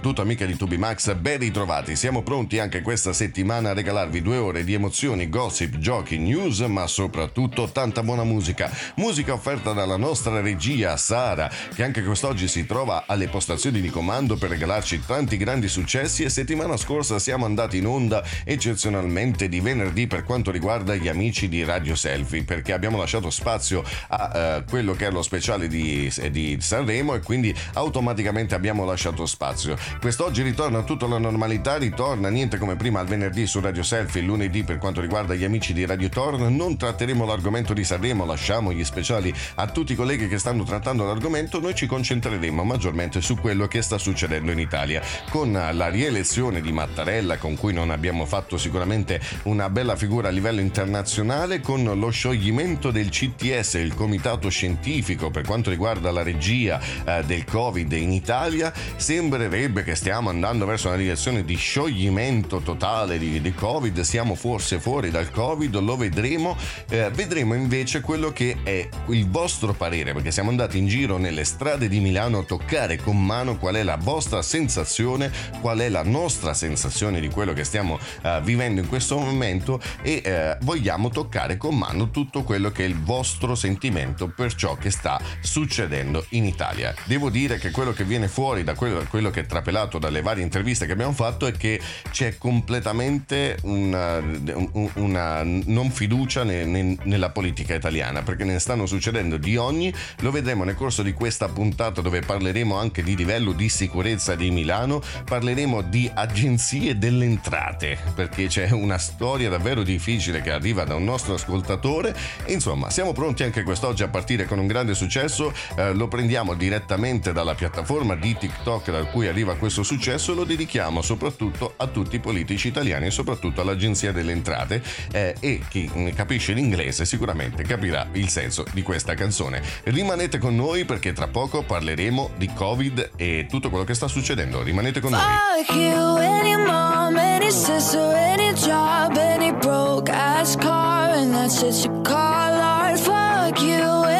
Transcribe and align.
Soprattutto 0.00 0.26
amiche 0.26 0.46
di 0.46 0.56
Tubi 0.56 0.78
Max, 0.78 1.12
ben 1.14 1.40
ritrovati. 1.40 1.94
Siamo 1.94 2.22
pronti 2.22 2.58
anche 2.58 2.80
questa 2.80 3.12
settimana 3.12 3.70
a 3.70 3.72
regalarvi 3.74 4.22
due 4.22 4.38
ore 4.38 4.64
di 4.64 4.72
emozioni, 4.72 5.28
gossip, 5.28 5.76
giochi, 5.76 6.16
news, 6.16 6.60
ma 6.60 6.86
soprattutto 6.86 7.68
tanta 7.70 8.02
buona 8.02 8.24
musica. 8.24 8.70
Musica 8.94 9.34
offerta 9.34 9.74
dalla 9.74 9.98
nostra 9.98 10.40
regia 10.40 10.96
Sara, 10.96 11.50
che 11.74 11.84
anche 11.84 12.02
quest'oggi 12.02 12.48
si 12.48 12.64
trova 12.64 13.04
alle 13.06 13.28
postazioni 13.28 13.82
di 13.82 13.90
comando 13.90 14.36
per 14.36 14.48
regalarci 14.48 15.04
tanti 15.04 15.36
grandi 15.36 15.68
successi 15.68 16.22
e 16.22 16.30
settimana 16.30 16.78
scorsa 16.78 17.18
siamo 17.18 17.44
andati 17.44 17.76
in 17.76 17.86
onda 17.86 18.24
eccezionalmente 18.44 19.50
di 19.50 19.60
venerdì 19.60 20.06
per 20.06 20.24
quanto 20.24 20.50
riguarda 20.50 20.94
gli 20.94 21.08
amici 21.08 21.46
di 21.46 21.62
Radio 21.62 21.94
Selfie, 21.94 22.44
perché 22.44 22.72
abbiamo 22.72 22.96
lasciato 22.96 23.28
spazio 23.28 23.84
a 24.08 24.32
eh, 24.34 24.64
quello 24.66 24.94
che 24.94 25.08
è 25.08 25.10
lo 25.10 25.20
speciale 25.20 25.68
di, 25.68 26.10
di 26.30 26.56
Sanremo 26.58 27.12
e 27.12 27.20
quindi 27.20 27.54
automaticamente 27.74 28.54
abbiamo 28.54 28.86
lasciato 28.86 29.26
spazio. 29.26 29.76
Quest'oggi 29.98 30.42
ritorna 30.42 30.82
tutta 30.82 31.06
la 31.06 31.18
normalità, 31.18 31.76
ritorna 31.76 32.28
niente 32.28 32.58
come 32.58 32.76
prima 32.76 33.00
al 33.00 33.06
venerdì 33.06 33.46
su 33.46 33.60
Radio 33.60 33.82
Selfie, 33.82 34.22
lunedì 34.22 34.62
per 34.62 34.78
quanto 34.78 35.00
riguarda 35.00 35.34
gli 35.34 35.44
amici 35.44 35.72
di 35.72 35.84
Radio 35.84 36.08
Torn, 36.08 36.54
non 36.54 36.76
tratteremo 36.76 37.24
l'argomento 37.24 37.74
di 37.74 37.84
Sanremo, 37.84 38.24
lasciamo 38.24 38.72
gli 38.72 38.84
speciali 38.84 39.34
a 39.56 39.66
tutti 39.66 39.92
i 39.92 39.96
colleghi 39.96 40.28
che 40.28 40.38
stanno 40.38 40.64
trattando 40.64 41.04
l'argomento, 41.04 41.60
noi 41.60 41.74
ci 41.74 41.86
concentreremo 41.86 42.64
maggiormente 42.64 43.20
su 43.20 43.36
quello 43.36 43.66
che 43.66 43.82
sta 43.82 43.98
succedendo 43.98 44.50
in 44.52 44.58
Italia, 44.58 45.02
con 45.28 45.52
la 45.52 45.88
rielezione 45.88 46.60
di 46.60 46.72
Mattarella 46.72 47.36
con 47.36 47.56
cui 47.56 47.72
non 47.72 47.90
abbiamo 47.90 48.24
fatto 48.24 48.56
sicuramente 48.56 49.20
una 49.44 49.68
bella 49.68 49.96
figura 49.96 50.28
a 50.28 50.30
livello 50.30 50.60
internazionale, 50.60 51.60
con 51.60 51.82
lo 51.84 52.10
scioglimento 52.10 52.90
del 52.90 53.10
CTS, 53.10 53.74
il 53.74 53.94
comitato 53.94 54.48
scientifico 54.48 55.30
per 55.30 55.44
quanto 55.44 55.70
riguarda 55.70 56.10
la 56.10 56.22
regia 56.22 56.80
eh, 57.04 57.22
del 57.24 57.44
Covid 57.44 57.92
in 57.92 58.12
Italia, 58.12 58.72
sembrerebbe 58.96 59.79
che 59.82 59.94
stiamo 59.94 60.30
andando 60.30 60.66
verso 60.66 60.88
una 60.88 60.96
direzione 60.96 61.44
di 61.44 61.56
scioglimento 61.56 62.60
totale 62.60 63.18
di, 63.18 63.40
di 63.40 63.54
Covid, 63.54 64.00
siamo 64.00 64.34
forse 64.34 64.80
fuori 64.80 65.10
dal 65.10 65.30
Covid, 65.30 65.76
lo 65.80 65.96
vedremo, 65.96 66.56
Eh, 66.88 67.10
vedremo 67.10 67.54
invece 67.54 68.00
quello 68.00 68.32
che 68.32 68.56
è 68.62 68.88
il 69.08 69.28
vostro 69.28 69.72
parere, 69.72 70.12
perché 70.12 70.30
siamo 70.30 70.50
andati 70.50 70.78
in 70.78 70.88
giro 70.88 71.18
nelle 71.18 71.44
strade 71.44 71.88
di 71.88 72.00
Milano 72.00 72.38
a 72.38 72.42
toccare 72.42 72.96
con 72.96 73.24
mano 73.24 73.58
qual 73.58 73.76
è 73.76 73.82
la 73.82 73.96
vostra 73.96 74.42
sensazione, 74.42 75.30
qual 75.60 75.78
è 75.78 75.88
la 75.88 76.02
nostra 76.02 76.52
sensazione 76.52 77.20
di 77.20 77.28
quello 77.28 77.52
che 77.52 77.64
stiamo 77.64 77.98
eh, 78.22 78.40
vivendo 78.42 78.80
in 78.80 78.88
questo 78.88 79.18
momento 79.18 79.80
e 80.02 80.20
eh, 80.24 80.56
vogliamo 80.62 81.10
toccare 81.10 81.56
con 81.56 81.76
mano 81.76 82.10
tutto 82.10 82.42
quello 82.42 82.70
che 82.70 82.84
è 82.84 82.88
il 82.88 83.00
vostro 83.00 83.54
sentimento 83.54 84.28
per 84.28 84.54
ciò 84.54 84.76
che 84.76 84.90
sta 84.90 85.20
succedendo 85.40 86.24
in 86.30 86.44
Italia. 86.44 86.94
Devo 87.04 87.30
dire 87.30 87.58
che 87.58 87.70
quello 87.70 87.92
che 87.92 88.04
viene 88.04 88.28
fuori 88.28 88.64
da 88.64 88.74
quello, 88.74 89.04
quello 89.08 89.30
che 89.30 89.40
è 89.40 89.46
trapelato 89.70 89.98
dalle 89.98 90.20
varie 90.20 90.42
interviste 90.42 90.84
che 90.86 90.92
abbiamo 90.92 91.12
fatto 91.12 91.46
è 91.46 91.52
che 91.52 91.80
c'è 92.10 92.36
completamente 92.36 93.56
una, 93.62 94.16
un- 94.18 94.90
una 94.94 95.42
non 95.44 95.90
fiducia 95.90 96.42
ne- 96.42 96.64
ne- 96.64 96.96
nella 97.04 97.30
politica 97.30 97.74
italiana 97.74 98.22
perché 98.22 98.44
ne 98.44 98.58
stanno 98.58 98.86
succedendo 98.86 99.36
di 99.36 99.56
ogni. 99.56 99.92
Lo 100.20 100.30
vedremo 100.32 100.64
nel 100.64 100.74
corso 100.74 101.02
di 101.02 101.12
questa 101.12 101.48
puntata 101.48 102.00
dove 102.00 102.20
parleremo 102.20 102.76
anche 102.76 103.02
di 103.02 103.14
livello 103.14 103.52
di 103.52 103.68
sicurezza 103.68 104.34
di 104.34 104.50
Milano 104.50 105.00
parleremo 105.24 105.82
di 105.82 106.10
agenzie 106.12 106.98
delle 106.98 107.24
entrate 107.24 107.96
perché 108.14 108.46
c'è 108.48 108.70
una 108.70 108.98
storia 108.98 109.48
davvero 109.48 109.82
difficile 109.82 110.42
che 110.42 110.50
arriva 110.50 110.84
da 110.84 110.96
un 110.96 111.04
nostro 111.04 111.34
ascoltatore. 111.34 112.14
Insomma 112.46 112.90
siamo 112.90 113.12
pronti 113.12 113.44
anche 113.44 113.62
quest'oggi 113.62 114.02
a 114.02 114.08
partire 114.08 114.46
con 114.46 114.58
un 114.58 114.66
grande 114.66 114.94
successo. 114.94 115.52
Eh, 115.76 115.92
lo 115.94 116.08
prendiamo 116.08 116.54
direttamente 116.54 117.32
dalla 117.32 117.54
piattaforma 117.54 118.16
di 118.16 118.36
TikTok 118.36 118.90
da 118.90 119.04
cui 119.04 119.28
arriva 119.28 119.54
questo 119.60 119.82
successo 119.82 120.34
lo 120.34 120.44
dedichiamo 120.44 121.02
soprattutto 121.02 121.74
a 121.76 121.86
tutti 121.86 122.16
i 122.16 122.18
politici 122.18 122.68
italiani 122.68 123.06
e 123.06 123.10
soprattutto 123.10 123.60
all'agenzia 123.60 124.10
delle 124.10 124.32
entrate 124.32 124.82
eh, 125.12 125.36
e 125.38 125.60
chi 125.68 125.88
ne 125.94 126.14
capisce 126.14 126.54
l'inglese 126.54 127.04
sicuramente 127.04 127.62
capirà 127.62 128.08
il 128.12 128.28
senso 128.30 128.64
di 128.72 128.82
questa 128.82 129.14
canzone. 129.14 129.62
Rimanete 129.84 130.38
con 130.38 130.56
noi 130.56 130.86
perché 130.86 131.12
tra 131.12 131.28
poco 131.28 131.62
parleremo 131.62 132.30
di 132.36 132.50
covid 132.54 133.10
e 133.16 133.46
tutto 133.48 133.68
quello 133.68 133.84
che 133.84 133.94
sta 133.94 134.08
succedendo. 134.08 134.62
Rimanete 134.62 135.00
con 135.00 135.10
noi. 135.10 135.20
Fuck 135.20 135.76
you, 135.76 136.16
any 136.16 136.56
mom, 136.56 137.16
any 137.16 137.50
sister, 137.50 138.00
any 138.00 138.54
job, 138.54 139.14
any 139.16 139.52
broke 139.52 140.10
ass 140.10 140.56
car, 140.56 141.12
and 141.12 141.34
that's 141.34 141.62
it 141.62 141.84
you 141.84 142.00
call 142.02 142.14
art. 142.14 142.98
Fuck 142.98 143.60
you, 143.60 144.19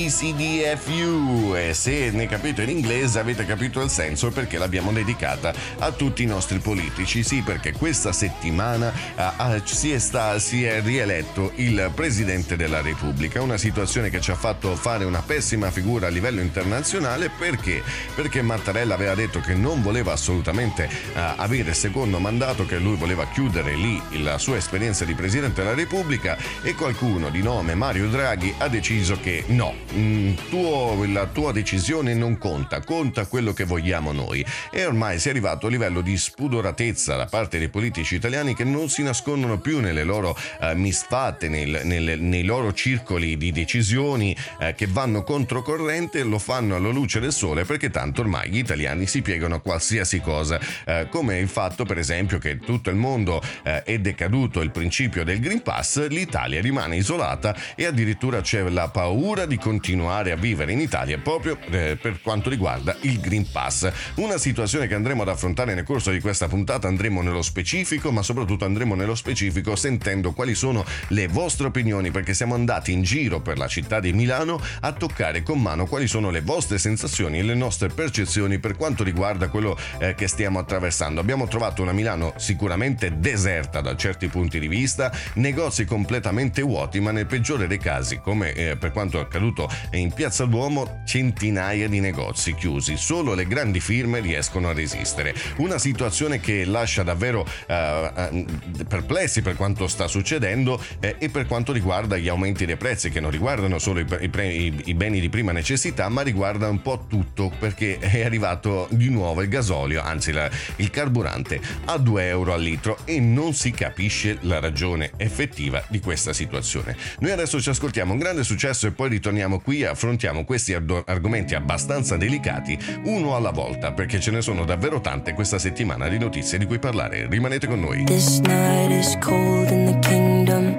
e 1.55 1.75
se 1.75 2.11
ne 2.11 2.26
capito 2.26 2.62
in 2.62 2.70
inglese 2.70 3.19
avete 3.19 3.44
capito 3.44 3.82
il 3.82 3.90
senso 3.90 4.31
perché 4.31 4.56
l'abbiamo 4.56 4.93
dedicata 4.93 5.52
a 5.79 5.93
tutti 5.93 6.23
i 6.23 6.26
nostri 6.26 6.58
politici. 6.58 7.23
Sì, 7.23 7.43
perché 7.43 7.73
questa 7.73 8.12
settimana 8.12 8.90
uh, 9.14 9.61
si, 9.64 9.93
è 9.93 9.99
sta, 9.99 10.38
si 10.38 10.64
è 10.64 10.81
rieletto 10.81 11.52
il 11.56 11.90
Presidente 11.94 12.56
della 12.56 12.81
Repubblica, 12.81 13.43
una 13.43 13.58
situazione 13.58 14.08
che 14.08 14.23
ci 14.23 14.31
ha 14.31 14.37
fatto 14.37 14.75
fare 14.75 15.05
una 15.05 15.20
pessima 15.20 15.70
figura 15.70 16.06
a 16.06 16.11
livello 16.11 16.40
internazionale 16.40 17.29
perché? 17.29 17.82
Perché 18.14 18.40
Mattarella 18.40 18.94
aveva 18.94 19.14
detto 19.14 19.40
che 19.40 19.52
non 19.52 19.82
voleva 19.82 20.12
assolutamente 20.12 20.88
uh, 21.12 21.19
avere 21.37 21.75
secondo 21.75 22.19
mandato, 22.20 22.64
che 22.64 22.79
lui 22.79 22.96
voleva 22.96 23.29
chiudere 23.29 23.75
lì 23.75 24.00
la 24.23 24.38
sua 24.38 24.56
esperienza 24.56 25.05
di 25.05 25.12
Presidente 25.12 25.61
della 25.62 25.75
Repubblica 25.75 26.38
e 26.62 26.75
qualcuno 26.75 27.29
di 27.29 27.43
nome 27.43 27.75
Mario 27.75 28.08
Draghi 28.08 28.55
ha 28.56 28.76
deciso 28.79 29.19
che 29.21 29.43
no, 29.49 29.75
mm, 29.93 30.35
tuo, 30.49 31.05
la 31.09 31.27
tua 31.27 31.51
decisione 31.51 32.15
non 32.15 32.39
conta, 32.39 32.81
conta 32.81 33.27
quello 33.27 33.53
che 33.53 33.65
vogliamo 33.65 34.13
noi. 34.13 34.45
E 34.71 34.85
ormai 34.87 35.19
si 35.19 35.27
è 35.27 35.31
arrivato 35.33 35.67
a 35.67 35.71
livello 35.71 36.01
di 36.01 36.17
spudoratezza 36.17 37.17
da 37.17 37.27
parte 37.27 37.59
dei 37.59 37.71
politici 37.71 38.15
italiani 38.15 38.55
che 38.55 38.63
non 38.63 38.89
si 38.89 39.03
nascondono 39.03 39.59
più 39.59 39.81
nelle 39.81 40.05
loro 40.05 40.37
uh, 40.61 40.77
misfatte, 40.77 41.49
nel, 41.49 41.81
nel, 41.83 42.21
nei 42.21 42.45
loro 42.45 42.73
circoli 42.73 43.37
di 43.37 43.51
decisioni 43.51 44.37
uh, 44.61 44.73
che 44.77 44.87
vanno 44.87 45.25
controcorrente, 45.25 46.23
lo 46.23 46.39
fanno 46.39 46.77
alla 46.77 46.91
luce 46.91 47.19
del 47.19 47.33
sole 47.33 47.65
perché 47.65 47.91
tanto 47.91 48.21
ormai 48.21 48.49
gli 48.49 48.59
italiani 48.59 49.09
si 49.09 49.23
piegano 49.23 49.57
a 49.57 49.61
qualsiasi 49.61 50.21
cosa, 50.21 50.61
uh, 50.87 51.09
come 51.09 51.39
il 51.39 51.49
fatto 51.49 51.85
per 51.85 51.99
esempio 51.99 52.39
che 52.39 52.59
tutto 52.59 52.91
il 52.91 52.97
mondo 52.97 53.43
è 53.63 53.99
decaduto 53.99 54.61
il 54.61 54.71
principio 54.71 55.25
del 55.25 55.41
Green 55.41 55.63
Pass, 55.63 56.07
l'Italia 56.09 56.61
rimane 56.61 56.97
isolata 56.97 57.57
e 57.75 57.87
addirittura 57.87 58.41
c'è 58.41 58.68
la 58.70 58.88
paura 58.88 59.47
di 59.47 59.59
continuare 59.59 60.32
a 60.32 60.37
vivere 60.37 60.73
in 60.73 60.81
Italia 60.81 61.19
proprio 61.19 61.59
eh, 61.70 61.97
per 62.00 62.20
quanto 62.23 62.50
riguarda 62.50 62.97
il 63.03 63.20
Green 63.20 63.50
Pass. 63.50 63.91
Una 64.17 64.38
situazione 64.38 64.87
che 64.87 64.94
andremo 64.94 65.23
ad 65.23 65.29
affrontare 65.29 65.75
nel 65.75 65.85
corso 65.85 66.11
di 66.11 66.20
questa 66.20 66.49
puntata, 66.49 66.88
andremo 66.88 67.23
nello 67.23 67.43
specifico, 67.43 68.11
ma 68.11 68.23
soprattutto 68.23 68.65
andremo 68.65 68.94
nello 68.94 69.15
specifico 69.15 69.76
sentendo 69.76 70.32
quali 70.32 70.55
sono 70.55 70.85
le 71.09 71.29
vostre 71.29 71.69
opinioni, 71.69 72.11
perché 72.11 72.35
siamo 72.35 72.55
andati 72.55 72.93
in 72.93 73.03
giro 73.03 73.41
per 73.41 73.59
la 73.59 73.69
città 73.69 74.00
di 74.00 74.12
Milano 74.12 74.61
a 74.81 74.93
toccare 74.93 75.43
con 75.43 75.61
mano 75.61 75.87
quali 75.87 76.06
sono 76.06 76.31
le 76.31 76.41
vostre 76.41 76.79
sensazioni 76.79 77.38
e 77.38 77.43
le 77.43 77.55
nostre 77.55 77.88
percezioni 77.88 78.59
per 78.59 78.76
quanto 78.76 79.05
riguarda 79.05 79.49
quello 79.49 79.76
eh, 79.99 80.14
che 80.14 80.26
stiamo 80.26 80.59
attraversando. 80.59 81.21
Abbiamo 81.21 81.47
trovato 81.49 81.82
una 81.82 81.93
Milano 81.93 82.35
sicuramente 82.37 83.19
deserta 83.19 83.81
da 83.81 83.97
certi 83.97 84.29
punti 84.29 84.59
di 84.59 84.69
vista, 84.69 85.12
negozi 85.35 85.85
completamente 85.85 86.62
vuoti, 86.62 87.00
ma 87.00 87.11
nel 87.11 87.26
peggiore 87.26 87.67
dei 87.67 87.79
casi, 87.79 88.19
come 88.19 88.53
eh, 88.59 88.77
per 88.77 88.91
quanto 88.91 89.21
accaduto 89.21 89.71
in 89.93 90.13
Piazza 90.13 90.45
Duomo, 90.45 91.03
centinaia 91.07 91.89
di 91.89 92.01
negozi 92.01 92.55
chiusi. 92.55 92.97
Solo 92.97 93.35
le 93.35 93.47
grandi 93.47 93.79
firme 93.81 94.21
riescono 94.21 94.69
a 94.69 94.73
resistere. 94.73 95.35
Una 95.59 95.79
situazione 95.79 96.41
che 96.41 96.65
lascia 96.65 97.05
davvero 97.05 97.47
eh, 97.67 98.45
perplessi 98.89 99.43
per 99.43 99.55
quanto 99.55 99.87
sta 99.87 100.09
succedendo 100.09 100.83
eh, 101.01 101.17
e 101.19 101.29
per 101.29 101.47
quanto 101.47 101.73
riguarda 101.73 102.17
gli 102.17 102.29
aumenti 102.29 102.67
dei 102.67 102.77
prezzi, 102.77 103.11
che 103.11 103.21
non 103.21 103.31
riguardano 103.31 103.79
solo 103.79 104.01
i, 104.01 104.07
i, 104.33 104.83
i 104.87 104.95
beni 104.95 105.21
di 105.21 105.29
prima 105.29 105.53
necessità, 105.53 106.09
ma 106.09 106.23
riguarda 106.23 106.69
un 106.69 106.83
po' 106.83 107.07
tutto, 107.09 107.53
perché 107.59 107.99
è 107.99 108.25
arrivato 108.25 108.89
di 108.91 109.09
nuovo 109.09 109.43
il 109.43 109.49
gasolio, 109.49 110.03
anzi 110.03 110.33
la, 110.33 110.51
il 110.77 110.91
carburante, 110.91 111.61
a 111.85 111.97
2 111.97 112.27
euro 112.27 112.55
al 112.55 112.63
litro 112.63 112.99
e 113.05 113.21
non 113.21 113.55
si 113.55 113.71
capisce 113.71 114.39
la 114.43 114.59
ragione 114.59 115.13
effettiva 115.17 115.83
di 115.89 116.01
questa 116.01 116.33
situazione. 116.33 116.97
Noi 117.21 117.31
adesso 117.31 117.61
ci 117.61 117.69
ascoltiamo 117.69 118.13
un 118.13 118.19
grande 118.19 118.45
successo 118.49 118.87
e 118.87 118.93
poi 118.93 119.11
ritorniamo 119.11 119.61
qui 119.61 119.83
e 119.83 119.87
affrontiamo 119.87 120.45
questi 120.45 120.73
arg- 120.73 121.03
argomenti 121.05 121.55
abbastanza 121.55 122.17
delicati 122.17 122.79
uno 123.05 123.37
alla 123.37 123.50
volta 123.50 123.93
perché 123.93 124.19
ce 124.21 124.31
ne 124.31 124.41
sono 124.41 124.65
davvero 124.65 125.00
tante 125.00 125.35
questa 125.35 125.59
settimana 125.59 126.09
di 126.09 126.19
notizie 126.19 126.56
di 126.56 126.65
cui 126.65 126.79
parlare. 126.79 127.27
Rimanete 127.29 127.67
con 127.67 127.81
noi. 127.81 128.05
This 128.05 128.39
night 128.41 128.91
is 128.91 129.17
cold 129.21 129.71
in 129.71 129.85
the 129.85 129.99
kingdom. 130.09 130.75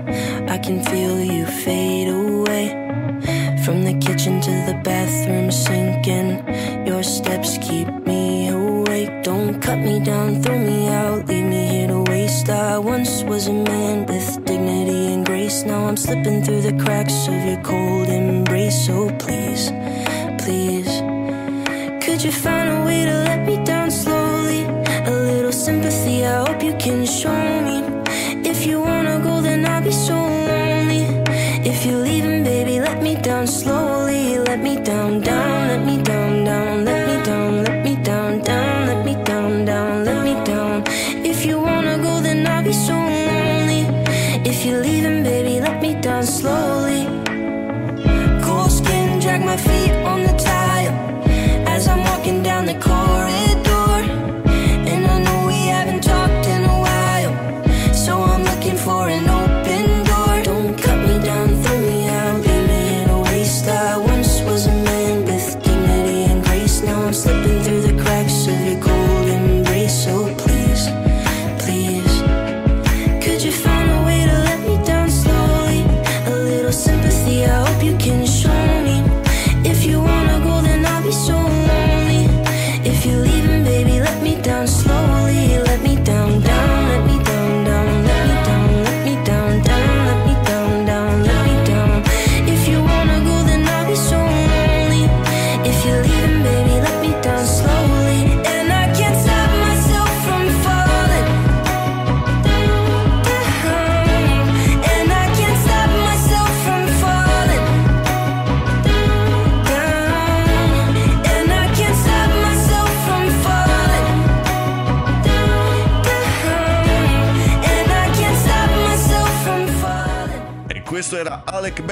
I 0.48 0.58
can 0.60 0.84
feel 0.86 1.22
you 1.22 1.46
fade 1.46 2.10
away. 2.10 2.76
From 3.64 3.84
the 3.84 3.96
kitchen 4.00 4.42
to 4.42 4.52
the 4.66 4.80
bathroom 4.82 5.52
sinking. 5.52 6.42
Your 6.88 7.04
steps 7.04 7.60
keep 7.60 7.88
me 8.08 8.50
awake. 8.50 9.22
Don't 9.22 9.62
cut 9.62 9.78
me 9.78 10.00
down, 10.00 10.42
throw 10.42 10.58
me 10.58 10.88
out, 10.88 11.28
leave 11.28 11.46
me 11.46 11.68
here 11.68 11.88
to 11.88 12.02
waste. 12.10 12.50
I 12.50 12.80
once 12.80 13.24
was 13.24 13.48
a 13.48 13.54
man 13.54 14.08
with 14.08 14.44
dignity 14.46 14.59
and. 15.50 15.66
Now 15.66 15.88
I'm 15.88 15.98
slipping 15.98 16.44
through 16.44 16.62
the 16.62 16.74
cracks 16.84 17.28
of 17.28 17.46
your 17.46 17.62
cold 17.64 18.10
embrace. 18.10 18.86
So 18.86 19.10
please, 19.18 19.72
please, 20.38 21.02
could 22.04 22.24
you 22.24 22.32
find 22.32 22.70
a 22.70 22.86
way 22.86 23.06
to 23.06 23.14
let 23.28 23.46
me 23.48 23.64
down 23.64 23.92
slowly? 23.92 24.64
A 25.06 25.12
little 25.12 25.52
sympathy, 25.52 26.26
I 26.26 26.46
hope 26.46 26.64
you 26.64 26.76
can 26.78 27.06
show 27.06 27.62
me. 27.66 27.99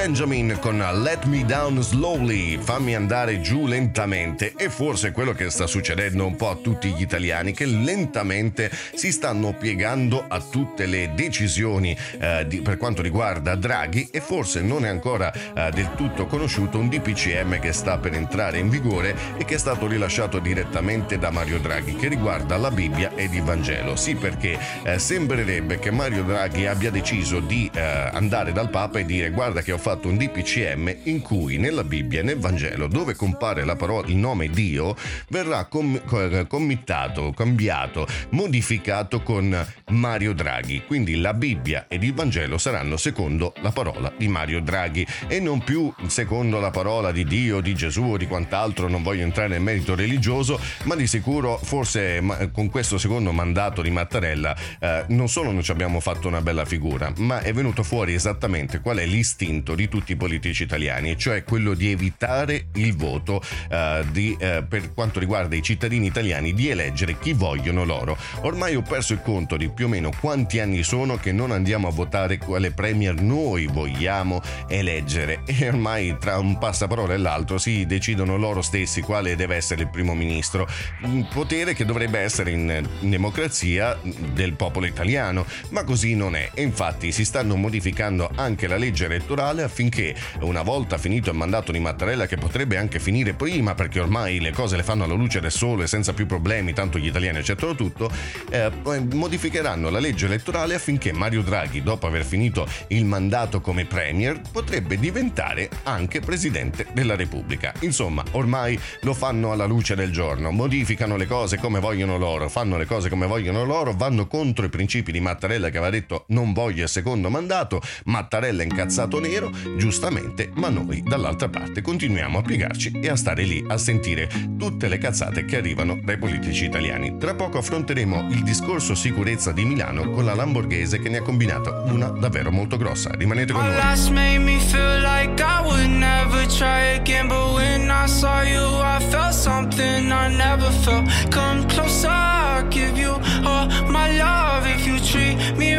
Benjamin 0.07 0.57
con 0.61 0.77
Let 0.77 1.25
Me 1.25 1.43
Down 1.43 1.83
Slowly, 1.83 2.57
fammi 2.57 2.95
andare 2.95 3.41
giù 3.41 3.67
lentamente. 3.67 4.53
E 4.55 4.69
forse 4.69 5.11
quello 5.11 5.33
che 5.33 5.49
sta 5.49 5.67
succedendo 5.67 6.25
un 6.25 6.37
po' 6.37 6.49
a 6.49 6.55
tutti 6.55 6.93
gli 6.93 7.01
italiani 7.01 7.51
che 7.51 7.65
lentamente 7.65 8.71
si 8.93 9.11
stanno 9.11 9.51
piegando 9.51 10.23
a 10.25 10.39
tutte 10.39 10.85
le 10.85 11.11
decisioni 11.13 11.93
eh, 12.19 12.45
di- 12.47 12.61
per 12.61 12.77
quanto 12.77 13.01
riguarda 13.01 13.55
Draghi. 13.55 14.07
E 14.09 14.21
forse 14.21 14.61
non 14.61 14.85
è 14.85 14.87
ancora 14.87 15.29
eh, 15.33 15.71
del 15.71 15.89
tutto 15.97 16.25
conosciuto 16.25 16.79
un 16.79 16.87
DPCM 16.87 17.59
che 17.59 17.73
sta 17.73 17.97
per 17.97 18.13
entrare 18.13 18.59
in 18.59 18.69
vigore 18.69 19.13
e 19.37 19.43
che 19.43 19.55
è 19.55 19.59
stato 19.59 19.87
rilasciato 19.87 20.39
direttamente 20.39 21.17
da 21.17 21.31
Mario 21.31 21.59
Draghi 21.59 21.97
che 21.97 22.07
riguarda 22.07 22.55
la 22.55 22.71
Bibbia 22.71 23.11
ed 23.13 23.33
il 23.33 23.43
Vangelo. 23.43 23.97
Sì, 23.97 24.15
perché 24.15 24.57
eh, 24.83 24.99
sembrerebbe 24.99 25.79
che 25.79 25.91
Mario 25.91 26.23
Draghi 26.23 26.65
abbia 26.65 26.91
deciso 26.91 27.41
di 27.41 27.69
eh, 27.73 27.81
andare 27.81 28.53
dal 28.53 28.69
Papa 28.69 28.99
e 28.99 29.05
dire 29.05 29.31
guarda 29.31 29.61
che 29.61 29.73
ho 29.73 29.77
fatto 29.77 29.95
un 30.05 30.17
DPCM 30.17 30.95
in 31.03 31.21
cui 31.21 31.57
nella 31.57 31.83
Bibbia 31.83 32.19
e 32.19 32.23
nel 32.23 32.37
Vangelo 32.37 32.87
dove 32.87 33.15
compare 33.15 33.65
la 33.65 33.75
parola, 33.75 34.07
il 34.07 34.15
nome 34.15 34.49
Dio 34.49 34.95
verrà 35.29 35.65
com- 35.65 36.01
committato, 36.47 37.31
cambiato, 37.31 38.07
modificato 38.29 39.21
con 39.21 39.65
Mario 39.89 40.33
Draghi. 40.33 40.83
Quindi 40.85 41.19
la 41.19 41.33
Bibbia 41.33 41.85
ed 41.87 42.03
il 42.03 42.13
Vangelo 42.13 42.57
saranno 42.57 42.97
secondo 42.97 43.53
la 43.61 43.71
parola 43.71 44.11
di 44.15 44.27
Mario 44.27 44.61
Draghi 44.61 45.05
e 45.27 45.39
non 45.39 45.63
più 45.63 45.93
secondo 46.07 46.59
la 46.59 46.71
parola 46.71 47.11
di 47.11 47.25
Dio, 47.25 47.61
di 47.61 47.73
Gesù 47.73 48.03
o 48.03 48.17
di 48.17 48.27
quant'altro, 48.27 48.87
non 48.87 49.03
voglio 49.03 49.23
entrare 49.23 49.49
nel 49.49 49.61
merito 49.61 49.95
religioso, 49.95 50.59
ma 50.83 50.95
di 50.95 51.07
sicuro 51.07 51.57
forse 51.57 52.21
con 52.51 52.69
questo 52.69 52.97
secondo 52.97 53.31
mandato 53.31 53.81
di 53.81 53.89
Mattarella 53.89 54.55
eh, 54.79 55.05
non 55.07 55.29
solo 55.29 55.51
non 55.51 55.63
ci 55.63 55.71
abbiamo 55.71 55.99
fatto 55.99 56.27
una 56.27 56.41
bella 56.41 56.65
figura, 56.65 57.11
ma 57.17 57.41
è 57.41 57.53
venuto 57.53 57.83
fuori 57.83 58.13
esattamente 58.13 58.79
qual 58.79 58.97
è 58.97 59.05
l'istinto 59.05 59.75
di 59.75 59.86
tutti 59.87 60.13
i 60.13 60.15
politici 60.15 60.63
italiani, 60.63 61.17
cioè 61.17 61.43
quello 61.43 61.73
di 61.73 61.91
evitare 61.91 62.67
il 62.73 62.95
voto 62.95 63.41
eh, 63.69 64.03
di, 64.11 64.35
eh, 64.39 64.63
per 64.67 64.93
quanto 64.93 65.19
riguarda 65.19 65.55
i 65.55 65.61
cittadini 65.61 66.07
italiani 66.07 66.53
di 66.53 66.69
eleggere 66.69 67.17
chi 67.19 67.33
vogliono 67.33 67.83
loro. 67.83 68.17
Ormai 68.41 68.75
ho 68.75 68.81
perso 68.81 69.13
il 69.13 69.21
conto 69.21 69.57
di 69.57 69.69
più 69.69 69.85
o 69.85 69.89
meno 69.89 70.11
quanti 70.19 70.59
anni 70.59 70.83
sono 70.83 71.17
che 71.17 71.31
non 71.31 71.51
andiamo 71.51 71.87
a 71.87 71.91
votare 71.91 72.37
quale 72.37 72.71
premier 72.71 73.21
noi 73.21 73.67
vogliamo 73.67 74.41
eleggere. 74.67 75.41
E 75.57 75.69
ormai 75.69 76.15
tra 76.19 76.37
un 76.37 76.59
passaparola 76.59 77.15
e 77.15 77.17
l'altro 77.17 77.57
si 77.57 77.87
decidono 77.87 78.37
loro 78.37 78.61
stessi 78.61 79.01
quale 79.01 79.35
deve 79.35 79.55
essere 79.55 79.81
il 79.83 79.89
primo 79.89 80.13
ministro, 80.13 80.67
un 81.01 81.27
potere 81.33 81.73
che 81.73 81.83
dovrebbe 81.83 82.19
essere 82.19 82.51
in, 82.51 82.87
democrazia 82.99 83.97
del 84.33 84.53
popolo 84.53 84.85
italiano, 84.85 85.45
ma 85.69 85.83
così 85.83 86.15
non 86.15 86.35
è. 86.35 86.51
E 86.53 86.61
infatti 86.61 87.11
si 87.11 87.25
stanno 87.25 87.55
modificando 87.55 88.29
anche 88.35 88.67
la 88.67 88.77
legge 88.77 89.05
elettorale 89.05 89.63
affinché 89.77 90.15
una 90.39 90.63
volta 90.63 90.97
finito 90.97 91.29
il 91.29 91.35
mandato 91.35 91.71
di 91.71 91.79
Mattarella 91.79 92.25
che 92.25 92.35
potrebbe 92.35 92.77
anche 92.77 92.99
finire 92.99 93.33
prima 93.33 93.75
perché 93.75 93.99
ormai 93.99 94.39
le 94.39 94.51
cose 94.51 94.75
le 94.75 94.81
fanno 94.81 95.03
alla 95.03 95.13
luce 95.13 95.39
del 95.39 95.51
sole 95.51 95.85
senza 95.85 96.13
più 96.13 96.25
problemi, 96.25 96.73
tanto 96.73 96.97
gli 96.97 97.05
italiani 97.05 97.37
accettano 97.37 97.75
tutto, 97.75 98.09
eh, 98.49 98.71
modificheranno 99.13 99.91
la 99.91 99.99
legge 99.99 100.25
elettorale 100.25 100.73
affinché 100.73 101.13
Mario 101.13 101.43
Draghi, 101.43 101.83
dopo 101.83 102.07
aver 102.07 102.25
finito 102.25 102.67
il 102.87 103.05
mandato 103.05 103.61
come 103.61 103.85
premier, 103.85 104.41
potrebbe 104.51 104.97
diventare 104.97 105.69
anche 105.83 106.21
presidente 106.21 106.87
della 106.93 107.15
Repubblica. 107.15 107.71
Insomma, 107.81 108.23
ormai 108.31 108.79
lo 109.01 109.13
fanno 109.13 109.51
alla 109.51 109.65
luce 109.65 109.93
del 109.93 110.11
giorno, 110.11 110.49
modificano 110.49 111.17
le 111.17 111.27
cose 111.27 111.57
come 111.57 111.79
vogliono 111.79 112.17
loro, 112.17 112.49
fanno 112.49 112.77
le 112.77 112.85
cose 112.85 113.09
come 113.09 113.27
vogliono 113.27 113.63
loro, 113.63 113.93
vanno 113.93 114.25
contro 114.25 114.65
i 114.65 114.69
principi 114.69 115.11
di 115.11 115.19
Mattarella 115.19 115.69
che 115.69 115.77
aveva 115.77 115.91
detto 115.91 116.25
non 116.29 116.51
voglio 116.53 116.81
il 116.83 116.89
secondo 116.89 117.29
mandato, 117.29 117.79
Mattarella 118.05 118.63
incazzato 118.63 119.19
nero, 119.19 119.51
giustamente, 119.75 120.51
ma 120.53 120.69
noi 120.69 121.03
dall'altra 121.03 121.49
parte 121.49 121.81
continuiamo 121.81 122.37
a 122.37 122.41
piegarci 122.41 122.99
e 123.01 123.09
a 123.09 123.15
stare 123.15 123.43
lì 123.43 123.63
a 123.67 123.77
sentire 123.77 124.29
tutte 124.57 124.87
le 124.87 124.97
cazzate 124.97 125.45
che 125.45 125.57
arrivano 125.57 125.99
dai 126.03 126.17
politici 126.17 126.65
italiani. 126.65 127.17
Tra 127.17 127.35
poco 127.35 127.57
affronteremo 127.57 128.27
il 128.29 128.43
discorso 128.43 128.95
sicurezza 128.95 129.51
di 129.51 129.65
Milano 129.65 130.09
con 130.11 130.25
la 130.25 130.35
Lamborghese 130.35 130.99
che 130.99 131.09
ne 131.09 131.17
ha 131.17 131.21
combinato 131.21 131.83
una 131.87 132.07
davvero 132.07 132.51
molto 132.51 132.77
grossa. 132.77 133.11
Rimanete 133.11 133.53
con 133.53 133.63
noi. 133.63 133.75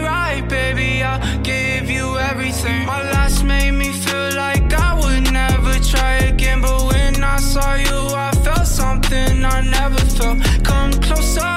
Right, 0.08 0.42
baby. 0.48 1.02
I'll 1.02 1.20
give 1.42 1.90
you 1.90 2.06
everything. 2.30 2.86
My 2.86 3.02
last 3.14 3.44
made 3.44 3.72
me 3.82 3.90
feel 4.04 4.30
like 4.44 4.66
I 4.88 4.90
would 5.00 5.24
never 5.32 5.74
try 5.92 6.14
again, 6.32 6.60
but 6.60 6.80
when 6.90 7.14
I 7.22 7.38
saw 7.52 7.70
you, 7.74 7.98
I 8.26 8.30
felt 8.44 8.66
something 8.66 9.44
I 9.44 9.58
never 9.78 10.02
felt. 10.16 10.38
Come 10.68 10.92
closer, 11.06 11.54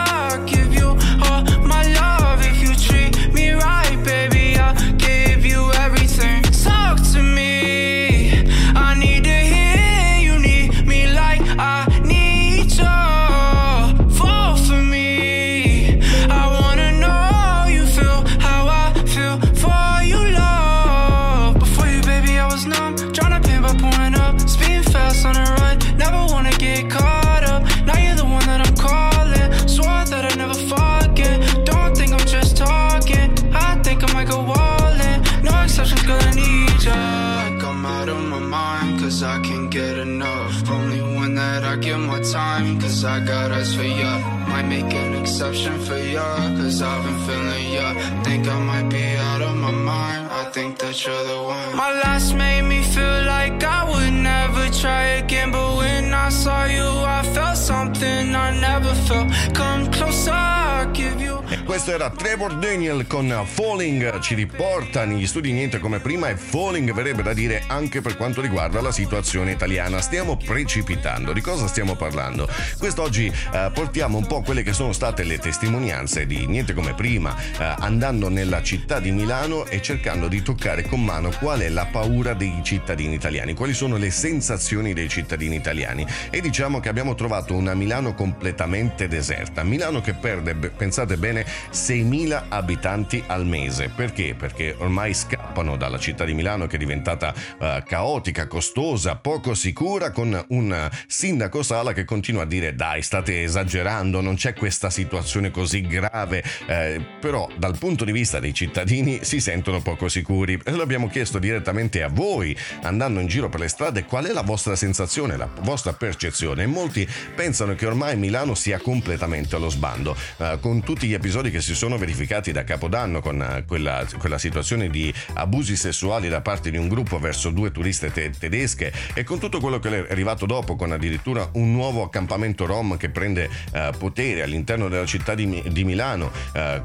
I 43.03 43.20
got 43.20 43.51
eyes 43.51 43.74
for 43.75 43.84
ya. 43.84 44.20
Might 44.48 44.67
make 44.67 44.93
an 44.93 45.15
exception 45.15 45.79
for 45.79 45.98
ya, 45.98 46.36
cause 46.58 46.81
I've 46.81 47.03
been 47.03 47.20
feeling 47.25 47.70
ya. 47.81 47.93
Think 48.23 48.47
I 48.47 48.59
might 48.59 48.89
be 48.89 49.17
out 49.17 49.41
of 49.41 49.55
my 49.55 49.71
mind, 49.71 50.29
I 50.31 50.50
think 50.51 50.77
that 50.79 50.95
you're 51.03 51.23
the 51.25 51.41
one. 51.41 51.75
My 51.75 51.91
last 52.03 52.33
made 52.35 52.63
me 52.63 52.83
feel 52.83 53.25
like 53.25 53.63
I 53.63 53.83
would 53.89 54.13
never 54.13 54.69
try 54.69 55.17
again, 55.21 55.51
but 55.51 55.77
when 55.77 56.13
I 56.13 56.29
saw 56.29 56.65
you, 56.65 56.88
I 57.05 57.23
felt 57.33 57.57
something 57.57 58.35
I 58.35 58.51
never 58.59 58.93
felt. 59.07 59.31
Come 59.53 59.89
closer, 59.91 60.31
I'll 60.31 60.91
give 60.91 61.19
you. 61.21 61.41
E 61.51 61.63
questo 61.65 61.91
era 61.91 62.09
Trevor 62.09 62.59
Daniel 62.59 63.05
con 63.07 63.41
Falling, 63.43 64.19
ci 64.19 64.35
riporta 64.35 65.03
negli 65.03 65.27
studi 65.27 65.51
niente 65.51 65.79
come 65.79 66.00
prima 66.00 66.29
e 66.29 66.38
Falling 66.38 66.93
verrebbe 66.93 67.23
da 67.23 67.33
dire 67.33 67.63
anche 67.67 68.00
per 68.00 68.15
quanto 68.15 68.39
riguarda 68.39 68.79
la 68.79 68.93
situazione 68.93 69.51
italiana. 69.51 70.00
Stiamo 70.00 70.38
precipitando, 70.38 71.33
di 71.33 71.41
cosa 71.41 71.67
stiamo 71.67 71.95
parlando? 71.95 72.47
Quest'oggi 72.77 73.25
eh, 73.51 73.69
portiamo 73.73 74.17
un 74.17 74.27
po' 74.27 74.41
quelle 74.41 74.63
che 74.63 74.71
sono 74.71 74.93
state 74.93 75.23
le 75.23 75.39
testimonianze 75.39 76.25
di 76.25 76.47
niente 76.47 76.73
come 76.73 76.93
prima, 76.93 77.35
eh, 77.59 77.70
andando 77.77 78.29
nella 78.29 78.61
città 78.61 78.99
di 78.99 79.11
Milano 79.11 79.65
e 79.65 79.81
cercando 79.81 80.27
di 80.27 80.41
toccare 80.41 80.83
con 80.83 81.03
mano 81.03 81.31
qual 81.39 81.61
è 81.61 81.69
la 81.69 81.85
paura 81.85 82.33
dei 82.33 82.59
cittadini 82.63 83.15
italiani, 83.15 83.53
quali 83.53 83.73
sono 83.73 83.97
le 83.97 84.11
sensazioni 84.11 84.93
dei 84.93 85.09
cittadini 85.09 85.55
italiani. 85.55 86.05
E 86.29 86.41
diciamo 86.41 86.79
che 86.79 86.89
abbiamo 86.89 87.15
trovato 87.15 87.53
una 87.53 87.73
Milano 87.73 88.13
completamente 88.13 89.07
deserta, 89.07 89.63
Milano 89.63 90.01
che 90.01 90.13
perde, 90.13 90.55
pensate 90.55 91.17
bene, 91.17 91.45
6.000 91.71 92.43
abitanti 92.49 93.23
al 93.27 93.45
mese. 93.45 93.89
Perché? 93.89 94.35
Perché 94.35 94.75
ormai 94.77 95.13
scappano 95.13 95.77
dalla 95.77 95.99
città 95.99 96.25
di 96.25 96.33
Milano 96.33 96.67
che 96.67 96.75
è 96.75 96.79
diventata 96.79 97.33
uh, 97.59 97.83
caotica, 97.85 98.47
costosa, 98.47 99.15
poco 99.15 99.53
sicura, 99.53 100.11
con 100.11 100.45
un 100.49 100.89
sindaco 101.07 101.63
Sala 101.63 101.93
che 101.93 102.05
continua 102.05 102.43
a 102.43 102.45
dire 102.45 102.75
dai 102.75 103.01
state 103.01 103.43
esagerando, 103.43 104.21
non 104.21 104.35
c'è 104.35 104.53
questa 104.53 104.89
situazione 104.89 105.51
così 105.51 105.81
grave, 105.81 106.43
eh, 106.67 107.01
però 107.19 107.47
dal 107.62 107.77
punto 107.77 108.06
di 108.06 108.12
vista 108.12 108.39
dei 108.39 108.56
cittadini 108.56 109.20
si 109.22 109.39
sentono 109.39 109.84
poco 109.84 110.10
sicuri. 110.10 110.60
Lo 110.63 110.82
abbiamo 110.82 111.08
chiesto 111.08 111.38
direttamente 111.38 112.01
a 112.01 112.08
voi, 112.08 112.58
andando 112.82 113.20
in 113.20 113.27
giro 113.27 113.50
per 113.50 113.60
le 113.60 113.68
strade, 113.68 114.06
qual 114.06 114.25
è 114.25 114.32
la 114.32 114.41
vostra 114.41 114.75
sensazione, 114.75 115.38
la 115.38 115.48
vostra 115.60 115.94
percezione. 115.94 116.65
Molti 116.65 117.08
pensano 117.36 117.75
che 117.75 117.86
ormai 117.86 118.18
Milano 118.18 118.56
sia 118.56 118.80
completamente 118.80 119.56
allo 119.56 119.70
sbando, 119.70 120.18
uh, 120.38 120.60
con 120.60 120.82
tutti 120.82 121.06
gli 121.06 121.13
episodi 121.13 121.51
che 121.51 121.62
si 121.62 121.75
sono 121.75 122.00
verificati 122.00 122.51
da 122.51 122.63
Capodanno 122.63 123.22
con 123.22 123.39
uh, 123.39 123.63
quella, 123.68 124.08
quella, 124.18 124.39
situazione 124.39 124.89
di 124.89 125.13
abusi 125.36 125.75
sessuali 125.75 126.30
da 126.30 126.41
parte 126.41 126.72
di 126.72 126.77
un 126.77 126.88
gruppo 126.88 127.20
verso 127.20 127.51
due 127.51 127.72
turiste 127.72 128.12
te- 128.12 128.32
tedesche 128.32 128.91
e 129.13 129.24
con 129.24 129.38
tutto 129.38 129.60
quello 129.60 129.77
che 129.77 130.08
è 130.08 130.12
arrivato 130.12 130.48
dopo, 130.48 130.75
con 130.75 130.94
addirittura 130.94 131.48
un 131.53 131.72
nuovo 131.72 132.01
accampamento 132.01 132.65
rom 132.65 132.98
che 132.98 133.12
prende 133.12 133.48
uh, 133.72 133.96
potere 133.96 134.41
all'interno 134.41 134.89
della 134.89 135.06
città 135.06 135.36
di, 135.36 135.62
di 135.68 135.84
Milano, 135.84 136.32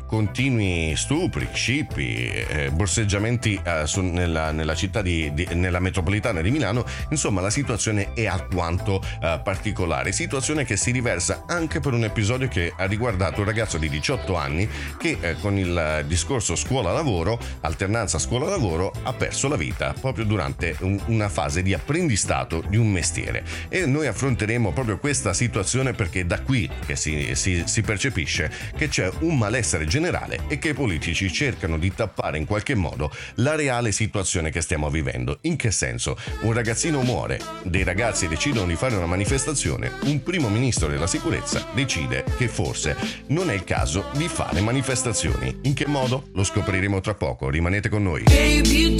continui 0.06 0.65
stupri, 0.96 1.49
scippi, 1.52 2.28
eh, 2.28 2.70
borseggiamenti 2.70 3.61
su, 3.85 4.00
nella, 4.00 4.50
nella, 4.50 4.75
città 4.75 5.02
di, 5.02 5.32
di, 5.32 5.46
nella 5.52 5.80
metropolitana 5.80 6.40
di 6.40 6.50
Milano, 6.50 6.85
insomma 7.11 7.40
la 7.40 7.50
situazione 7.50 8.12
è 8.14 8.26
alquanto 8.26 9.02
particolare, 9.42 10.12
situazione 10.12 10.64
che 10.64 10.76
si 10.76 10.90
riversa 10.90 11.44
anche 11.46 11.80
per 11.80 11.92
un 11.92 12.04
episodio 12.04 12.49
che 12.49 12.73
ha 12.76 12.85
riguardato 12.85 13.40
un 13.40 13.46
ragazzo 13.46 13.78
di 13.78 13.88
18 13.88 14.37
anni 14.37 14.68
che 14.99 15.18
eh, 15.20 15.37
con 15.40 15.56
il 15.58 16.04
discorso 16.06 16.54
scuola-lavoro, 16.54 17.38
alternanza 17.61 18.18
scuola-lavoro, 18.18 18.92
ha 19.02 19.12
perso 19.12 19.49
la 19.49 19.56
vita 19.56 19.94
proprio 19.99 20.25
durante 20.25 20.76
un, 20.80 21.00
una 21.06 21.28
fase 21.28 21.62
di 21.62 21.75
apprendistato 21.75 22.62
di 22.68 22.76
un 22.76 22.90
mestiere. 22.90 23.44
E 23.68 23.87
noi 23.87 24.06
affronteremo 24.06 24.73
proprio 24.73 24.99
questa 24.99 25.32
situazione 25.32 25.92
perché 25.92 26.26
da 26.26 26.40
qui 26.40 26.68
che 26.87 26.96
si, 26.96 27.35
si, 27.35 27.62
si 27.66 27.82
percepisce 27.82 28.50
che 28.76 28.88
c'è 28.88 29.11
un 29.20 29.38
malessere 29.38 29.87
generale 29.87 30.40
e 30.49 30.55
che 30.58 30.70
i 30.70 30.75
politici 30.75 31.32
cercano 31.32 31.78
di 31.78 31.92
tappare 31.94 32.38
in 32.38 32.46
qualche 32.46 32.75
modo 32.75 33.10
la 33.36 33.54
reale 33.54 33.92
situazione 33.92 34.50
che 34.50 34.60
stiamo 34.60 34.90
vivendo. 34.90 35.38
In 35.42 35.56
che 35.56 35.70
senso? 35.70 36.16
Un 36.40 36.52
ragazzino 36.52 37.02
muore, 37.02 37.40
dei 37.62 37.84
ragazzi 37.84 38.28
decidono 38.28 38.66
di 38.66 38.76
fare 38.76 38.96
una 38.96 39.06
manifestazione, 39.06 39.92
un 40.04 40.22
primo 40.22 40.48
ministro 40.48 40.88
della 40.88 41.06
sicurezza 41.06 41.66
decide 41.75 42.25
che 42.36 42.48
forse 42.48 42.96
non 43.28 43.50
è 43.50 43.54
il 43.54 43.64
caso 43.64 44.06
di 44.12 44.28
fare 44.28 44.60
manifestazioni. 44.60 45.58
In 45.62 45.75
che 45.75 45.86
modo? 45.86 46.28
Lo 46.34 46.44
scopriremo 46.44 47.00
tra 47.00 47.14
poco, 47.14 47.48
rimanete 47.50 47.88
con 47.88 48.02
noi. 48.02 48.22
Baby, 48.25 48.96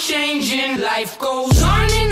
changing, 0.00 0.80
life 0.80 1.18
goes 1.18 1.62
on 1.62 2.09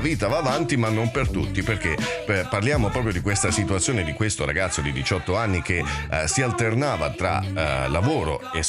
vita 0.00 0.28
va 0.28 0.36
avanti, 0.36 0.76
ma 0.76 0.90
non 0.90 1.10
per 1.10 1.28
tutti, 1.28 1.62
perché 1.62 1.96
eh, 2.26 2.46
parliamo 2.50 2.90
proprio 2.90 3.14
di 3.14 3.22
questa 3.22 3.50
situazione 3.50 4.04
di 4.04 4.12
questo 4.12 4.44
ragazzo 4.44 4.82
di 4.82 4.92
18 4.92 5.34
anni 5.34 5.62
che 5.62 5.78
eh, 5.78 6.28
si 6.28 6.42
alternava 6.42 7.12
tra 7.12 7.42
eh, 7.42 7.88
lavoro 7.88 8.42
e, 8.52 8.62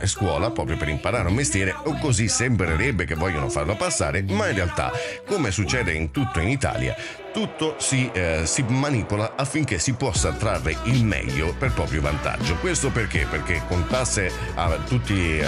e, 0.00 0.06
scuola 0.08 0.50
proprio 0.50 0.76
per 0.76 0.88
imparare 0.88 1.28
un 1.28 1.34
mestiere, 1.34 1.72
o 1.84 1.96
così 1.98 2.26
sembrerebbe 2.26 3.04
che 3.04 3.14
vogliono 3.14 3.48
farlo 3.48 3.76
passare, 3.76 4.24
ma 4.24 4.48
in 4.48 4.56
realtà, 4.56 4.90
come 5.24 5.52
succede 5.52 5.92
in 5.92 6.10
tutto 6.10 6.40
in 6.40 6.48
Italia, 6.48 6.96
tutto 7.32 7.76
si, 7.78 8.10
eh, 8.12 8.42
si, 8.44 8.62
manipola 8.62 9.32
affinché 9.36 9.78
si 9.78 9.94
possa 9.94 10.32
trarre 10.32 10.76
il 10.84 11.04
meglio 11.04 11.54
per 11.58 11.72
proprio 11.72 12.00
vantaggio. 12.00 12.56
Questo 12.56 12.90
perché? 12.90 13.26
Perché 13.28 13.62
con 13.68 13.86
tasse 13.86 14.30
tutti, 14.86 15.40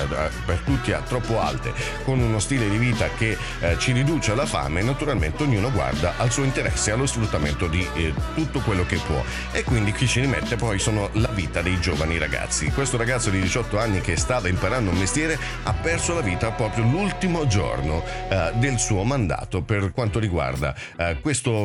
per 0.45 0.59
tutti 0.65 0.93
a 0.93 1.01
troppo 1.01 1.41
alte, 1.41 1.73
con 2.05 2.21
uno 2.21 2.39
stile 2.39 2.69
di 2.69 2.77
vita 2.77 3.09
che 3.17 3.37
eh, 3.61 3.79
ci 3.79 3.93
riduce 3.93 4.33
alla 4.33 4.47
fame, 4.47 4.83
naturalmente 4.83 5.43
ognuno 5.43 5.71
guarda 5.71 6.15
al 6.17 6.31
suo 6.31 6.45
interesse 6.45 6.91
allo 6.91 7.07
sfruttamento 7.07 7.67
di 7.67 7.87
eh, 7.95 8.13
tutto 8.35 8.61
quello 8.61 8.85
che 8.87 8.99
può. 9.07 9.23
E 9.53 9.65
quindi 9.65 9.93
chi 9.93 10.07
ci 10.07 10.21
rimette 10.21 10.57
poi 10.57 10.79
sono 10.79 11.09
la 11.15 11.29
vita 11.29 11.63
dei 11.63 11.81
giovani 11.81 12.19
ragazzi. 12.19 12.71
Questo 12.71 12.97
ragazzo 12.97 13.31
di 13.31 13.41
18 13.41 13.79
anni 13.79 14.01
che 14.01 14.17
stava 14.17 14.49
imparando 14.49 14.91
un 14.91 14.99
mestiere 14.99 15.39
ha 15.65 15.73
perso 15.73 16.15
la 16.15 16.21
vita 16.21 16.51
proprio 16.51 16.85
l'ultimo 16.85 17.47
giorno 17.47 18.03
eh, 18.29 18.53
del 18.55 18.79
suo 18.79 19.05
mandato 19.05 19.63
per 19.63 19.93
quanto 19.93 20.19
riguarda 20.19 20.75
eh, 20.97 21.19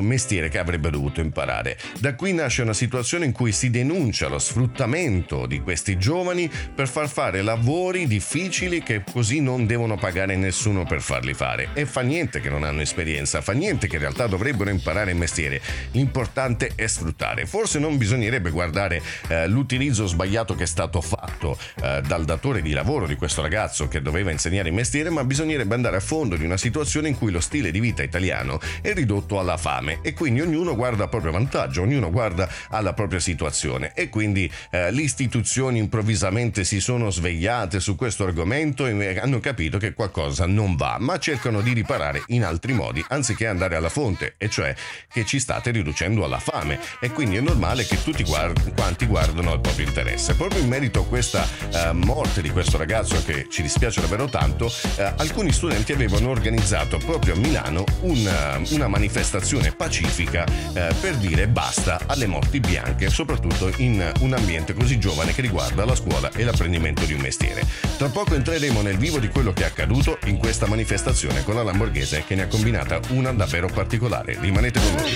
questo 0.06 0.26
mestiere 0.26 0.50
che 0.50 0.60
avrebbe 0.60 0.90
dovuto 0.90 1.20
imparare. 1.20 1.78
Da 2.00 2.16
qui 2.16 2.34
nasce 2.34 2.62
una 2.62 2.74
situazione 2.74 3.26
in 3.26 3.32
cui 3.32 3.52
si 3.52 3.70
denuncia 3.70 4.28
lo 4.28 4.40
sfruttamento 4.40 5.46
di 5.46 5.60
questi 5.60 5.98
giovani 5.98 6.50
per 6.74 6.88
far 6.88 7.10
fare 7.10 7.42
lavori 7.42 8.08
difficili 8.08 8.82
che 8.82 9.04
così 9.10 9.42
non 9.42 9.66
devono 9.66 9.98
pagare 9.98 10.36
nessuno 10.36 10.86
per 10.86 11.02
farli 11.02 11.34
fare. 11.34 11.70
E 11.74 11.86
fa 11.86 12.02
niente 12.02 12.40
che 12.40 12.50
non 12.50 12.64
hanno 12.64 12.82
esperienza, 12.82 13.42
fa 13.42 13.54
niente 13.54 13.88
che 13.88 13.96
in 13.96 14.02
realtà 14.02 14.28
dovrebbero 14.28 14.70
imparare 14.70 15.12
il 15.12 15.18
mestiere. 15.18 15.62
L'importante 15.92 16.72
è 16.76 16.88
sfruttare. 16.88 17.46
Forse 17.46 17.80
non 17.80 17.98
bisognerebbe 17.98 18.52
guardare 18.52 19.02
eh, 19.28 19.48
l'utilizzo 19.48 20.08
sbagliato 20.08 20.56
che 20.56 20.64
è 20.64 20.68
stato 20.68 21.02
fatto 21.02 21.58
eh, 21.82 22.02
dal 22.06 22.26
datore 22.26 22.62
di 22.62 22.72
lavoro 22.72 23.08
di 23.08 23.16
questo 23.16 23.42
ragazzo 23.42 23.88
che 23.88 24.02
doveva 24.02 24.32
insegnare 24.32 24.70
il 24.70 24.76
mestiere, 24.76 25.10
ma 25.10 25.24
bisognerebbe 25.24 25.76
andare 25.76 25.98
a 25.98 26.02
fondo 26.02 26.36
di 26.36 26.46
una 26.46 26.58
situazione 26.58 27.08
in 27.08 27.18
cui 27.18 27.32
lo 27.32 27.40
stile 27.40 27.72
di 27.72 27.80
vita 27.80 28.04
italiano 28.04 28.60
è 28.82 28.94
ridotto 28.94 29.40
alla 29.40 29.58
fame 29.58 29.95
e 30.02 30.14
quindi 30.14 30.42
ognuno 30.42 30.76
guarda 30.76 31.06
a 31.06 31.08
proprio 31.08 31.32
vantaggio, 31.32 31.82
ognuno 31.82 32.10
guarda 32.12 32.50
alla 32.70 32.94
propria 32.94 33.20
situazione 33.20 33.92
e 33.94 34.10
quindi 34.10 34.52
eh, 34.72 34.92
le 34.92 35.02
istituzioni 35.02 35.80
improvvisamente 35.80 36.64
si 36.64 36.80
sono 36.80 37.10
svegliate 37.10 37.80
su 37.80 37.96
questo 37.96 38.26
argomento 38.26 38.86
e 38.86 39.20
hanno 39.20 39.40
capito 39.40 39.78
che 39.78 39.94
qualcosa 39.94 40.46
non 40.46 40.76
va, 40.76 40.98
ma 41.00 41.18
cercano 41.18 41.62
di 41.62 41.74
riparare 41.74 42.24
in 42.28 42.44
altri 42.44 42.74
modi 42.74 43.04
anziché 43.10 43.48
andare 43.48 43.76
alla 43.76 43.90
fonte, 43.90 44.36
e 44.38 44.50
cioè 44.50 44.74
che 45.12 45.26
ci 45.26 45.40
state 45.40 45.72
riducendo 45.72 46.24
alla 46.24 46.40
fame 46.40 46.80
e 47.00 47.10
quindi 47.10 47.38
è 47.38 47.42
normale 47.42 47.86
che 47.86 48.02
tutti 48.04 48.24
guard- 48.24 48.74
quanti 48.76 49.06
guardano 49.06 49.52
al 49.52 49.62
proprio 49.62 49.88
interesse. 49.88 50.36
Proprio 50.36 50.62
in 50.62 50.68
merito 50.68 51.02
a 51.02 51.06
questa 51.06 51.48
eh, 51.72 51.92
morte 51.94 52.42
di 52.42 52.50
questo 52.50 52.78
ragazzo 52.78 53.24
che 53.24 53.48
ci 53.50 53.62
dispiace 53.62 54.02
davvero 54.02 54.28
tanto, 54.28 54.72
eh, 54.98 55.14
alcuni 55.18 55.52
studenti 55.52 55.92
avevano 55.92 56.30
organizzato 56.30 56.98
proprio 56.98 57.34
a 57.34 57.38
Milano 57.38 57.84
una, 58.02 58.60
una 58.70 58.88
manifestazione 58.88 59.72
pacifica 59.86 60.46
eh, 60.74 60.94
per 61.00 61.16
dire 61.18 61.48
basta 61.48 62.00
alle 62.08 62.26
morti 62.26 62.60
bianche, 62.60 63.12
soprattutto 63.12 63.72
in 63.78 64.12
un 64.22 64.34
ambiente 64.34 64.74
così 64.74 64.98
giovane 64.98 65.32
che 65.32 65.42
riguarda 65.42 65.86
la 65.86 65.94
scuola 65.94 66.32
e 66.32 66.44
l'apprendimento 66.44 67.06
di 67.06 67.14
un 67.14 67.22
mestiere. 67.22 67.62
Tra 67.98 68.10
poco 68.10 68.34
entreremo 68.34 68.82
nel 68.82 68.98
vivo 68.98 69.20
di 69.20 69.28
quello 69.28 69.54
che 69.54 69.62
è 69.62 69.68
accaduto 69.68 70.18
in 70.26 70.38
questa 70.38 70.66
manifestazione 70.66 71.44
con 71.44 71.54
la 71.54 71.62
Lamborghese 71.62 72.24
che 72.26 72.34
ne 72.34 72.44
ha 72.44 72.48
combinata 72.48 73.00
una 73.10 73.32
davvero 73.32 73.68
particolare. 73.68 74.38
Rimanete 74.40 74.80
con 74.80 74.94
noi. 74.96 75.14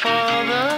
for 0.00 0.08
the 0.08 0.69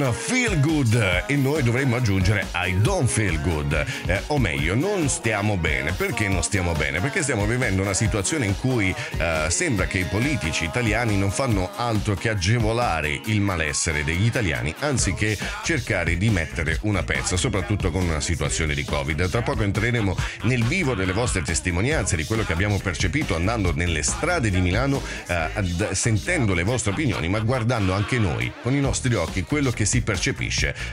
con 0.00 0.14
Feel 0.40 0.58
Good 0.60 1.24
e 1.26 1.36
noi 1.36 1.62
dovremmo 1.62 1.96
aggiungere 1.96 2.46
I 2.54 2.74
don't 2.80 3.06
feel 3.06 3.38
good, 3.42 3.74
eh, 4.06 4.22
o 4.28 4.38
meglio, 4.38 4.74
non 4.74 5.06
stiamo 5.10 5.58
bene. 5.58 5.92
Perché 5.92 6.28
non 6.28 6.42
stiamo 6.42 6.72
bene? 6.72 6.98
Perché 6.98 7.20
stiamo 7.22 7.44
vivendo 7.44 7.82
una 7.82 7.92
situazione 7.92 8.46
in 8.46 8.58
cui 8.58 8.88
eh, 9.18 9.46
sembra 9.50 9.84
che 9.84 9.98
i 9.98 10.04
politici 10.04 10.64
italiani 10.64 11.18
non 11.18 11.30
fanno 11.30 11.68
altro 11.76 12.14
che 12.14 12.30
agevolare 12.30 13.20
il 13.26 13.42
malessere 13.42 14.02
degli 14.02 14.24
italiani 14.24 14.74
anziché 14.78 15.36
cercare 15.62 16.16
di 16.16 16.30
mettere 16.30 16.78
una 16.84 17.02
pezza, 17.02 17.36
soprattutto 17.36 17.90
con 17.90 18.04
una 18.04 18.22
situazione 18.22 18.72
di 18.74 18.82
Covid. 18.82 19.28
Tra 19.28 19.42
poco 19.42 19.62
entreremo 19.62 20.16
nel 20.44 20.64
vivo 20.64 20.94
delle 20.94 21.12
vostre 21.12 21.42
testimonianze, 21.42 22.16
di 22.16 22.24
quello 22.24 22.44
che 22.44 22.54
abbiamo 22.54 22.78
percepito 22.78 23.36
andando 23.36 23.74
nelle 23.74 24.02
strade 24.02 24.48
di 24.48 24.62
Milano, 24.62 25.02
eh, 25.26 25.34
ad, 25.34 25.90
sentendo 25.90 26.54
le 26.54 26.62
vostre 26.62 26.92
opinioni, 26.92 27.28
ma 27.28 27.40
guardando 27.40 27.92
anche 27.92 28.18
noi 28.18 28.50
con 28.62 28.72
i 28.72 28.80
nostri 28.80 29.14
occhi 29.14 29.42
quello 29.42 29.70
che 29.70 29.84
si 29.84 30.00
percepisce 30.00 30.28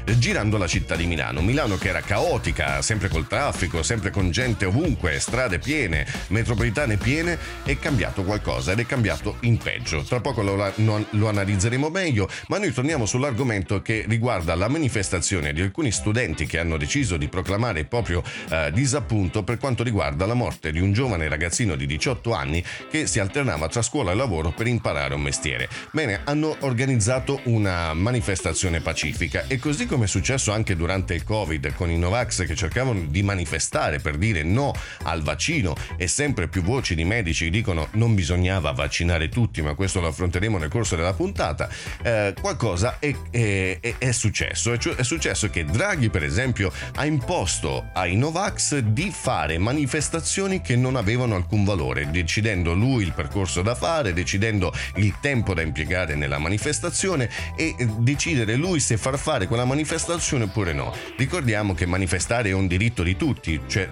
eh, 0.06 0.18
girando 0.18 0.58
la 0.58 0.68
città 0.68 0.96
di 0.96 1.06
Milano. 1.06 1.42
Milano 1.42 1.78
che 1.78 1.90
era 1.90 2.02
caotica, 2.02 2.82
sempre 2.82 3.10
col 3.10 3.28
traffico, 3.28 3.84
sempre 3.84 4.10
con 4.10 4.32
gente 4.32 4.66
ovunque, 4.66 5.20
strade 5.20 5.60
piene, 5.60 6.06
metropolitane 6.28 6.98
piene, 6.98 7.38
è 7.64 7.78
cambiato 7.78 8.24
qualcosa 8.24 8.72
ed 8.72 8.80
è 8.80 8.86
cambiato 8.86 9.38
in 9.42 9.58
peggio. 9.58 10.04
Tra 10.04 10.20
poco 10.22 10.42
lo, 10.42 10.74
lo 11.10 11.28
analizzeremo 11.30 11.90
meglio, 11.90 12.30
ma 12.48 12.58
noi 12.58 12.72
torniamo 12.72 13.06
sull'argomento 13.06 13.82
che 13.82 14.06
riguarda 14.08 14.56
la 14.56 14.68
manifestazione 14.68 15.54
di 15.54 15.62
alcuni 15.62 15.92
studenti 15.92 16.46
che 16.46 16.60
hanno 16.60 16.78
deciso 16.78 17.18
di 17.18 17.28
proclamare 17.28 17.80
il 17.82 17.88
proprio 17.88 18.24
eh, 18.50 18.72
disappunto 18.74 19.44
per 19.44 19.58
quanto 19.58 19.84
riguarda 19.84 20.26
la 20.26 20.34
morte 20.34 20.72
di 20.72 20.80
un 20.80 20.94
giovane 20.94 21.28
ragazzino 21.28 21.76
di 21.76 21.86
18 21.86 22.34
anni 22.34 22.64
che 22.90 23.08
si 23.08 23.20
alternava 23.20 23.68
tra 23.68 23.82
scuola 23.82 24.12
e 24.12 24.16
lavoro 24.16 24.52
per 24.52 24.68
imparare 24.68 25.14
un 25.14 25.22
mestiere. 25.22 25.70
Bene, 25.92 26.22
hanno 26.24 26.56
organizzato 26.62 27.42
una 27.44 27.94
manifestazione 27.94 28.82
pacifica 28.82 29.27
e 29.48 29.60
così 29.60 29.86
come 29.86 30.06
è 30.06 30.08
successo 30.08 30.52
anche 30.52 30.76
durante 30.76 31.14
il 31.14 31.24
Covid 31.24 31.74
con 31.74 31.90
i 31.90 31.98
Novax 31.98 32.46
che 32.46 32.56
cercavano 32.56 33.06
di 33.08 33.24
manifestare 33.24 34.00
per 34.00 34.18
dire 34.18 34.44
no 34.44 34.74
al 35.04 35.22
vaccino 35.22 35.76
e 35.98 36.08
sempre 36.08 36.48
più 36.48 36.62
voci 36.62 36.96
di 36.96 37.04
medici 37.04 37.50
dicono 37.50 37.90
non 37.92 38.16
bisognava 38.16 38.72
vaccinare 38.72 39.30
tutti, 39.30 39.62
ma 39.62 39.74
questo 39.74 40.00
lo 40.00 40.08
affronteremo 40.08 40.58
nel 40.58 40.70
corso 40.70 40.96
della 40.96 41.14
puntata, 41.14 41.70
eh, 42.02 42.34
qualcosa 42.40 43.00
è, 43.00 43.14
è, 43.30 43.80
è 43.98 44.12
successo. 44.12 44.72
È, 44.72 44.78
è 44.78 45.04
successo 45.04 45.50
che 45.50 45.66
Draghi, 45.66 46.10
per 46.10 46.24
esempio, 46.24 46.72
ha 46.96 47.06
imposto 47.06 47.90
ai 47.94 48.16
Novax 48.16 48.78
di 48.78 49.12
fare 49.12 49.58
manifestazioni 49.58 50.62
che 50.62 50.76
non 50.76 50.96
avevano 50.96 51.36
alcun 51.36 51.64
valore, 51.64 52.10
decidendo 52.10 52.74
lui 52.74 53.04
il 53.04 53.14
percorso 53.14 53.62
da 53.62 53.76
fare, 53.76 54.14
decidendo 54.14 54.74
il 54.96 55.16
tempo 55.20 55.54
da 55.54 55.62
impiegare 55.62 56.16
nella 56.16 56.38
manifestazione 56.38 57.30
e 57.56 57.76
decidere 57.98 58.56
lui 58.56 58.80
se 58.80 58.98
far 58.98 59.17
fare 59.18 59.48
quella 59.48 59.66
manifestazione 59.66 60.46
oppure 60.46 60.74
no. 60.74 60.94
Ricordiamo 61.18 61.74
che 61.74 61.86
manifestare 61.86 62.50
è 62.50 62.54
un 62.54 62.68
diritto 62.68 63.04
di 63.04 63.16
tutti, 63.16 63.60
cioè 63.68 63.90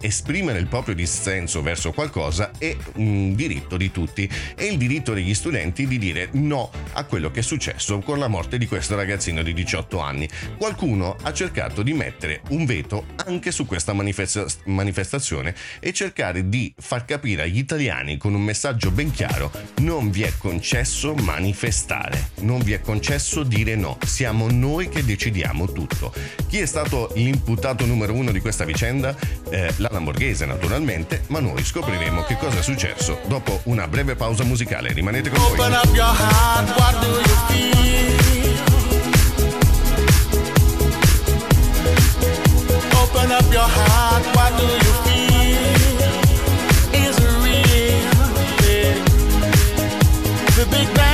esprimere 0.00 0.58
il 0.58 0.66
proprio 0.66 0.94
dissenso 0.94 1.62
verso 1.62 1.92
qualcosa 1.92 2.50
è 2.58 2.76
un 2.96 3.34
diritto 3.34 3.76
di 3.76 3.90
tutti 3.90 4.30
e 4.54 4.66
il 4.66 4.76
diritto 4.76 5.14
degli 5.14 5.34
studenti 5.34 5.86
di 5.86 5.98
dire 5.98 6.28
no 6.32 6.70
a 6.92 7.04
quello 7.04 7.30
che 7.30 7.40
è 7.40 7.42
successo 7.42 7.98
con 8.00 8.18
la 8.18 8.28
morte 8.28 8.58
di 8.58 8.66
questo 8.66 8.94
ragazzino 8.94 9.42
di 9.42 9.52
18 9.52 9.98
anni. 9.98 10.28
Qualcuno 10.56 11.16
ha 11.22 11.32
cercato 11.32 11.82
di 11.82 11.92
mettere 11.92 12.42
un 12.50 12.64
veto 12.64 13.06
anche 13.26 13.50
su 13.50 13.66
questa 13.66 13.92
manifesta- 13.92 14.46
manifestazione 14.64 15.54
e 15.80 15.92
cercare 15.92 16.48
di 16.48 16.72
far 16.78 17.04
capire 17.04 17.42
agli 17.42 17.58
italiani 17.58 18.16
con 18.16 18.34
un 18.34 18.42
messaggio 18.42 18.90
ben 18.90 19.10
chiaro 19.10 19.50
non 19.80 20.10
vi 20.10 20.22
è 20.22 20.32
concesso 20.36 21.14
manifestare, 21.14 22.30
non 22.40 22.60
vi 22.60 22.72
è 22.72 22.80
concesso 22.80 23.42
dire 23.42 23.74
no, 23.74 23.98
siamo 24.04 24.50
noi 24.50 24.57
che 24.88 25.04
decidiamo 25.04 25.70
tutto. 25.72 26.12
Chi 26.48 26.58
è 26.58 26.66
stato 26.66 27.10
l'imputato 27.14 27.86
numero 27.86 28.12
uno 28.12 28.32
di 28.32 28.40
questa 28.40 28.64
vicenda? 28.64 29.14
Eh, 29.50 29.72
la 29.76 29.88
Lamborghese 29.90 30.44
naturalmente, 30.46 31.22
ma 31.28 31.38
noi 31.40 31.62
scopriremo 31.64 32.24
che 32.24 32.36
cosa 32.36 32.58
è 32.58 32.62
successo 32.62 33.20
dopo 33.26 33.60
una 33.64 33.86
breve 33.86 34.16
pausa 34.16 34.42
musicale. 34.44 34.92
Rimanete 34.92 35.30
con 35.30 35.40
noi. 35.40 35.52
Open 35.52 35.72
up 35.72 35.94
your 35.94 36.04
heart, 36.04 36.68
what 44.34 44.58
do 44.58 44.66
you 44.66 44.92
feel? 45.04 45.56
Is 46.92 47.16
it 47.16 47.30
real? 47.42 48.16
The 50.56 50.64
Big 50.70 50.88
Bang 50.94 51.07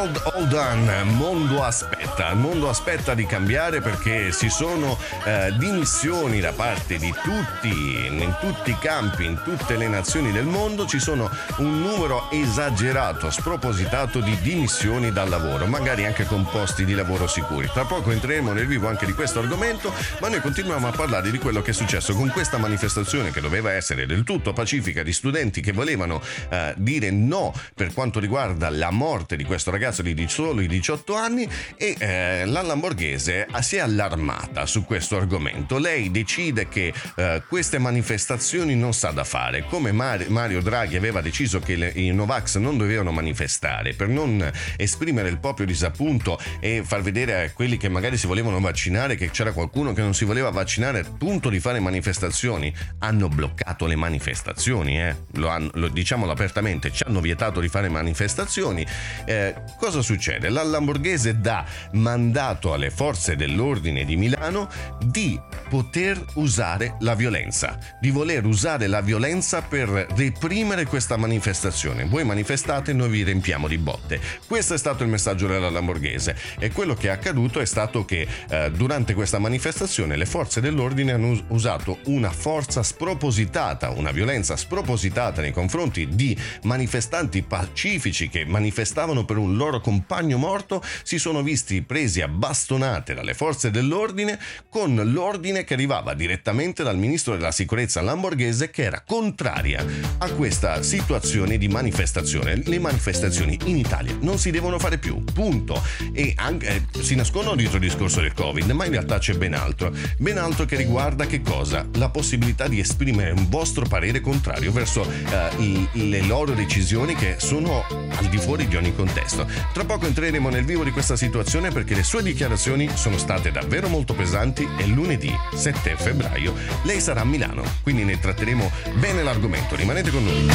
World 0.00 0.22
All 0.32 0.48
Done, 0.48 1.02
Mondo 1.02 1.62
aspetta, 1.62 2.30
il 2.30 2.38
mondo 2.38 2.70
aspetta 2.70 3.12
di 3.12 3.26
cambiare 3.26 3.82
perché 3.82 4.32
si 4.32 4.48
sono 4.48 4.96
eh, 5.26 5.52
dimissioni 5.58 6.40
da 6.40 6.52
parte 6.52 6.96
di 6.96 7.12
tutti, 7.22 8.06
in 8.06 8.34
tutti 8.40 8.70
i 8.70 8.78
campi, 8.78 9.26
in 9.26 9.38
tutte 9.44 9.76
le 9.76 9.88
nazioni 9.88 10.32
del 10.32 10.46
mondo, 10.46 10.86
ci 10.86 10.98
sono 10.98 11.30
un 11.58 11.82
numero 11.82 12.30
esagerato, 12.30 13.30
spropositato 13.30 14.20
di 14.20 14.34
dimissioni 14.40 15.12
dal 15.12 15.28
lavoro, 15.28 15.66
magari 15.66 16.06
anche 16.06 16.24
con 16.24 16.46
posti 16.46 16.86
di 16.86 16.94
lavoro 16.94 17.26
sicuri. 17.26 17.68
Tra 17.70 17.84
poco 17.84 18.10
entreremo 18.10 18.54
nel 18.54 18.66
vivo 18.66 18.88
anche 18.88 19.04
di 19.04 19.12
questo 19.12 19.40
argomento, 19.40 19.92
ma 20.20 20.28
noi 20.28 20.40
continuiamo 20.40 20.88
a 20.88 20.92
parlare 20.92 21.30
di 21.30 21.36
quello 21.36 21.60
che 21.60 21.72
è 21.72 21.74
successo 21.74 22.14
con 22.14 22.30
questa 22.30 22.56
manifestazione 22.56 23.32
che 23.32 23.42
doveva 23.42 23.72
essere 23.72 24.06
del 24.06 24.24
tutto 24.24 24.54
pacifica 24.54 25.02
di 25.02 25.12
studenti 25.12 25.60
che 25.60 25.72
volevano 25.72 26.22
eh, 26.48 26.72
dire 26.78 27.10
no 27.10 27.52
per 27.74 27.92
quanto 27.92 28.18
riguarda 28.18 28.70
la 28.70 28.90
morte 28.90 29.36
di 29.36 29.44
questo 29.44 29.70
ragazzo 29.70 29.88
di 29.98 30.26
soli 30.28 30.68
18 30.68 31.14
anni 31.14 31.48
e 31.76 31.96
eh, 31.98 32.44
la 32.46 32.62
Lamborghese 32.62 33.48
si 33.60 33.76
è 33.76 33.80
allarmata 33.80 34.66
su 34.66 34.84
questo 34.84 35.16
argomento. 35.16 35.78
Lei 35.78 36.10
decide 36.10 36.68
che 36.68 36.92
eh, 37.16 37.42
queste 37.48 37.78
manifestazioni 37.78 38.76
non 38.76 38.94
sa 38.94 39.10
da 39.10 39.24
fare, 39.24 39.64
come 39.64 39.90
Mario 39.92 40.62
Draghi 40.62 40.96
aveva 40.96 41.20
deciso 41.20 41.58
che 41.58 41.74
le, 41.74 41.92
i 41.94 42.12
Novax 42.12 42.58
non 42.58 42.78
dovevano 42.78 43.10
manifestare 43.10 43.94
per 43.94 44.08
non 44.08 44.50
esprimere 44.76 45.28
il 45.28 45.38
proprio 45.38 45.66
disappunto 45.66 46.38
e 46.60 46.82
far 46.84 47.02
vedere 47.02 47.44
a 47.44 47.50
quelli 47.50 47.76
che 47.76 47.88
magari 47.88 48.16
si 48.16 48.26
volevano 48.26 48.60
vaccinare 48.60 49.16
che 49.16 49.30
c'era 49.30 49.52
qualcuno 49.52 49.92
che 49.92 50.02
non 50.02 50.14
si 50.14 50.24
voleva 50.24 50.50
vaccinare 50.50 51.04
punto 51.18 51.48
di 51.48 51.58
fare 51.58 51.80
manifestazioni, 51.80 52.72
hanno 52.98 53.28
bloccato 53.28 53.86
le 53.86 53.96
manifestazioni, 53.96 55.00
eh? 55.00 55.16
lo, 55.32 55.48
hanno, 55.48 55.70
lo 55.74 55.88
diciamolo 55.88 56.30
apertamente, 56.30 56.92
ci 56.92 57.02
hanno 57.04 57.20
vietato 57.20 57.60
di 57.60 57.68
fare 57.68 57.88
manifestazioni. 57.88 58.86
Eh, 59.24 59.54
cosa 59.78 60.02
succede? 60.02 60.48
La 60.48 60.62
Lamborghese 60.62 61.40
dà 61.40 61.64
mandato 61.92 62.72
alle 62.72 62.90
forze 62.90 63.36
dell'ordine 63.36 64.04
di 64.04 64.16
Milano 64.16 64.68
di 65.04 65.40
poter 65.68 66.22
usare 66.34 66.96
la 67.00 67.14
violenza, 67.14 67.78
di 68.00 68.10
voler 68.10 68.44
usare 68.44 68.86
la 68.86 69.00
violenza 69.00 69.62
per 69.62 69.88
reprimere 69.88 70.84
questa 70.84 71.16
manifestazione. 71.16 72.04
Voi 72.04 72.24
manifestate, 72.24 72.92
noi 72.92 73.08
vi 73.08 73.22
riempiamo 73.22 73.68
di 73.68 73.78
botte. 73.78 74.20
Questo 74.46 74.74
è 74.74 74.78
stato 74.78 75.02
il 75.02 75.08
messaggio 75.08 75.46
della 75.46 75.70
Lamborghese 75.70 76.36
e 76.58 76.70
quello 76.72 76.94
che 76.94 77.08
è 77.08 77.10
accaduto 77.10 77.60
è 77.60 77.64
stato 77.64 78.04
che 78.04 78.26
eh, 78.48 78.70
durante 78.72 79.14
questa 79.14 79.38
manifestazione 79.38 80.16
le 80.16 80.26
forze 80.26 80.60
dell'ordine 80.60 81.12
hanno 81.12 81.40
usato 81.48 81.98
una 82.04 82.30
forza 82.30 82.82
spropositata, 82.82 83.90
una 83.90 84.10
violenza 84.10 84.56
spropositata 84.56 85.40
nei 85.40 85.52
confronti 85.52 86.08
di 86.08 86.36
manifestanti 86.62 87.42
pacifici 87.42 88.28
che 88.28 88.44
manifestavano 88.44 89.24
per 89.24 89.36
un 89.36 89.56
loro 89.60 89.80
compagno 89.80 90.38
morto, 90.38 90.82
si 91.02 91.18
sono 91.18 91.42
visti 91.42 91.82
presi 91.82 92.22
a 92.22 92.28
bastonate 92.28 93.12
dalle 93.12 93.34
forze 93.34 93.70
dell'ordine 93.70 94.38
con 94.70 94.94
l'ordine 95.12 95.64
che 95.64 95.74
arrivava 95.74 96.14
direttamente 96.14 96.82
dal 96.82 96.96
ministro 96.96 97.36
della 97.36 97.50
sicurezza 97.50 98.00
lamborghese 98.00 98.70
che 98.70 98.84
era 98.84 99.02
contraria 99.06 99.84
a 100.16 100.30
questa 100.30 100.82
situazione 100.82 101.58
di 101.58 101.68
manifestazione. 101.68 102.62
Le 102.64 102.78
manifestazioni 102.78 103.58
in 103.64 103.76
Italia 103.76 104.16
non 104.20 104.38
si 104.38 104.50
devono 104.50 104.78
fare 104.78 104.96
più, 104.96 105.22
punto. 105.24 105.82
E 106.14 106.32
anche, 106.36 106.66
eh, 106.66 107.02
si 107.02 107.14
nascondono 107.14 107.56
dietro 107.56 107.76
il 107.76 107.82
discorso 107.82 108.22
del 108.22 108.32
Covid, 108.32 108.70
ma 108.70 108.86
in 108.86 108.92
realtà 108.92 109.18
c'è 109.18 109.34
ben 109.34 109.52
altro. 109.52 109.92
Ben 110.16 110.38
altro 110.38 110.64
che 110.64 110.76
riguarda 110.76 111.26
che 111.26 111.42
cosa? 111.42 111.86
La 111.96 112.08
possibilità 112.08 112.66
di 112.66 112.80
esprimere 112.80 113.32
un 113.32 113.46
vostro 113.50 113.84
parere 113.86 114.22
contrario 114.22 114.72
verso 114.72 115.06
eh, 115.06 115.88
le 115.92 116.20
loro 116.22 116.54
decisioni 116.54 117.14
che 117.14 117.34
sono 117.38 117.84
al 118.16 118.26
di 118.26 118.38
fuori 118.38 118.66
di 118.66 118.76
ogni 118.76 118.94
contesto. 118.94 119.46
Tra 119.72 119.84
poco 119.84 120.06
entreremo 120.06 120.48
nel 120.48 120.64
vivo 120.64 120.84
di 120.84 120.90
questa 120.90 121.16
situazione 121.16 121.70
perché 121.70 121.94
le 121.94 122.02
sue 122.02 122.22
dichiarazioni 122.22 122.90
sono 122.94 123.18
state 123.18 123.50
davvero 123.50 123.88
molto 123.88 124.14
pesanti 124.14 124.68
e 124.76 124.86
lunedì 124.86 125.32
7 125.54 125.96
febbraio 125.96 126.54
lei 126.82 127.00
sarà 127.00 127.20
a 127.20 127.24
Milano, 127.24 127.62
quindi 127.82 128.04
ne 128.04 128.18
tratteremo 128.18 128.70
bene 128.94 129.22
l'argomento. 129.22 129.76
Rimanete 129.76 130.10
con 130.10 130.24
noi. 130.24 130.46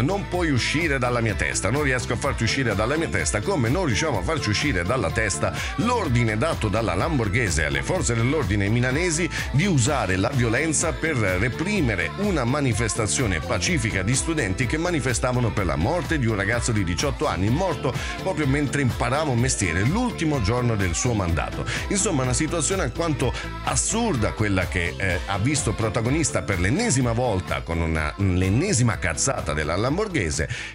Non 0.00 0.28
puoi 0.28 0.50
uscire 0.50 0.98
dalla 0.98 1.20
mia 1.20 1.34
testa, 1.34 1.70
non 1.70 1.82
riesco 1.82 2.12
a 2.12 2.16
farti 2.16 2.44
uscire 2.44 2.74
dalla 2.74 2.96
mia 2.96 3.08
testa 3.08 3.40
come 3.40 3.68
non 3.68 3.86
riusciamo 3.86 4.18
a 4.18 4.22
farci 4.22 4.50
uscire 4.50 4.84
dalla 4.84 5.10
testa 5.10 5.52
l'ordine 5.76 6.36
dato 6.36 6.68
dalla 6.68 6.94
Lamborghese 6.94 7.64
alle 7.64 7.82
forze 7.82 8.14
dell'ordine 8.14 8.68
milanesi 8.68 9.28
di 9.52 9.66
usare 9.66 10.16
la 10.16 10.30
violenza 10.32 10.92
per 10.92 11.16
reprimere 11.16 12.10
una 12.18 12.44
manifestazione 12.44 13.40
pacifica 13.40 14.02
di 14.02 14.14
studenti 14.14 14.66
che 14.66 14.78
manifestavano 14.78 15.50
per 15.50 15.66
la 15.66 15.76
morte 15.76 16.18
di 16.18 16.26
un 16.26 16.36
ragazzo 16.36 16.72
di 16.72 16.84
18 16.84 17.26
anni 17.26 17.48
morto 17.48 17.92
proprio 18.22 18.46
mentre 18.46 18.82
imparava 18.82 19.30
un 19.30 19.38
mestiere 19.38 19.82
l'ultimo 19.82 20.40
giorno 20.42 20.76
del 20.76 20.94
suo 20.94 21.14
mandato. 21.14 21.64
Insomma, 21.88 22.22
una 22.22 22.32
situazione 22.32 22.82
alquanto 22.82 23.32
assurda 23.64 24.32
quella 24.32 24.68
che 24.68 24.94
eh, 24.96 25.20
ha 25.26 25.38
visto 25.38 25.72
protagonista 25.72 26.42
per 26.42 26.60
l'ennesima 26.60 27.12
volta 27.12 27.62
con 27.62 27.80
una, 27.80 28.12
l'ennesima 28.16 28.98
cazzata 28.98 29.52
della 29.52 29.74
Lamborghese 29.74 29.87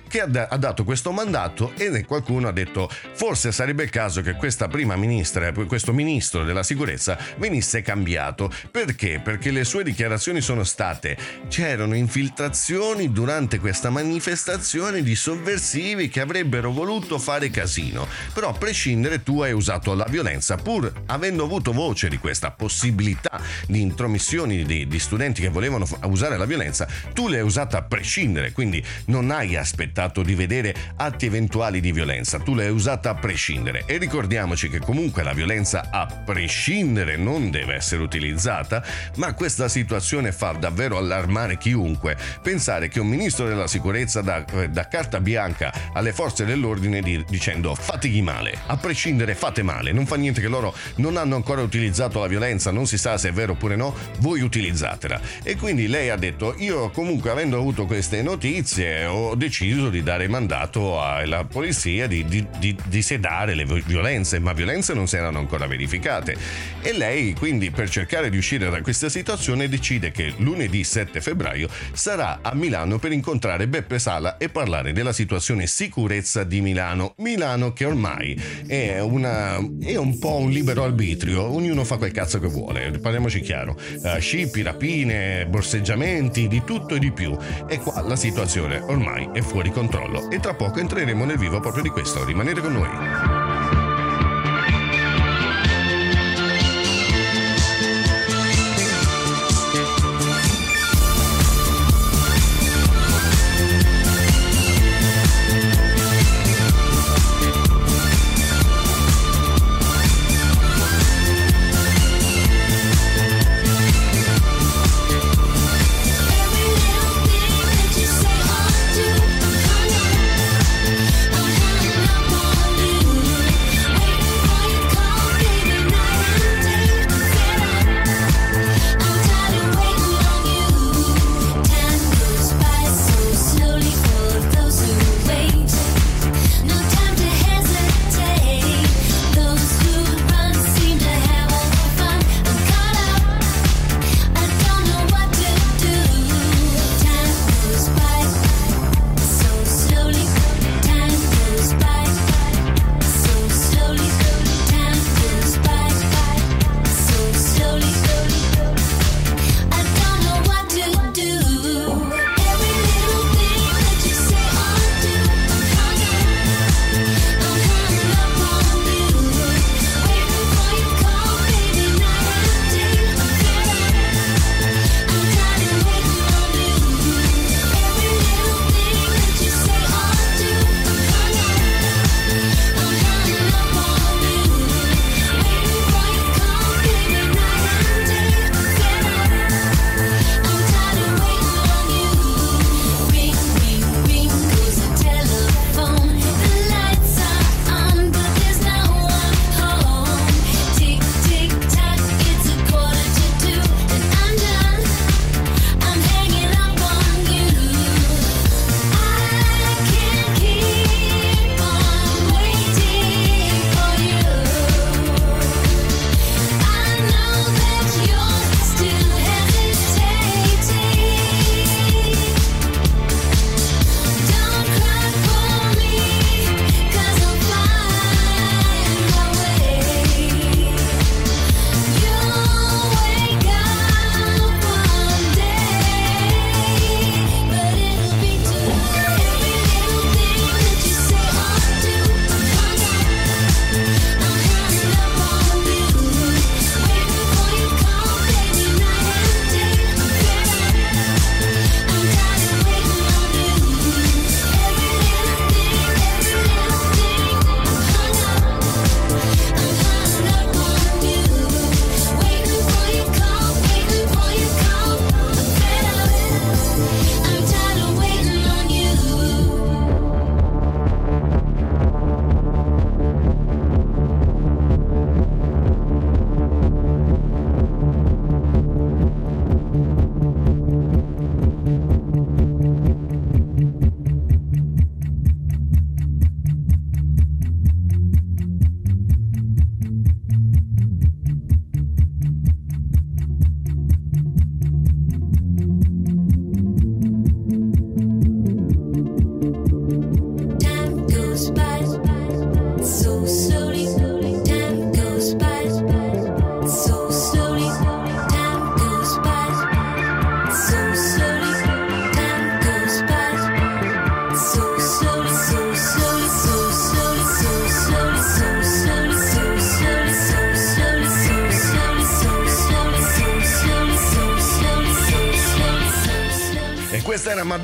che 0.08 0.22
ha, 0.22 0.26
da, 0.26 0.48
ha 0.50 0.58
dato 0.58 0.84
questo 0.84 1.12
mandato 1.12 1.74
e 1.78 2.06
qualcuno 2.06 2.48
ha 2.48 2.52
detto 2.52 2.90
forse 3.14 3.52
sarebbe 3.52 3.84
il 3.84 3.90
caso 3.90 4.22
che 4.22 4.34
questa 4.34 4.68
prima 4.68 4.96
ministra, 4.96 5.52
questo 5.52 5.94
ministro 5.94 6.44
della 6.44 6.64
sicurezza 6.64 7.18
venisse 7.38 7.82
cambiato. 7.82 8.52
Perché? 8.72 9.20
Perché 9.24 9.52
le 9.52 9.64
sue 9.64 9.84
dichiarazioni 9.84 10.42
sono 10.42 10.64
state 10.64 11.18
c'erano 11.48 11.96
infiltrazioni 11.96 13.12
durante 13.12 13.60
questa 13.60 13.90
manifestazione 13.90 15.04
di 15.04 15.16
sovversivi 15.16 16.10
che 16.10 16.22
avrebbero 16.22 16.72
voluto 16.72 17.20
fare 17.20 17.50
casino. 17.50 18.08
Però 18.34 18.50
a 18.50 18.54
prescindere 18.54 19.24
tu 19.24 19.42
hai 19.42 19.52
usato 19.52 19.94
la 19.94 20.08
violenza 20.10 20.58
pur 20.58 20.92
avendo 21.08 21.44
avuto 21.44 21.72
voce 21.72 22.10
di 22.10 22.18
questa 22.18 22.52
possibilità 22.52 23.42
di 23.68 23.82
intromissioni 23.82 24.64
di, 24.64 24.88
di 24.88 25.00
studenti 25.00 25.42
che 25.42 25.50
volevano 25.50 25.86
usare 26.04 26.38
la 26.38 26.46
violenza, 26.46 26.88
tu 27.14 27.28
l'hai 27.28 27.42
usata 27.42 27.78
a 27.78 27.82
prescindere, 27.82 28.52
quindi 28.52 28.84
non 29.06 29.32
hai 29.32 29.56
aspettato 29.56 30.22
di 30.22 30.36
vedere 30.36 30.74
atti 30.96 31.26
eventuali 31.26 31.82
di 31.82 31.92
violenza, 31.92 32.40
tu 32.40 32.54
l'hai 32.54 32.70
usata 32.70 33.10
a 33.10 33.16
prescindere. 33.16 33.84
E 33.86 33.98
ricordiamoci 33.98 34.70
che 34.70 34.80
comunque 34.80 35.24
la 35.24 35.34
violenza 35.34 35.90
a 35.92 36.06
prescindere 36.06 37.18
non 37.18 37.50
deve 37.50 37.76
essere 37.76 38.02
utilizzata, 38.02 38.84
ma 39.16 39.34
questa 39.34 39.68
situazione 39.68 40.32
fa 40.32 40.52
davvero 40.52 40.98
allarmare 40.98 41.58
chiunque. 41.58 42.18
Pensare 42.42 42.88
che 42.88 43.00
un 43.00 43.08
ministro 43.08 43.48
della 43.48 43.68
sicurezza 43.68 44.22
da, 44.22 44.46
eh, 44.46 44.70
carta 44.90 45.20
bianca 45.20 45.74
alle 45.94 46.14
forze 46.14 46.46
dell'ordine 46.46 47.02
di, 47.02 47.24
dicendo 47.28 47.76
fategli 47.76 48.22
male, 48.22 48.58
a 48.68 48.78
prescindere 48.78 49.36
fate 49.36 49.64
male, 49.64 49.92
non 49.92 50.06
fa 50.06 50.16
niente 50.16 50.42
che 50.42 50.48
loro 50.48 50.74
non 50.98 51.18
hanno 51.18 51.36
ancora 51.36 51.62
utilizzato 51.62 52.20
la 52.20 52.28
violenza, 52.28 52.72
non 52.72 52.86
si 52.86 52.98
sa 52.98 53.18
se 53.18 53.30
è 53.30 53.32
vero 53.32 53.54
oppure 53.54 53.76
no, 53.76 53.96
voi 54.20 54.42
utilizzatela. 54.42 55.20
E 55.42 55.56
quindi 55.56 55.88
lei 55.88 56.10
ha 56.10 56.16
detto 56.16 56.56
io 56.58 56.90
comunque 56.92 57.32
avendo 57.32 57.58
avuto 57.58 57.86
queste 57.86 58.22
notizie 58.22 58.93
ho 59.06 59.36
deciso 59.36 59.90
di 59.90 60.04
dare 60.04 60.28
mandato 60.28 61.02
alla 61.02 61.44
polizia 61.44 62.08
di, 62.08 62.26
di, 62.26 62.46
di, 62.60 62.76
di 62.86 63.02
sedare 63.02 63.54
le 63.54 63.66
violenze, 63.66 64.40
ma 64.40 64.54
violenze 64.54 64.94
non 64.94 65.08
si 65.08 65.16
erano 65.16 65.40
ancora 65.40 65.68
verificate. 65.68 66.36
E 66.82 66.94
lei 66.94 67.34
quindi 67.34 67.72
per 67.72 67.90
cercare 67.90 68.30
di 68.30 68.38
uscire 68.38 68.70
da 68.70 68.82
questa 68.82 69.10
situazione 69.10 69.70
decide 69.70 70.12
che 70.12 70.34
lunedì 70.38 70.84
7 70.84 71.22
febbraio 71.22 71.68
sarà 71.94 72.40
a 72.42 72.54
Milano 72.54 73.00
per 73.00 73.12
incontrare 73.12 73.68
Beppe 73.68 74.00
Sala 74.00 74.38
e 74.38 74.50
parlare 74.50 74.94
della 74.94 75.14
situazione 75.14 75.68
sicurezza 75.68 76.44
di 76.44 76.62
Milano. 76.62 77.14
Milano 77.18 77.74
che 77.74 77.86
ormai 77.86 78.40
è, 78.68 79.00
una, 79.00 79.58
è 79.82 79.96
un 79.96 80.20
po' 80.20 80.38
un 80.38 80.50
libero 80.50 80.84
arbitrio, 80.84 81.44
ognuno 81.44 81.84
fa 81.84 81.98
quel 81.98 82.12
cazzo 82.12 82.40
che 82.40 82.48
vuole, 82.48 82.92
parliamoci 82.92 83.42
chiaro. 83.42 83.78
Uh, 84.02 84.20
scippi, 84.20 84.62
rapine, 84.62 85.46
borseggiamenti, 85.48 86.48
di 86.48 86.64
tutto 86.64 86.96
e 86.96 87.00
di 87.00 87.12
più. 87.12 87.38
E 87.68 87.78
qua 87.80 88.02
la 88.02 88.16
situazione 88.16 88.83
ormai 88.88 89.30
è 89.32 89.42
fuori 89.42 89.72
controllo 89.72 90.30
e 90.30 90.40
tra 90.40 90.54
poco 90.54 90.80
entreremo 90.80 91.26
nel 91.26 91.38
vivo 91.38 91.60
proprio 91.60 91.84
di 91.84 91.90
questo. 91.90 92.24
Rimanete 92.24 92.62
con 92.62 92.74
noi. 92.74 93.43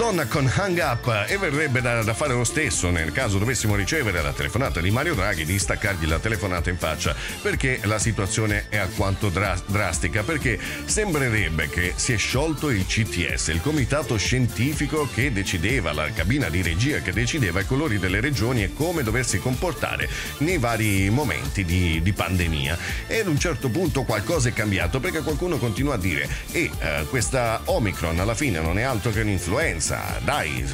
Madonna 0.09 0.25
con 0.25 0.51
Hang 0.51 0.79
Up 0.79 1.25
e 1.27 1.37
verrebbe 1.37 1.81
da, 1.81 2.01
da, 2.01 2.15
fare 2.15 2.33
lo 2.33 2.43
stesso 2.43 2.89
nel 2.89 3.11
caso 3.11 3.37
dovessimo 3.37 3.75
ricevere 3.75 4.23
la 4.23 4.33
telefonata 4.33 4.81
di 4.81 4.89
Mario 4.89 5.13
Draghi 5.13 5.45
di 5.45 5.59
staccargli 5.59 6.07
la 6.07 6.17
telefonata 6.17 6.71
in 6.71 6.79
faccia 6.79 7.15
perché 7.43 7.79
la 7.83 7.99
situazione 7.99 8.65
è 8.69 8.77
alquanto 8.77 9.29
dra- 9.29 9.61
drastica 9.67 10.23
perché 10.23 10.57
sembrerebbe 10.85 11.69
che 11.69 11.93
si 11.95 12.13
è 12.13 12.17
sciolto 12.17 12.71
il 12.71 12.87
CTS, 12.87 13.49
il 13.49 13.61
comitato 13.61 14.17
scientifico 14.17 15.07
che 15.13 15.31
decideva, 15.31 15.93
la 15.93 16.11
cabina 16.11 16.49
di 16.49 16.63
regia 16.63 17.01
che 17.01 17.13
decideva 17.13 17.59
i 17.59 17.67
colori 17.67 17.99
delle 17.99 18.19
regioni 18.19 18.63
e 18.63 18.73
come 18.73 19.03
doversi 19.03 19.37
comportare 19.37 20.09
nei 20.39 20.57
vari 20.57 21.11
momenti 21.11 21.63
di, 21.63 22.01
di 22.01 22.13
pandemia. 22.13 22.77
E 23.05 23.19
ad 23.19 23.27
un 23.27 23.37
certo 23.37 23.69
punto 23.69 24.01
qualcosa 24.05 24.49
è 24.49 24.53
cambiato 24.53 24.99
perché 24.99 25.21
qualcuno 25.21 25.59
continua 25.59 25.93
a 25.93 25.97
dire 25.97 26.27
e 26.51 26.71
eh, 26.79 27.05
questa 27.09 27.61
Omicron 27.65 28.19
alla 28.19 28.33
fine 28.33 28.59
non 28.59 28.79
è 28.79 28.81
altro 28.81 29.11
che 29.11 29.21
un'influenza, 29.21 29.98
dai, 30.25 30.65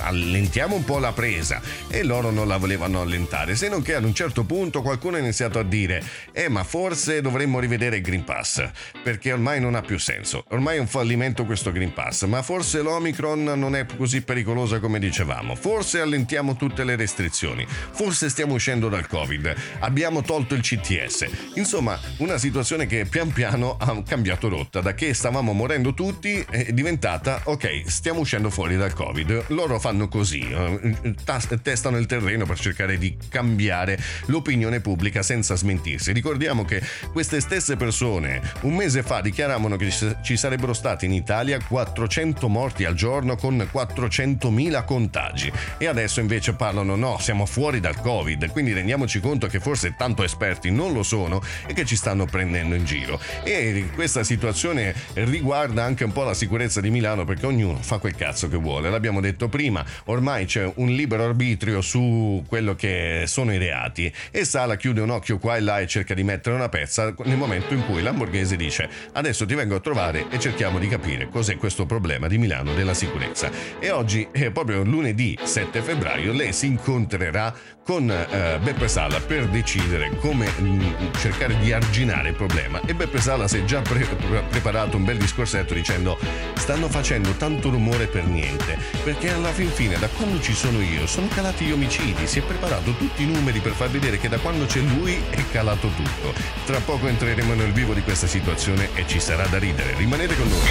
allentiamo 0.00 0.76
un 0.76 0.84
po' 0.84 0.98
la 0.98 1.12
presa. 1.12 1.60
E 1.88 2.02
loro 2.02 2.30
non 2.30 2.48
la 2.48 2.56
volevano 2.56 3.00
allentare, 3.00 3.56
se 3.56 3.68
non 3.68 3.82
che 3.82 3.94
ad 3.94 4.04
un 4.04 4.14
certo 4.14 4.44
punto 4.44 4.82
qualcuno 4.82 5.16
ha 5.16 5.20
iniziato 5.20 5.58
a 5.58 5.62
dire 5.62 6.02
eh 6.32 6.48
ma 6.48 6.64
forse 6.64 7.20
dovremmo 7.20 7.58
rivedere 7.58 7.96
il 7.96 8.02
Green 8.02 8.24
Pass 8.24 8.68
perché 9.02 9.32
ormai 9.32 9.60
non 9.60 9.74
ha 9.74 9.82
più 9.82 9.98
senso, 9.98 10.44
ormai 10.48 10.76
è 10.76 10.80
un 10.80 10.86
fallimento 10.86 11.44
questo 11.44 11.72
Green 11.72 11.92
Pass, 11.92 12.24
ma 12.24 12.42
forse 12.42 12.82
l'Omicron 12.82 13.44
non 13.44 13.76
è 13.76 13.86
così 13.96 14.22
pericolosa 14.22 14.80
come 14.80 14.98
dicevamo, 14.98 15.54
forse 15.54 16.00
allentiamo 16.00 16.56
tutte 16.56 16.84
le 16.84 16.96
restrizioni, 16.96 17.66
forse 17.66 18.28
stiamo 18.28 18.54
uscendo 18.54 18.88
dal 18.88 19.06
Covid, 19.06 19.54
abbiamo 19.80 20.22
tolto 20.22 20.54
il 20.54 20.62
CTS, 20.62 21.52
insomma 21.54 21.98
una 22.18 22.38
situazione 22.38 22.86
che 22.86 23.04
pian 23.04 23.32
piano 23.32 23.76
ha 23.78 24.02
cambiato 24.02 24.48
rotta, 24.48 24.80
da 24.80 24.94
che 24.94 25.14
stavamo 25.14 25.52
morendo 25.52 25.94
tutti 25.94 26.44
è 26.48 26.72
diventata 26.72 27.40
ok 27.44 27.82
stiamo 27.86 28.20
uscendo 28.20 28.50
fuori 28.50 28.76
dal 28.76 28.92
Covid, 28.92 29.44
loro 29.64 29.80
fanno 29.80 30.08
così, 30.08 30.40
eh, 30.40 31.14
testano 31.62 31.96
il 31.96 32.06
terreno 32.06 32.44
per 32.44 32.58
cercare 32.58 32.98
di 32.98 33.16
cambiare 33.28 33.98
l'opinione 34.26 34.80
pubblica 34.80 35.22
senza 35.22 35.56
smentirsi. 35.56 36.12
Ricordiamo 36.12 36.64
che 36.64 36.82
queste 37.12 37.40
stesse 37.40 37.76
persone 37.76 38.42
un 38.62 38.74
mese 38.74 39.02
fa 39.02 39.20
dichiaravano 39.20 39.76
che 39.76 39.90
ci 40.22 40.36
sarebbero 40.36 40.74
stati 40.74 41.06
in 41.06 41.12
Italia 41.12 41.58
400 41.66 42.48
morti 42.48 42.84
al 42.84 42.94
giorno 42.94 43.36
con 43.36 43.56
400.000 43.56 44.84
contagi 44.84 45.50
e 45.78 45.86
adesso 45.86 46.20
invece 46.20 46.52
parlano 46.54 46.94
no, 46.94 47.18
siamo 47.18 47.46
fuori 47.46 47.80
dal 47.80 47.98
Covid, 48.00 48.50
quindi 48.50 48.72
rendiamoci 48.72 49.20
conto 49.20 49.46
che 49.46 49.60
forse 49.60 49.94
tanto 49.96 50.24
esperti 50.24 50.70
non 50.70 50.92
lo 50.92 51.02
sono 51.02 51.42
e 51.66 51.72
che 51.72 51.86
ci 51.86 51.96
stanno 51.96 52.26
prendendo 52.26 52.74
in 52.74 52.84
giro. 52.84 53.18
E 53.44 53.88
questa 53.94 54.24
situazione 54.24 54.94
riguarda 55.14 55.84
anche 55.84 56.04
un 56.04 56.12
po' 56.12 56.24
la 56.24 56.34
sicurezza 56.34 56.80
di 56.80 56.90
Milano 56.90 57.24
perché 57.24 57.46
ognuno 57.46 57.78
fa 57.80 57.98
quel 57.98 58.14
cazzo 58.14 58.48
che 58.48 58.56
vuole, 58.56 58.90
l'abbiamo 58.90 59.20
detto 59.20 59.44
detto 59.44 59.48
prima, 59.54 59.84
ormai 60.06 60.46
c'è 60.46 60.68
un 60.78 60.88
libero 60.88 61.22
arbitrio 61.22 61.80
su 61.80 62.42
quello 62.48 62.74
che 62.74 63.22
sono 63.28 63.54
i 63.54 63.56
reati 63.56 64.12
e 64.32 64.44
Sala 64.44 64.74
chiude 64.74 65.00
un 65.00 65.10
occhio 65.10 65.38
qua 65.38 65.54
e 65.54 65.60
là 65.60 65.78
e 65.78 65.86
cerca 65.86 66.12
di 66.12 66.24
mettere 66.24 66.56
una 66.56 66.68
pezza 66.68 67.14
nel 67.22 67.36
momento 67.36 67.72
in 67.72 67.86
cui 67.86 68.02
l'hamburghese 68.02 68.56
dice 68.56 68.88
adesso 69.12 69.46
ti 69.46 69.54
vengo 69.54 69.76
a 69.76 69.80
trovare 69.80 70.26
e 70.28 70.40
cerchiamo 70.40 70.80
di 70.80 70.88
capire 70.88 71.28
cos'è 71.28 71.56
questo 71.56 71.86
problema 71.86 72.26
di 72.26 72.36
Milano 72.36 72.74
della 72.74 72.94
sicurezza. 72.94 73.48
E 73.78 73.92
oggi, 73.92 74.26
è 74.32 74.50
proprio 74.50 74.82
lunedì 74.82 75.38
7 75.40 75.82
febbraio, 75.82 76.32
lei 76.32 76.52
si 76.52 76.66
incontrerà 76.66 77.54
con 77.84 78.10
eh, 78.10 78.58
Beppe 78.62 78.88
Sala 78.88 79.20
per 79.20 79.46
decidere 79.48 80.16
come 80.18 80.48
mh, 80.48 80.64
mm, 80.64 81.12
cercare 81.18 81.56
di 81.58 81.70
arginare 81.70 82.30
il 82.30 82.34
problema 82.34 82.80
e 82.86 82.94
Beppe 82.94 83.20
Sala 83.20 83.46
si 83.46 83.58
è 83.58 83.64
già 83.64 83.82
pre- 83.82 84.08
preparato 84.48 84.96
un 84.96 85.04
bel 85.04 85.18
discorsetto 85.18 85.74
dicendo 85.74 86.18
stanno 86.54 86.88
facendo 86.88 87.32
tanto 87.32 87.68
rumore 87.68 88.06
per 88.06 88.24
niente 88.24 88.78
perché 89.04 89.30
alla 89.30 89.43
fin 89.52 89.70
fine 89.70 89.98
da 89.98 90.08
quando 90.08 90.40
ci 90.40 90.54
sono 90.54 90.80
io 90.80 91.06
sono 91.06 91.28
calati 91.28 91.64
gli 91.64 91.72
omicidi. 91.72 92.26
Si 92.26 92.38
è 92.38 92.42
preparato 92.42 92.92
tutti 92.92 93.22
i 93.22 93.26
numeri 93.26 93.60
per 93.60 93.72
far 93.72 93.90
vedere 93.90 94.18
che 94.18 94.28
da 94.28 94.38
quando 94.38 94.66
c'è 94.66 94.80
lui 94.80 95.20
è 95.30 95.44
calato 95.50 95.88
tutto. 95.88 96.34
Tra 96.64 96.80
poco 96.80 97.06
entreremo 97.08 97.54
nel 97.54 97.72
vivo 97.72 97.94
di 97.94 98.02
questa 98.02 98.26
situazione 98.26 98.90
e 98.94 99.06
ci 99.06 99.20
sarà 99.20 99.46
da 99.46 99.58
ridere. 99.58 99.94
Rimanete 99.96 100.36
con 100.36 100.48
noi 100.48 100.62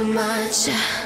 so 0.00 0.06
much. 0.06 0.99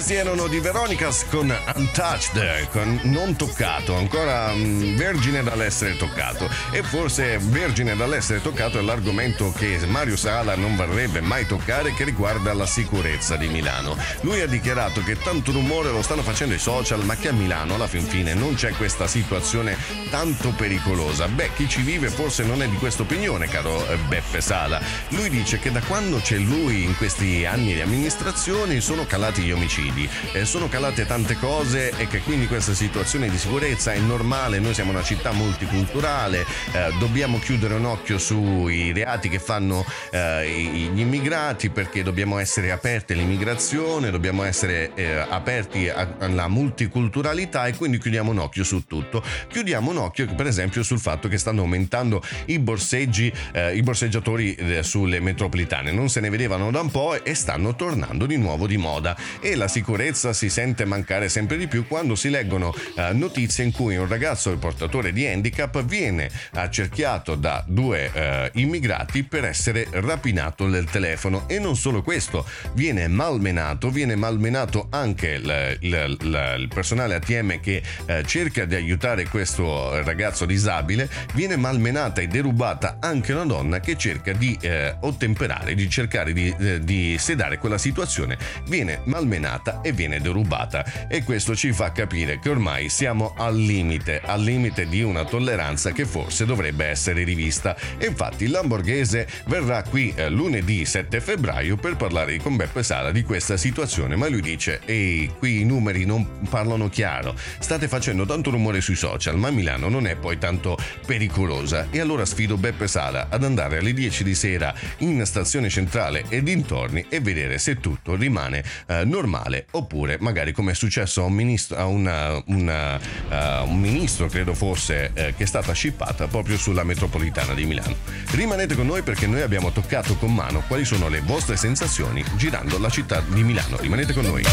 Questi 0.00 0.16
erano 0.16 0.46
di 0.46 0.60
Veronicas 0.60 1.26
con 1.28 1.54
Untouched, 1.74 2.68
con 2.70 3.00
non 3.02 3.36
toccato, 3.36 3.94
ancora 3.96 4.50
mm, 4.50 4.96
vergine 4.96 5.42
dall'essere 5.42 5.98
toccato. 5.98 6.48
E 6.70 6.82
forse 6.82 7.36
vergine 7.36 7.94
dall'essere 7.94 8.40
toccato 8.40 8.78
è 8.78 8.80
l'argomento 8.80 9.52
che 9.52 9.78
Mario 9.88 10.16
Sala 10.16 10.56
non 10.56 10.74
vorrebbe 10.74 11.20
mai 11.20 11.44
toccare 11.44 11.92
che 11.92 12.04
riguarda 12.04 12.54
la 12.54 12.64
sicurezza 12.64 13.36
di 13.36 13.48
Milano. 13.48 13.94
Lui 14.22 14.40
ha 14.40 14.46
dichiarato 14.46 15.02
che 15.02 15.18
tanto 15.18 15.52
rumore 15.52 15.90
lo 15.90 16.00
stanno 16.00 16.22
facendo 16.22 16.54
i 16.54 16.58
social, 16.58 17.04
ma 17.04 17.16
che 17.16 17.28
a 17.28 17.32
Milano 17.32 17.74
alla 17.74 17.86
fin 17.86 18.06
fine 18.06 18.32
non 18.32 18.54
c'è 18.54 18.70
questa 18.70 19.06
situazione 19.06 19.76
tanto 20.08 20.54
pericolosa. 20.56 21.28
Beh, 21.28 21.50
chi 21.54 21.68
ci 21.68 21.82
vive 21.82 22.08
forse 22.08 22.42
non 22.42 22.62
è 22.62 22.68
di 22.68 22.76
questa 22.76 23.02
opinione, 23.02 23.48
caro 23.48 23.86
eh, 23.86 23.98
Beppe 24.08 24.40
Sala. 24.40 24.80
Lui 25.08 25.28
dice 25.28 25.58
che 25.58 25.70
da 25.70 25.80
quando 25.80 26.20
c'è 26.20 26.38
lui 26.38 26.84
in 26.84 26.96
questi 26.96 27.44
anni 27.44 27.74
di 27.74 27.82
amministrazione 27.82 28.80
sono 28.80 29.04
calati 29.04 29.42
gli 29.42 29.52
omicidi 29.52 29.88
omicidi. 29.90 30.08
Eh, 30.32 30.44
sono 30.44 30.68
calate 30.68 31.04
tante 31.06 31.36
cose 31.36 31.92
e 31.96 32.06
che 32.06 32.20
quindi 32.20 32.46
questa 32.46 32.74
situazione 32.74 33.28
di 33.28 33.36
sicurezza 33.36 33.92
è 33.92 33.98
normale, 33.98 34.58
noi 34.58 34.74
siamo 34.74 34.90
una 34.90 35.02
città 35.02 35.32
multiculturale, 35.32 36.44
eh, 36.72 36.92
dobbiamo 36.98 37.38
chiudere 37.38 37.74
un 37.74 37.84
occhio 37.84 38.18
sui 38.18 38.92
reati 38.92 39.28
che 39.28 39.38
fanno 39.38 39.84
eh, 40.10 40.48
gli 40.92 41.00
immigrati 41.00 41.70
perché 41.70 42.02
dobbiamo 42.02 42.38
essere 42.38 42.70
aperti 42.70 43.12
all'immigrazione, 43.12 44.10
dobbiamo 44.10 44.44
essere 44.44 44.92
eh, 44.94 45.16
aperti 45.16 45.88
alla 45.88 46.48
multiculturalità 46.48 47.66
e 47.66 47.74
quindi 47.74 47.98
chiudiamo 47.98 48.30
un 48.30 48.38
occhio 48.38 48.64
su 48.64 48.86
tutto. 48.86 49.22
Chiudiamo 49.48 49.90
un 49.90 49.98
occhio 49.98 50.26
per 50.34 50.46
esempio 50.46 50.82
sul 50.82 51.00
fatto 51.00 51.28
che 51.28 51.38
stanno 51.38 51.62
aumentando 51.62 52.22
i 52.46 52.58
borseggi, 52.58 53.32
eh, 53.52 53.76
i 53.76 53.82
borseggiatori 53.82 54.78
sulle 54.82 55.20
metropolitane, 55.20 55.90
non 55.92 56.08
se 56.08 56.20
ne 56.20 56.30
vedevano 56.30 56.70
da 56.70 56.80
un 56.80 56.90
po' 56.90 57.22
e 57.22 57.34
stanno 57.34 57.74
tornando 57.74 58.26
di 58.26 58.36
nuovo 58.36 58.66
di 58.66 58.76
moda 58.76 59.16
e 59.40 59.54
la 59.54 59.68
sicurezza 59.80 60.34
si 60.34 60.50
sente 60.50 60.84
mancare 60.84 61.30
sempre 61.30 61.56
di 61.56 61.66
più 61.66 61.86
quando 61.86 62.14
si 62.14 62.28
leggono 62.28 62.68
uh, 62.68 63.16
notizie 63.16 63.64
in 63.64 63.72
cui 63.72 63.96
un 63.96 64.06
ragazzo 64.06 64.54
portatore 64.58 65.10
di 65.10 65.26
handicap 65.26 65.82
viene 65.84 66.30
accerchiato 66.52 67.34
da 67.34 67.64
due 67.66 68.10
uh, 68.52 68.58
immigrati 68.58 69.22
per 69.22 69.46
essere 69.46 69.86
rapinato 69.90 70.66
nel 70.66 70.84
telefono. 70.84 71.48
E 71.48 71.58
non 71.58 71.76
solo 71.76 72.02
questo, 72.02 72.46
viene 72.74 73.08
malmenato, 73.08 73.88
viene 73.88 74.16
malmenato 74.16 74.88
anche 74.90 75.28
il, 75.28 75.78
il, 75.80 76.18
il, 76.20 76.56
il 76.58 76.68
personale 76.68 77.14
ATM 77.14 77.58
che 77.60 77.82
uh, 78.06 78.20
cerca 78.22 78.66
di 78.66 78.74
aiutare 78.74 79.28
questo 79.28 80.02
ragazzo 80.02 80.44
disabile, 80.44 81.08
viene 81.32 81.56
malmenata 81.56 82.20
e 82.20 82.26
derubata 82.26 82.98
anche 83.00 83.32
una 83.32 83.46
donna 83.46 83.80
che 83.80 83.96
cerca 83.96 84.32
di 84.32 84.58
ottemperare, 85.00 85.74
di 85.74 85.88
cercare 85.88 86.32
di, 86.32 86.54
di 86.82 87.16
sedare 87.18 87.58
quella 87.58 87.78
situazione, 87.78 88.36
viene 88.66 89.00
malmenata 89.04 89.69
rovinata 89.70 89.80
e 89.82 89.92
viene 89.92 90.20
derubata. 90.20 91.06
E 91.06 91.22
questo 91.22 91.54
ci 91.54 91.72
fa 91.72 91.92
capire 91.92 92.38
che 92.38 92.48
ormai 92.48 92.88
siamo 92.88 93.34
al 93.36 93.56
limite, 93.56 94.20
al 94.24 94.42
limite 94.42 94.88
di 94.88 95.02
una 95.02 95.24
tolleranza 95.24 95.92
che 95.92 96.04
forse 96.04 96.44
dovrebbe 96.44 96.86
essere 96.86 97.22
rivista. 97.22 97.76
E 97.98 98.06
infatti 98.06 98.48
Lamborghese 98.48 99.28
verrà 99.46 99.82
qui 99.82 100.12
eh, 100.14 100.28
lunedì 100.28 100.84
7 100.84 101.20
febbraio 101.20 101.76
per 101.76 101.96
parlare 101.96 102.38
con 102.38 102.56
Beppe 102.56 102.82
Sala 102.82 103.12
di 103.12 103.22
questa 103.22 103.56
situazione. 103.56 104.16
Ma 104.16 104.28
lui 104.28 104.40
dice 104.40 104.80
ehi 104.84 105.30
qui 105.38 105.60
i 105.60 105.64
numeri 105.64 106.04
non 106.04 106.48
parlano 106.48 106.88
chiaro. 106.88 107.34
State 107.58 107.88
facendo 107.88 108.26
tanto 108.26 108.50
rumore 108.50 108.80
sui 108.80 108.96
social 108.96 109.36
ma 109.36 109.50
Milano 109.50 109.88
non 109.88 110.06
è 110.06 110.16
poi 110.16 110.38
tanto 110.38 110.76
pericolosa. 111.06 111.86
E 111.90 112.00
allora 112.00 112.24
sfido 112.24 112.56
Beppe 112.56 112.88
Sala 112.88 113.28
ad 113.30 113.44
andare 113.44 113.78
alle 113.78 113.92
10 113.92 114.24
di 114.24 114.34
sera 114.34 114.74
in 114.98 115.24
stazione 115.24 115.68
centrale 115.68 116.24
e 116.28 116.42
dintorni 116.42 117.06
e 117.08 117.20
vedere 117.20 117.58
se 117.58 117.78
tutto 117.78 118.14
rimane 118.14 118.64
eh, 118.86 119.04
normale 119.04 119.49
normale 119.50 119.66
oppure 119.72 120.16
magari 120.20 120.52
come 120.52 120.72
è 120.72 120.74
successo 120.74 121.22
a 121.22 121.24
un 121.24 121.32
ministro, 121.32 121.76
a 121.76 121.86
una, 121.86 122.40
una, 122.46 122.96
uh, 122.96 123.68
un 123.68 123.78
ministro 123.78 124.28
credo 124.28 124.54
fosse, 124.54 125.10
eh, 125.12 125.34
che 125.36 125.42
è 125.42 125.46
stata 125.46 125.72
scippata 125.72 126.28
proprio 126.28 126.56
sulla 126.56 126.84
metropolitana 126.84 127.54
di 127.54 127.64
Milano. 127.66 127.96
Rimanete 128.30 128.74
con 128.74 128.86
noi 128.86 129.02
perché 129.02 129.26
noi 129.26 129.42
abbiamo 129.42 129.72
toccato 129.72 130.16
con 130.16 130.32
mano 130.32 130.62
quali 130.66 130.84
sono 130.84 131.08
le 131.08 131.20
vostre 131.20 131.56
sensazioni 131.56 132.24
girando 132.36 132.78
la 132.78 132.88
città 132.88 133.22
di 133.26 133.42
Milano. 133.42 133.76
Rimanete 133.78 134.12
con 134.12 134.24
noi. 134.24 134.44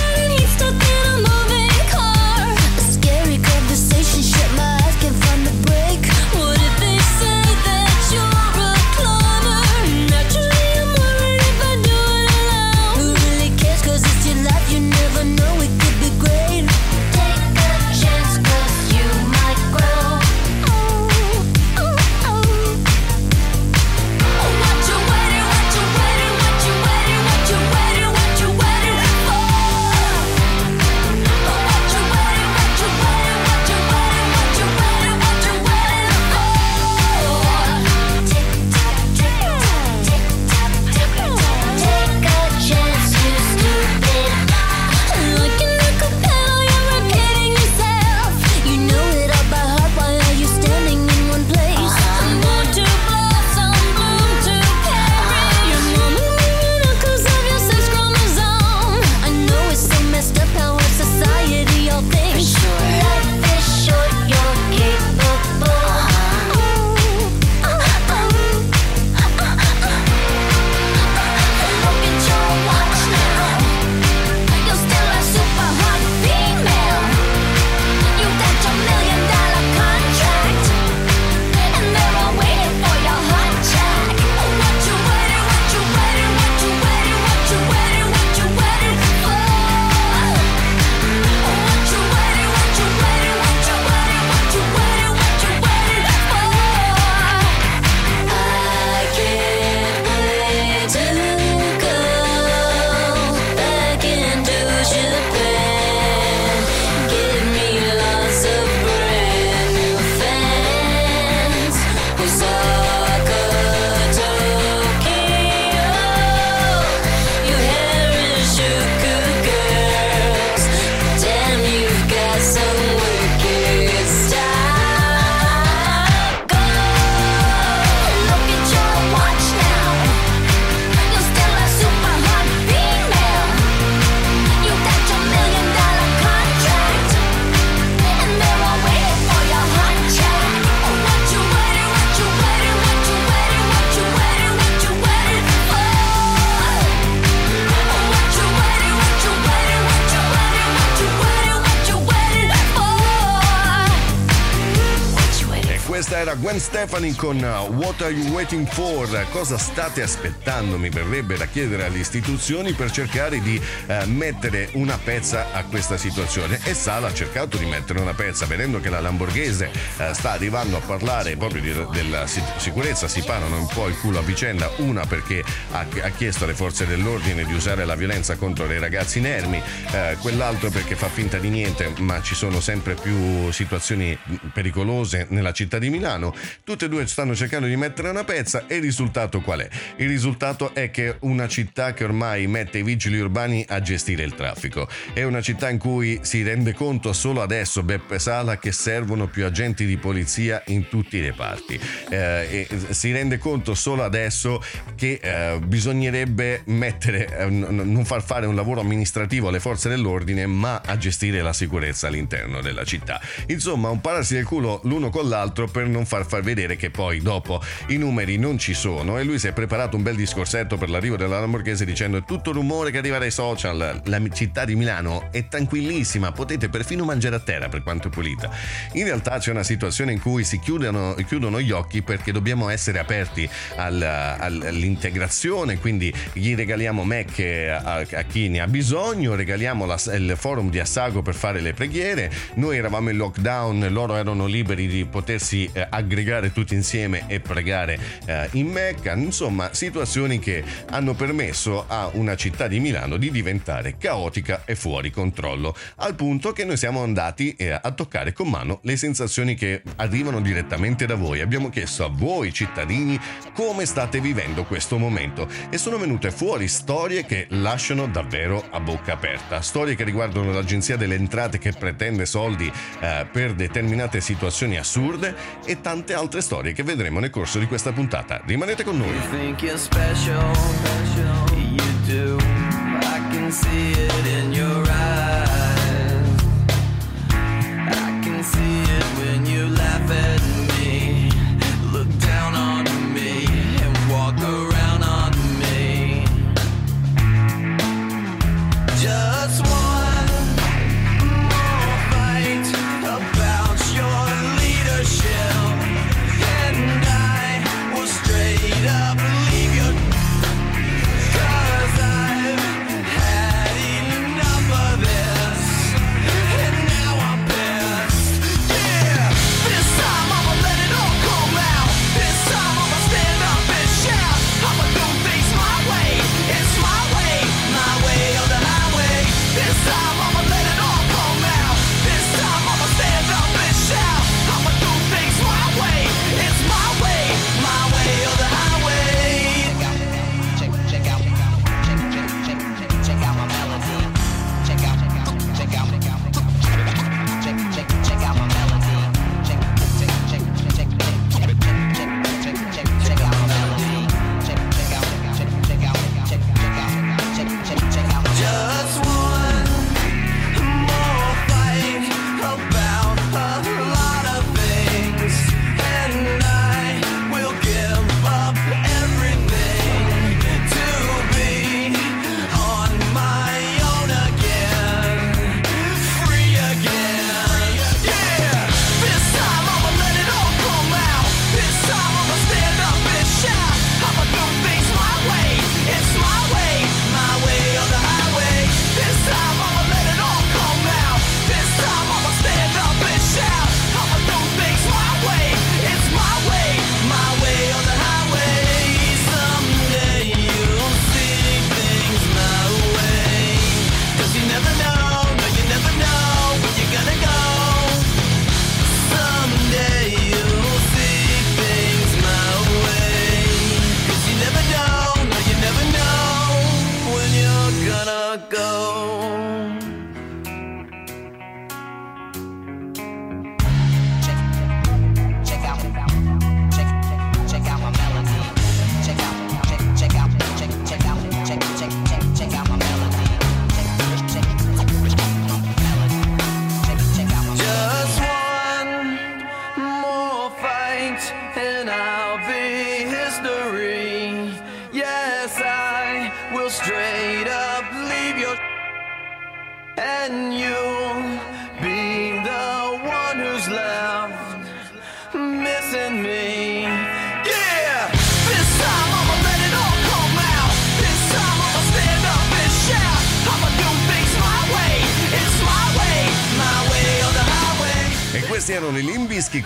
Gwen 156.48 156.62
Stefani 156.62 157.14
con 157.14 157.36
uh, 157.39 157.74
What 157.74 158.02
Are 158.02 158.14
You 158.14 158.32
Waiting 158.32 158.66
For? 158.70 159.28
Cosa 159.32 159.58
state 159.58 160.02
aspettando? 160.02 160.78
Mi 160.78 160.88
verrebbe 160.88 161.36
da 161.36 161.45
chiedere 161.45 161.84
alle 161.84 161.98
istituzioni 161.98 162.72
per 162.72 162.89
cercare 162.89 163.41
di 163.41 163.60
uh, 163.88 164.10
mettere 164.10 164.70
una 164.76 164.98
pezza 164.98 165.52
a 165.52 165.66
questa 165.66 165.98
situazione. 165.98 166.58
E 166.64 166.74
Sala 166.74 167.08
ha 167.08 167.14
cercato 167.14 167.58
di 167.58 167.66
mettere 167.66 168.00
una 168.00 168.14
pezza, 168.14 168.45
vedendo 168.45 168.80
che 168.80 168.88
la 168.89 169.02
Lamborghese 169.02 169.70
uh, 169.98 170.14
sta 170.14 170.32
arrivando 170.32 170.78
a 170.78 170.80
parlare 170.80 171.36
proprio 171.36 171.62
di, 171.62 171.74
della 171.91 172.26
sicurezza, 172.26 173.10
si 173.10 173.24
parano 173.24 173.58
un 173.58 173.68
po' 173.68 173.89
il 173.89 174.00
culo 174.00 174.20
a 174.20 174.22
vicenda. 174.22 174.72
Una 174.78 175.06
perché 175.06 175.43
ha, 175.72 175.86
ha, 176.02 176.10
chiesto 176.12 176.45
alle 176.45 176.54
forze 176.54 176.88
dell'ordine 176.88 177.43
di 177.43 177.54
usare 177.54 177.84
la 177.84 177.95
violenza 177.95 178.38
contro 178.38 178.68
dei 178.68 178.80
ragazzi 178.80 179.18
inermi, 179.18 179.58
uh, 179.58 180.18
quell'altro 180.20 180.70
perché 180.70 180.95
fa 180.95 181.10
finta 181.10 181.39
di 181.39 181.50
niente, 181.50 181.91
ma 181.98 182.22
ci 182.22 182.36
sono 182.36 182.62
sempre 182.62 182.93
più 182.93 183.52
situazioni 183.52 184.18
pericolose 184.54 185.26
nella 185.32 185.52
città 185.52 185.78
di 185.78 185.89
Milano. 185.89 186.36
Tutte 186.64 186.86
e 186.86 186.90
due 186.90 187.08
stanno 187.08 187.36
cercando 187.36 187.68
di 187.68 187.76
mettere 187.76 188.10
una 188.10 188.24
pezza 188.24 188.66
e 188.68 188.76
il 188.76 188.82
risultato 188.82 189.42
qual 189.42 189.62
è? 189.62 189.70
Il 189.98 190.08
risultato 190.08 190.74
è 190.74 190.92
che 190.92 191.18
una 191.22 191.48
città 191.48 191.94
che 191.94 192.04
ormai 192.04 192.48
mette 192.48 192.80
i 192.80 192.84
vigili 192.84 193.20
urbani 193.20 193.66
a 193.68 193.82
gestire 193.82 194.24
il 194.24 194.36
traffico. 194.36 194.88
È 195.14 195.24
una 195.24 195.42
città 195.42 195.70
in 195.70 195.78
cui 195.78 196.20
si 196.22 196.44
rende 196.44 196.74
conto 196.74 197.14
solo 197.14 197.42
adesso 197.42 197.84
Beppe 197.84 198.20
Sala 198.20 198.58
che 198.58 198.72
servono 198.72 199.28
più 199.28 199.46
agenti 199.46 199.86
di 199.86 199.98
polizia 199.98 200.62
in 200.68 200.88
tutti 200.88 201.18
i 201.18 201.22
reparti. 201.22 201.80
Eh, 202.10 202.68
si 202.90 203.12
rende 203.12 203.38
conto 203.38 203.74
solo 203.74 204.04
adesso 204.04 204.62
che 204.96 205.20
eh, 205.22 205.60
bisognerebbe 205.60 206.62
mettere, 206.66 207.38
eh, 207.38 207.50
non 207.50 208.06
far 208.06 208.24
fare 208.24 208.46
un 208.46 208.56
lavoro 208.56 208.82
amministrativo 208.82 209.48
alle 209.48 209.60
forze 209.60 209.90
dell'ordine, 209.90 210.46
ma 210.46 210.82
a 210.86 210.98
gestire 210.98 211.42
la 211.42 211.54
sicurezza 211.54 212.08
all'interno 212.08 212.62
della 212.62 212.84
città. 212.84 213.20
Insomma, 213.48 213.90
un 213.90 214.02
pararsi 214.02 214.36
del 214.36 214.46
culo 214.46 214.82
l'uno 214.84 215.10
con 215.10 215.28
l'altro 215.30 215.68
per 215.68 215.88
non 215.88 216.06
far 216.06 216.26
far 216.28 216.42
vedere 216.42 216.76
che 216.76 216.90
poi 216.90 217.22
dopo 217.22 217.62
i 217.88 217.98
numeri 217.98 218.38
non 218.38 218.58
ci 218.58 218.74
sono. 218.74 219.18
E 219.18 219.24
lui 219.24 219.40
si 219.40 219.48
è 219.48 219.54
preparato 219.54 219.96
un 219.96 220.04
bel 220.04 220.16
discorsetto 220.16 220.78
per 220.78 220.90
l'arrivo 220.90 221.16
della 221.16 221.40
Lamborghese 221.40 221.86
dicendo 221.86 222.24
tutto 222.24 222.52
rumore 222.52 222.92
che 222.92 222.98
arriva 222.98 223.18
dai 223.18 223.32
social, 223.32 224.02
la 224.04 224.22
città 224.34 224.66
di 224.66 224.76
Milano 224.76 225.30
è 225.32 225.48
tranquillissima, 225.48 226.32
potete 226.32 226.70
perfino 226.70 227.06
mangiare 227.06 227.36
a 227.36 227.40
terra 227.40 227.70
per 227.70 227.84
quanto 227.84 228.10
è 228.10 228.12
pulita. 228.12 228.50
In 228.94 229.06
realtà 229.06 229.40
c'è 229.40 229.52
una 229.52 229.64
situazione 229.64 230.12
in 230.12 230.20
cui 230.20 230.44
si 230.44 230.60
chiudono, 230.60 231.16
chiudono 231.26 231.62
gli 231.62 231.72
occhi 231.72 232.02
perché 232.02 232.32
dobbiamo 232.32 232.70
essere 232.70 233.00
aperti 233.00 233.50
al, 233.78 234.02
all'integrazione, 234.02 235.80
quindi 235.80 236.14
gli 236.34 236.56
regaliamo 236.56 237.04
Mac 237.04 237.40
a, 237.40 238.06
a, 238.10 238.22
chi 238.24 238.50
ne 238.50 238.60
ha 238.60 238.68
bisogno, 238.68 239.36
regaliamo 239.36 239.86
la, 239.86 240.00
il 240.14 240.36
forum 240.38 240.70
di 240.70 240.80
Assago 240.80 241.22
per 241.22 241.36
fare 241.36 241.62
le 241.62 241.74
preghiere, 241.74 242.32
noi 242.56 242.78
eravamo 242.78 243.10
in 243.10 243.18
lockdown, 243.18 243.88
loro 243.92 244.16
erano 244.16 244.46
liberi 244.46 244.88
di 244.88 245.06
potersi 245.06 245.70
eh, 245.72 245.88
aggregare 245.90 246.16
tutti 246.51 246.74
insieme 246.74 247.26
e 247.28 247.39
pregare 247.39 247.99
eh, 248.26 248.49
in 248.53 248.68
Mecca, 248.68 249.13
insomma 249.13 249.74
situazioni 249.74 250.39
che 250.39 250.63
hanno 250.89 251.13
permesso 251.13 251.86
a 251.88 252.09
una 252.13 252.36
città 252.36 252.68
di 252.68 252.80
Milano 252.80 253.18
di 253.18 253.32
diventare 253.32 253.97
caotica 253.97 254.63
e 254.65 254.76
fuori 254.76 255.11
controllo, 255.11 255.76
al 255.97 256.15
punto 256.15 256.53
che 256.53 256.65
noi 256.65 256.78
siamo 256.78 257.03
andati 257.03 257.55
eh, 257.55 257.72
a 257.72 257.91
toccare 257.91 258.34
con 258.34 258.49
mano 258.49 258.80
le 258.84 258.97
sensazioni 258.97 259.55
che 259.55 259.82
arrivano 259.97 260.41
direttamente 260.41 261.05
da 261.05 261.15
voi. 261.15 261.41
Abbiamo 261.41 261.70
chiesto 261.70 262.05
a 262.05 262.09
voi 262.09 262.53
cittadini 262.53 263.20
come 263.53 263.86
state 263.86 264.20
vivendo 264.20 264.63
questo 264.63 264.97
momento. 264.97 265.47
E 265.70 265.78
sono 265.78 265.97
venute 265.97 266.32
fuori 266.32 266.68
storie 266.68 267.26
che 267.26 267.47
lasciano 267.49 268.07
davvero 268.07 268.63
a 268.72 268.80
bocca 268.80 269.13
aperta, 269.13 269.61
storie 269.61 269.95
che 269.95 270.03
riguardano 270.03 270.51
l'Agenzia 270.51 270.97
delle 270.97 271.15
Entrate 271.15 271.57
che 271.57 271.72
pretende 271.74 272.26
soldi 272.26 272.72
eh, 272.99 273.28
per 273.32 273.53
determinate 273.53 274.22
situazioni 274.22 274.78
assurde 274.78 275.36
e 275.65 275.82
tante 276.08 276.14
altre 276.14 276.41
storie 276.41 276.72
che 276.72 276.84
vedremo 276.84 277.20
nel 277.20 277.30
corso 277.30 277.60
di 277.60 277.68
questa 277.68 277.91
puntata. 277.91 278.41
Rimanete 278.45 278.84
con 278.86 278.97
noi. 278.97 279.12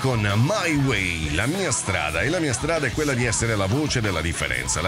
Con 0.02 0.20
My 0.20 0.76
Way, 0.84 1.36
la 1.36 1.46
mia 1.46 1.72
strada. 1.72 2.22
E 2.22 2.30
la 2.30 2.40
mia 2.40 2.54
strada 2.54 2.88
è 2.88 2.92
quella 2.92 3.14
di 3.14 3.26
essere 3.26 3.56
la 3.56 3.68
voce 3.68 4.02
della 4.02 4.22
differenza, 4.22 4.82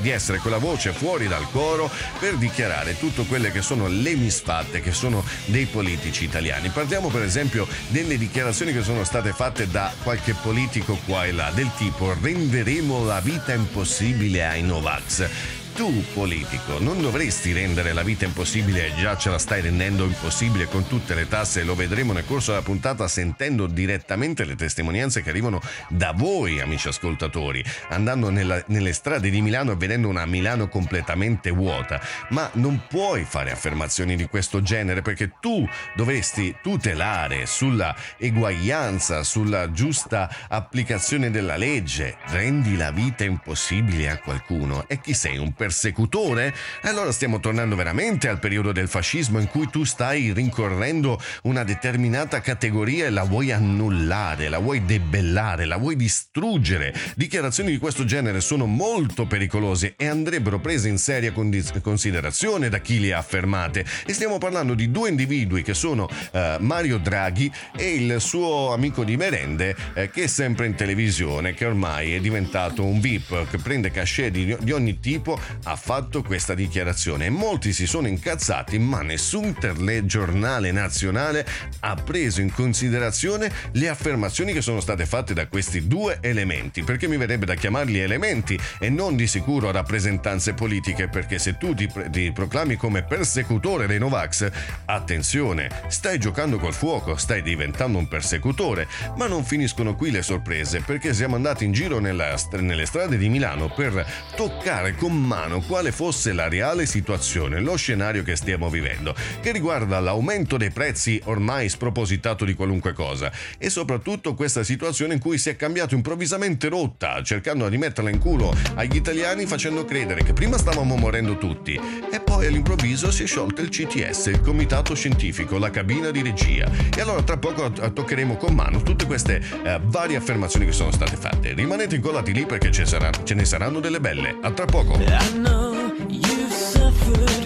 di 0.00 0.10
essere 0.10 0.38
quella 0.38 0.58
voce 0.58 0.92
fuori 0.92 1.26
dal 1.26 1.50
coro 1.50 1.90
per 2.20 2.36
dichiarare 2.36 2.96
tutte 2.96 3.26
quelle 3.26 3.50
che 3.50 3.60
sono 3.60 3.88
le 3.88 4.14
misfatte 4.14 4.80
che 4.80 4.92
sono 4.92 5.24
dei 5.46 5.66
politici 5.66 6.24
italiani. 6.24 6.68
Parliamo 6.68 7.08
per 7.08 7.22
esempio 7.22 7.66
delle 7.88 8.16
dichiarazioni 8.16 8.72
che 8.72 8.82
sono 8.82 9.02
state 9.02 9.32
fatte 9.32 9.68
da 9.68 9.92
qualche 10.02 10.34
politico 10.34 10.96
qua 11.04 11.24
e 11.24 11.32
là, 11.32 11.50
del 11.52 11.70
tipo 11.76 12.16
renderemo 12.20 13.04
la 13.04 13.20
vita 13.20 13.52
impossibile 13.52 14.46
ai 14.46 14.62
Novax 14.62 15.28
tu, 15.76 16.02
politico, 16.14 16.78
non 16.78 17.02
dovresti 17.02 17.52
rendere 17.52 17.92
la 17.92 18.02
vita 18.02 18.24
impossibile, 18.24 18.94
già 18.96 19.18
ce 19.18 19.28
la 19.28 19.38
stai 19.38 19.60
rendendo 19.60 20.04
impossibile 20.04 20.68
con 20.68 20.86
tutte 20.86 21.14
le 21.14 21.28
tasse, 21.28 21.64
lo 21.64 21.74
vedremo 21.74 22.14
nel 22.14 22.24
corso 22.24 22.52
della 22.52 22.62
puntata 22.62 23.06
sentendo 23.08 23.66
direttamente 23.66 24.46
le 24.46 24.56
testimonianze 24.56 25.22
che 25.22 25.28
arrivano 25.28 25.60
da 25.90 26.12
voi, 26.16 26.60
amici 26.60 26.88
ascoltatori, 26.88 27.62
andando 27.90 28.30
nella, 28.30 28.64
nelle 28.68 28.94
strade 28.94 29.28
di 29.28 29.42
Milano 29.42 29.72
e 29.72 29.76
vedendo 29.76 30.08
una 30.08 30.24
Milano 30.24 30.68
completamente 30.68 31.50
vuota. 31.50 32.00
Ma 32.30 32.48
non 32.54 32.84
puoi 32.88 33.24
fare 33.24 33.50
affermazioni 33.50 34.16
di 34.16 34.24
questo 34.28 34.62
genere 34.62 35.02
perché 35.02 35.32
tu 35.40 35.68
dovresti 35.94 36.56
tutelare 36.62 37.44
sulla 37.44 37.94
eguaglianza, 38.16 39.22
sulla 39.22 39.70
giusta 39.72 40.34
applicazione 40.48 41.30
della 41.30 41.58
legge. 41.58 42.16
Rendi 42.28 42.76
la 42.76 42.90
vita 42.92 43.24
impossibile 43.24 44.08
a 44.08 44.18
qualcuno 44.18 44.88
e 44.88 45.02
chi 45.02 45.12
sei 45.12 45.36
un 45.36 45.52
persecutore? 45.66 46.54
Allora 46.82 47.10
stiamo 47.10 47.40
tornando 47.40 47.74
veramente 47.74 48.28
al 48.28 48.38
periodo 48.38 48.70
del 48.70 48.86
fascismo 48.86 49.40
in 49.40 49.48
cui 49.48 49.68
tu 49.68 49.82
stai 49.82 50.32
rincorrendo 50.32 51.20
una 51.42 51.64
determinata 51.64 52.40
categoria 52.40 53.06
e 53.06 53.10
la 53.10 53.24
vuoi 53.24 53.50
annullare, 53.50 54.48
la 54.48 54.60
vuoi 54.60 54.84
debellare, 54.84 55.64
la 55.64 55.76
vuoi 55.76 55.96
distruggere. 55.96 56.94
Dichiarazioni 57.16 57.72
di 57.72 57.78
questo 57.78 58.04
genere 58.04 58.40
sono 58.40 58.66
molto 58.66 59.26
pericolose 59.26 59.94
e 59.96 60.06
andrebbero 60.06 60.60
prese 60.60 60.88
in 60.88 60.98
seria 60.98 61.32
considerazione 61.32 62.68
da 62.68 62.78
chi 62.78 63.00
le 63.00 63.12
ha 63.12 63.18
affermate. 63.18 63.84
E 64.06 64.12
stiamo 64.12 64.38
parlando 64.38 64.74
di 64.74 64.92
due 64.92 65.08
individui 65.08 65.62
che 65.62 65.74
sono 65.74 66.04
uh, 66.04 66.38
Mario 66.60 66.98
Draghi 66.98 67.52
e 67.76 67.94
il 67.94 68.20
suo 68.20 68.72
amico 68.72 69.02
di 69.02 69.16
merende 69.16 69.74
eh, 69.94 70.10
che 70.10 70.24
è 70.24 70.26
sempre 70.28 70.66
in 70.66 70.76
televisione, 70.76 71.54
che 71.54 71.64
ormai 71.64 72.14
è 72.14 72.20
diventato 72.20 72.84
un 72.84 73.00
VIP, 73.00 73.50
che 73.50 73.58
prende 73.58 73.90
cachet 73.90 74.30
di, 74.30 74.56
di 74.60 74.72
ogni 74.72 75.00
tipo 75.00 75.40
ha 75.64 75.76
fatto 75.76 76.22
questa 76.22 76.54
dichiarazione. 76.54 77.26
E 77.26 77.30
molti 77.30 77.72
si 77.72 77.86
sono 77.86 78.08
incazzati, 78.08 78.78
ma 78.78 79.02
nessun 79.02 79.54
telegiornale 79.58 80.72
nazionale 80.72 81.46
ha 81.80 81.94
preso 81.94 82.40
in 82.40 82.52
considerazione 82.52 83.50
le 83.72 83.88
affermazioni 83.88 84.52
che 84.52 84.60
sono 84.60 84.80
state 84.80 85.06
fatte 85.06 85.34
da 85.34 85.46
questi 85.46 85.86
due 85.86 86.18
elementi, 86.20 86.82
perché 86.82 87.08
mi 87.08 87.16
verrebbe 87.16 87.46
da 87.46 87.54
chiamarli 87.54 87.98
elementi 87.98 88.58
e 88.78 88.88
non 88.88 89.16
di 89.16 89.26
sicuro 89.26 89.70
rappresentanze 89.70 90.54
politiche, 90.54 91.08
perché 91.08 91.38
se 91.38 91.56
tu 91.56 91.74
ti, 91.74 91.90
ti 92.10 92.32
proclami 92.32 92.76
come 92.76 93.02
persecutore 93.02 93.86
dei 93.86 93.98
Novax, 93.98 94.50
attenzione, 94.84 95.70
stai 95.88 96.18
giocando 96.18 96.58
col 96.58 96.74
fuoco, 96.74 97.16
stai 97.16 97.42
diventando 97.42 97.98
un 97.98 98.08
persecutore, 98.08 98.86
ma 99.16 99.26
non 99.26 99.44
finiscono 99.44 99.94
qui 99.94 100.10
le 100.10 100.22
sorprese, 100.22 100.80
perché 100.80 101.14
siamo 101.14 101.36
andati 101.36 101.64
in 101.64 101.72
giro 101.72 101.98
nella, 101.98 102.34
nelle 102.58 102.86
strade 102.86 103.16
di 103.16 103.28
Milano 103.28 103.72
per 103.72 104.04
toccare 104.34 104.94
con 104.94 105.14
mano 105.14 105.45
mano 105.46 105.60
quale 105.60 105.92
fosse 105.92 106.32
la 106.32 106.48
reale 106.48 106.86
situazione, 106.86 107.60
lo 107.60 107.76
scenario 107.76 108.24
che 108.24 108.34
stiamo 108.34 108.68
vivendo, 108.68 109.14
che 109.40 109.52
riguarda 109.52 110.00
l'aumento 110.00 110.56
dei 110.56 110.72
prezzi 110.72 111.20
ormai 111.24 111.68
spropositato 111.68 112.44
di 112.44 112.54
qualunque 112.54 112.92
cosa 112.92 113.30
e 113.56 113.70
soprattutto 113.70 114.34
questa 114.34 114.64
situazione 114.64 115.14
in 115.14 115.20
cui 115.20 115.38
si 115.38 115.48
è 115.48 115.54
cambiato 115.54 115.94
improvvisamente 115.94 116.68
rotta, 116.68 117.22
cercando 117.22 117.68
di 117.68 117.78
metterla 117.78 118.10
in 118.10 118.18
culo 118.18 118.52
agli 118.74 118.96
italiani 118.96 119.46
facendo 119.46 119.84
credere 119.84 120.24
che 120.24 120.32
prima 120.32 120.58
stavamo 120.58 120.96
morendo 120.96 121.38
tutti 121.38 121.80
e 122.10 122.20
poi 122.20 122.46
all'improvviso 122.46 123.12
si 123.12 123.22
è 123.22 123.26
sciolto 123.26 123.60
il 123.60 123.68
CTS, 123.68 124.26
il 124.26 124.40
comitato 124.40 124.96
scientifico, 124.96 125.58
la 125.58 125.70
cabina 125.70 126.10
di 126.10 126.22
regia 126.22 126.68
e 126.94 127.00
allora 127.00 127.22
tra 127.22 127.36
poco 127.36 127.70
toccheremo 127.70 128.36
con 128.36 128.52
mano 128.52 128.82
tutte 128.82 129.06
queste 129.06 129.40
eh, 129.64 129.80
varie 129.84 130.16
affermazioni 130.16 130.66
che 130.66 130.72
sono 130.72 130.90
state 130.90 131.16
fatte. 131.16 131.52
Rimanete 131.52 131.94
incollati 131.94 132.32
lì 132.32 132.46
perché 132.46 132.72
ce, 132.72 132.84
sarà, 132.84 133.10
ce 133.22 133.34
ne 133.34 133.44
saranno 133.44 133.78
delle 133.78 134.00
belle. 134.00 134.36
A 134.42 134.50
tra 134.50 134.64
poco. 134.64 134.98
Know 135.36 135.92
you've 136.08 136.50
suffered. 136.50 137.45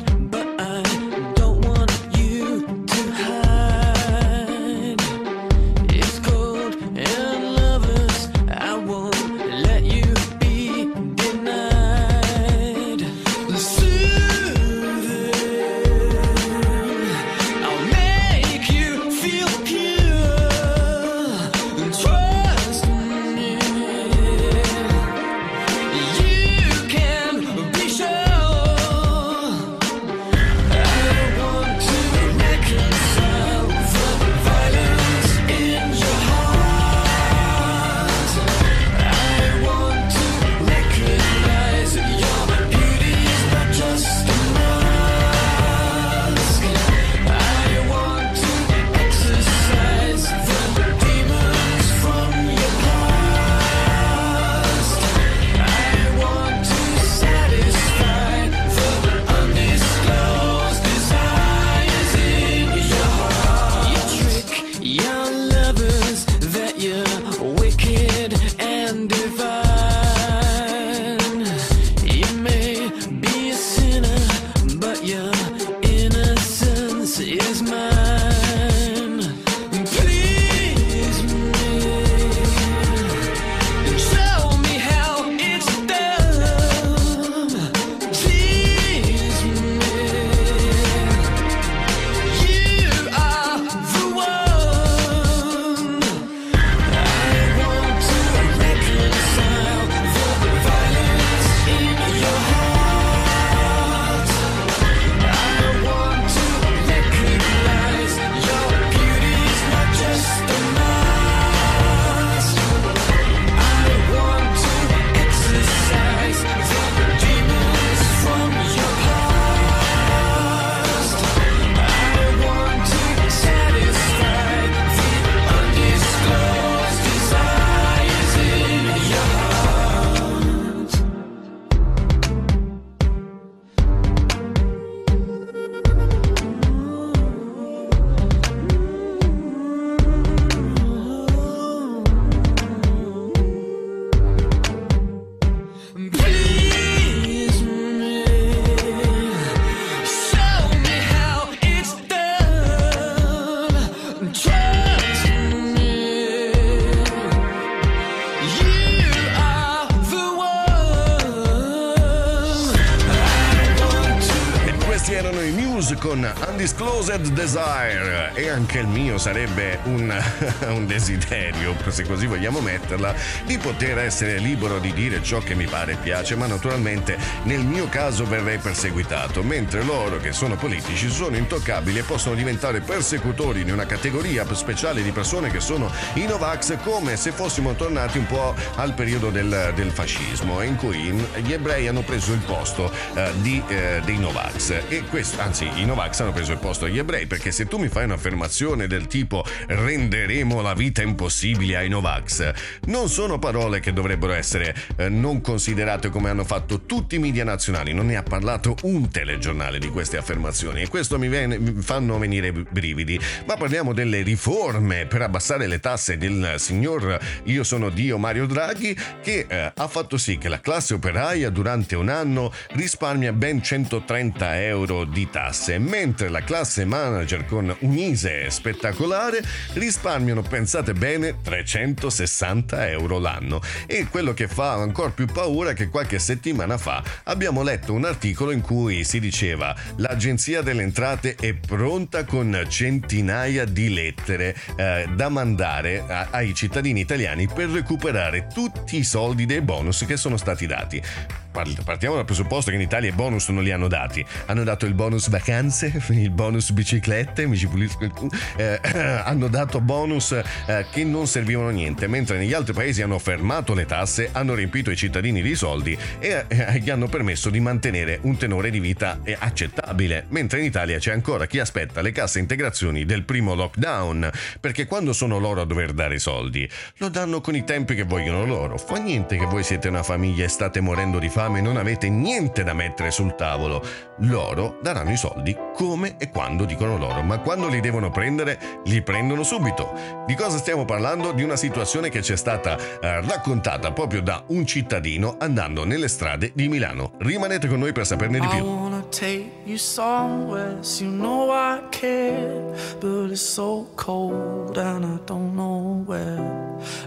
Anche 168.50 168.78
il 168.78 168.86
mio 168.86 169.18
sarebbe 169.18 169.78
un, 169.84 170.12
un 170.68 170.86
desiderio, 170.86 171.74
se 171.88 172.04
così 172.04 172.26
vogliamo 172.26 172.60
metterla, 172.60 173.14
di 173.44 173.58
poter 173.58 173.98
essere 173.98 174.38
libero 174.38 174.78
di 174.78 174.92
dire 174.92 175.22
ciò 175.22 175.38
che 175.38 175.54
mi 175.54 175.66
pare 175.66 175.92
e 175.92 175.96
piace, 175.96 176.36
ma 176.36 176.46
naturalmente 176.46 177.18
nel 177.44 177.60
mio 177.60 177.88
caso 177.88 178.26
verrei 178.26 178.58
perseguitato, 178.58 179.42
mentre 179.42 179.82
loro 179.82 180.18
che 180.18 180.32
sono 180.32 180.56
politici 180.56 181.10
sono 181.10 181.36
intoccabili 181.36 181.98
e 181.98 182.02
possono 182.02 182.34
diventare 182.34 182.80
persecutori 182.80 183.64
di 183.64 183.70
una 183.70 183.86
categoria 183.86 184.44
speciale 184.54 185.02
di 185.02 185.10
persone 185.10 185.50
che 185.50 185.60
sono 185.60 185.90
i 186.14 186.24
Novax 186.26 186.76
come 186.82 187.16
se 187.16 187.30
fossimo 187.32 187.74
tornati 187.74 188.18
un 188.18 188.26
po' 188.26 188.54
al 188.76 188.94
periodo 188.94 189.30
del, 189.30 189.72
del 189.74 189.90
fascismo 189.90 190.62
in 190.62 190.76
cui 190.76 191.12
gli 191.42 191.52
ebrei 191.52 191.88
hanno 191.88 192.02
preso 192.02 192.32
il 192.32 192.40
posto 192.40 192.92
eh, 193.14 193.30
di, 193.40 193.62
eh, 193.68 194.00
dei 194.04 194.18
Novax 194.18 194.49
e 194.68 195.04
questo, 195.08 195.40
anzi 195.40 195.70
i 195.76 195.86
Novax 195.86 196.20
hanno 196.20 196.32
preso 196.32 196.52
il 196.52 196.58
posto 196.58 196.84
degli 196.84 196.98
ebrei 196.98 197.26
perché 197.26 197.50
se 197.50 197.66
tu 197.66 197.78
mi 197.78 197.88
fai 197.88 198.04
un'affermazione 198.04 198.86
del 198.86 199.06
tipo 199.06 199.42
renderemo 199.66 200.60
la 200.60 200.74
vita 200.74 201.00
impossibile 201.00 201.76
ai 201.76 201.88
Novax 201.88 202.52
non 202.86 203.08
sono 203.08 203.38
parole 203.38 203.80
che 203.80 203.92
dovrebbero 203.92 204.34
essere 204.34 204.74
eh, 204.96 205.08
non 205.08 205.40
considerate 205.40 206.10
come 206.10 206.28
hanno 206.28 206.44
fatto 206.44 206.82
tutti 206.82 207.16
i 207.16 207.18
media 207.18 207.44
nazionali. 207.44 207.92
Non 207.92 208.06
ne 208.06 208.16
ha 208.16 208.22
parlato 208.22 208.76
un 208.82 209.10
telegiornale 209.10 209.78
di 209.78 209.88
queste 209.88 210.16
affermazioni 210.16 210.82
e 210.82 210.88
questo 210.88 211.18
mi, 211.18 211.28
viene, 211.28 211.58
mi 211.58 211.80
fanno 211.80 212.18
venire 212.18 212.52
brividi. 212.52 213.18
Ma 213.46 213.56
parliamo 213.56 213.94
delle 213.94 214.22
riforme 214.22 215.06
per 215.06 215.22
abbassare 215.22 215.66
le 215.66 215.80
tasse 215.80 216.16
del 216.18 216.56
signor 216.58 217.18
Io 217.44 217.64
sono 217.64 217.88
Dio 217.88 218.18
Mario 218.18 218.46
Draghi 218.46 218.96
che 219.22 219.46
eh, 219.48 219.72
ha 219.74 219.88
fatto 219.88 220.18
sì 220.18 220.36
che 220.36 220.48
la 220.48 220.60
classe 220.60 220.94
operaia 220.94 221.48
durante 221.50 221.96
un 221.96 222.08
anno 222.08 222.52
risparmia 222.72 223.32
ben 223.32 223.62
130 223.62 224.49
euro 224.58 225.04
di 225.04 225.28
tasse, 225.30 225.78
mentre 225.78 226.28
la 226.28 226.42
classe 226.42 226.84
manager 226.84 227.44
con 227.46 227.74
un 227.80 227.96
ISE 227.96 228.50
spettacolare 228.50 229.42
risparmiano, 229.74 230.42
pensate 230.42 230.92
bene, 230.92 231.36
360 231.42 232.88
euro 232.88 233.18
l'anno. 233.18 233.60
E 233.86 234.06
quello 234.08 234.34
che 234.34 234.48
fa 234.48 234.74
ancora 234.74 235.10
più 235.10 235.26
paura 235.26 235.70
è 235.70 235.74
che 235.74 235.88
qualche 235.88 236.18
settimana 236.18 236.78
fa 236.78 237.02
abbiamo 237.24 237.62
letto 237.62 237.92
un 237.92 238.04
articolo 238.04 238.50
in 238.50 238.60
cui 238.60 239.04
si 239.04 239.20
diceva 239.20 239.74
l'agenzia 239.96 240.62
delle 240.62 240.82
entrate 240.82 241.34
è 241.34 241.54
pronta 241.54 242.24
con 242.24 242.66
centinaia 242.68 243.64
di 243.64 243.92
lettere 243.92 244.56
eh, 244.76 245.08
da 245.14 245.28
mandare 245.28 246.04
a, 246.06 246.28
ai 246.30 246.54
cittadini 246.54 247.00
italiani 247.00 247.48
per 247.48 247.68
recuperare 247.68 248.48
tutti 248.52 248.98
i 248.98 249.04
soldi 249.04 249.46
dei 249.46 249.60
bonus 249.60 250.04
che 250.06 250.16
sono 250.16 250.36
stati 250.36 250.66
dati 250.66 251.02
partiamo 251.50 252.14
dal 252.14 252.24
presupposto 252.24 252.70
che 252.70 252.76
in 252.76 252.82
Italia 252.82 253.10
i 253.10 253.12
bonus 253.12 253.48
non 253.48 253.62
li 253.62 253.72
hanno 253.72 253.88
dati. 253.88 254.24
Hanno 254.46 254.64
dato 254.64 254.86
il 254.86 254.94
bonus 254.94 255.28
vacanze, 255.28 255.92
il 256.10 256.30
bonus 256.30 256.70
biciclette, 256.70 257.46
mi 257.46 257.56
ci 257.56 257.66
pulisco 257.66 258.04
il 258.04 258.12
culo. 258.12 258.30
Eh, 258.56 258.80
hanno 259.24 259.48
dato 259.48 259.80
bonus 259.80 260.32
eh, 260.32 260.86
che 260.90 261.04
non 261.04 261.26
servivano 261.26 261.68
a 261.68 261.72
niente, 261.72 262.06
mentre 262.06 262.38
negli 262.38 262.52
altri 262.52 262.72
paesi 262.72 263.02
hanno 263.02 263.18
fermato 263.18 263.74
le 263.74 263.86
tasse, 263.86 264.30
hanno 264.32 264.54
riempito 264.54 264.90
i 264.90 264.96
cittadini 264.96 265.42
di 265.42 265.54
soldi 265.54 265.98
e 266.18 266.44
eh, 266.46 266.78
gli 266.78 266.90
hanno 266.90 267.08
permesso 267.08 267.50
di 267.50 267.60
mantenere 267.60 268.18
un 268.22 268.36
tenore 268.36 268.70
di 268.70 268.80
vita 268.80 269.18
eh, 269.24 269.36
accettabile. 269.38 270.26
Mentre 270.28 270.60
in 270.60 270.66
Italia 270.66 270.98
c'è 270.98 271.12
ancora 271.12 271.46
chi 271.46 271.58
aspetta 271.58 272.00
le 272.00 272.12
casse 272.12 272.38
integrazioni 272.38 273.04
del 273.04 273.24
primo 273.24 273.54
lockdown, 273.54 274.30
perché 274.60 274.86
quando 274.86 275.12
sono 275.12 275.38
loro 275.38 275.62
a 275.62 275.64
dover 275.64 275.92
dare 275.92 276.14
i 276.14 276.20
soldi, 276.20 276.68
lo 276.98 277.08
danno 277.08 277.40
con 277.40 277.54
i 277.56 277.64
tempi 277.64 277.94
che 277.94 278.04
vogliono 278.04 278.44
loro. 278.44 278.78
Fa 278.78 278.96
niente 278.96 279.36
che 279.36 279.46
voi 279.46 279.64
siete 279.64 279.88
una 279.88 280.02
famiglia 280.02 280.44
e 280.44 280.48
state 280.48 280.80
morendo 280.80 281.18
di 281.18 281.28
fame 281.28 281.39
fame 281.40 281.62
non 281.62 281.78
avete 281.78 282.10
niente 282.10 282.62
da 282.62 282.74
mettere 282.74 283.10
sul 283.10 283.34
tavolo. 283.34 283.82
Loro 284.24 284.76
daranno 284.82 285.10
i 285.10 285.16
soldi 285.16 285.56
come 285.74 286.16
e 286.18 286.28
quando 286.28 286.66
dicono 286.66 286.98
loro, 286.98 287.22
ma 287.22 287.38
quando 287.38 287.66
li 287.68 287.80
devono 287.80 288.10
prendere, 288.10 288.58
li 288.84 289.00
prendono 289.00 289.42
subito. 289.42 290.24
Di 290.26 290.34
cosa 290.34 290.58
stiamo 290.58 290.84
parlando? 290.84 291.32
Di 291.32 291.42
una 291.42 291.56
situazione 291.56 292.10
che 292.10 292.20
ci 292.20 292.34
è 292.34 292.36
stata 292.36 292.76
eh, 292.76 293.22
raccontata 293.22 293.90
proprio 293.92 294.20
da 294.20 294.42
un 294.48 294.66
cittadino 294.66 295.36
andando 295.38 295.86
nelle 295.86 296.08
strade 296.08 296.50
di 296.52 296.68
Milano. 296.68 297.12
Rimanete 297.16 297.68
con 297.68 297.78
noi 297.78 297.92
per 297.92 298.04
saperne 298.04 298.38
di 298.38 298.46
più. 298.46 298.62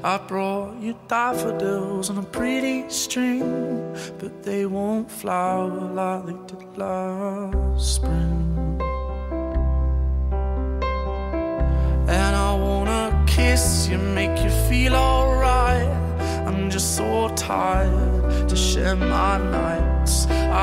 I 0.03 0.17
brought 0.27 0.81
you 0.81 0.95
daffodils 1.07 2.09
on 2.09 2.17
a 2.17 2.23
pretty 2.23 2.83
string, 2.89 3.95
but 4.23 4.41
they 4.41 4.65
won't 4.65 5.11
flower 5.11 5.67
like 5.67 6.25
they 6.25 6.55
did 6.55 6.77
last 6.77 7.95
spring. 7.95 8.79
And 12.07 12.33
I 12.49 12.53
wanna 12.65 13.25
kiss 13.27 13.89
you, 13.89 13.97
make 13.97 14.41
you 14.41 14.49
feel 14.69 14.95
alright. 14.95 15.89
I'm 16.47 16.69
just 16.69 16.95
so 16.95 17.27
tired 17.35 18.47
to 18.47 18.55
share 18.55 18.95
my 18.95 19.37
nights. 19.59 20.27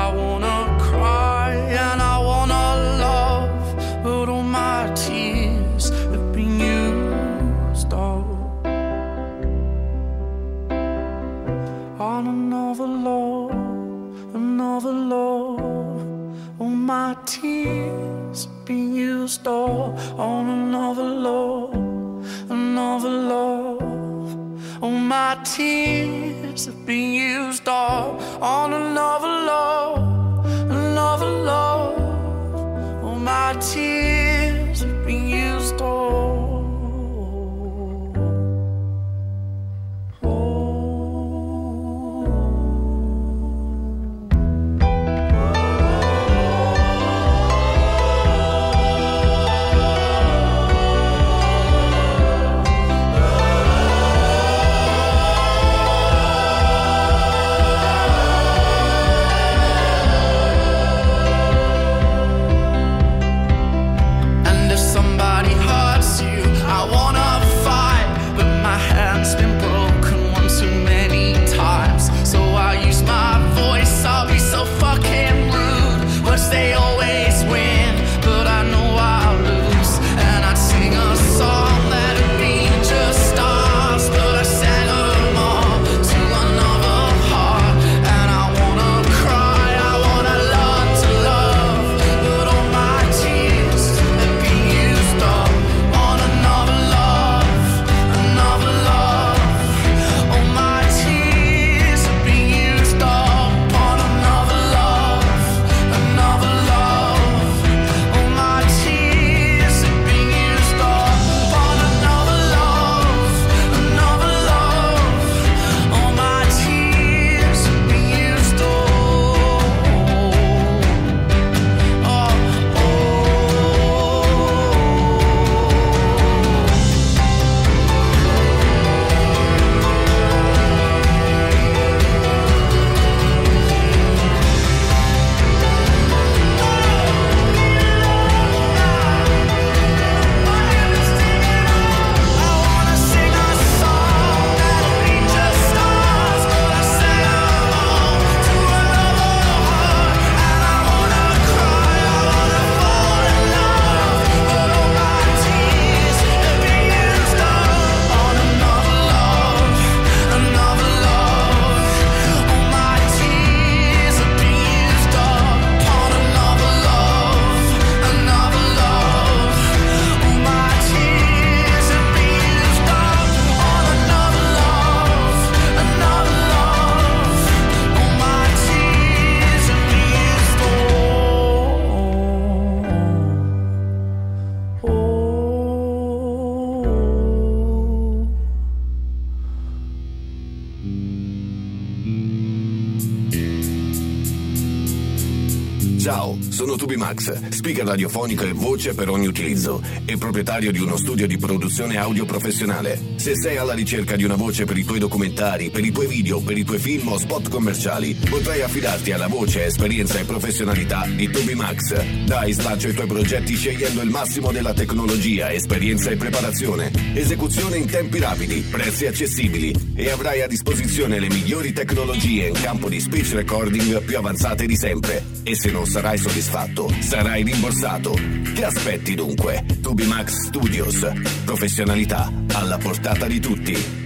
Tubimax, 196.81 197.49
speaker 197.49 197.85
radiofonico 197.85 198.43
e 198.43 198.53
voce 198.53 198.95
per 198.95 199.07
ogni 199.07 199.27
utilizzo 199.27 199.83
e 200.03 200.17
proprietario 200.17 200.71
di 200.71 200.79
uno 200.79 200.97
studio 200.97 201.27
di 201.27 201.37
produzione 201.37 201.97
audio 201.97 202.25
professionale. 202.25 202.99
Se 203.17 203.35
sei 203.35 203.57
alla 203.57 203.73
ricerca 203.73 204.15
di 204.15 204.23
una 204.23 204.33
voce 204.33 204.65
per 204.65 204.75
i 204.75 204.83
tuoi 204.83 204.97
documentari, 204.97 205.69
per 205.69 205.85
i 205.85 205.91
tuoi 205.91 206.07
video, 206.07 206.41
per 206.41 206.57
i 206.57 206.63
tuoi 206.63 206.79
film 206.79 207.09
o 207.09 207.19
spot 207.19 207.49
commerciali, 207.49 208.17
potrai 208.27 208.63
affidarti 208.63 209.11
alla 209.11 209.27
voce, 209.27 209.65
esperienza 209.65 210.17
e 210.17 210.23
professionalità 210.23 211.05
di 211.05 211.29
Tubimax. 211.29 212.25
Dai 212.25 212.51
slancio 212.51 212.87
ai 212.87 212.93
tuoi 212.95 213.05
progetti 213.05 213.55
scegliendo 213.55 214.01
il 214.01 214.09
massimo 214.09 214.51
della 214.51 214.73
tecnologia, 214.73 215.51
esperienza 215.51 216.09
e 216.09 216.15
preparazione. 216.15 216.91
Esecuzione 217.13 217.77
in 217.77 217.85
tempi 217.85 218.17
rapidi, 218.17 218.61
prezzi 218.61 219.05
accessibili 219.05 219.90
e 220.01 220.09
avrai 220.09 220.41
a 220.41 220.47
disposizione 220.47 221.19
le 221.19 221.29
migliori 221.29 221.73
tecnologie 221.73 222.47
in 222.47 222.55
campo 222.55 222.89
di 222.89 222.99
speech 222.99 223.33
recording 223.33 224.01
più 224.01 224.17
avanzate 224.17 224.65
di 224.65 224.75
sempre. 224.75 225.23
E 225.43 225.53
se 225.53 225.69
non 225.69 225.85
sarai 225.85 226.17
soddisfatto, 226.17 226.91
sarai 227.01 227.43
rimborsato. 227.43 228.17
Che 228.55 228.65
aspetti 228.65 229.13
dunque? 229.13 229.63
Tubimax 229.79 230.47
Studios. 230.47 231.07
Professionalità 231.45 232.31
alla 232.51 232.79
portata 232.79 233.27
di 233.27 233.39
tutti. 233.39 234.00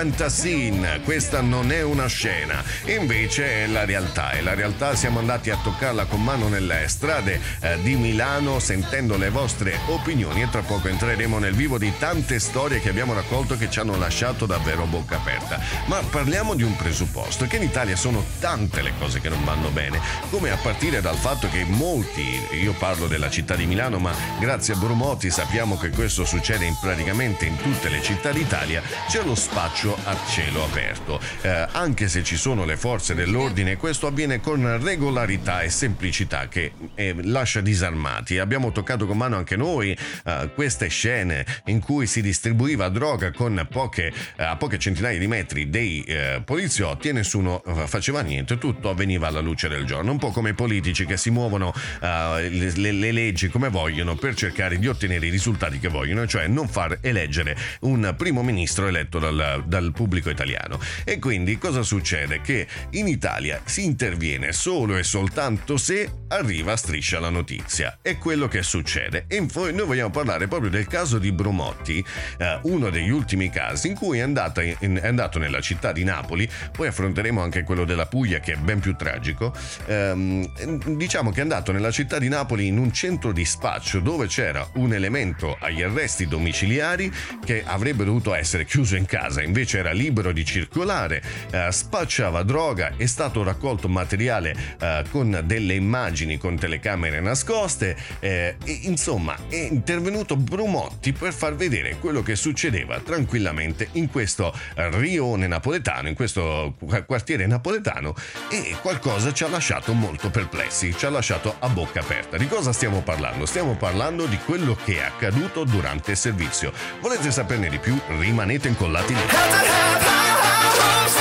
Scene, 0.00 1.02
questa 1.02 1.42
non 1.42 1.70
è 1.70 1.82
una 1.82 2.06
scena, 2.06 2.64
invece 2.86 3.64
è 3.64 3.66
la 3.66 3.84
realtà 3.84 4.30
e 4.32 4.40
la 4.40 4.54
realtà 4.54 4.94
siamo 4.94 5.18
andati 5.18 5.50
a 5.50 5.58
toccarla 5.62 6.06
con 6.06 6.24
mano 6.24 6.48
nelle 6.48 6.88
strade 6.88 7.38
eh, 7.60 7.78
di 7.82 7.96
Milano 7.96 8.60
sentendo 8.60 9.18
le 9.18 9.28
vostre 9.28 9.78
opinioni 9.88 10.40
e 10.40 10.48
tra 10.48 10.62
poco 10.62 10.88
entreremo 10.88 11.38
nel 11.38 11.54
vivo 11.54 11.76
di 11.76 11.92
tante 11.98 12.38
storie 12.38 12.80
che 12.80 12.88
abbiamo 12.88 13.12
raccolto 13.12 13.58
che 13.58 13.68
ci 13.68 13.78
hanno 13.78 13.98
lasciato 13.98 14.46
davvero 14.46 14.86
bocca 14.86 15.16
aperta. 15.16 15.60
Ma 15.84 15.98
parliamo 15.98 16.54
di 16.54 16.62
un 16.62 16.74
presupposto, 16.76 17.46
che 17.46 17.56
in 17.56 17.64
Italia 17.64 17.94
sono 17.94 18.24
tante 18.38 18.80
le 18.80 18.94
cose 18.98 19.20
che 19.20 19.28
non 19.28 19.44
vanno 19.44 19.68
bene, 19.68 20.00
come 20.30 20.50
a 20.50 20.56
partire 20.56 21.02
dal 21.02 21.16
fatto 21.16 21.46
che 21.50 21.66
molti, 21.66 22.40
io 22.52 22.72
parlo 22.72 23.06
della 23.06 23.28
città 23.28 23.54
di 23.54 23.66
Milano, 23.66 23.98
ma 23.98 24.14
grazie 24.38 24.72
a 24.72 24.78
Brumotti 24.78 25.30
sappiamo 25.30 25.76
che 25.76 25.90
questo 25.90 26.24
succede 26.24 26.64
in 26.64 26.76
praticamente 26.80 27.44
in 27.44 27.58
tutte 27.58 27.90
le 27.90 28.00
città 28.00 28.32
d'Italia, 28.32 28.82
c'è 29.06 29.22
lo 29.24 29.34
spaccio 29.34 29.88
a 30.04 30.16
cielo 30.28 30.64
aperto. 30.64 31.20
Eh, 31.42 31.66
anche 31.72 32.08
se 32.08 32.22
ci 32.22 32.36
sono 32.36 32.64
le 32.64 32.76
forze 32.76 33.14
dell'ordine, 33.14 33.76
questo 33.76 34.06
avviene 34.06 34.40
con 34.40 34.82
regolarità 34.82 35.62
e 35.62 35.70
semplicità 35.70 36.48
che 36.48 36.72
eh, 36.94 37.14
lascia 37.22 37.60
disarmati. 37.60 38.38
Abbiamo 38.38 38.72
toccato 38.72 39.06
con 39.06 39.16
mano 39.16 39.36
anche 39.36 39.56
noi 39.56 39.96
eh, 40.24 40.50
queste 40.54 40.88
scene 40.88 41.44
in 41.66 41.80
cui 41.80 42.06
si 42.06 42.22
distribuiva 42.22 42.88
droga 42.88 43.32
con 43.32 43.66
poche, 43.70 44.12
eh, 44.36 44.42
a 44.42 44.56
poche 44.56 44.78
centinaia 44.78 45.18
di 45.18 45.26
metri 45.26 45.70
dei 45.70 46.02
eh, 46.04 46.42
poliziotti 46.44 47.08
e 47.08 47.12
nessuno 47.12 47.62
eh, 47.64 47.86
faceva 47.86 48.20
niente, 48.22 48.58
tutto 48.58 48.90
avveniva 48.90 49.28
alla 49.28 49.40
luce 49.40 49.68
del 49.68 49.84
giorno, 49.84 50.10
un 50.10 50.18
po' 50.18 50.30
come 50.30 50.50
i 50.50 50.54
politici 50.54 51.06
che 51.06 51.16
si 51.16 51.30
muovono 51.30 51.72
le, 52.00 52.48
le- 52.74 52.92
le 52.92 53.12
leggi 53.12 53.48
come 53.48 53.68
vogliono 53.68 54.14
per 54.14 54.34
cercare 54.34 54.78
di 54.78 54.88
ottenere 54.88 55.26
i 55.26 55.30
risultati 55.30 55.78
che 55.78 55.88
vogliono, 55.88 56.26
cioè 56.26 56.46
non 56.46 56.68
far 56.68 56.98
eleggere 57.00 57.56
un 57.80 58.14
primo 58.16 58.42
ministro 58.42 58.86
eletto 58.86 59.18
dal, 59.18 59.64
dal 59.66 59.79
pubblico 59.92 60.30
italiano. 60.30 60.78
E 61.04 61.18
quindi 61.18 61.58
cosa 61.58 61.82
succede? 61.82 62.40
Che 62.40 62.66
in 62.90 63.08
Italia 63.08 63.60
si 63.64 63.84
interviene 63.84 64.52
solo 64.52 64.96
e 64.96 65.02
soltanto 65.02 65.76
se 65.76 66.10
arriva 66.28 66.72
a 66.72 66.76
striscia 66.76 67.18
la 67.20 67.30
notizia. 67.30 67.98
È 68.02 68.18
quello 68.18 68.48
che 68.48 68.62
succede. 68.62 69.24
E 69.26 69.40
noi 69.54 69.86
vogliamo 69.86 70.10
parlare 70.10 70.46
proprio 70.46 70.70
del 70.70 70.86
caso 70.86 71.18
di 71.18 71.32
Brumotti, 71.32 72.04
eh, 72.38 72.58
uno 72.64 72.90
degli 72.90 73.10
ultimi 73.10 73.50
casi 73.50 73.88
in 73.88 73.94
cui 73.94 74.18
è, 74.18 74.24
in- 74.24 75.00
è 75.02 75.06
andato 75.06 75.38
nella 75.38 75.60
città 75.60 75.92
di 75.92 76.04
Napoli, 76.04 76.48
poi 76.70 76.88
affronteremo 76.88 77.40
anche 77.40 77.64
quello 77.64 77.84
della 77.84 78.06
Puglia 78.06 78.40
che 78.40 78.52
è 78.52 78.56
ben 78.56 78.80
più 78.80 78.94
tragico. 78.96 79.54
Ehm, 79.86 80.96
diciamo 80.96 81.30
che 81.30 81.38
è 81.38 81.42
andato 81.42 81.72
nella 81.72 81.90
città 81.90 82.18
di 82.18 82.28
Napoli 82.28 82.66
in 82.66 82.78
un 82.78 82.92
centro 82.92 83.32
di 83.32 83.44
spaccio 83.44 84.00
dove 84.00 84.26
c'era 84.26 84.68
un 84.74 84.92
elemento 84.92 85.56
agli 85.58 85.82
arresti 85.82 86.26
domiciliari 86.26 87.12
che 87.44 87.62
avrebbe 87.64 88.04
dovuto 88.04 88.34
essere 88.34 88.64
chiuso 88.64 88.96
in 88.96 89.06
casa, 89.06 89.42
invece 89.42 89.69
era 89.78 89.92
libero 89.92 90.32
di 90.32 90.44
circolare, 90.44 91.22
eh, 91.50 91.68
spacciava 91.70 92.42
droga, 92.42 92.92
è 92.96 93.06
stato 93.06 93.42
raccolto 93.42 93.88
materiale 93.88 94.54
eh, 94.80 95.04
con 95.10 95.42
delle 95.44 95.74
immagini 95.74 96.38
con 96.38 96.56
telecamere 96.56 97.20
nascoste, 97.20 97.96
eh, 98.20 98.56
e, 98.64 98.78
insomma 98.82 99.36
è 99.48 99.56
intervenuto 99.56 100.36
Brumotti 100.36 101.12
per 101.12 101.32
far 101.32 101.54
vedere 101.54 101.96
quello 101.98 102.22
che 102.22 102.36
succedeva 102.36 103.00
tranquillamente 103.00 103.88
in 103.92 104.10
questo 104.10 104.54
rione 104.74 105.46
napoletano, 105.46 106.08
in 106.08 106.14
questo 106.14 106.74
qu- 106.78 107.04
quartiere 107.04 107.46
napoletano 107.46 108.14
e 108.50 108.76
qualcosa 108.80 109.32
ci 109.32 109.44
ha 109.44 109.48
lasciato 109.48 109.92
molto 109.92 110.30
perplessi, 110.30 110.94
ci 110.96 111.06
ha 111.06 111.10
lasciato 111.10 111.56
a 111.58 111.68
bocca 111.68 112.00
aperta. 112.00 112.36
Di 112.36 112.46
cosa 112.48 112.72
stiamo 112.72 113.02
parlando? 113.02 113.46
Stiamo 113.46 113.76
parlando 113.76 114.26
di 114.26 114.38
quello 114.38 114.76
che 114.84 114.98
è 114.98 115.02
accaduto 115.02 115.64
durante 115.64 116.12
il 116.12 116.16
servizio. 116.16 116.72
Volete 117.00 117.30
saperne 117.30 117.68
di 117.68 117.78
più? 117.78 117.98
Rimanete 118.18 118.68
incollati 118.68 119.14
lì. 119.14 119.20
Had 119.60 119.66
to 119.66 119.72
have 119.72 120.02
high, 120.02 120.40
high 120.40 121.04
hopes 121.04 121.19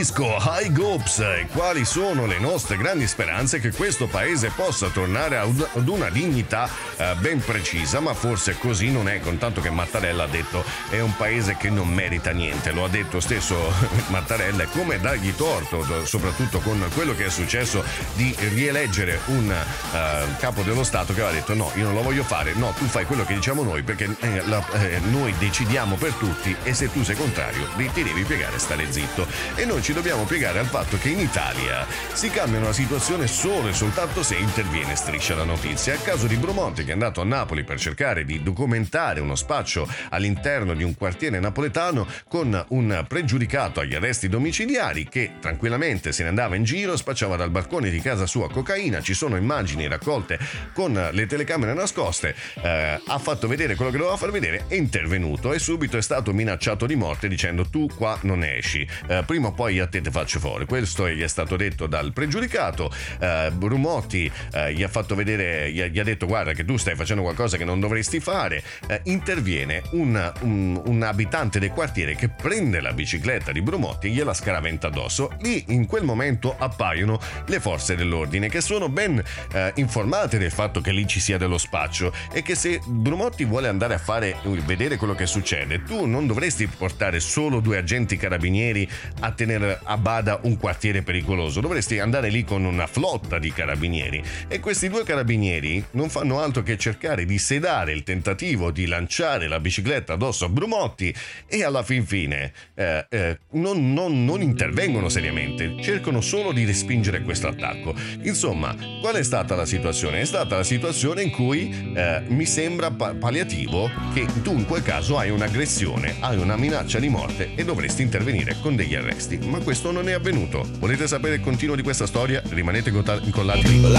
Disco, 0.00 0.38
High 0.40 0.78
Hopes, 0.78 1.18
e 1.18 1.46
quali 1.52 1.84
sono 1.84 2.24
le 2.24 2.38
nostre 2.38 2.78
grandi 2.78 3.06
speranze 3.06 3.60
che 3.60 3.70
questo 3.70 4.06
paese 4.06 4.48
possa 4.48 4.88
tornare 4.88 5.36
ad 5.36 5.88
una 5.88 6.08
dignità 6.08 6.70
eh, 6.96 7.14
ben 7.18 7.40
precisa, 7.40 8.00
ma 8.00 8.14
forse 8.14 8.56
così 8.56 8.90
non 8.90 9.10
è, 9.10 9.20
con 9.20 9.36
tanto 9.36 9.60
che 9.60 9.68
Mattarella 9.68 10.24
ha 10.24 10.26
detto 10.26 10.64
è 10.88 11.00
un 11.00 11.14
paese 11.16 11.58
che 11.58 11.68
non 11.68 11.88
merita 11.88 12.30
niente, 12.30 12.72
lo 12.72 12.84
ha 12.84 12.88
detto 12.88 13.20
stesso 13.20 13.54
Mattarella, 14.08 14.64
come 14.68 14.98
dargli 15.00 15.34
torto, 15.34 15.84
soprattutto 16.06 16.60
con 16.60 16.82
quello 16.94 17.14
che 17.14 17.26
è 17.26 17.30
successo 17.30 17.84
di 18.14 18.34
rieleggere 18.38 19.20
un 19.26 19.52
eh, 19.52 20.36
capo 20.38 20.62
dello 20.62 20.82
Stato 20.82 21.12
che 21.12 21.20
aveva 21.20 21.34
detto 21.34 21.52
no, 21.52 21.70
io 21.74 21.84
non 21.84 21.92
lo 21.92 22.02
voglio 22.02 22.24
fare, 22.24 22.54
no, 22.54 22.72
tu 22.74 22.86
fai 22.86 23.04
quello 23.04 23.26
che 23.26 23.34
diciamo 23.34 23.62
noi 23.62 23.82
perché 23.82 24.16
eh, 24.20 24.46
la- 24.46 24.66
eh, 24.72 24.98
noi 25.10 25.34
decidiamo 25.36 25.96
per 25.96 26.12
tutti 26.14 26.56
e 26.62 26.72
se 26.72 26.90
tu 26.90 27.02
sei 27.02 27.16
contrario 27.16 27.68
ti 27.92 28.02
devi 28.02 28.22
piegare 28.24 28.56
e 28.56 28.58
stare 28.58 28.90
zitto. 28.90 29.26
E 29.56 29.66
noi 29.66 29.82
ci 29.82 29.89
dobbiamo 29.92 30.24
piegare 30.24 30.58
al 30.58 30.66
fatto 30.66 30.98
che 30.98 31.08
in 31.08 31.18
Italia 31.18 31.86
si 32.12 32.30
cambia 32.30 32.58
una 32.60 32.72
situazione 32.72 33.26
solo 33.26 33.68
e 33.68 33.72
soltanto 33.72 34.22
se 34.22 34.36
interviene 34.36 34.94
striscia 34.94 35.34
la 35.34 35.44
notizia. 35.44 35.94
Il 35.94 36.02
caso 36.02 36.26
di 36.26 36.36
Brumonti 36.36 36.84
che 36.84 36.90
è 36.90 36.92
andato 36.92 37.20
a 37.20 37.24
Napoli 37.24 37.64
per 37.64 37.78
cercare 37.78 38.24
di 38.24 38.42
documentare 38.42 39.20
uno 39.20 39.34
spaccio 39.34 39.88
all'interno 40.10 40.74
di 40.74 40.84
un 40.84 40.94
quartiere 40.94 41.40
napoletano 41.40 42.06
con 42.28 42.64
un 42.68 43.04
pregiudicato 43.08 43.80
agli 43.80 43.94
arresti 43.94 44.28
domiciliari 44.28 45.08
che 45.08 45.32
tranquillamente 45.40 46.12
se 46.12 46.22
ne 46.22 46.28
andava 46.28 46.56
in 46.56 46.64
giro, 46.64 46.96
spacciava 46.96 47.36
dal 47.36 47.50
balcone 47.50 47.90
di 47.90 48.00
casa 48.00 48.26
sua 48.26 48.50
cocaina, 48.50 49.00
ci 49.00 49.14
sono 49.14 49.36
immagini 49.36 49.88
raccolte 49.88 50.38
con 50.72 51.08
le 51.10 51.26
telecamere 51.26 51.74
nascoste, 51.74 52.34
eh, 52.62 53.00
ha 53.04 53.18
fatto 53.18 53.48
vedere 53.48 53.74
quello 53.74 53.90
che 53.90 53.98
doveva 53.98 54.16
far 54.16 54.30
vedere, 54.30 54.64
è 54.68 54.74
intervenuto 54.74 55.52
e 55.52 55.58
subito 55.58 55.96
è 55.96 56.02
stato 56.02 56.32
minacciato 56.32 56.86
di 56.86 56.94
morte 56.94 57.28
dicendo 57.28 57.68
tu 57.68 57.88
qua 57.94 58.18
non 58.22 58.44
esci, 58.44 58.86
eh, 59.08 59.22
prima 59.26 59.48
o 59.48 59.52
poi 59.52 59.79
a 59.80 59.86
te 59.86 60.00
te 60.00 60.10
faccio 60.10 60.38
fuori. 60.38 60.64
Questo 60.66 61.08
gli 61.08 61.22
è 61.22 61.28
stato 61.28 61.56
detto 61.56 61.86
dal 61.86 62.12
pregiudicato, 62.12 62.90
eh, 63.18 63.50
Brumotti 63.52 64.30
eh, 64.52 64.72
gli 64.74 64.82
ha 64.82 64.88
fatto 64.88 65.14
vedere, 65.14 65.70
gli 65.72 65.80
ha, 65.80 65.86
gli 65.86 65.98
ha 65.98 66.04
detto 66.04 66.26
guarda 66.26 66.52
che 66.52 66.64
tu 66.64 66.76
stai 66.76 66.94
facendo 66.96 67.22
qualcosa 67.22 67.56
che 67.56 67.64
non 67.64 67.80
dovresti 67.80 68.20
fare, 68.20 68.62
Eh, 68.86 69.00
interviene 69.04 69.82
un, 69.92 70.32
un- 70.40 70.80
un 70.84 71.02
abitante 71.02 71.58
del 71.60 71.70
quartiere 71.70 72.14
che 72.14 72.28
prende 72.28 72.80
la 72.80 72.92
bicicletta 72.92 73.52
di 73.52 73.62
Brumotti 73.62 74.08
e 74.08 74.10
gliela 74.10 74.34
scaraventa 74.34 74.88
addosso. 74.88 75.30
Lì 75.42 75.64
in 75.68 75.86
quel 75.86 76.02
momento 76.02 76.56
appaiono 76.58 77.20
le 77.46 77.60
forze 77.60 77.94
dell'ordine 77.94 78.48
che 78.48 78.60
sono 78.60 78.88
ben 78.88 79.22
eh, 79.52 79.72
informate 79.76 80.38
del 80.38 80.50
fatto 80.50 80.80
che 80.80 80.92
lì 80.92 81.06
ci 81.06 81.20
sia 81.20 81.38
dello 81.38 81.58
spaccio 81.58 82.12
e 82.32 82.42
che 82.42 82.54
se 82.54 82.80
Brumotti 82.84 83.44
vuole 83.44 83.68
andare 83.68 83.94
a 83.94 83.98
fare 83.98 84.36
vedere 84.64 84.96
quello 84.96 85.14
che 85.14 85.26
succede, 85.26 85.82
tu 85.84 86.06
non 86.06 86.26
dovresti 86.26 86.66
portare 86.66 87.20
solo 87.20 87.60
due 87.60 87.78
agenti 87.78 88.16
carabinieri 88.16 88.88
a 89.20 89.30
tenere 89.32 89.69
a 89.82 89.96
bada 89.96 90.40
un 90.42 90.56
quartiere 90.56 91.02
pericoloso, 91.02 91.60
dovresti 91.60 91.98
andare 91.98 92.28
lì 92.28 92.44
con 92.44 92.64
una 92.64 92.86
flotta 92.86 93.38
di 93.38 93.52
carabinieri 93.52 94.22
e 94.48 94.60
questi 94.60 94.88
due 94.88 95.04
carabinieri 95.04 95.84
non 95.92 96.08
fanno 96.08 96.40
altro 96.40 96.62
che 96.62 96.76
cercare 96.76 97.24
di 97.24 97.38
sedare 97.38 97.92
il 97.92 98.02
tentativo 98.02 98.70
di 98.70 98.86
lanciare 98.86 99.48
la 99.48 99.60
bicicletta 99.60 100.14
addosso 100.14 100.46
a 100.46 100.48
Brumotti 100.48 101.14
e 101.46 101.64
alla 101.64 101.82
fin 101.82 102.04
fine 102.06 102.52
eh, 102.74 103.06
eh, 103.08 103.38
non, 103.52 103.92
non- 103.92 104.24
non 104.24 104.42
intervengono 104.42 105.08
seriamente, 105.08 105.76
cercano 105.80 106.20
solo 106.20 106.52
di 106.52 106.64
respingere 106.64 107.22
questo 107.22 107.48
attacco. 107.48 107.94
Insomma, 108.22 108.74
qual 109.00 109.14
è 109.14 109.22
stata 109.22 109.54
la 109.54 109.66
situazione? 109.66 110.20
È 110.20 110.24
stata 110.24 110.56
la 110.56 110.64
situazione 110.64 111.22
in 111.22 111.30
cui 111.30 111.92
eh, 111.94 112.22
mi 112.28 112.44
sembra 112.46 112.90
pa- 112.90 113.14
palliativo 113.14 113.90
che 114.12 114.26
tu 114.42 114.52
in 114.52 114.66
quel 114.66 114.82
caso 114.82 115.18
hai 115.18 115.30
un'aggressione, 115.30 116.16
hai 116.20 116.36
una 116.38 116.56
minaccia 116.56 116.98
di 116.98 117.08
morte 117.08 117.54
e 117.54 117.64
dovresti 117.64 118.02
intervenire 118.02 118.56
con 118.60 118.76
degli 118.76 118.94
arresti, 118.94 119.38
ma 119.38 119.59
questo 119.60 119.90
non 119.90 120.08
è 120.08 120.12
avvenuto. 120.12 120.66
Volete 120.78 121.06
sapere 121.06 121.36
il 121.36 121.40
continuo 121.40 121.74
di 121.76 121.82
questa 121.82 122.06
storia? 122.06 122.42
Rimanete 122.48 122.90
incollati 122.90 123.68
lì. 123.68 123.80
Well, 123.80 123.92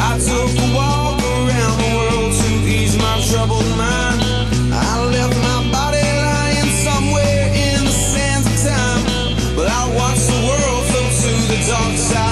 dark 11.72 11.98
side. 11.98 12.31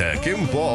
Kim 0.00 0.48
po. 0.48 0.69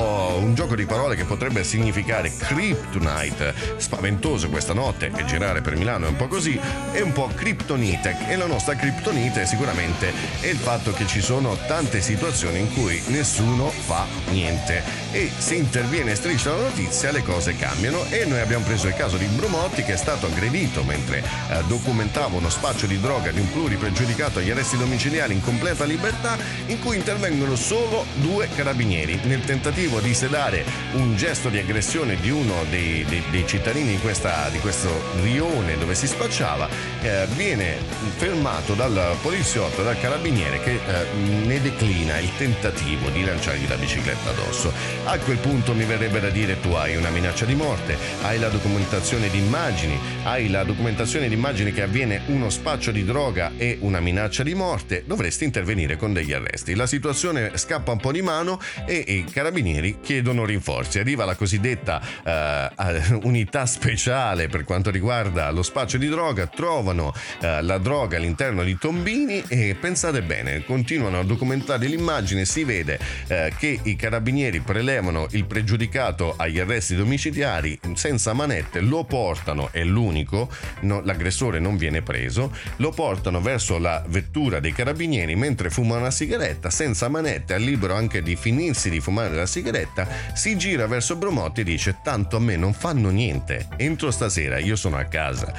Parole 1.05 1.15
che 1.15 1.25
potrebbe 1.25 1.63
significare 1.63 2.31
Kryptonite, 2.35 3.53
spaventoso 3.77 4.49
questa 4.49 4.73
notte 4.73 5.11
e 5.15 5.25
girare 5.25 5.61
per 5.61 5.75
Milano 5.75 6.07
è 6.07 6.09
un 6.09 6.15
po' 6.15 6.27
così, 6.27 6.59
e 6.91 7.01
un 7.01 7.11
po' 7.11 7.29
Kryptonite. 7.33 8.17
E 8.27 8.35
la 8.35 8.47
nostra 8.47 8.75
Kryptonite 8.75 9.45
sicuramente 9.45 10.11
è 10.39 10.47
il 10.47 10.57
fatto 10.57 10.91
che 10.93 11.05
ci 11.05 11.21
sono 11.21 11.57
tante 11.67 12.01
situazioni 12.01 12.59
in 12.59 12.73
cui 12.73 12.99
nessuno 13.07 13.69
fa 13.69 14.05
niente. 14.31 14.81
E 15.11 15.29
se 15.37 15.55
interviene 15.55 16.11
e 16.11 16.15
striscia 16.15 16.51
la 16.51 16.63
notizia 16.63 17.11
le 17.11 17.21
cose 17.21 17.55
cambiano. 17.55 18.03
E 18.09 18.25
noi 18.25 18.39
abbiamo 18.39 18.65
preso 18.65 18.87
il 18.87 18.95
caso 18.95 19.17
di 19.17 19.25
Brumotti 19.25 19.83
che 19.83 19.93
è 19.93 19.97
stato 19.97 20.25
aggredito 20.25 20.83
mentre 20.83 21.19
eh, 21.19 21.63
documentava 21.67 22.35
uno 22.35 22.49
spaccio 22.49 22.87
di 22.87 22.99
droga 22.99 23.31
di 23.31 23.39
un 23.39 23.51
pluripregiudicato 23.51 24.39
agli 24.39 24.49
arresti 24.49 24.77
domiciliari 24.77 25.33
in 25.33 25.41
completa 25.41 25.83
libertà 25.85 26.37
in 26.67 26.79
cui 26.79 26.95
intervengono 26.95 27.55
solo 27.55 28.05
due 28.15 28.49
carabinieri 28.55 29.19
nel 29.23 29.43
tentativo 29.43 29.99
di 29.99 30.13
sedare 30.13 30.65
un 30.95 31.15
gesto 31.15 31.49
di 31.49 31.57
aggressione 31.57 32.15
di 32.19 32.29
uno 32.29 32.63
dei, 32.69 33.03
dei- 33.05 33.23
dei 33.29 33.45
cittadini 33.47 33.91
di, 33.91 33.99
questa- 33.99 34.49
di 34.49 34.59
questo 34.59 34.89
rione 35.21 35.77
dove 35.77 35.95
si 35.95 36.07
spacciava 36.07 36.67
eh, 37.01 37.25
viene 37.35 37.77
fermato 38.17 38.73
dal 38.73 39.15
poliziotto 39.21 39.83
dal 39.83 39.99
carabiniere 39.99 40.59
che 40.61 40.73
eh, 40.73 41.05
ne 41.45 41.61
declina 41.61 42.17
il 42.19 42.29
tentativo 42.37 43.09
di 43.09 43.23
lanciargli 43.23 43.67
la 43.67 43.75
bicicletta 43.75 44.29
addosso 44.29 44.71
a 45.05 45.17
quel 45.19 45.37
punto 45.37 45.73
mi 45.73 45.83
verrebbe 45.85 46.19
da 46.19 46.29
dire 46.29 46.59
tu 46.61 46.69
hai 46.71 46.95
una 46.95 47.09
minaccia 47.09 47.45
di 47.45 47.55
morte, 47.55 47.97
hai 48.23 48.39
la 48.39 48.49
documentazione 48.49 49.29
di 49.29 49.37
immagini, 49.37 49.97
hai 50.23 50.49
la 50.49 50.63
documentazione 50.63 51.27
di 51.27 51.33
immagini 51.35 51.71
che 51.71 51.81
avviene 51.81 52.21
uno 52.27 52.49
spaccio 52.49 52.91
di 52.91 53.03
droga 53.03 53.51
e 53.57 53.77
una 53.81 53.99
minaccia 53.99 54.43
di 54.43 54.53
morte, 54.53 55.03
dovresti 55.05 55.43
intervenire 55.43 55.95
con 55.97 56.13
degli 56.13 56.33
arresti. 56.33 56.73
La 56.75 56.87
situazione 56.87 57.51
scappa 57.57 57.91
un 57.91 57.99
po' 57.99 58.11
di 58.11 58.21
mano 58.21 58.59
e 58.85 58.97
i 59.07 59.25
carabinieri 59.31 59.97
chiedono 60.01 60.45
rinforzi. 60.45 60.84
Arriva 60.93 61.25
la 61.25 61.35
cosiddetta 61.35 62.01
eh, 62.23 63.19
unità 63.23 63.65
speciale 63.65 64.47
per 64.47 64.63
quanto 64.63 64.91
riguarda 64.91 65.49
lo 65.51 65.61
spaccio 65.61 65.97
di 65.97 66.07
droga, 66.07 66.47
trovano 66.47 67.13
eh, 67.41 67.61
la 67.61 67.77
droga 67.77 68.17
all'interno 68.17 68.63
di 68.63 68.77
tombini 68.77 69.43
e 69.47 69.75
pensate 69.79 70.21
bene, 70.21 70.63
continuano 70.63 71.19
a 71.19 71.23
documentare 71.23 71.87
l'immagine, 71.87 72.45
si 72.45 72.63
vede 72.63 72.99
eh, 73.27 73.53
che 73.57 73.79
i 73.83 73.95
carabinieri 73.95 74.61
prelevano 74.61 75.27
il 75.31 75.45
pregiudicato 75.45 76.33
agli 76.37 76.59
arresti 76.59 76.95
domiciliari 76.95 77.77
senza 77.93 78.33
manette, 78.33 78.79
lo 78.79 79.03
portano, 79.03 79.69
è 79.71 79.83
l'unico, 79.83 80.49
no- 80.81 81.01
l'aggressore 81.01 81.59
non 81.59 81.77
viene 81.77 82.01
preso, 82.01 82.55
lo 82.77 82.91
portano 82.91 83.41
verso 83.41 83.77
la 83.77 84.03
vettura 84.07 84.59
dei 84.59 84.73
carabinieri 84.73 85.35
mentre 85.35 85.69
fuma 85.69 85.97
una 85.97 86.11
sigaretta, 86.11 86.69
senza 86.69 87.09
manette, 87.09 87.55
è 87.55 87.59
libero 87.59 87.95
anche 87.95 88.21
di 88.21 88.35
finirsi 88.35 88.89
di 88.89 88.99
fumare 88.99 89.35
la 89.35 89.45
sigaretta, 89.45 90.07
si 90.33 90.57
gira 90.57 90.74
verso 90.85 91.15
Bromotti 91.15 91.61
e 91.61 91.63
dice 91.63 91.97
tanto 92.03 92.35
a 92.35 92.39
me 92.39 92.57
non 92.57 92.73
fanno 92.73 93.09
niente, 93.09 93.67
entro 93.77 94.11
stasera 94.11 94.59
io 94.59 94.75
sono 94.75 94.97
a 94.97 95.05
casa. 95.05 95.53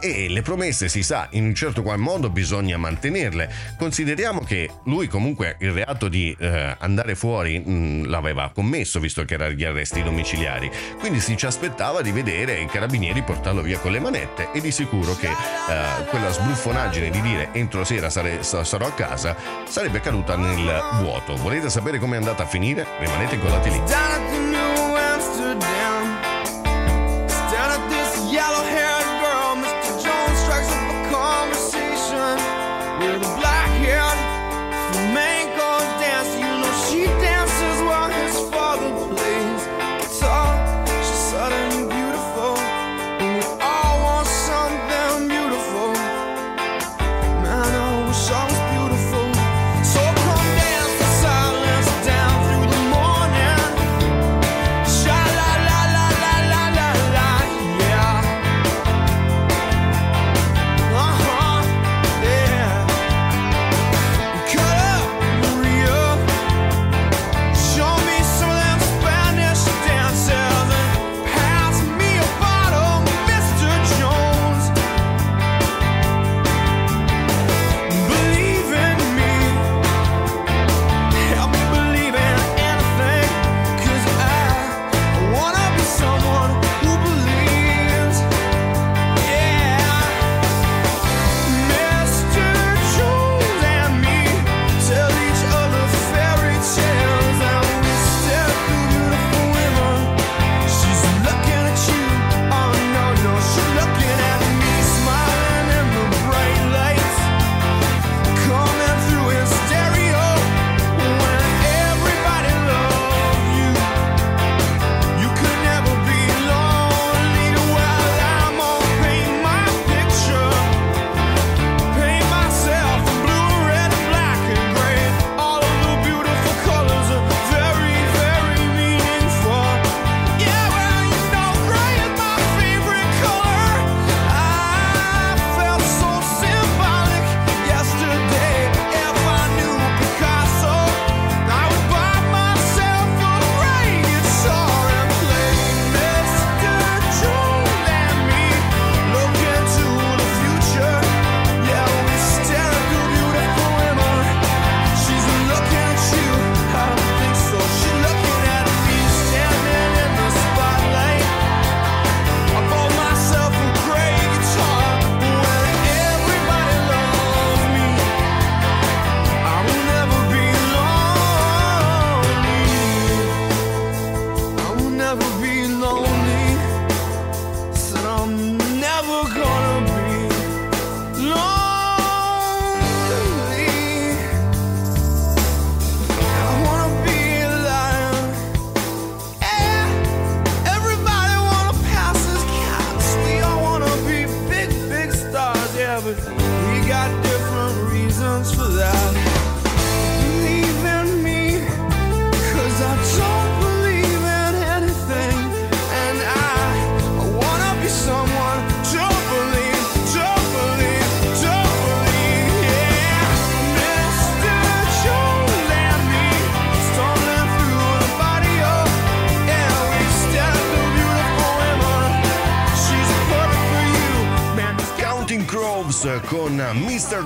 E 0.00 0.28
le 0.28 0.42
promesse 0.42 0.88
si 0.88 1.02
sa, 1.02 1.28
in 1.32 1.44
un 1.44 1.54
certo 1.54 1.82
qual 1.82 1.98
modo 1.98 2.30
bisogna 2.30 2.76
mantenerle. 2.76 3.50
Consideriamo 3.78 4.40
che 4.40 4.68
lui 4.86 5.06
comunque 5.06 5.56
il 5.60 5.72
reato 5.72 6.08
di 6.08 6.34
eh, 6.38 6.76
andare 6.78 7.14
fuori 7.14 7.58
mh, 7.58 8.08
l'aveva 8.08 8.50
commesso 8.52 8.98
visto 8.98 9.24
che 9.24 9.34
era 9.34 9.44
agli 9.46 9.64
arresti 9.64 10.02
domiciliari, 10.02 10.70
quindi 10.98 11.20
si 11.20 11.36
ci 11.36 11.46
aspettava 11.46 12.02
di 12.02 12.12
vedere 12.12 12.60
i 12.60 12.66
carabinieri 12.66 13.22
portarlo 13.22 13.62
via 13.62 13.78
con 13.78 13.92
le 13.92 14.00
manette 14.00 14.50
e 14.52 14.60
di 14.60 14.70
sicuro 14.70 15.14
che 15.16 15.28
eh, 15.28 16.04
quella 16.08 16.30
sbruffonaggine 16.30 17.10
di 17.10 17.20
dire 17.20 17.48
entro 17.52 17.84
sera 17.84 18.10
sare- 18.10 18.42
sa- 18.42 18.64
sarò 18.64 18.86
a 18.86 18.92
casa 18.92 19.36
sarebbe 19.66 20.00
caduta 20.00 20.36
nel 20.36 20.82
vuoto. 21.00 21.36
Volete 21.36 21.68
sapere 21.68 21.98
com'è 21.98 22.16
andata 22.16 22.44
a 22.44 22.46
finire? 22.46 22.86
Rimanete 22.98 23.34
incollati 23.34 23.70
lì. 23.70 24.61
Down 25.60 26.11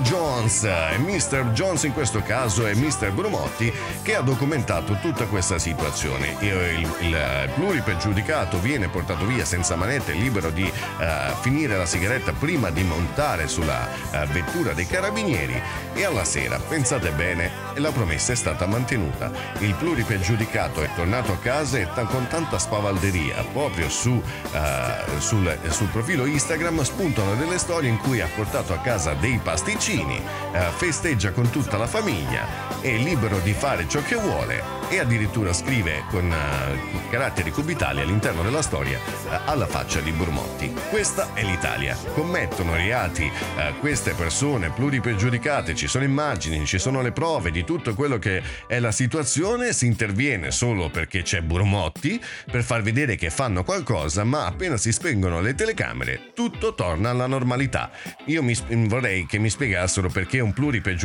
Mr. 0.03 1.06
Mr. 1.17 1.49
Jones 1.51 1.81
in 1.81 1.93
questo 1.93 2.21
caso 2.21 2.67
è 2.67 2.75
Mr. 2.75 3.09
Brumotti 3.11 3.73
che 4.03 4.13
ha 4.13 4.21
documentato 4.21 4.99
tutta 5.01 5.25
questa 5.25 5.57
situazione. 5.57 6.35
Il, 6.41 6.51
il, 6.51 6.91
il 6.99 7.49
pluripregiudicato 7.55 8.59
viene 8.59 8.87
portato 8.87 9.25
via 9.25 9.43
senza 9.43 9.75
manette, 9.75 10.11
libero 10.11 10.51
di 10.51 10.63
eh, 10.63 11.33
finire 11.41 11.75
la 11.75 11.87
sigaretta 11.87 12.33
prima 12.33 12.69
di 12.69 12.83
montare 12.83 13.47
sulla 13.47 13.89
eh, 14.11 14.27
vettura 14.27 14.73
dei 14.73 14.85
carabinieri 14.85 15.59
e 15.93 16.05
alla 16.05 16.23
sera, 16.23 16.59
pensate 16.59 17.09
bene, 17.09 17.49
la 17.77 17.91
promessa 17.91 18.33
è 18.33 18.35
stata 18.35 18.67
mantenuta. 18.67 19.31
Il 19.57 19.73
pluripregiudicato 19.73 20.83
è 20.83 20.89
tornato 20.95 21.31
a 21.31 21.37
casa 21.37 21.79
e 21.79 21.87
ta- 21.95 22.03
con 22.03 22.27
tanta 22.27 22.59
spavalderia 22.59 23.43
proprio 23.51 23.89
su, 23.89 24.21
eh, 24.51 25.19
sul, 25.19 25.57
sul 25.69 25.87
profilo 25.87 26.27
Instagram 26.27 26.83
spuntano 26.83 27.33
delle 27.33 27.57
storie 27.57 27.89
in 27.89 27.97
cui 27.97 28.21
ha 28.21 28.29
portato 28.35 28.73
a 28.73 28.77
casa 28.77 29.15
dei 29.15 29.39
pasticcini, 29.41 30.21
eh, 30.51 30.69
festeggia 31.07 31.31
con 31.31 31.49
tutta 31.49 31.77
la 31.77 31.87
famiglia, 31.87 32.81
è 32.81 32.97
libero 32.97 33.39
di 33.39 33.53
fare 33.53 33.87
ciò 33.87 34.01
che 34.01 34.15
vuole 34.15 34.75
e 34.89 34.99
addirittura 34.99 35.53
scrive 35.53 36.03
con 36.09 36.31
eh, 36.31 37.09
caratteri 37.09 37.51
cubitali 37.51 38.01
all'interno 38.01 38.41
della 38.41 38.61
storia 38.61 38.97
eh, 38.97 39.39
alla 39.45 39.67
faccia 39.67 39.99
di 40.01 40.11
Burmotti. 40.11 40.73
Questa 40.89 41.33
è 41.33 41.43
l'Italia. 41.43 41.97
Commettono 42.13 42.73
reati 42.73 43.23
eh, 43.23 43.73
queste 43.79 44.13
persone 44.13 44.69
pluripregiudicate, 44.69 45.75
ci 45.75 45.87
sono 45.87 46.03
immagini, 46.03 46.65
ci 46.65 46.77
sono 46.77 47.01
le 47.01 47.11
prove 47.11 47.51
di 47.51 47.63
tutto 47.63 47.93
quello 47.93 48.17
che 48.17 48.41
è 48.67 48.79
la 48.79 48.91
situazione, 48.91 49.73
si 49.73 49.85
interviene 49.85 50.51
solo 50.51 50.89
perché 50.89 51.21
c'è 51.21 51.41
Burmotti 51.41 52.21
per 52.49 52.63
far 52.63 52.81
vedere 52.81 53.15
che 53.15 53.29
fanno 53.29 53.63
qualcosa, 53.63 54.23
ma 54.23 54.45
appena 54.45 54.77
si 54.77 54.91
spengono 54.91 55.41
le 55.41 55.55
telecamere 55.55 56.31
tutto 56.33 56.75
torna 56.75 57.09
alla 57.09 57.27
normalità. 57.27 57.91
Io 58.25 58.43
mi, 58.43 58.55
vorrei 58.87 59.25
che 59.25 59.37
mi 59.37 59.49
spiegassero 59.49 60.09
perché 60.09 60.39
un 60.39 60.53
pluripregiudicato 60.53 60.96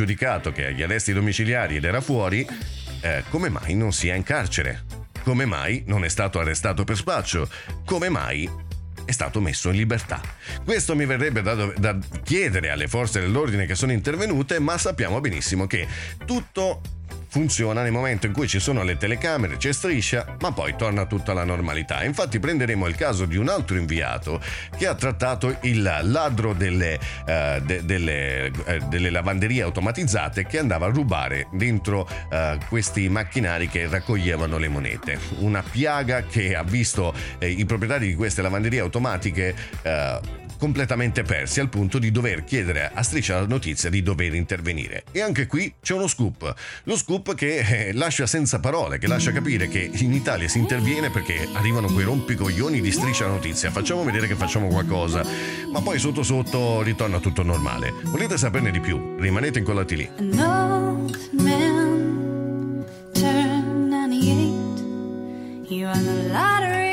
che 0.51 0.65
ha 0.65 0.69
gli 0.71 0.81
arresti 0.81 1.13
domiciliari 1.13 1.75
ed 1.75 1.85
era 1.85 2.01
fuori, 2.01 2.45
eh, 3.01 3.23
come 3.29 3.49
mai 3.49 3.75
non 3.75 3.93
sia 3.93 4.15
in 4.15 4.23
carcere? 4.23 4.83
Come 5.23 5.45
mai 5.45 5.83
non 5.87 6.03
è 6.03 6.09
stato 6.09 6.39
arrestato 6.39 6.83
per 6.83 6.97
spaccio? 6.97 7.47
Come 7.85 8.09
mai 8.09 8.49
è 9.05 9.11
stato 9.11 9.39
messo 9.39 9.69
in 9.69 9.75
libertà. 9.75 10.21
Questo 10.63 10.95
mi 10.95 11.05
verrebbe 11.05 11.41
da, 11.41 11.53
da, 11.53 11.97
chiedere 12.23 12.69
alle 12.69 12.87
forze 12.87 13.19
dell'ordine 13.19 13.65
che 13.65 13.75
sono 13.75 13.91
intervenute, 13.91 14.59
ma 14.59 14.77
sappiamo 14.77 15.19
benissimo 15.19 15.67
che 15.67 15.87
tutto 16.25 16.81
funziona 17.33 17.81
nel 17.81 17.91
momento 17.91 18.27
in 18.27 18.31
cui 18.31 18.47
ci 18.47 18.59
sono 18.59 18.83
le 18.83 18.95
telecamere, 18.95 19.57
c'è 19.57 19.73
striscia, 19.73 20.35
ma 20.41 20.51
poi 20.51 20.75
torna 20.77 21.07
tutta 21.07 21.31
alla 21.31 21.43
normalità. 21.43 22.03
Infatti 22.03 22.37
prenderemo 22.37 22.85
il 22.85 22.93
caso 22.93 23.25
di 23.25 23.37
un 23.37 23.49
altro 23.49 23.75
inviato 23.75 24.39
che 24.77 24.85
ha 24.85 24.93
trattato 24.93 25.57
il 25.61 25.81
ladro 25.81 26.53
delle, 26.53 26.99
uh, 27.25 27.59
de, 27.59 27.83
delle, 27.85 28.51
uh, 28.53 28.87
delle, 28.87 29.09
lavanderie 29.09 29.63
automatizzate 29.63 30.45
che 30.45 30.59
andava 30.59 30.85
a 30.85 30.89
rubare 30.89 31.47
dentro 31.53 32.07
uh, 32.07 32.63
questi 32.69 33.09
macchinari 33.09 33.67
che 33.67 33.87
raccoglievano 33.87 34.59
le 34.59 34.67
monete. 34.67 35.17
Una 35.39 35.63
piaga 35.63 36.27
che 36.27 36.55
ha 36.55 36.61
visto 36.61 37.15
eh, 37.39 37.49
i 37.49 37.65
proprietari 37.65 38.09
di 38.09 38.15
queste 38.15 38.43
lavanderie 38.43 38.79
automatiche 38.79 39.55
completamente 40.63 41.23
persi 41.23 41.59
al 41.59 41.67
punto 41.67 41.99
di 41.99 42.09
dover 42.09 42.45
chiedere 42.45 42.89
a 42.93 43.03
Striscia 43.03 43.37
la 43.37 43.45
notizia 43.45 43.89
di 43.89 44.01
dover 44.01 44.33
intervenire. 44.33 45.03
E 45.11 45.19
anche 45.19 45.45
qui 45.45 45.73
c'è 45.81 45.93
uno 45.93 46.07
scoop. 46.07 46.53
Lo 46.83 46.95
scoop 46.95 47.35
che 47.35 47.57
eh, 47.57 47.91
lascia 47.91 48.25
senza 48.25 48.61
parole, 48.61 48.97
che 48.97 49.07
lascia 49.07 49.33
capire 49.33 49.67
che 49.67 49.91
in 49.93 50.13
Italia 50.13 50.47
si 50.47 50.59
interviene 50.59 51.09
perché 51.09 51.49
arrivano 51.51 51.91
quei 51.91 52.05
rompicoglioni 52.05 52.79
di 52.79 52.91
Striscia 52.93 53.25
la 53.25 53.33
notizia. 53.33 53.71
Facciamo 53.71 54.05
vedere 54.05 54.25
che 54.25 54.35
facciamo 54.35 54.69
qualcosa, 54.69 55.25
ma 55.69 55.81
poi 55.81 55.99
sotto 55.99 56.23
sotto 56.23 56.81
ritorna 56.81 57.19
tutto 57.19 57.43
normale. 57.43 57.91
Volete 58.05 58.37
saperne 58.37 58.71
di 58.71 58.79
più? 58.79 59.17
Rimanete 59.19 59.59
incollati 59.59 59.97
lì. 59.97 60.09
Old 60.17 61.29
man 61.33 62.85
turned 63.11 63.89
98. 63.89 65.65
He 65.67 65.83
won 65.83 66.05
the 66.05 66.29
lottery 66.31 66.92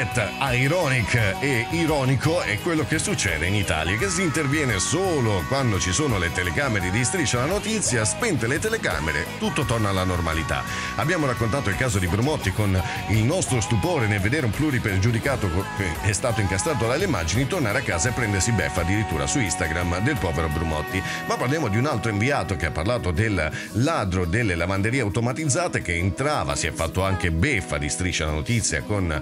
Reset 0.00 0.32
ironic 0.38 1.14
e 1.40 1.66
ironico 1.72 2.40
è 2.40 2.58
quello 2.60 2.86
che 2.86 2.98
succede 2.98 3.46
in 3.46 3.54
Italia, 3.54 3.98
che 3.98 4.08
si 4.08 4.22
interviene 4.22 4.78
solo 4.78 5.44
quando 5.46 5.78
ci 5.78 5.92
sono 5.92 6.16
le 6.16 6.32
telecamere 6.32 6.90
di 6.90 7.04
Striscia 7.04 7.40
la 7.40 7.44
Notizia, 7.44 8.06
spente 8.06 8.46
le 8.46 8.58
telecamere, 8.58 9.26
tutto 9.38 9.66
torna 9.66 9.90
alla 9.90 10.04
normalità. 10.04 10.62
Abbiamo 10.96 11.26
raccontato 11.26 11.68
il 11.68 11.76
caso 11.76 11.98
di 11.98 12.06
Brumotti 12.06 12.50
con 12.50 12.82
il 13.08 13.22
nostro 13.24 13.60
stupore 13.60 14.06
nel 14.06 14.20
vedere 14.20 14.46
un 14.46 14.52
pluripregiudicato 14.52 15.50
co- 15.50 15.66
che 15.76 15.92
è 16.08 16.12
stato 16.12 16.40
incastrato 16.40 16.86
dalle 16.86 17.04
immagini 17.04 17.46
tornare 17.46 17.80
a 17.80 17.82
casa 17.82 18.08
e 18.08 18.12
prendersi 18.12 18.52
beffa 18.52 18.80
addirittura 18.80 19.26
su 19.26 19.38
Instagram 19.38 19.98
del 20.00 20.16
povero 20.16 20.48
Brumotti. 20.48 21.02
Ma 21.26 21.36
parliamo 21.36 21.68
di 21.68 21.76
un 21.76 21.84
altro 21.84 22.10
inviato 22.10 22.56
che 22.56 22.64
ha 22.64 22.70
parlato 22.70 23.10
del 23.10 23.50
ladro 23.72 24.24
delle 24.24 24.54
lavanderie 24.54 25.02
automatizzate 25.02 25.82
che 25.82 25.94
entrava, 25.94 26.56
si 26.56 26.66
è 26.66 26.72
fatto 26.72 27.04
anche 27.04 27.30
beffa 27.30 27.76
di 27.76 27.90
Striscia 27.90 28.24
la 28.24 28.32
Notizia 28.32 28.80
con 28.82 29.20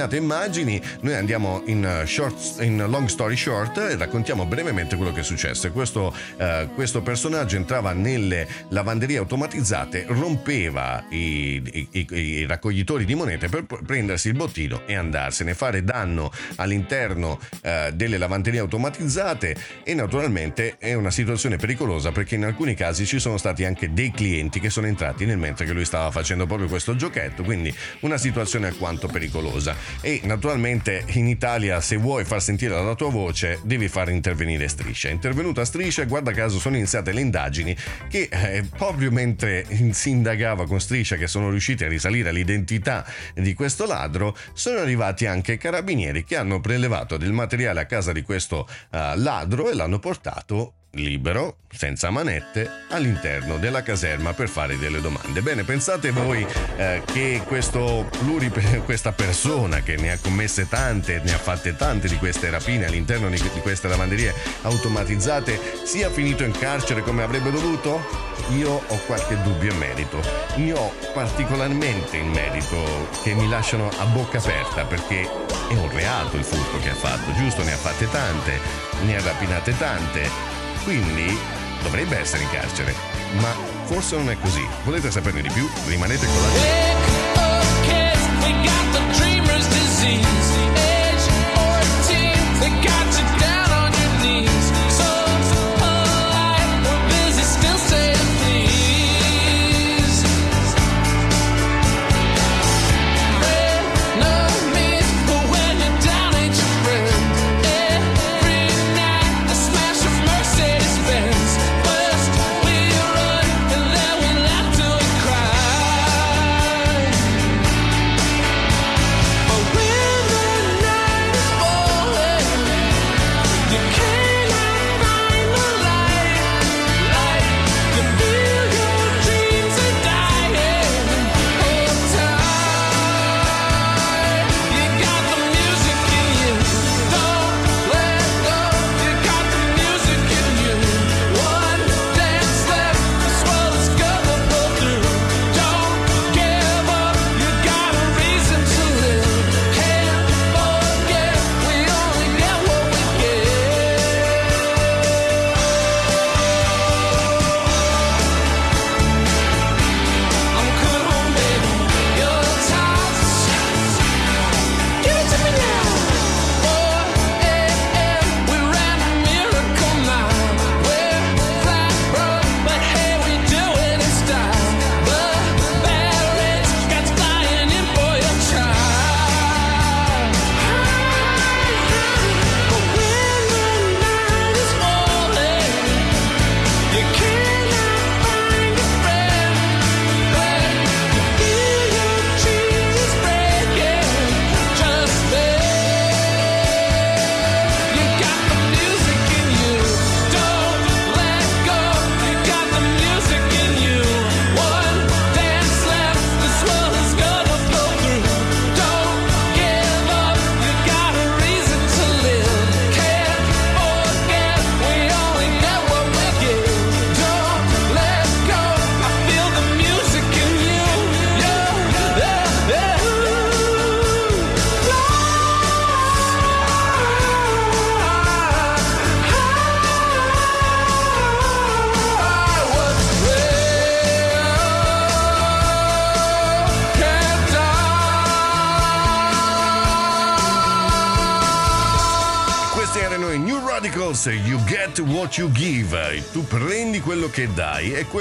determinate 0.00 0.16
immagini. 0.16 0.80
Noi 1.00 1.14
andiamo 1.14 1.62
in, 1.66 1.84
uh, 2.02 2.06
short, 2.06 2.62
in 2.62 2.84
long 2.88 3.06
story 3.08 3.36
short 3.36 3.76
e 3.78 3.96
raccontiamo 3.96 4.46
brevemente 4.46 4.96
quello 4.96 5.12
che 5.12 5.20
è 5.20 5.22
successo. 5.24 5.70
Questo, 5.72 6.14
uh, 6.38 6.72
questo 6.74 7.02
personaggio 7.02 7.56
entrava 7.56 7.92
nelle 7.92 8.46
lavanderie 8.68 9.18
automatizzate, 9.18 10.06
rompeva 10.08 11.04
i, 11.10 11.62
i- 11.72 11.88
i- 11.90 12.14
i 12.14 12.46
raccoglitori 12.46 13.04
di 13.04 13.14
monete 13.14 13.48
per 13.48 13.64
prendersi 13.84 14.28
il 14.28 14.34
bottino 14.34 14.82
e 14.86 14.94
andarsene, 14.94 15.54
fare 15.54 15.84
danno 15.84 16.30
all'interno 16.56 17.38
uh, 17.62 17.90
delle 17.92 18.18
lavanderie 18.18 18.60
automatizzate 18.60 19.56
e 19.84 19.94
naturalmente 19.94 20.76
è 20.78 20.94
una 20.94 21.10
situazione 21.10 21.56
pericolosa 21.56 22.12
perché 22.12 22.36
in 22.36 22.44
alcuni 22.44 22.74
casi 22.74 23.04
ci 23.06 23.18
sono 23.18 23.36
stati 23.36 23.64
anche 23.64 23.92
dei 23.92 24.10
clienti 24.12 24.60
che 24.60 24.70
sono 24.70 24.86
entrati 24.86 25.26
nel 25.26 25.38
mentre 25.38 25.66
che 25.66 25.72
lui 25.72 25.84
stava 25.84 26.10
facendo 26.10 26.46
proprio 26.46 26.68
questo 26.68 26.96
giochetto, 26.96 27.42
quindi 27.42 27.74
una 28.00 28.16
situazione 28.16 28.68
alquanto 28.68 29.08
pericolosa. 29.08 29.74
E 30.00 30.20
naturalmente 30.24 31.04
in 31.08 31.26
Italia 31.26 31.80
se 31.80 31.96
vuoi 31.96 32.24
far 32.24 32.42
sentire 32.42 32.74
la 32.74 32.94
tua 32.94 33.10
voce 33.10 33.60
devi 33.62 33.88
far 33.88 34.10
intervenire 34.10 34.68
Striscia. 34.68 35.08
Intervenuta 35.08 35.64
Striscia 35.64 36.02
e 36.02 36.06
guarda 36.06 36.32
caso 36.32 36.58
sono 36.58 36.76
iniziate 36.76 37.12
le 37.12 37.20
indagini 37.20 37.76
che 38.08 38.28
eh, 38.30 38.64
proprio 38.76 39.10
mentre 39.10 39.66
si 39.92 40.10
indagava 40.10 40.66
con 40.66 40.80
Striscia 40.80 41.16
che 41.16 41.26
sono 41.26 41.50
riusciti 41.50 41.84
a 41.84 41.88
risalire 41.88 42.30
all'identità 42.30 43.04
di 43.34 43.54
questo 43.54 43.86
ladro, 43.86 44.36
sono 44.52 44.78
arrivati 44.78 45.26
anche 45.26 45.52
i 45.52 45.58
carabinieri 45.58 46.24
che 46.24 46.36
hanno 46.36 46.60
prelevato 46.60 47.16
del 47.16 47.32
materiale 47.32 47.80
a 47.80 47.86
casa 47.86 48.12
di 48.12 48.22
questo 48.22 48.68
eh, 48.90 49.16
ladro 49.16 49.70
e 49.70 49.74
l'hanno 49.74 49.98
portato 49.98 50.74
libero, 50.92 51.58
senza 51.72 52.10
manette, 52.10 52.68
all'interno 52.88 53.58
della 53.58 53.82
caserma 53.82 54.32
per 54.32 54.48
fare 54.48 54.76
delle 54.78 55.00
domande. 55.00 55.40
Bene, 55.40 55.62
pensate 55.62 56.10
voi 56.10 56.44
eh, 56.76 57.02
che 57.04 57.42
questo 57.46 58.08
pluri, 58.18 58.50
questa 58.84 59.12
persona 59.12 59.82
che 59.82 59.96
ne 59.96 60.12
ha 60.12 60.18
commesse 60.18 60.68
tante, 60.68 61.20
ne 61.24 61.32
ha 61.32 61.38
fatte 61.38 61.76
tante 61.76 62.08
di 62.08 62.16
queste 62.16 62.50
rapine 62.50 62.86
all'interno 62.86 63.28
di, 63.28 63.40
di 63.40 63.60
queste 63.60 63.88
lavanderie 63.88 64.34
automatizzate, 64.62 65.58
sia 65.84 66.10
finito 66.10 66.42
in 66.42 66.52
carcere 66.52 67.02
come 67.02 67.22
avrebbe 67.22 67.50
dovuto? 67.50 68.28
Io 68.56 68.82
ho 68.84 69.00
qualche 69.06 69.40
dubbio 69.42 69.70
in 69.70 69.78
merito. 69.78 70.20
Ne 70.56 70.72
ho 70.72 70.92
particolarmente 71.12 72.16
in 72.16 72.30
merito 72.30 73.08
che 73.22 73.32
mi 73.34 73.48
lasciano 73.48 73.88
a 73.98 74.04
bocca 74.06 74.38
aperta 74.38 74.84
perché 74.84 75.22
è 75.22 75.74
un 75.74 75.90
reato 75.92 76.36
il 76.36 76.42
furto 76.42 76.78
che 76.80 76.90
ha 76.90 76.94
fatto, 76.94 77.32
giusto? 77.34 77.62
Ne 77.62 77.72
ha 77.72 77.76
fatte 77.76 78.10
tante, 78.10 78.58
ne 79.04 79.16
ha 79.16 79.22
rapinate 79.22 79.76
tante 79.78 80.59
quindi 80.84 81.36
dovrebbe 81.82 82.18
essere 82.18 82.42
in 82.42 82.50
carcere. 82.50 82.94
Ma 83.40 83.54
forse 83.84 84.16
non 84.16 84.30
è 84.30 84.36
così. 84.40 84.66
Volete 84.84 85.10
saperne 85.10 85.42
di 85.42 85.50
più? 85.50 85.68
Rimanete 85.86 86.26
con 86.26 86.34
la 86.34 86.48
Wake 86.48 87.32
up, 87.36 88.42
we 88.42 88.52
got 88.62 88.92
the 88.92 89.18
dreamer's 89.18 89.66
disease. 89.68 90.39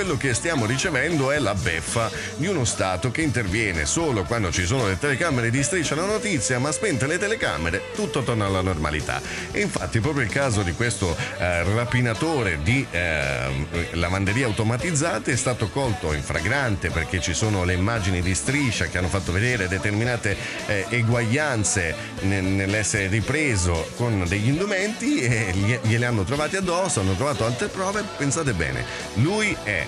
Quello 0.10 0.18
che 0.18 0.34
stiamo 0.34 0.66
ricevendo 0.66 1.30
è 1.30 1.38
la 1.38 1.54
beffa 1.54 2.10
di 2.38 2.48
uno 2.48 2.66
Stato 2.66 3.12
che 3.12 3.22
interviene 3.22 3.86
solo 3.86 4.24
quando 4.24 4.52
ci 4.52 4.66
sono 4.66 4.88
le 4.88 4.98
telecamere 4.98 5.52
di 5.52 5.62
striscia 5.62 5.94
la 5.94 6.06
notizia, 6.06 6.58
ma 6.58 6.72
spente 6.72 7.06
le 7.06 7.20
telecamere 7.20 7.92
tutto 7.94 8.24
torna 8.24 8.48
alla 8.48 8.62
normalità. 8.62 9.22
E 9.52 9.62
infatti 9.62 10.00
proprio 10.00 10.24
il 10.24 10.32
caso 10.32 10.64
di 10.64 10.74
questo 10.74 11.16
eh, 11.38 11.64
rapinatore 11.64 12.60
di 12.64 12.86
eh, 12.90 13.90
lavanderie 13.92 14.46
automatizzate 14.46 15.34
è 15.34 15.36
stato 15.36 15.70
colto 15.70 16.14
in 16.14 16.24
fragrante 16.24 16.90
perché 16.90 17.20
ci 17.20 17.36
sono 17.36 17.64
le 17.64 17.74
immagini 17.74 18.22
di 18.24 18.34
striscia 18.34 18.88
che 18.88 18.98
hanno 18.98 19.10
fatto 19.10 19.32
vedere 19.32 19.68
determinate 19.68 20.36
eh, 20.66 20.86
eguaglianze 20.90 21.96
ne- 22.22 22.42
nell'essere 22.42 23.08
ripreso 23.08 23.92
con 23.96 24.26
degli 24.28 24.48
indumenti 24.48 25.20
e 25.20 25.52
gli- 25.54 25.80
gliele 25.84 26.06
hanno 26.08 26.24
trovati 26.24 26.56
addosso, 26.56 27.02
hanno 27.02 27.14
trovato 27.14 27.46
altre 27.46 27.68
prove. 27.68 28.04
Pensate 28.18 28.54
bene, 28.54 28.84
lui 29.16 29.56
è 29.64 29.86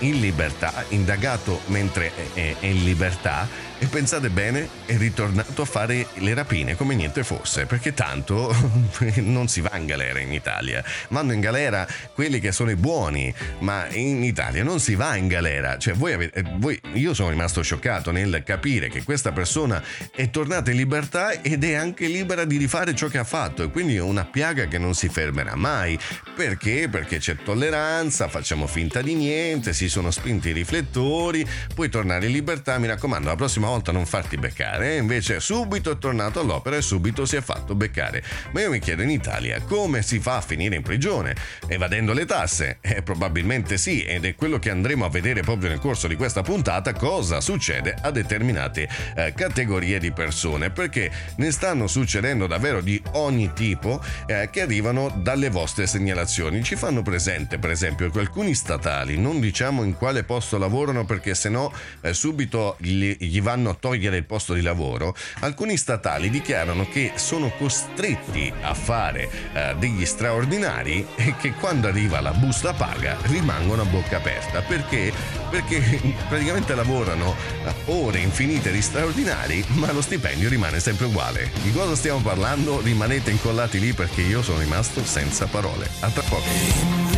in 0.00 0.20
libertà, 0.20 0.84
indagato 0.88 1.60
mentre 1.66 2.12
è, 2.34 2.56
è 2.58 2.66
in 2.66 2.84
libertà 2.84 3.48
e 3.78 3.86
pensate 3.86 4.30
bene, 4.30 4.68
è 4.86 4.96
ritornato 4.96 5.62
a 5.62 5.64
fare 5.66 6.06
le 6.14 6.32
rapine 6.32 6.76
come 6.76 6.94
niente 6.94 7.22
fosse, 7.24 7.66
perché 7.66 7.92
tanto 7.92 8.54
non 9.20 9.48
si 9.48 9.60
va 9.60 9.76
in 9.76 9.84
galera 9.84 10.18
in 10.18 10.32
Italia. 10.32 10.82
Vanno 11.08 11.32
in 11.32 11.40
galera 11.40 11.86
quelli 12.14 12.40
che 12.40 12.52
sono 12.52 12.70
i 12.70 12.76
buoni, 12.76 13.32
ma 13.58 13.86
in 13.90 14.24
Italia 14.24 14.64
non 14.64 14.80
si 14.80 14.94
va 14.94 15.16
in 15.16 15.28
galera. 15.28 15.76
Cioè, 15.76 15.92
voi 15.92 16.14
avete, 16.14 16.42
voi, 16.56 16.80
io 16.94 17.12
sono 17.12 17.28
rimasto 17.28 17.60
scioccato 17.60 18.10
nel 18.10 18.42
capire 18.46 18.88
che 18.88 19.02
questa 19.02 19.32
persona 19.32 19.82
è 20.10 20.30
tornata 20.30 20.70
in 20.70 20.78
libertà 20.78 21.42
ed 21.42 21.62
è 21.62 21.74
anche 21.74 22.06
libera 22.06 22.46
di 22.46 22.56
rifare 22.56 22.94
ciò 22.94 23.08
che 23.08 23.18
ha 23.18 23.24
fatto. 23.24 23.62
E 23.62 23.70
quindi 23.70 23.96
è 23.96 24.00
una 24.00 24.24
piaga 24.24 24.66
che 24.68 24.78
non 24.78 24.94
si 24.94 25.10
fermerà 25.10 25.54
mai. 25.54 25.98
Perché? 26.34 26.88
Perché 26.88 27.18
c'è 27.18 27.36
tolleranza, 27.36 28.28
facciamo 28.28 28.66
finta 28.66 29.02
di 29.02 29.14
niente, 29.14 29.74
si 29.74 29.90
sono 29.90 30.10
spinti 30.10 30.48
i 30.48 30.52
riflettori, 30.52 31.46
puoi 31.74 31.90
tornare 31.90 32.26
in 32.26 32.32
libertà, 32.32 32.78
mi 32.78 32.86
raccomando, 32.86 33.28
la 33.28 33.36
prossima 33.36 33.64
volta 33.68 33.92
non 33.92 34.06
farti 34.06 34.36
beccare, 34.36 34.94
eh? 34.94 34.96
invece 34.96 35.40
subito 35.40 35.90
è 35.90 35.98
tornato 35.98 36.40
all'opera 36.40 36.76
e 36.76 36.82
subito 36.82 37.24
si 37.24 37.36
è 37.36 37.40
fatto 37.40 37.74
beccare. 37.74 38.22
Ma 38.52 38.60
io 38.60 38.70
mi 38.70 38.78
chiedo 38.78 39.02
in 39.02 39.10
Italia 39.10 39.60
come 39.60 40.02
si 40.02 40.18
fa 40.20 40.36
a 40.36 40.40
finire 40.40 40.76
in 40.76 40.82
prigione? 40.82 41.34
Evadendo 41.66 42.12
le 42.12 42.24
tasse? 42.24 42.78
Eh, 42.80 43.02
probabilmente 43.02 43.76
sì, 43.76 44.02
ed 44.02 44.24
è 44.24 44.34
quello 44.34 44.58
che 44.58 44.70
andremo 44.70 45.04
a 45.04 45.08
vedere 45.10 45.42
proprio 45.42 45.68
nel 45.68 45.78
corso 45.78 46.06
di 46.06 46.16
questa 46.16 46.42
puntata, 46.42 46.92
cosa 46.92 47.40
succede 47.40 47.96
a 48.00 48.10
determinate 48.10 48.88
eh, 49.16 49.32
categorie 49.34 49.98
di 49.98 50.12
persone, 50.12 50.70
perché 50.70 51.10
ne 51.36 51.50
stanno 51.50 51.86
succedendo 51.86 52.46
davvero 52.46 52.80
di 52.80 53.00
ogni 53.12 53.52
tipo 53.52 54.02
eh, 54.26 54.48
che 54.50 54.62
arrivano 54.62 55.12
dalle 55.14 55.50
vostre 55.50 55.86
segnalazioni. 55.86 56.62
Ci 56.62 56.76
fanno 56.76 57.02
presente, 57.02 57.58
per 57.58 57.70
esempio, 57.70 58.10
che 58.10 58.20
alcuni 58.20 58.54
statali, 58.54 59.18
non 59.18 59.40
diciamo 59.40 59.82
in 59.82 59.94
quale 59.94 60.22
posto 60.22 60.58
lavorano 60.58 61.04
perché 61.04 61.34
sennò 61.34 61.70
eh, 62.00 62.12
subito 62.12 62.76
gli, 62.78 63.16
gli 63.18 63.40
vanno 63.40 63.55
a 63.64 63.74
togliere 63.74 64.16
il 64.16 64.24
posto 64.24 64.54
di 64.54 64.62
lavoro, 64.62 65.14
alcuni 65.40 65.76
statali 65.76 66.30
dichiarano 66.30 66.86
che 66.88 67.12
sono 67.16 67.50
costretti 67.56 68.52
a 68.60 68.74
fare 68.74 69.30
eh, 69.52 69.74
degli 69.78 70.04
straordinari 70.04 71.06
e 71.16 71.34
che 71.36 71.52
quando 71.52 71.88
arriva 71.88 72.20
la 72.20 72.32
busta 72.32 72.72
paga 72.72 73.16
rimangono 73.22 73.82
a 73.82 73.86
bocca 73.86 74.18
aperta. 74.18 74.62
Perché? 74.62 75.12
Perché 75.50 75.80
praticamente 76.28 76.74
lavorano 76.74 77.34
eh, 77.64 77.72
ore 77.86 78.18
infinite 78.18 78.70
di 78.70 78.82
straordinari, 78.82 79.64
ma 79.74 79.92
lo 79.92 80.00
stipendio 80.00 80.48
rimane 80.48 80.80
sempre 80.80 81.06
uguale. 81.06 81.50
Di 81.62 81.72
cosa 81.72 81.94
stiamo 81.94 82.20
parlando? 82.20 82.80
Rimanete 82.80 83.30
incollati 83.30 83.80
lì 83.80 83.92
perché 83.92 84.22
io 84.22 84.42
sono 84.42 84.58
rimasto 84.58 85.04
senza 85.04 85.46
parole. 85.46 85.88
A 86.00 86.10
tra 86.10 86.22
poco. 86.22 87.16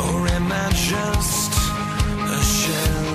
Or 0.00 0.28
am 0.28 0.52
I 0.52 0.70
just 0.70 1.52
a 1.54 2.42
shell? 2.44 3.07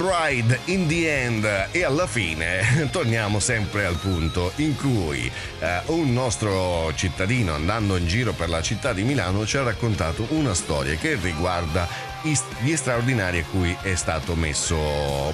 Black 0.00 0.32
Veil 0.36 0.44
Bride 0.44 0.60
in 0.66 0.88
the 0.88 1.24
end 1.24 1.68
e 1.70 1.84
alla 1.84 2.06
fine 2.06 2.88
torniamo 2.90 3.38
sempre 3.38 3.84
al 3.84 3.96
punto 3.96 4.52
in 4.56 4.74
cui 4.74 5.30
eh, 5.60 5.80
un 5.86 6.12
nostro 6.12 6.92
cittadino 6.94 7.54
andando 7.54 7.96
in 7.96 8.06
giro 8.06 8.32
per 8.32 8.48
la 8.48 8.62
città 8.62 8.92
di 8.92 9.02
Milano 9.02 9.46
ci 9.46 9.58
ha 9.58 9.62
raccontato 9.62 10.26
una 10.30 10.54
storia 10.54 10.94
che 10.94 11.18
riguarda 11.20 12.08
gli 12.22 12.76
straordinari 12.76 13.38
a 13.38 13.44
cui 13.50 13.74
è 13.80 13.94
stato 13.94 14.34
messo 14.34 14.76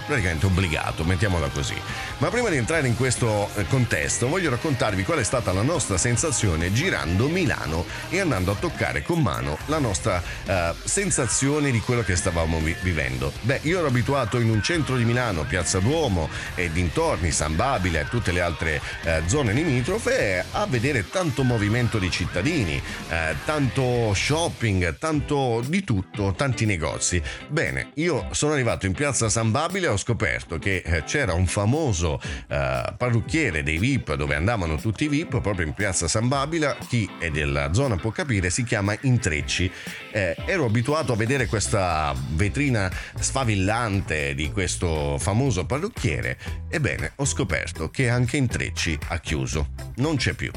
praticamente 0.07 0.47
obbligato, 0.47 1.03
mettiamola 1.03 1.49
così. 1.49 1.75
Ma 2.19 2.31
prima 2.31 2.49
di 2.49 2.57
entrare 2.57 2.89
in 2.89 2.97
questo 2.97 3.51
eh, 3.57 3.67
contesto 3.67 4.29
voglio 4.29 4.49
raccontarvi 4.49 5.05
qual 5.05 5.19
è 5.19 5.23
stata 5.23 5.53
la 5.53 5.61
nostra 5.61 5.99
sensazione 5.99 6.73
girando 6.73 7.29
Milano 7.29 7.85
e 8.09 8.21
andando 8.21 8.53
a 8.53 8.55
toccare 8.55 9.03
con 9.03 9.21
mano 9.21 9.59
la 9.67 9.79
nostra 9.79 10.23
eh, 10.47 10.73
sensazione 10.83 11.71
di 11.71 11.79
quello 11.81 12.03
che 12.03 12.17
stavamo 12.17 12.59
vi- 12.61 12.75
vivendo. 12.81 13.31
Beh, 13.43 13.61
io 13.65 13.81
ero 13.81 13.89
abituato 13.89 14.41
in 14.41 14.49
un 14.49 14.63
centro 14.63 14.97
di 14.97 15.05
Milano, 15.05 15.45
Piazza 15.45 15.79
Duomo 15.79 16.31
e 16.55 16.73
dintorni, 16.73 17.31
San 17.33 17.55
Babile 17.55 18.01
e 18.01 18.09
tutte 18.09 18.33
le 18.33 18.41
altre 18.41 18.81
eh, 19.03 19.23
zone 19.27 19.53
limitrofe 19.53 20.43
a 20.53 20.65
vedere 20.65 21.11
tanto 21.11 21.43
movimento 21.43 21.99
di 21.99 22.11
cittadini, 22.11 22.81
eh, 23.11 23.35
tanto 23.45 24.15
shopping, 24.15 24.97
tanto 24.97 25.63
di 25.67 25.85
tutto, 25.85 26.33
tanti 26.35 26.65
negozi. 26.65 27.21
Bene, 27.49 27.91
io 27.97 28.29
sono 28.31 28.55
arrivato 28.55 28.87
in 28.87 28.95
Piazza 28.95 29.29
San 29.29 29.51
Babile 29.51 29.89
e 29.89 29.91
ho 29.91 29.99
scoperto 29.99 30.59
che 30.59 30.83
eh, 30.83 31.05
c'era 31.05 31.35
un 31.35 31.47
famoso 31.47 32.05
eh, 32.15 32.95
parrucchiere 32.97 33.63
dei 33.63 33.79
VIP 33.79 34.15
dove 34.15 34.35
andavano 34.35 34.77
tutti 34.77 35.05
i 35.05 35.09
VIP 35.09 35.41
proprio 35.41 35.67
in 35.67 35.75
Piazza 35.75 36.09
San 36.09 36.29
Babile, 36.29 36.77
chi 36.89 37.09
è 37.19 37.31
della 37.31 37.73
zona 37.73 37.97
può 37.97 38.11
capire, 38.11 38.51
si 38.51 38.65
chiama 38.65 38.97
Intrecci. 39.01 39.71
Eh, 40.13 40.37
ero 40.47 40.65
abituato 40.65 41.13
a 41.13 41.17
vedere 41.17 41.47
questa 41.47 42.15
vetrina 42.31 42.91
sfavillante 43.19 44.35
di 44.35 44.51
questo 44.51 45.19
famoso 45.19 45.67
parrucchiere. 45.67 46.39
Ebbene, 46.69 47.13
ho 47.17 47.25
scoperto 47.25 47.91
che 47.91 48.09
anche 48.09 48.37
Intrecci 48.37 48.99
ha 49.09 49.19
chiuso. 49.19 49.69
Non 49.97 50.17
c'è 50.17 50.35
più. 50.35 50.51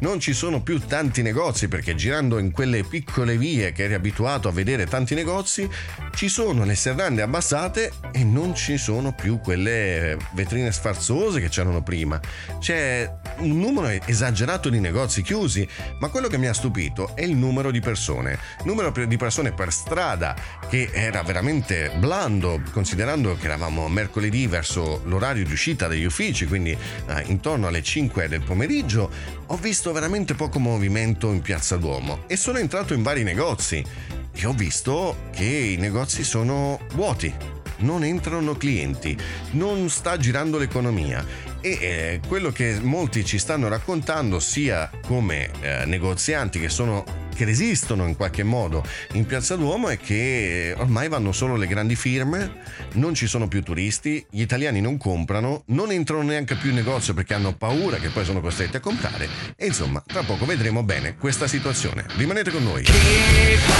Non 0.00 0.20
ci 0.20 0.32
sono 0.32 0.62
più 0.62 0.78
tanti 0.80 1.22
negozi 1.22 1.68
perché 1.68 1.94
girando 1.94 2.38
in 2.38 2.50
quelle 2.50 2.84
piccole 2.84 3.36
vie 3.36 3.72
che 3.72 3.84
eri 3.84 3.94
abituato 3.94 4.48
a 4.48 4.52
vedere 4.52 4.86
tanti 4.86 5.14
negozi, 5.14 5.68
ci 6.14 6.28
sono 6.28 6.64
le 6.64 6.74
serrande 6.74 7.22
abbassate 7.22 7.92
e 8.12 8.24
non 8.24 8.54
ci 8.54 8.78
sono 8.78 9.12
più 9.12 9.40
quelle 9.40 10.16
vetrine 10.32 10.72
sfarzose 10.94 11.40
che 11.40 11.48
c'erano 11.48 11.82
prima. 11.82 12.20
C'è 12.58 13.10
un 13.38 13.58
numero 13.58 13.88
esagerato 14.06 14.68
di 14.68 14.78
negozi 14.78 15.22
chiusi, 15.22 15.66
ma 15.98 16.08
quello 16.08 16.28
che 16.28 16.38
mi 16.38 16.46
ha 16.46 16.54
stupito 16.54 17.14
è 17.14 17.22
il 17.22 17.34
numero 17.34 17.70
di 17.70 17.80
persone. 17.80 18.38
Numero 18.62 18.90
di 18.90 19.16
persone 19.16 19.52
per 19.52 19.72
strada 19.72 20.34
che 20.68 20.90
era 20.92 21.22
veramente 21.22 21.90
blando, 21.98 22.62
considerando 22.70 23.36
che 23.36 23.46
eravamo 23.46 23.88
mercoledì 23.88 24.46
verso 24.46 25.02
l'orario 25.04 25.44
di 25.44 25.52
uscita 25.52 25.88
degli 25.88 26.04
uffici, 26.04 26.46
quindi 26.46 26.70
eh, 26.70 27.22
intorno 27.26 27.66
alle 27.66 27.82
5 27.82 28.28
del 28.28 28.42
pomeriggio, 28.42 29.10
ho 29.46 29.56
visto 29.56 29.92
veramente 29.92 30.34
poco 30.34 30.58
movimento 30.58 31.32
in 31.32 31.40
Piazza 31.40 31.76
Duomo 31.76 32.24
e 32.26 32.36
sono 32.36 32.58
entrato 32.58 32.94
in 32.94 33.02
vari 33.02 33.24
negozi 33.24 33.84
e 34.32 34.46
ho 34.46 34.52
visto 34.52 35.28
che 35.32 35.44
i 35.44 35.76
negozi 35.76 36.24
sono 36.24 36.80
vuoti. 36.94 37.62
Non 37.84 38.02
entrano 38.02 38.54
clienti, 38.54 39.14
non 39.52 39.90
sta 39.90 40.16
girando 40.16 40.56
l'economia 40.56 41.24
e 41.60 41.70
eh, 41.70 42.20
quello 42.26 42.50
che 42.50 42.78
molti 42.80 43.24
ci 43.26 43.38
stanno 43.38 43.68
raccontando 43.68 44.40
sia 44.40 44.90
come 45.06 45.50
eh, 45.60 45.84
negozianti 45.84 46.58
che 46.58 46.70
sono 46.70 47.04
che 47.34 47.44
resistono 47.44 48.06
in 48.06 48.16
qualche 48.16 48.44
modo 48.44 48.84
in 49.14 49.26
Piazza 49.26 49.56
Duomo 49.56 49.88
è 49.88 49.98
che 49.98 50.72
ormai 50.78 51.08
vanno 51.08 51.32
solo 51.32 51.56
le 51.56 51.66
grandi 51.66 51.96
firme, 51.96 52.58
non 52.92 53.12
ci 53.12 53.26
sono 53.26 53.48
più 53.48 53.60
turisti, 53.60 54.24
gli 54.30 54.40
italiani 54.40 54.80
non 54.80 54.96
comprano, 54.96 55.64
non 55.66 55.90
entrano 55.90 56.22
neanche 56.22 56.54
più 56.54 56.70
in 56.70 56.76
negozio 56.76 57.12
perché 57.12 57.34
hanno 57.34 57.52
paura 57.52 57.96
che 57.96 58.10
poi 58.10 58.24
sono 58.24 58.40
costretti 58.40 58.76
a 58.76 58.80
comprare 58.80 59.28
e 59.56 59.66
insomma 59.66 60.00
tra 60.06 60.22
poco 60.22 60.46
vedremo 60.46 60.84
bene 60.84 61.16
questa 61.16 61.48
situazione. 61.48 62.06
Rimanete 62.16 62.52
con 62.52 62.62
noi. 62.62 62.84
Keep 62.84 63.74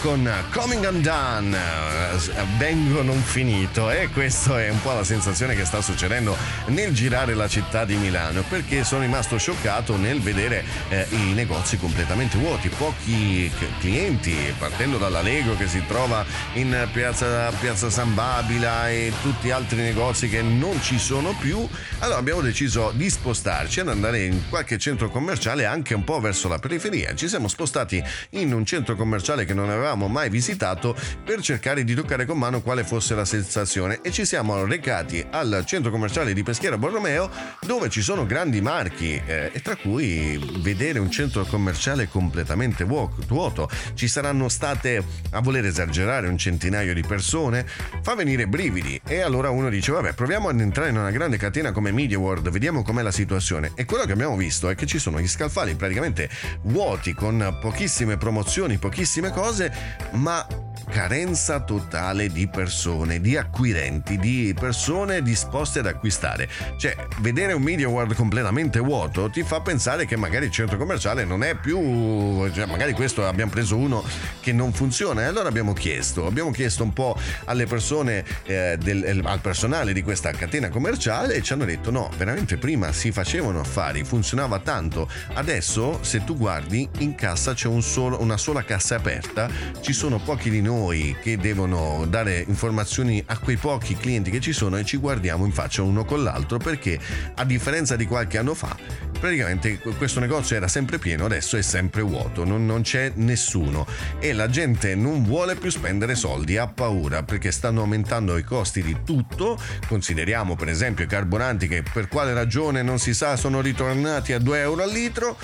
con 0.00 0.30
Coming 0.52 0.84
Undone, 0.84 1.56
eh, 1.56 2.44
vengo 2.56 3.02
non 3.02 3.20
finito. 3.22 3.90
E 3.90 4.08
questa 4.08 4.60
è 4.60 4.68
un 4.68 4.80
po' 4.80 4.92
la 4.92 5.04
sensazione 5.04 5.54
che 5.54 5.64
sta 5.64 5.80
succedendo 5.80 6.36
nel 6.66 6.92
girare 6.92 7.34
la 7.34 7.48
città 7.48 7.84
di 7.84 7.96
Milano 7.96 8.42
perché 8.48 8.84
sono 8.84 9.02
rimasto 9.02 9.38
scioccato 9.38 9.96
nel 9.96 10.20
vedere 10.20 10.64
eh, 10.88 11.06
i 11.10 11.32
negozi 11.32 11.78
completamente 11.78 12.38
vuoti, 12.38 12.68
pochi 12.68 13.50
clienti, 13.80 14.34
partendo 14.58 14.98
dalla 14.98 15.22
Lego 15.22 15.56
che 15.56 15.66
si 15.68 15.82
trova 15.86 16.24
in 16.54 16.88
piazza, 16.92 17.50
piazza 17.60 17.90
San 17.90 18.14
Babila 18.14 18.90
e 18.90 19.12
tutti 19.22 19.50
altri 19.50 19.82
negozi 19.82 20.28
che 20.28 20.42
non 20.42 20.80
ci 20.82 20.98
sono 20.98 21.36
più. 21.38 21.68
Allora 21.98 22.18
abbiamo 22.18 22.40
deciso 22.40 22.92
di 22.94 23.10
spostarci 23.10 23.80
ad 23.80 23.88
andare 23.88 24.24
in 24.24 24.48
qualche 24.48 24.78
centro 24.78 25.10
commerciale 25.10 25.66
anche 25.66 25.94
un 25.94 26.04
po' 26.04 26.20
verso 26.20 26.48
la 26.48 26.58
periferia. 26.58 27.14
Ci 27.14 27.28
siamo 27.28 27.48
spostati 27.48 28.02
in 28.30 28.52
un 28.52 28.64
centro 28.64 28.96
commerciale 28.96 29.44
che 29.44 29.54
non 29.54 29.68
avevamo 29.68 30.08
mai 30.08 30.30
visitato 30.30 30.96
per 31.22 31.40
cercare 31.40 31.84
di 31.84 31.94
toccare 31.94 32.24
con 32.24 32.38
mano 32.38 32.62
quale 32.62 32.82
fosse 32.84 33.14
la 33.14 33.24
sensazione 33.24 34.00
e 34.02 34.10
ci 34.10 34.24
siamo 34.24 34.64
recati 34.64 35.24
al 35.30 35.64
centro 35.66 35.90
commerciale 35.90 36.32
di 36.32 36.42
Peschiera 36.42 36.78
Borromeo 36.78 37.30
dove 37.60 37.90
ci 37.90 38.00
sono 38.00 38.24
grandi 38.26 38.60
marchi 38.60 39.20
eh, 39.24 39.50
e 39.52 39.60
tra 39.60 39.76
cui 39.76 40.38
vedere 40.60 40.98
un 40.98 41.10
centro 41.10 41.44
commerciale 41.44 42.08
completamente 42.08 42.84
vuo- 42.84 43.14
vuoto. 43.26 43.68
Ci 43.94 44.08
saranno 44.08 44.48
state, 44.48 45.04
a 45.30 45.40
voler 45.40 45.66
esagerare, 45.66 46.28
un 46.28 46.37
centinaio 46.38 46.94
di 46.94 47.02
persone, 47.02 47.66
fa 48.00 48.14
venire 48.14 48.46
brividi. 48.46 49.00
E 49.06 49.20
allora 49.20 49.50
uno 49.50 49.68
dice 49.68 49.92
vabbè 49.92 50.14
proviamo 50.14 50.48
ad 50.48 50.60
entrare 50.60 50.88
in 50.90 50.96
una 50.96 51.10
grande 51.10 51.36
catena 51.36 51.72
come 51.72 51.92
Media 51.92 52.18
World, 52.18 52.48
vediamo 52.50 52.82
com'è 52.82 53.02
la 53.02 53.10
situazione. 53.10 53.72
E 53.74 53.84
quello 53.84 54.04
che 54.04 54.12
abbiamo 54.12 54.36
visto 54.36 54.68
è 54.68 54.74
che 54.74 54.86
ci 54.86 54.98
sono 54.98 55.20
gli 55.20 55.28
scalfali 55.28 55.74
praticamente 55.74 56.30
vuoti 56.62 57.12
con 57.12 57.58
pochissime 57.60 58.16
promozioni, 58.16 58.78
pochissime 58.78 59.30
cose, 59.30 59.72
ma 60.12 60.46
carenza 60.88 61.60
totale 61.60 62.28
di 62.30 62.48
persone, 62.48 63.20
di 63.20 63.36
acquirenti, 63.36 64.18
di 64.18 64.54
persone 64.58 65.22
disposte 65.22 65.80
ad 65.80 65.86
acquistare. 65.86 66.48
Cioè, 66.76 66.96
vedere 67.20 67.52
un 67.52 67.62
Media 67.62 67.88
World 67.88 68.14
completamente 68.14 68.78
vuoto 68.80 69.28
ti 69.30 69.42
fa 69.42 69.60
pensare 69.60 70.06
che 70.06 70.16
magari 70.16 70.46
il 70.46 70.50
centro 70.50 70.76
commerciale 70.78 71.24
non 71.24 71.42
è 71.44 71.54
più, 71.54 72.50
cioè 72.52 72.66
magari 72.66 72.92
questo 72.92 73.26
abbiamo 73.26 73.50
preso 73.50 73.76
uno 73.76 74.02
che 74.40 74.52
non 74.52 74.72
funziona 74.72 75.22
e 75.22 75.24
allora 75.24 75.48
abbiamo 75.48 75.72
chiesto, 75.74 76.26
abbiamo 76.26 76.50
chiesto 76.50 76.82
un 76.82 76.92
po' 76.92 77.16
alle 77.44 77.66
persone, 77.66 78.24
eh, 78.44 78.76
del- 78.80 79.04
el- 79.04 79.22
al 79.26 79.40
personale 79.40 79.92
di 79.92 80.02
questa 80.02 80.30
catena 80.30 80.68
commerciale 80.70 81.34
e 81.34 81.42
ci 81.42 81.52
hanno 81.52 81.64
detto 81.64 81.90
no, 81.90 82.10
veramente 82.16 82.56
prima 82.56 82.92
si 82.92 83.12
facevano 83.12 83.60
affari, 83.60 84.04
funzionava 84.04 84.58
tanto, 84.60 85.08
adesso 85.34 85.98
se 86.02 86.24
tu 86.24 86.36
guardi 86.36 86.88
in 86.98 87.14
cassa 87.14 87.52
c'è 87.54 87.68
un 87.68 87.82
solo- 87.82 88.20
una 88.22 88.36
sola 88.36 88.64
cassa 88.64 88.96
aperta, 88.96 89.48
ci 89.80 89.92
sono 89.92 90.18
pochi 90.18 90.48
di 90.50 90.62
noi 90.62 90.76
che 91.20 91.36
devono 91.36 92.06
dare 92.08 92.44
informazioni 92.46 93.22
a 93.26 93.38
quei 93.38 93.56
pochi 93.56 93.96
clienti 93.96 94.30
che 94.30 94.40
ci 94.40 94.52
sono 94.52 94.76
e 94.78 94.84
ci 94.84 94.96
guardiamo 94.96 95.44
in 95.44 95.52
faccia 95.52 95.82
uno 95.82 96.04
con 96.04 96.22
l'altro 96.22 96.58
perché 96.58 96.98
a 97.34 97.44
differenza 97.44 97.96
di 97.96 98.06
qualche 98.06 98.38
anno 98.38 98.54
fa 98.54 98.76
praticamente 99.18 99.78
questo 99.78 100.20
negozio 100.20 100.56
era 100.56 100.68
sempre 100.68 100.98
pieno, 100.98 101.24
adesso 101.24 101.56
è 101.56 101.62
sempre 101.62 102.02
vuoto, 102.02 102.44
non, 102.44 102.64
non 102.64 102.82
c'è 102.82 103.12
nessuno. 103.16 103.86
E 104.18 104.32
la 104.32 104.48
gente 104.48 104.94
non 104.94 105.24
vuole 105.24 105.56
più 105.56 105.70
spendere 105.70 106.14
soldi, 106.14 106.56
ha 106.56 106.68
paura 106.68 107.22
perché 107.22 107.50
stanno 107.50 107.80
aumentando 107.80 108.36
i 108.36 108.44
costi 108.44 108.82
di 108.82 108.96
tutto, 109.04 109.60
consideriamo 109.86 110.56
per 110.56 110.68
esempio 110.68 111.04
i 111.04 111.08
carburanti 111.08 111.68
che 111.68 111.82
per 111.82 112.08
quale 112.08 112.32
ragione 112.32 112.82
non 112.82 112.98
si 112.98 113.12
sa 113.12 113.36
sono 113.36 113.60
ritornati 113.60 114.32
a 114.32 114.38
2 114.38 114.60
euro 114.60 114.82
al 114.82 114.90
litro 114.90 115.36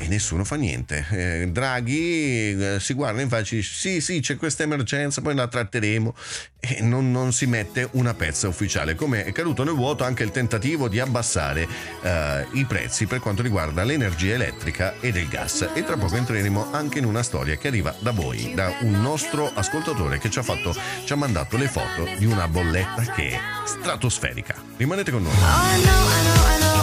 e 0.00 0.08
nessuno 0.08 0.44
fa 0.44 0.56
niente. 0.56 1.06
Eh, 1.10 1.48
Draghi 1.50 2.56
eh, 2.58 2.76
si 2.80 2.94
guarda 2.94 3.20
in 3.20 3.28
faccia 3.28 3.52
e 3.54 3.58
dice 3.58 3.72
sì 3.72 4.00
sì 4.00 4.20
c'è 4.20 4.36
questa 4.36 4.62
emergenza, 4.62 5.20
poi 5.20 5.34
la 5.34 5.46
tratteremo 5.46 6.14
e 6.58 6.80
non, 6.80 7.10
non 7.10 7.32
si 7.32 7.46
mette 7.46 7.88
una 7.92 8.14
pezza 8.14 8.48
ufficiale. 8.48 8.94
Come 8.94 9.24
è 9.24 9.32
caduto 9.32 9.62
nel 9.62 9.74
vuoto 9.74 10.02
anche 10.04 10.22
il 10.22 10.30
tentativo 10.30 10.88
di 10.88 11.00
abbassare 11.00 11.68
eh, 12.02 12.46
i 12.52 12.64
prezzi 12.64 13.04
per 13.06 13.20
quanto 13.20 13.42
riguarda 13.42 13.84
l'energia 13.84 14.34
elettrica 14.34 14.94
e 15.00 15.12
del 15.12 15.28
gas. 15.28 15.68
E 15.74 15.84
tra 15.84 15.98
poco 15.98 16.16
entreremo 16.16 16.72
anche 16.72 16.98
in 16.98 17.04
una 17.04 17.22
storia 17.22 17.56
che 17.56 17.68
arriva 17.68 17.94
da 17.98 18.12
voi, 18.12 18.52
da 18.54 18.72
un 18.80 19.02
nostro 19.02 19.50
ascoltatore 19.52 20.18
che 20.18 20.30
ci 20.30 20.38
ha, 20.38 20.42
fatto, 20.42 20.74
ci 21.04 21.12
ha 21.12 21.16
mandato 21.16 21.58
le 21.58 21.68
foto 21.68 22.08
di 22.16 22.24
una 22.24 22.48
bolletta 22.48 23.02
che 23.12 23.30
è 23.30 23.38
stratosferica. 23.64 24.54
Rimanete 24.78 25.10
con 25.10 25.22
noi. 25.22 25.32
Oh, 25.32 25.36
know, 25.36 25.48
I 25.68 25.82
know, 25.82 26.08
I 26.08 26.58
know, 26.58 26.79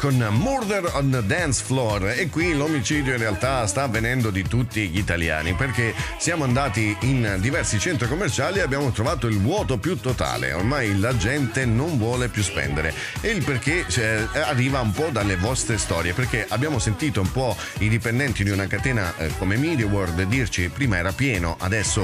Baxter 0.00 0.20
con 0.20 0.22
Murder 0.70 0.92
on 0.94 1.10
the 1.10 1.26
Dance 1.26 1.64
Floor. 1.64 2.10
E 2.10 2.28
qui 2.28 2.54
l'omicidio 2.54 3.14
in 3.14 3.18
realtà 3.18 3.66
sta 3.66 3.82
avvenendo 3.82 4.30
di 4.30 4.46
tutti 4.46 4.88
gli 4.88 4.98
italiani 4.98 5.54
perché 5.54 5.92
siamo 6.16 6.44
andati 6.44 6.96
in 7.00 7.38
diversi 7.40 7.80
centri 7.80 8.06
commerciali 8.06 8.58
e 8.58 8.62
abbiamo 8.62 8.92
trovato 8.92 9.26
il 9.26 9.40
vuoto 9.40 9.78
più 9.78 9.98
totale, 9.98 10.52
ormai 10.52 10.96
la 11.00 11.16
gente 11.16 11.64
non 11.64 11.98
vuole 11.98 12.28
più 12.28 12.44
spendere. 12.44 12.94
E 13.20 13.30
il 13.30 13.42
perché 13.42 13.84
eh, 13.96 14.28
arriva 14.32 14.78
un 14.78 14.92
po' 14.92 15.08
dalle 15.10 15.34
vostre 15.34 15.76
storie 15.76 16.12
perché 16.12 16.46
abbiamo 16.48 16.78
sentito 16.78 17.20
un 17.20 17.32
po' 17.32 17.56
i 17.78 17.88
dipendenti 17.88 18.44
di 18.44 18.50
una 18.50 18.68
catena 18.68 19.12
eh, 19.16 19.32
come 19.38 19.56
Media 19.56 19.86
World 19.86 20.22
dirci 20.22 20.68
prima 20.68 20.98
era 20.98 21.10
pieno, 21.10 21.56
adesso 21.58 22.00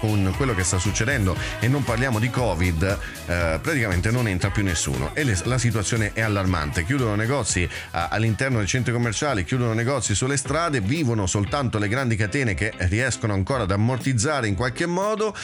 con 0.00 0.32
quello 0.38 0.54
che 0.54 0.64
sta 0.64 0.78
succedendo 0.78 1.36
e 1.60 1.68
non 1.68 1.84
parliamo 1.84 2.18
di 2.18 2.30
Covid, 2.30 2.98
eh, 3.26 3.58
praticamente 3.60 4.10
non 4.10 4.26
entra 4.26 4.48
più 4.48 4.62
nessuno 4.62 5.10
e 5.12 5.22
le- 5.22 5.38
la 5.44 5.58
situazione 5.58 6.12
è 6.14 6.22
allarmante. 6.22 6.82
Chiudono 6.86 7.14
negozi 7.14 7.62
eh, 7.62 7.68
all'interno 8.08 8.58
dei 8.58 8.66
centri 8.66 8.92
commerciali, 8.92 9.44
chiudono 9.44 9.72
negozi 9.72 10.14
sulle 10.14 10.36
strade, 10.36 10.80
vivono 10.80 11.26
soltanto 11.26 11.78
le 11.78 11.88
grandi 11.88 12.16
catene 12.16 12.54
che 12.54 12.72
riescono 12.76 13.32
ancora 13.32 13.64
ad 13.64 13.70
ammortizzare 13.70 14.48
in 14.48 14.54
qualche 14.54 14.86
modo 14.86 15.34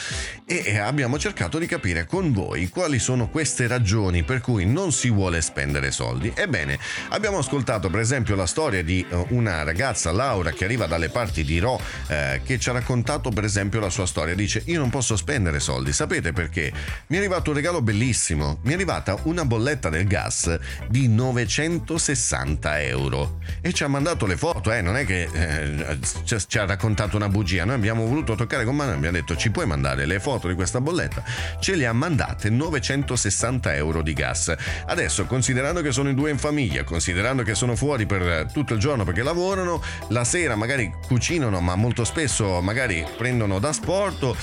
e 0.45 0.77
abbiamo 0.77 1.17
cercato 1.19 1.57
di 1.57 1.65
capire 1.65 2.05
con 2.05 2.31
voi 2.31 2.69
quali 2.69 2.99
sono 2.99 3.29
queste 3.29 3.67
ragioni 3.67 4.23
per 4.23 4.41
cui 4.41 4.65
non 4.65 4.91
si 4.91 5.09
vuole 5.09 5.41
spendere 5.41 5.91
soldi. 5.91 6.31
Ebbene, 6.35 6.79
abbiamo 7.09 7.39
ascoltato 7.39 7.89
per 7.89 7.99
esempio 7.99 8.35
la 8.35 8.45
storia 8.45 8.83
di 8.83 9.05
eh, 9.07 9.25
una 9.29 9.63
ragazza, 9.63 10.11
Laura, 10.11 10.51
che 10.51 10.65
arriva 10.65 10.85
dalle 10.85 11.09
parti 11.09 11.43
di 11.43 11.59
Ro, 11.59 11.79
eh, 12.07 12.41
che 12.43 12.59
ci 12.59 12.69
ha 12.69 12.73
raccontato 12.73 13.29
per 13.29 13.43
esempio 13.43 13.79
la 13.79 13.89
sua 13.89 14.05
storia. 14.05 14.35
Dice, 14.35 14.61
io 14.65 14.79
non 14.79 14.89
posso 14.89 15.15
spendere 15.15 15.59
soldi, 15.59 15.91
sapete 15.91 16.31
perché? 16.33 16.71
Mi 17.07 17.17
è 17.17 17.19
arrivato 17.19 17.49
un 17.49 17.55
regalo 17.55 17.81
bellissimo, 17.81 18.59
mi 18.63 18.71
è 18.71 18.75
arrivata 18.75 19.17
una 19.23 19.45
bolletta 19.45 19.89
del 19.89 20.05
gas 20.05 20.57
di 20.87 21.07
960 21.07 22.52
euro 22.61 23.39
e 23.61 23.73
ci 23.73 23.83
ha 23.83 23.87
mandato 23.87 24.25
le 24.25 24.37
foto, 24.37 24.71
eh, 24.71 24.81
non 24.81 24.97
è 24.97 25.05
che 25.05 25.29
eh, 25.31 25.97
ci 26.23 26.57
ha 26.57 26.65
raccontato 26.65 27.15
una 27.15 27.29
bugia, 27.29 27.65
noi 27.65 27.75
abbiamo 27.75 28.05
voluto 28.05 28.35
toccare 28.35 28.65
con 28.65 28.75
mano 28.75 28.91
e 28.91 28.95
abbiamo 28.95 29.17
detto 29.17 29.35
ci 29.35 29.51
puoi 29.51 29.65
mandare 29.65 30.05
le 30.05 30.19
foto 30.19 30.47
di 30.47 30.53
questa 30.53 30.81
bolletta? 30.81 31.23
Ce 31.59 31.75
le 31.75 31.85
ha 31.85 31.93
mandate 31.93 32.49
960 32.49 33.75
euro 33.75 34.01
di 34.01 34.13
gas. 34.13 34.53
Adesso, 34.85 35.25
considerando 35.25 35.81
che 35.81 35.91
sono 35.91 36.09
in 36.09 36.15
due 36.15 36.29
in 36.29 36.37
famiglia, 36.37 36.83
considerando 36.83 37.43
che 37.43 37.55
sono 37.55 37.75
fuori 37.75 38.05
per 38.05 38.47
tutto 38.51 38.73
il 38.73 38.79
giorno 38.79 39.03
perché 39.03 39.23
lavorano, 39.23 39.81
la 40.09 40.23
sera 40.23 40.55
magari 40.55 40.91
cucinano, 41.07 41.59
ma 41.61 41.75
molto 41.75 42.03
spesso 42.03 42.61
magari 42.61 43.05
prendono 43.17 43.59
da 43.59 43.71
sporto. 43.71 44.35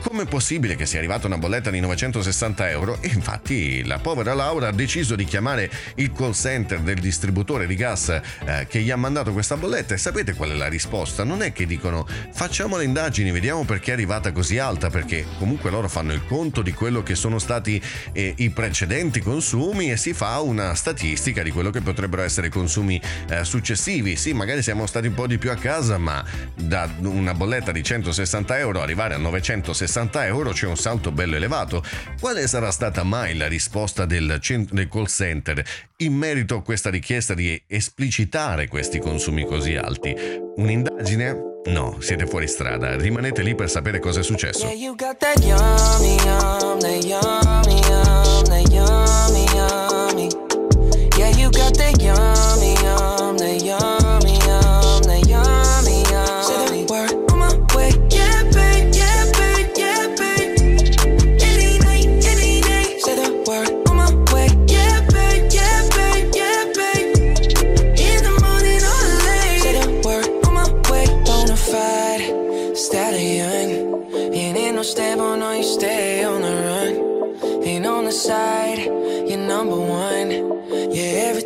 Com'è 0.00 0.26
possibile 0.26 0.76
che 0.76 0.86
sia 0.86 1.00
arrivata 1.00 1.26
una 1.26 1.38
bolletta 1.38 1.70
di 1.70 1.80
960 1.80 2.70
euro? 2.70 2.98
Infatti 3.02 3.84
la 3.84 3.98
povera 3.98 4.32
Laura 4.32 4.68
ha 4.68 4.72
deciso 4.72 5.16
di 5.16 5.24
chiamare 5.24 5.68
il 5.96 6.12
call 6.12 6.32
center 6.32 6.80
del 6.80 7.00
distributore 7.00 7.66
di 7.66 7.74
gas 7.74 8.08
eh, 8.08 8.66
che 8.68 8.80
gli 8.80 8.92
ha 8.92 8.96
mandato 8.96 9.32
questa 9.32 9.56
bolletta 9.56 9.94
e 9.94 9.98
sapete 9.98 10.34
qual 10.34 10.50
è 10.50 10.54
la 10.54 10.68
risposta? 10.68 11.24
Non 11.24 11.42
è 11.42 11.52
che 11.52 11.66
dicono 11.66 12.06
facciamo 12.32 12.76
le 12.76 12.84
indagini, 12.84 13.32
vediamo 13.32 13.64
perché 13.64 13.90
è 13.90 13.94
arrivata 13.94 14.30
così 14.30 14.58
alta, 14.58 14.88
perché 14.88 15.26
comunque 15.36 15.68
loro 15.70 15.88
fanno 15.88 16.12
il 16.12 16.24
conto 16.24 16.62
di 16.62 16.72
quello 16.72 17.02
che 17.02 17.16
sono 17.16 17.40
stati 17.40 17.82
eh, 18.12 18.34
i 18.36 18.50
precedenti 18.50 19.20
consumi 19.20 19.90
e 19.90 19.96
si 19.96 20.14
fa 20.14 20.38
una 20.38 20.74
statistica 20.74 21.42
di 21.42 21.50
quello 21.50 21.70
che 21.70 21.80
potrebbero 21.80 22.22
essere 22.22 22.50
consumi 22.50 23.00
eh, 23.28 23.44
successivi. 23.44 24.14
Sì, 24.14 24.32
magari 24.32 24.62
siamo 24.62 24.86
stati 24.86 25.08
un 25.08 25.14
po' 25.14 25.26
di 25.26 25.38
più 25.38 25.50
a 25.50 25.56
casa, 25.56 25.98
ma 25.98 26.24
da 26.54 26.88
una 27.00 27.34
bolletta 27.34 27.72
di 27.72 27.82
160 27.82 28.58
euro 28.58 28.80
arrivare 28.80 29.14
a 29.14 29.18
960 29.18 29.86
euro 30.26 30.52
c'è 30.52 30.66
un 30.66 30.76
salto 30.76 31.10
bello 31.10 31.36
elevato. 31.36 31.82
Quale 32.20 32.46
sarà 32.46 32.70
stata 32.70 33.02
mai 33.02 33.36
la 33.36 33.48
risposta 33.48 34.04
del, 34.04 34.38
cent- 34.40 34.72
del 34.72 34.88
call 34.88 35.06
center 35.06 35.64
in 35.98 36.14
merito 36.14 36.56
a 36.56 36.62
questa 36.62 36.90
richiesta 36.90 37.34
di 37.34 37.60
esplicitare 37.66 38.68
questi 38.68 38.98
consumi 38.98 39.44
così 39.44 39.74
alti? 39.74 40.14
Un'indagine? 40.56 41.36
No, 41.66 41.96
siete 42.00 42.26
fuori 42.26 42.46
strada. 42.46 42.96
Rimanete 42.96 43.42
lì 43.42 43.54
per 43.54 43.68
sapere 43.68 43.98
cosa 43.98 44.20
è 44.20 44.22
successo. 44.22 44.66
Yeah, 44.66 44.94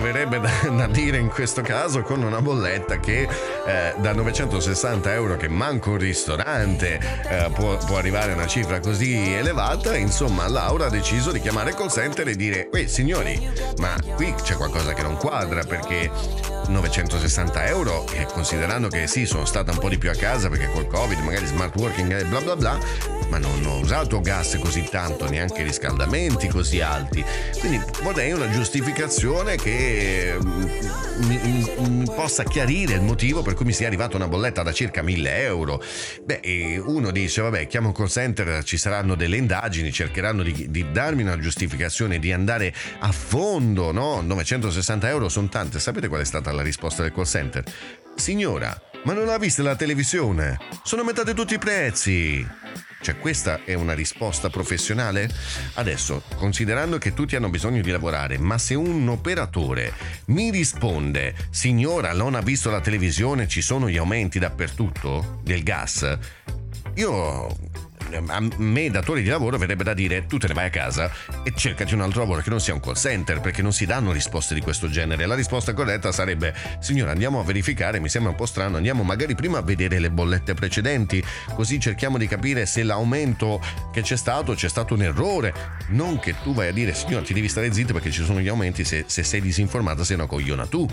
Yummy 0.00 0.12
verrebbe 0.12 0.40
da, 0.40 0.50
da 0.70 0.86
dire 0.86 1.18
in 1.18 1.28
questo 1.28 1.62
caso 1.62 2.02
con 2.02 2.22
una 2.22 2.40
bolletta 2.40 2.98
che 2.98 3.28
eh, 3.66 3.94
da 3.98 4.12
960 4.12 5.12
euro 5.14 5.36
che 5.36 5.48
manco 5.48 5.90
un 5.90 5.98
ristorante 5.98 6.98
eh, 7.28 7.50
può, 7.54 7.76
può 7.78 7.96
arrivare 7.96 8.32
a 8.32 8.34
una 8.34 8.46
cifra 8.46 8.80
così 8.80 9.14
elevata, 9.34 9.96
insomma 9.96 10.48
Laura 10.48 10.86
ha 10.86 10.90
deciso 10.90 11.30
di 11.32 11.40
chiamare 11.40 11.70
il 11.70 11.76
call 11.76 11.88
center 11.88 12.28
e 12.28 12.36
dire, 12.36 12.68
"Uè 12.72 12.86
signori, 12.86 13.48
ma 13.78 13.94
qui 14.14 14.34
c'è 14.42 14.54
qualcosa 14.54 14.92
che 14.92 15.02
non 15.02 15.16
quadra 15.16 15.62
perché 15.64 16.10
960 16.68 17.66
euro, 17.66 18.06
e 18.12 18.26
considerando 18.32 18.88
che 18.88 19.06
sì, 19.06 19.26
sono 19.26 19.44
stata 19.44 19.72
un 19.72 19.78
po' 19.78 19.88
di 19.88 19.98
più 19.98 20.10
a 20.10 20.14
casa 20.14 20.48
perché 20.48 20.70
col 20.72 20.86
Covid, 20.86 21.18
magari 21.20 21.46
smart 21.46 21.74
working 21.76 22.12
e 22.12 22.24
bla 22.24 22.40
bla 22.40 22.56
bla, 22.56 22.78
ma 23.28 23.38
non 23.38 23.64
ho 23.66 23.78
usato 23.78 24.20
gas 24.20 24.56
così 24.60 24.86
tanto, 24.90 25.28
neanche 25.28 25.62
riscaldamenti 25.62 26.48
così 26.48 26.80
alti. 26.80 27.24
Quindi 27.58 27.80
vorrei 28.02 28.32
una 28.32 28.48
giustificazione 28.50 29.56
che 29.56 30.36
mm, 30.42 30.62
mi, 31.26 31.40
mi- 31.42 31.88
mi 31.88 32.04
possa 32.04 32.42
chiarire 32.44 32.94
il 32.94 33.02
motivo 33.02 33.42
per 33.42 33.49
cui 33.54 33.64
mi 33.64 33.72
sia 33.72 33.86
arrivata 33.86 34.16
una 34.16 34.28
bolletta 34.28 34.62
da 34.62 34.72
circa 34.72 35.02
1000 35.02 35.42
euro. 35.42 35.82
Beh, 36.24 36.82
uno 36.84 37.10
dice, 37.10 37.42
vabbè, 37.42 37.66
chiamo 37.66 37.92
call 37.92 38.08
center, 38.08 38.62
ci 38.64 38.76
saranno 38.76 39.14
delle 39.14 39.36
indagini, 39.36 39.92
cercheranno 39.92 40.42
di, 40.42 40.70
di 40.70 40.90
darmi 40.90 41.22
una 41.22 41.38
giustificazione, 41.38 42.18
di 42.18 42.32
andare 42.32 42.74
a 43.00 43.12
fondo, 43.12 43.92
no? 43.92 44.20
960 44.20 45.08
euro 45.08 45.28
sono 45.28 45.48
tante. 45.48 45.78
Sapete 45.80 46.08
qual 46.08 46.20
è 46.20 46.24
stata 46.24 46.52
la 46.52 46.62
risposta 46.62 47.02
del 47.02 47.12
call 47.12 47.24
center? 47.24 47.64
Signora, 48.14 48.78
ma 49.04 49.12
non 49.12 49.28
ha 49.28 49.38
visto 49.38 49.62
la 49.62 49.76
televisione? 49.76 50.58
Sono 50.82 51.02
aumentati 51.02 51.32
tutti 51.32 51.54
i 51.54 51.58
prezzi. 51.58 52.46
Cioè, 53.00 53.18
questa 53.18 53.64
è 53.64 53.74
una 53.74 53.94
risposta 53.94 54.50
professionale? 54.50 55.28
Adesso, 55.74 56.22
considerando 56.36 56.98
che 56.98 57.14
tutti 57.14 57.34
hanno 57.34 57.48
bisogno 57.48 57.80
di 57.80 57.90
lavorare, 57.90 58.38
ma 58.38 58.58
se 58.58 58.74
un 58.74 59.08
operatore 59.08 59.92
mi 60.26 60.50
risponde, 60.50 61.34
signora, 61.50 62.12
non 62.12 62.34
ha 62.34 62.40
visto 62.40 62.70
la 62.70 62.80
televisione, 62.80 63.48
ci 63.48 63.62
sono 63.62 63.88
gli 63.88 63.96
aumenti 63.96 64.38
dappertutto 64.38 65.40
del 65.42 65.62
gas, 65.62 66.18
io 66.94 67.56
a 68.16 68.48
me 68.56 68.90
datore 68.90 69.22
di 69.22 69.28
lavoro 69.28 69.58
verrebbe 69.58 69.84
da 69.84 69.94
dire 69.94 70.26
tu 70.26 70.38
te 70.38 70.48
ne 70.48 70.54
vai 70.54 70.66
a 70.66 70.70
casa 70.70 71.10
e 71.42 71.52
cercati 71.54 71.94
un 71.94 72.00
altro 72.00 72.20
lavoro 72.20 72.40
che 72.40 72.50
non 72.50 72.60
sia 72.60 72.74
un 72.74 72.80
call 72.80 72.94
center 72.94 73.40
perché 73.40 73.62
non 73.62 73.72
si 73.72 73.86
danno 73.86 74.12
risposte 74.12 74.54
di 74.54 74.60
questo 74.60 74.88
genere. 74.88 75.26
La 75.26 75.34
risposta 75.34 75.72
corretta 75.72 76.12
sarebbe 76.12 76.54
signora 76.80 77.12
andiamo 77.12 77.40
a 77.40 77.44
verificare 77.44 78.00
mi 78.00 78.08
sembra 78.08 78.30
un 78.30 78.36
po' 78.36 78.46
strano 78.46 78.76
andiamo 78.76 79.02
magari 79.02 79.34
prima 79.34 79.58
a 79.58 79.62
vedere 79.62 79.98
le 79.98 80.10
bollette 80.10 80.54
precedenti 80.54 81.22
così 81.54 81.78
cerchiamo 81.78 82.18
di 82.18 82.26
capire 82.26 82.66
se 82.66 82.82
l'aumento 82.82 83.60
che 83.92 84.02
c'è 84.02 84.16
stato 84.16 84.54
c'è 84.54 84.68
stato 84.68 84.94
un 84.94 85.02
errore. 85.02 85.54
Non 85.88 86.18
che 86.18 86.34
tu 86.42 86.54
vai 86.54 86.68
a 86.68 86.72
dire 86.72 86.94
signora 86.94 87.24
ti 87.24 87.34
devi 87.34 87.48
stare 87.48 87.72
zitto 87.72 87.92
perché 87.92 88.10
ci 88.10 88.24
sono 88.24 88.40
gli 88.40 88.48
aumenti 88.48 88.84
se, 88.84 89.04
se 89.06 89.22
sei 89.22 89.40
disinformata 89.40 90.04
sei 90.04 90.16
una 90.16 90.26
cogliona 90.26 90.66
tu. 90.66 90.88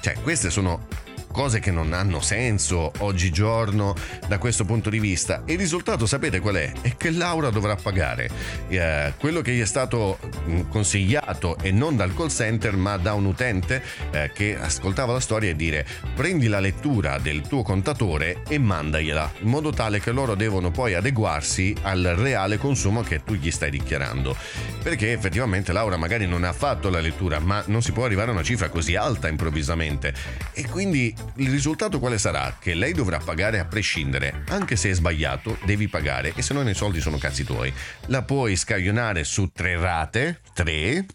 Cioè 0.00 0.14
queste 0.22 0.50
sono 0.50 0.86
cose 1.30 1.60
che 1.60 1.70
non 1.70 1.92
hanno 1.92 2.20
senso 2.20 2.92
oggigiorno 2.98 3.94
da 4.26 4.38
questo 4.38 4.64
punto 4.64 4.90
di 4.90 4.98
vista. 4.98 5.42
Il 5.46 5.58
risultato 5.58 6.06
sapete 6.06 6.40
qual 6.40 6.56
è? 6.56 6.72
È 6.80 6.96
che 6.96 7.10
Laura 7.10 7.50
dovrà 7.50 7.76
pagare 7.76 8.30
eh, 8.68 9.12
quello 9.18 9.40
che 9.40 9.52
gli 9.52 9.60
è 9.60 9.66
stato 9.66 10.18
mh, 10.44 10.62
consigliato 10.68 11.56
e 11.60 11.70
non 11.70 11.96
dal 11.96 12.14
call 12.14 12.28
center 12.28 12.76
ma 12.76 12.96
da 12.96 13.14
un 13.14 13.26
utente 13.26 13.82
eh, 14.10 14.30
che 14.34 14.58
ascoltava 14.58 15.12
la 15.12 15.20
storia 15.20 15.50
e 15.50 15.56
dire 15.56 15.86
prendi 16.14 16.48
la 16.48 16.60
lettura 16.60 17.18
del 17.18 17.42
tuo 17.42 17.62
contatore 17.62 18.42
e 18.48 18.58
mandagliela 18.58 19.32
in 19.40 19.48
modo 19.48 19.70
tale 19.70 20.00
che 20.00 20.12
loro 20.12 20.34
devono 20.34 20.70
poi 20.70 20.94
adeguarsi 20.94 21.74
al 21.82 22.14
reale 22.16 22.58
consumo 22.58 23.02
che 23.02 23.22
tu 23.24 23.34
gli 23.34 23.50
stai 23.50 23.70
dichiarando. 23.70 24.36
Perché 24.82 25.12
effettivamente 25.12 25.72
Laura 25.72 25.96
magari 25.96 26.26
non 26.26 26.44
ha 26.44 26.52
fatto 26.52 26.90
la 26.90 27.00
lettura 27.00 27.38
ma 27.38 27.62
non 27.66 27.82
si 27.82 27.92
può 27.92 28.04
arrivare 28.04 28.30
a 28.30 28.32
una 28.32 28.42
cifra 28.42 28.68
così 28.68 28.96
alta 28.96 29.28
improvvisamente 29.28 30.12
e 30.52 30.66
quindi 30.68 31.14
il 31.36 31.50
risultato 31.50 31.98
quale 31.98 32.18
sarà? 32.18 32.56
Che 32.58 32.74
lei 32.74 32.92
dovrà 32.92 33.18
pagare 33.18 33.58
a 33.58 33.64
prescindere, 33.64 34.44
anche 34.48 34.76
se 34.76 34.90
è 34.90 34.94
sbagliato, 34.94 35.58
devi 35.64 35.88
pagare 35.88 36.32
e 36.34 36.42
se 36.42 36.54
no 36.54 36.68
i 36.68 36.74
soldi 36.74 37.00
sono 37.00 37.18
cazzi 37.18 37.44
tuoi. 37.44 37.72
La 38.06 38.22
puoi 38.22 38.56
scaglionare 38.56 39.24
su 39.24 39.50
tre 39.52 39.78
rate, 39.78 40.40
tre, 40.52 41.06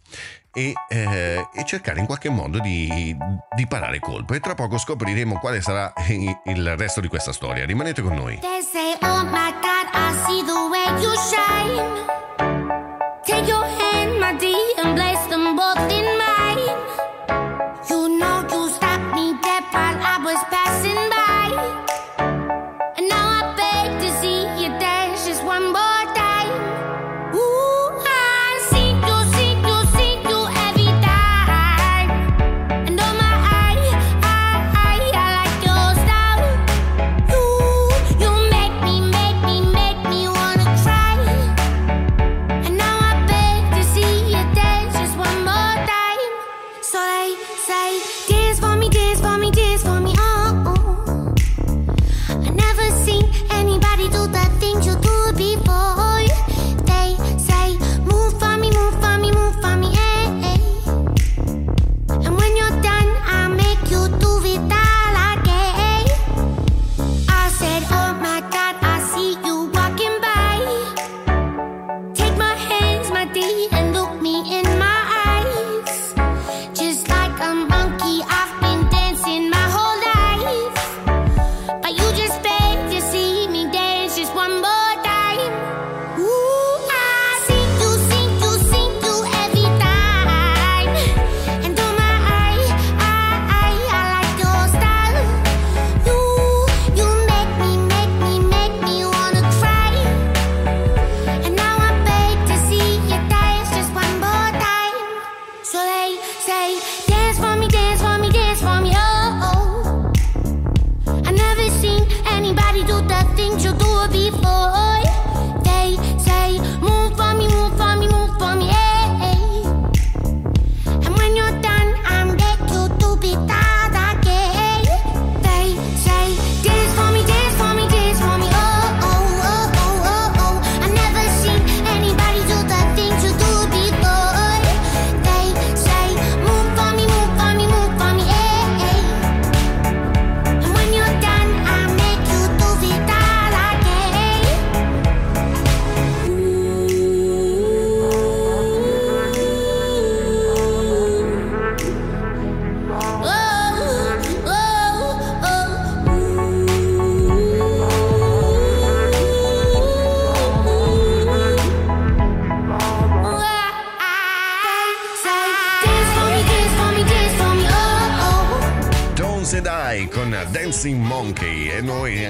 e, 0.56 0.74
eh, 0.88 1.50
e 1.54 1.66
cercare 1.66 2.00
in 2.00 2.06
qualche 2.06 2.30
modo 2.30 2.60
di, 2.60 3.16
di 3.56 3.68
parare 3.68 4.00
colpo. 4.00 4.34
E 4.34 4.40
tra 4.40 4.56
poco 4.56 4.78
scopriremo 4.78 5.38
quale 5.38 5.62
sarà 5.62 5.94
il 6.08 6.78
resto 6.78 7.02
di 7.02 7.10
questa 7.10 7.34
storia. 7.34 7.66
Rimanete 7.66 8.02
con 8.02 8.16
noi. 8.16 8.40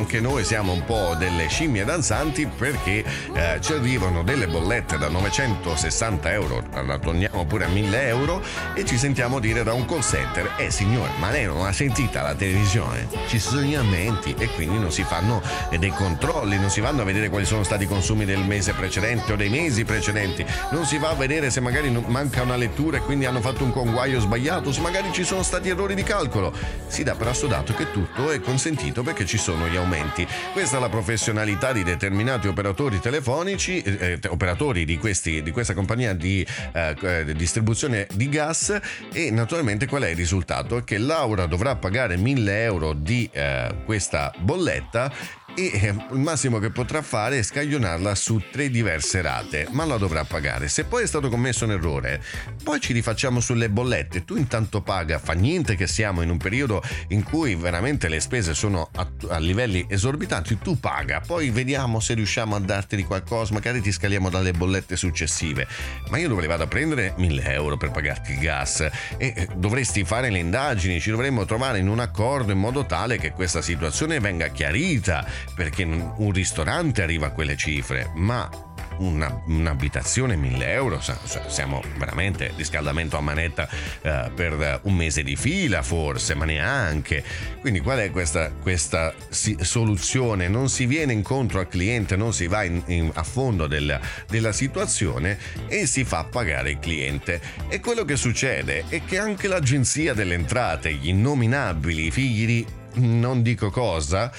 Anche 0.06 0.22
noi 0.22 0.44
siamo 0.44 0.72
un 0.72 0.86
po' 0.86 1.16
delle 1.18 1.48
scimmie 1.48 1.84
danzanti 1.84 2.46
perché 2.46 3.04
eh, 3.34 3.58
ci 3.60 3.74
arrivano 3.74 4.22
delle 4.22 4.46
bollette 4.46 5.00
da 5.00 5.10
960 5.10 6.32
euro, 6.32 6.64
la 6.86 7.00
torniamo 7.00 7.44
pure 7.46 7.66
a 7.66 7.70
1000 7.70 8.08
euro 8.10 8.40
e 8.76 8.86
ci 8.86 9.00
sentiamo 9.00 9.40
dire 9.40 9.64
da 9.64 9.74
un 9.74 9.84
call 9.88 10.02
center, 10.02 10.54
eh 10.58 10.70
signore, 10.70 11.10
ma 11.18 11.32
lei 11.32 11.46
non 11.46 11.66
ha 11.66 11.72
sentita 11.72 12.22
la 12.22 12.36
televisione? 12.36 13.08
Ci 13.26 13.40
sono 13.40 13.62
gli 13.62 13.74
aumenti 13.74 14.36
e 14.38 14.48
quindi 14.50 14.78
non 14.78 14.92
si 14.92 15.02
fanno 15.02 15.42
eh, 15.72 15.80
dei 15.80 15.90
controlli, 15.90 16.60
non 16.60 16.70
si 16.70 16.82
vanno 16.82 17.02
a 17.02 17.04
vedere 17.04 17.30
quali 17.30 17.46
sono 17.46 17.64
stati 17.64 17.86
i 17.86 17.88
consumi 17.88 18.26
del 18.26 18.44
mese 18.44 18.74
precedente 18.74 19.34
o 19.34 19.36
dei 19.36 19.50
mesi 19.50 19.86
precedenti, 19.86 20.46
non 20.70 20.86
si 20.86 21.00
va 21.00 21.10
a 21.10 21.16
vedere 21.16 21.50
se 21.50 21.62
magari 21.62 21.90
manca 22.06 22.44
una 22.44 22.58
lettura 22.58 22.98
e 22.98 23.00
quindi 23.00 23.26
hanno 23.26 23.42
fatto 23.42 23.64
un 23.64 23.72
conguaglio 23.72 24.20
sbagliato, 24.20 24.72
se 24.72 24.82
magari 24.82 25.12
ci 25.12 25.24
sono 25.24 25.42
stati 25.42 25.70
errori 25.70 25.96
di 25.96 26.04
calcolo. 26.04 26.54
Si 26.86 27.02
dà 27.02 27.16
per 27.16 27.30
assodato 27.30 27.74
che 27.74 27.90
tutto 27.90 28.30
è 28.30 28.40
consentito 28.40 29.02
perché 29.02 29.26
ci 29.26 29.40
sono 29.40 29.68
gli 29.68 29.76
aumenti. 29.76 30.05
Questa 30.54 30.78
è 30.78 30.80
la 30.80 30.90
professionalità 30.90 31.72
di 31.72 31.84
determinati 31.84 32.48
operatori 32.48 33.00
telefonici, 33.00 33.82
eh, 33.82 34.20
eh, 34.22 34.28
operatori 34.28 34.86
di, 34.86 34.98
questi, 34.98 35.42
di 35.42 35.52
questa 35.52 35.74
compagnia 35.74 36.14
di 36.14 36.46
eh, 36.74 36.96
eh, 37.02 37.34
distribuzione 37.34 38.08
di 38.14 38.30
gas 38.30 38.80
e 39.12 39.32
naturalmente 39.32 39.88
qual 39.88 40.04
è 40.04 40.10
il 40.10 40.16
risultato? 40.16 40.84
Che 40.84 40.98
Laura 40.98 41.46
dovrà 41.46 41.76
pagare 41.76 42.18
1000 42.18 42.64
euro 42.64 42.94
di 42.94 43.30
eh, 43.32 43.76
questa 43.86 44.32
bolletta 44.38 45.12
e 45.56 45.72
eh, 45.74 45.96
il 46.12 46.20
massimo 46.20 46.60
che 46.60 46.70
potrà 46.70 47.02
fare 47.02 47.40
è 47.40 47.44
scaglionarla 47.44 48.14
su 48.14 48.42
tre 48.52 48.70
diverse 48.70 49.22
rate, 49.22 49.68
ma 49.72 49.86
la 49.86 49.98
dovrà 49.98 50.26
pagare. 50.26 50.68
Se 50.68 50.84
poi 50.84 51.04
è 51.04 51.08
stato 51.08 51.30
commesso 51.30 51.66
un 51.66 51.72
errore, 51.72 52.22
poi 52.64 52.80
ci 52.80 52.94
rifacciamo 52.94 53.40
sulle 53.40 53.70
bollette. 53.70 54.26
Tu 54.26 54.36
intanto 54.36 54.82
paga, 54.82 55.18
fa 55.18 55.34
niente 55.34 55.76
che 55.76 55.88
siamo 55.88 56.22
in 56.22 56.30
un 56.30 56.38
periodo 56.38 56.84
in 57.10 57.24
cui 57.24 57.56
veramente 57.56 58.10
le 58.10 58.20
spese 58.20 58.54
sono 58.54 58.90
a, 58.96 59.10
a 59.30 59.38
livelli 59.38 59.86
esorbitanti, 59.88 60.60
tu 60.60 60.78
paga, 60.80 61.22
poi 61.26 61.50
vediamo 61.50 62.00
se 62.00 62.14
riusciamo 62.14 62.56
a 62.56 62.60
darti 62.60 62.96
di 62.96 63.04
qualcosa, 63.04 63.54
magari 63.54 63.82
ti 63.82 63.92
scaliamo 63.92 64.30
dalle 64.30 64.52
bollette 64.52 64.98
successive. 64.98 65.68
Ma 66.10 66.18
io 66.18 66.28
dove 66.28 66.46
vado 66.48 66.64
a 66.64 66.68
prendere 66.68 67.14
1000 67.18 67.54
euro 67.54 67.78
per 67.78 67.92
pagarti 67.92 68.34
il 68.34 68.40
gas 68.40 68.82
e 68.82 68.92
eh, 69.18 69.48
dovresti 69.56 70.04
fare 70.04 70.30
le 70.30 70.40
indagini, 70.40 71.00
ci 71.00 71.12
dovremmo 71.12 71.46
trovare 71.46 71.80
in 71.80 71.88
un 71.88 72.00
accordo 72.00 72.52
in 72.52 72.60
modo 72.60 72.86
tale 72.86 73.18
che 73.18 73.32
questa 73.32 73.62
situazione 73.62 74.20
venga 74.20 74.50
chiarita 74.50 75.26
perché 75.54 75.84
un 75.84 76.32
ristorante 76.32 77.02
arriva 77.02 77.28
a 77.28 77.32
quelle 77.32 77.56
cifre, 77.56 78.12
ma 78.16 78.50
una- 78.98 79.42
un'abitazione 79.48 80.38
1000 80.38 80.72
euro, 80.72 81.02
siamo 81.48 81.82
veramente 81.98 82.54
riscaldamento 82.56 83.18
a 83.18 83.22
manetta 83.22 83.68
eh, 84.02 84.32
per 84.34 84.80
un 84.84 84.96
mese 84.96 85.22
di 85.22 85.36
fila 85.36 85.84
forse, 85.84 86.34
ma 86.34 86.46
neanche. 86.46 87.22
Quindi 87.60 87.82
qual 87.82 88.00
è 88.00 88.12
questa, 88.12 88.52
questa 88.52 89.14
soluzione? 89.30 90.48
Non 90.48 90.70
si 90.70 90.86
viene 90.86 91.12
incontro 91.14 91.60
al 91.60 91.68
cliente, 91.68 92.16
non 92.16 92.34
si 92.34 92.48
va 92.48 92.64
in- 92.64 92.84
in- 92.88 93.12
a 93.14 93.24
fondo 93.24 93.68
della, 93.68 94.00
della 94.30 94.54
situazione 94.54 95.38
e 95.68 95.86
si 95.88 96.04
fa 96.06 96.24
pagare 96.24 96.72
il 96.72 96.80
cliente. 96.80 97.42
E 97.68 97.80
quello 97.82 98.06
che 98.06 98.16
succede 98.16 98.86
è 98.88 99.04
che 99.04 99.18
anche 99.18 99.48
l'agenzia 99.48 100.14
delle 100.14 100.36
entrate, 100.36 100.94
gli 100.94 101.10
innominabili, 101.10 102.12
figli 102.12 102.46
di 102.46 102.66
non 102.98 103.42
dico 103.42 103.72
cosa, 103.72 104.32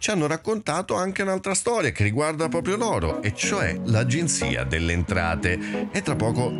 ci 0.00 0.10
hanno 0.10 0.26
raccontato 0.26 0.96
anche 0.96 1.20
un'altra 1.20 1.52
storia 1.52 1.90
che 1.90 2.02
riguarda 2.02 2.48
proprio 2.48 2.76
loro, 2.76 3.20
e 3.20 3.34
cioè 3.34 3.78
l'Agenzia 3.84 4.64
delle 4.64 4.94
Entrate. 4.94 5.88
E 5.92 6.00
tra 6.00 6.16
poco 6.16 6.50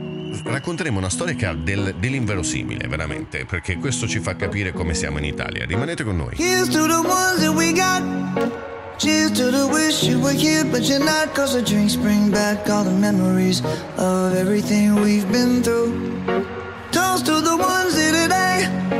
racconteremo 0.45 0.99
una 0.99 1.09
storia 1.09 1.35
che 1.35 1.47
ha 1.47 1.55
del- 1.55 1.95
dell'inverosimile, 1.99 2.87
veramente, 2.87 3.47
perché 3.47 3.77
questo 3.79 4.07
ci 4.07 4.21
fa 4.21 4.37
capire 4.37 4.73
come 4.73 4.93
siamo 4.93 5.17
in 5.17 5.25
Italia. 5.25 5.65
Rimanete 5.65 6.05
con 6.05 6.17
noi. 6.17 6.35
Here's 6.37 6.69
to 6.69 6.87
the 6.87 7.01
ones 7.01 7.41
that 7.41 7.55
we 7.55 7.73
got. 7.73 8.03
Cheers 8.99 9.33
to 9.33 9.51
the 9.51 9.65
wish 9.73 10.03
you 10.03 10.21
were 10.21 10.37
here, 10.37 10.63
but 10.67 10.83
you're 10.83 11.03
not. 11.03 11.35
Cause 11.35 11.55
the 11.57 11.63
drinks 11.63 11.97
bring 11.97 12.31
back 12.31 12.69
all 12.69 12.85
the 12.85 12.91
memories 12.91 13.63
of 13.97 14.35
everything 14.35 15.01
we've 15.01 15.27
been 15.31 15.63
through. 15.63 15.95
Toast 16.91 17.25
to 17.25 17.41
the 17.41 17.57
ones 17.57 17.97
here 17.97 18.13
today. 18.13 19.00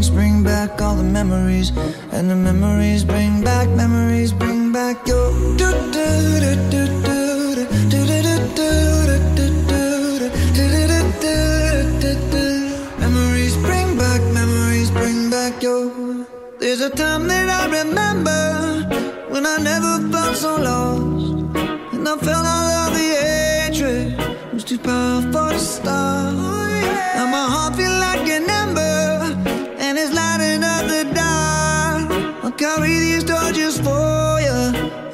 back 0.43 0.81
all 0.81 0.95
the 0.95 1.03
memories. 1.03 1.71
And 2.11 2.29
the 2.29 2.35
memories 2.35 3.03
bring 3.03 3.43
back, 3.43 3.69
memories 3.69 4.31
bring 4.31 4.71
back 4.71 5.07
your. 5.07 5.31
Memories 12.99 13.55
bring 13.57 13.97
back, 13.97 14.21
memories 14.33 14.91
bring 14.91 15.29
back 15.29 15.61
your. 15.61 16.25
There's 16.59 16.81
a 16.81 16.89
time 16.89 17.27
that 17.27 17.49
I 17.49 17.65
remember 17.81 18.41
when 19.29 19.45
I 19.45 19.57
never 19.57 19.93
felt 20.11 20.35
so 20.35 20.55
lost. 20.57 21.55
And 21.93 22.07
I 22.07 22.17
felt 22.17 22.45
all 22.55 22.67
of 22.83 22.93
the 22.93 23.07
hatred 23.23 24.53
was 24.53 24.63
too 24.63 24.77
powerful 24.79 25.49
to 25.49 25.59
stop. 25.59 26.33
Now 27.15 27.27
my 27.37 27.45
heart 27.53 27.75
feel 27.75 27.91
like 27.91 28.27
an 28.29 28.49
ember, 28.49 29.35
and 29.79 29.97
it's 29.97 30.13
lighting 30.13 30.30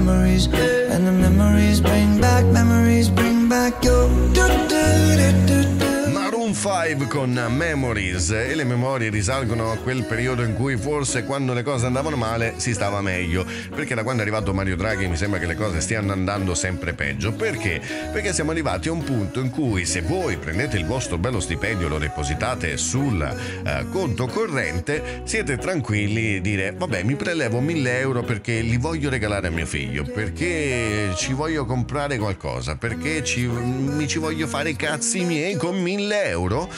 Memories. 0.00 0.46
And 0.92 1.06
the 1.06 1.12
memories 1.12 1.80
bring 1.80 2.20
back, 2.20 2.44
memories 2.46 3.08
bring 3.08 3.48
back 3.48 3.72
your. 3.84 4.08
do 4.36 4.46
do 4.70 4.82
do 5.20 5.30
do 5.48 5.65
5 6.58 7.06
con 7.08 7.32
Memories 7.50 8.30
e 8.30 8.54
le 8.54 8.64
memorie 8.64 9.10
risalgono 9.10 9.70
a 9.70 9.76
quel 9.76 10.04
periodo 10.04 10.42
in 10.42 10.54
cui 10.54 10.78
forse 10.78 11.24
quando 11.24 11.52
le 11.52 11.62
cose 11.62 11.84
andavano 11.84 12.16
male 12.16 12.54
si 12.56 12.72
stava 12.72 13.02
meglio 13.02 13.44
perché 13.74 13.94
da 13.94 14.02
quando 14.02 14.22
è 14.22 14.24
arrivato 14.24 14.54
Mario 14.54 14.74
Draghi 14.74 15.06
mi 15.06 15.16
sembra 15.16 15.38
che 15.38 15.44
le 15.44 15.54
cose 15.54 15.80
stiano 15.80 16.12
andando 16.12 16.54
sempre 16.54 16.94
peggio 16.94 17.32
perché? 17.32 17.80
Perché 18.10 18.32
siamo 18.32 18.52
arrivati 18.52 18.88
a 18.88 18.92
un 18.92 19.04
punto 19.04 19.40
in 19.40 19.50
cui 19.50 19.84
se 19.84 20.00
voi 20.00 20.38
prendete 20.38 20.78
il 20.78 20.86
vostro 20.86 21.18
bello 21.18 21.40
stipendio 21.40 21.88
lo 21.88 21.98
depositate 21.98 22.78
sul 22.78 23.22
eh, 23.22 23.86
conto 23.90 24.26
corrente 24.26 25.20
siete 25.24 25.58
tranquilli 25.58 26.36
e 26.36 26.40
dire 26.40 26.72
vabbè 26.72 27.02
mi 27.02 27.16
prelevo 27.16 27.60
1000 27.60 27.98
euro 27.98 28.22
perché 28.22 28.60
li 28.60 28.78
voglio 28.78 29.10
regalare 29.10 29.48
a 29.48 29.50
mio 29.50 29.66
figlio 29.66 30.04
perché 30.04 31.12
ci 31.16 31.34
voglio 31.34 31.66
comprare 31.66 32.16
qualcosa 32.16 32.76
perché 32.76 33.22
ci, 33.22 33.46
mi 33.46 34.08
ci 34.08 34.18
voglio 34.18 34.46
fare 34.46 34.70
i 34.70 34.76
cazzi 34.76 35.22
miei 35.22 35.56
con 35.56 35.76
1000 35.76 36.24
euro 36.24 36.45
euro 36.46 36.68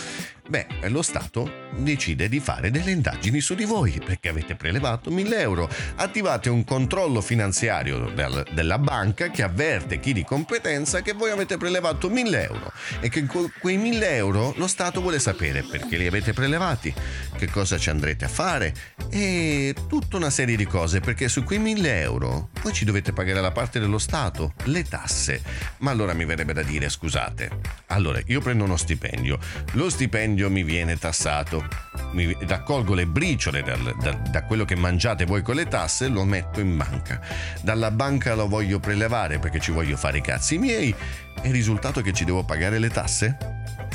Beh, 0.48 0.66
lo 0.88 1.02
Stato 1.02 1.66
decide 1.76 2.28
di 2.30 2.40
fare 2.40 2.70
delle 2.70 2.90
indagini 2.90 3.38
su 3.40 3.54
di 3.54 3.64
voi 3.64 4.00
perché 4.02 4.30
avete 4.30 4.54
prelevato 4.54 5.10
1000 5.10 5.40
euro. 5.40 5.68
Attivate 5.96 6.48
un 6.48 6.64
controllo 6.64 7.20
finanziario 7.20 8.10
del- 8.14 8.46
della 8.52 8.78
banca 8.78 9.28
che 9.30 9.42
avverte 9.42 10.00
chi 10.00 10.14
di 10.14 10.24
competenza 10.24 11.02
che 11.02 11.12
voi 11.12 11.30
avete 11.30 11.58
prelevato 11.58 12.08
1000 12.08 12.44
euro 12.44 12.72
e 13.00 13.10
che 13.10 13.26
quei 13.60 13.76
1000 13.76 14.16
euro 14.16 14.54
lo 14.56 14.66
Stato 14.66 15.02
vuole 15.02 15.18
sapere 15.18 15.62
perché 15.62 15.98
li 15.98 16.06
avete 16.06 16.32
prelevati, 16.32 16.94
che 17.36 17.50
cosa 17.50 17.76
ci 17.76 17.90
andrete 17.90 18.24
a 18.24 18.28
fare 18.28 18.74
e 19.10 19.74
tutta 19.86 20.16
una 20.16 20.30
serie 20.30 20.56
di 20.56 20.64
cose 20.64 21.00
perché 21.00 21.28
su 21.28 21.44
quei 21.44 21.58
1000 21.58 22.00
euro 22.00 22.48
voi 22.62 22.72
ci 22.72 22.86
dovete 22.86 23.12
pagare 23.12 23.42
la 23.42 23.52
parte 23.52 23.78
dello 23.80 23.98
Stato, 23.98 24.54
le 24.64 24.82
tasse. 24.84 25.42
Ma 25.78 25.90
allora 25.90 26.14
mi 26.14 26.24
verrebbe 26.24 26.54
da 26.54 26.62
dire 26.62 26.88
scusate, 26.88 27.50
allora 27.88 28.18
io 28.26 28.40
prendo 28.40 28.64
uno 28.64 28.78
stipendio, 28.78 29.38
lo 29.72 29.90
stipendio 29.90 30.36
mi 30.47 30.62
viene 30.62 30.97
tassato, 30.97 31.66
mi 32.12 32.36
raccolgo 32.47 32.94
le 32.94 33.06
briciole 33.06 33.62
dal- 33.62 33.97
da, 34.01 34.12
da 34.12 34.44
quello 34.44 34.65
che 34.65 34.77
mangiate 34.77 35.24
voi 35.24 35.43
con 35.43 35.56
le 35.56 35.66
tasse, 35.66 36.06
lo 36.06 36.24
metto 36.24 36.60
in 36.60 36.77
banca. 36.77 37.20
Dalla 37.60 37.90
banca 37.90 38.35
lo 38.35 38.47
voglio 38.47 38.78
prelevare 38.78 39.40
perché 39.40 39.59
ci 39.59 39.73
voglio 39.73 39.97
fare 39.97 40.19
i 40.19 40.23
cazzi 40.23 40.56
miei 40.56 40.94
e 41.43 41.48
il 41.48 41.52
risultato 41.52 42.01
è 42.01 42.02
che 42.02 42.12
ci 42.12 42.24
devo 42.24 42.44
pagare 42.44 42.78
le 42.78 42.89
tasse? 42.89 43.36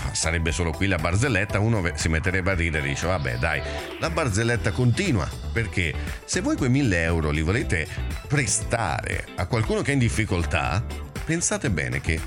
Ah, 0.06 0.14
Sarebbe 0.14 0.52
solo 0.52 0.72
qui 0.72 0.88
la 0.88 0.98
barzelletta, 0.98 1.60
uno 1.60 1.82
si 1.96 2.10
metterebbe 2.10 2.52
a 2.52 2.56
ridere 2.56 2.86
e 2.86 2.90
dice 2.90 3.08
vabbè 3.08 3.38
dai, 3.38 3.62
la 4.00 4.10
barzelletta 4.10 4.72
continua, 4.72 5.30
perché 5.52 5.94
se 6.26 6.42
voi 6.42 6.58
quei 6.58 6.70
1000 6.70 7.02
euro 7.04 7.30
li 7.32 7.42
volete 7.42 7.88
prestare 8.28 9.26
a 9.36 9.46
qualcuno 9.46 9.82
che 9.82 9.92
è 9.92 9.94
in 9.94 10.00
difficoltà, 10.00 10.84
pensate 11.26 11.70
bene 11.70 12.02
che 12.02 12.20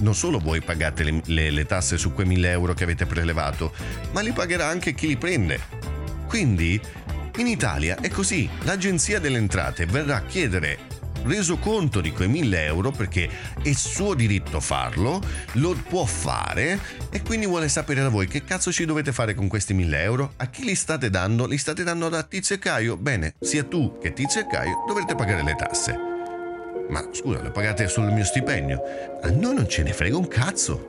non 0.00 0.14
solo 0.14 0.38
voi 0.38 0.60
pagate 0.60 1.04
le, 1.04 1.20
le- 1.26 1.50
le 1.50 1.66
tasse 1.66 1.96
su 1.96 2.12
quei 2.12 2.26
1000 2.26 2.50
euro 2.50 2.74
che 2.74 2.84
avete 2.84 3.06
prelevato, 3.06 3.72
ma 4.12 4.20
li 4.20 4.32
pagherà 4.32 4.66
anche 4.66 4.94
chi 4.94 5.06
li 5.06 5.16
prende. 5.16 5.60
Quindi 6.26 6.80
in 7.36 7.46
Italia 7.46 7.96
è 8.00 8.08
così, 8.08 8.48
l'agenzia 8.62 9.18
delle 9.20 9.38
entrate 9.38 9.86
verrà 9.86 10.16
a 10.16 10.22
chiedere 10.22 10.90
reso 11.24 11.56
conto 11.58 12.00
di 12.00 12.10
quei 12.10 12.28
1000 12.28 12.64
euro 12.64 12.90
perché 12.90 13.28
è 13.62 13.72
suo 13.72 14.14
diritto 14.14 14.60
farlo, 14.60 15.22
lo 15.52 15.74
può 15.88 16.04
fare 16.04 16.78
e 17.10 17.22
quindi 17.22 17.46
vuole 17.46 17.68
sapere 17.68 18.02
da 18.02 18.08
voi 18.08 18.26
che 18.26 18.44
cazzo 18.44 18.72
ci 18.72 18.84
dovete 18.84 19.12
fare 19.12 19.34
con 19.34 19.48
questi 19.48 19.72
1000 19.74 20.02
euro, 20.02 20.32
a 20.36 20.46
chi 20.48 20.64
li 20.64 20.74
state 20.74 21.10
dando, 21.10 21.46
li 21.46 21.58
state 21.58 21.84
dando 21.84 22.08
da 22.08 22.22
Tizio 22.22 22.56
e 22.56 22.58
Caio, 22.58 22.96
bene, 22.96 23.34
sia 23.40 23.64
tu 23.64 23.98
che 24.00 24.12
Tizio 24.12 24.40
e 24.40 24.46
Caio 24.46 24.84
dovrete 24.86 25.14
pagare 25.14 25.42
le 25.42 25.54
tasse. 25.54 26.21
Ma 26.92 27.02
scusa, 27.10 27.40
le 27.40 27.48
pagate 27.48 27.88
sul 27.88 28.12
mio 28.12 28.22
stipendio? 28.22 28.78
A 29.22 29.30
noi 29.30 29.54
non 29.54 29.66
ce 29.66 29.82
ne 29.82 29.94
frega 29.94 30.14
un 30.14 30.28
cazzo. 30.28 30.88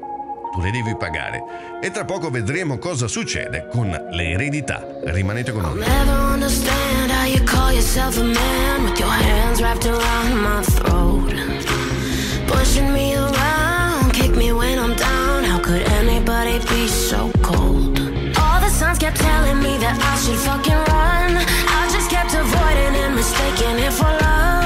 Tu 0.51 0.59
le 0.59 0.69
devi 0.69 0.97
pagare. 0.97 1.41
E 1.81 1.91
tra 1.91 2.03
poco 2.03 2.29
vedremo 2.29 2.77
cosa 2.77 3.07
succede 3.07 3.69
con 3.71 3.87
le 4.11 4.29
eredità. 4.31 4.85
Rimanete 5.01 5.53
con 5.53 5.61
noi. 5.61 5.79
Pushing 12.47 12.91
me 12.91 13.15
around, 13.15 14.11
kick 14.11 14.35
me 14.35 14.51
when 14.51 14.77
I'm 14.77 14.95
down. 14.95 15.45
How 15.45 15.59
could 15.59 15.81
anybody 15.99 16.59
be 16.67 16.87
so 16.87 17.31
cold? 17.41 17.97
All 18.37 18.59
the 18.59 18.69
signs 18.69 18.97
kept 18.97 19.17
telling 19.17 19.59
me 19.59 19.77
that 19.77 19.97
I 19.97 20.17
should 20.19 20.37
fucking 20.37 20.83
run. 20.87 21.37
I 21.37 21.89
just 21.89 22.09
kept 22.09 22.33
avoiding 22.33 22.93
and 23.03 23.15
mistaking 23.15 23.79
it 23.79 23.93
for 23.93 24.11
love. 24.21 24.62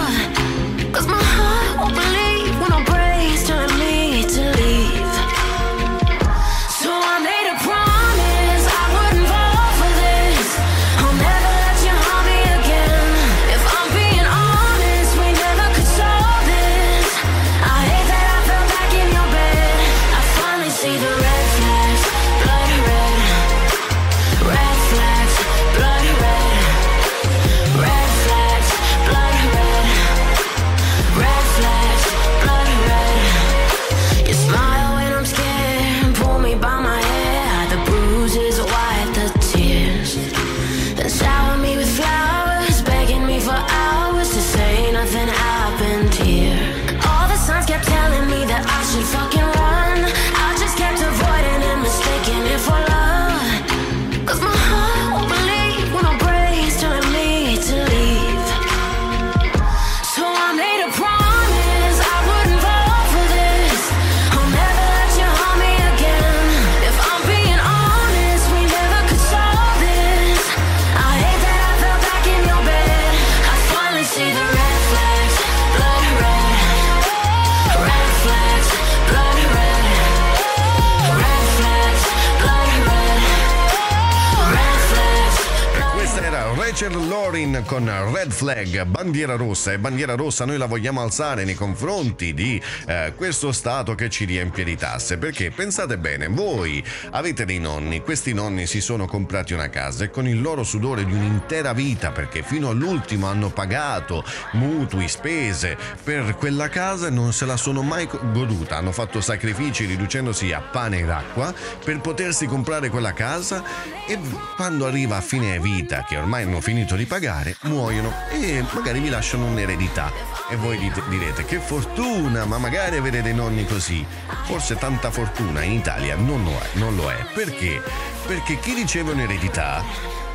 Rachel 87.37 87.51
Lorin 87.51 87.63
con 87.67 88.11
Red 88.13 88.31
Flag, 88.31 88.83
bandiera 88.85 89.35
rossa 89.35 89.71
e 89.71 89.77
bandiera 89.77 90.15
rossa 90.15 90.43
noi 90.43 90.57
la 90.57 90.65
vogliamo 90.65 91.01
alzare 91.01 91.43
nei 91.43 91.53
confronti 91.53 92.33
di 92.33 92.59
eh, 92.87 93.13
questo 93.15 93.51
Stato 93.51 93.93
che 93.93 94.09
ci 94.09 94.25
riempie 94.25 94.63
di 94.63 94.75
tasse. 94.75 95.19
Perché 95.19 95.51
pensate 95.51 95.99
bene, 95.99 96.29
voi 96.29 96.83
avete 97.11 97.45
dei 97.45 97.59
nonni, 97.59 98.01
questi 98.01 98.33
nonni 98.33 98.65
si 98.65 98.81
sono 98.81 99.05
comprati 99.05 99.53
una 99.53 99.69
casa 99.69 100.05
e 100.05 100.09
con 100.09 100.27
il 100.27 100.41
loro 100.41 100.63
sudore 100.63 101.05
di 101.05 101.13
un'intera 101.13 101.73
vita 101.73 102.11
perché 102.11 102.41
fino 102.41 102.69
all'ultimo 102.69 103.27
hanno 103.27 103.49
pagato 103.49 104.23
mutui, 104.53 105.07
spese 105.07 105.77
per 106.03 106.35
quella 106.37 106.69
casa 106.69 107.07
e 107.07 107.11
non 107.11 107.33
se 107.33 107.45
la 107.45 107.57
sono 107.57 107.83
mai 107.83 108.07
goduta, 108.31 108.77
hanno 108.77 108.91
fatto 108.91 109.21
sacrifici 109.21 109.85
riducendosi 109.85 110.51
a 110.53 110.61
pane 110.61 111.01
ed 111.01 111.09
acqua 111.09 111.53
per 111.85 111.99
potersi 112.01 112.47
comprare 112.47 112.89
quella 112.89 113.13
casa 113.13 113.63
e 114.07 114.17
quando 114.55 114.87
arriva 114.87 115.17
a 115.17 115.21
fine 115.21 115.59
vita 115.59 116.03
che 116.03 116.17
ormai 116.17 116.43
hanno 116.43 116.61
finito 116.61 116.95
di 116.95 117.05
pagare 117.05 117.25
muoiono 117.61 118.13
e 118.31 118.63
magari 118.71 118.99
vi 118.99 119.09
lasciano 119.09 119.45
un'eredità 119.45 120.11
e 120.49 120.55
voi 120.55 120.77
direte 121.09 121.45
che 121.45 121.59
fortuna 121.59 122.45
ma 122.45 122.57
magari 122.57 122.97
avere 122.97 123.21
dei 123.21 123.33
nonni 123.33 123.65
così 123.65 124.05
forse 124.45 124.75
tanta 124.75 125.11
fortuna 125.11 125.63
in 125.63 125.73
Italia 125.73 126.15
non 126.15 126.43
lo 126.43 126.57
è, 126.57 126.77
non 126.77 126.95
lo 126.95 127.11
è. 127.11 127.25
perché? 127.33 127.81
perché 128.25 128.59
chi 128.59 128.73
riceve 128.73 129.11
un'eredità 129.11 129.83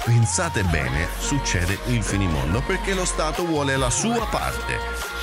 pensate 0.05 0.63
bene 0.65 1.07
succede 1.19 1.79
il 1.87 2.03
finimondo 2.03 2.61
perché 2.61 2.95
lo 2.95 3.05
Stato 3.05 3.45
vuole 3.45 3.77
la 3.77 3.91
sua 3.91 4.27
parte 4.27 4.79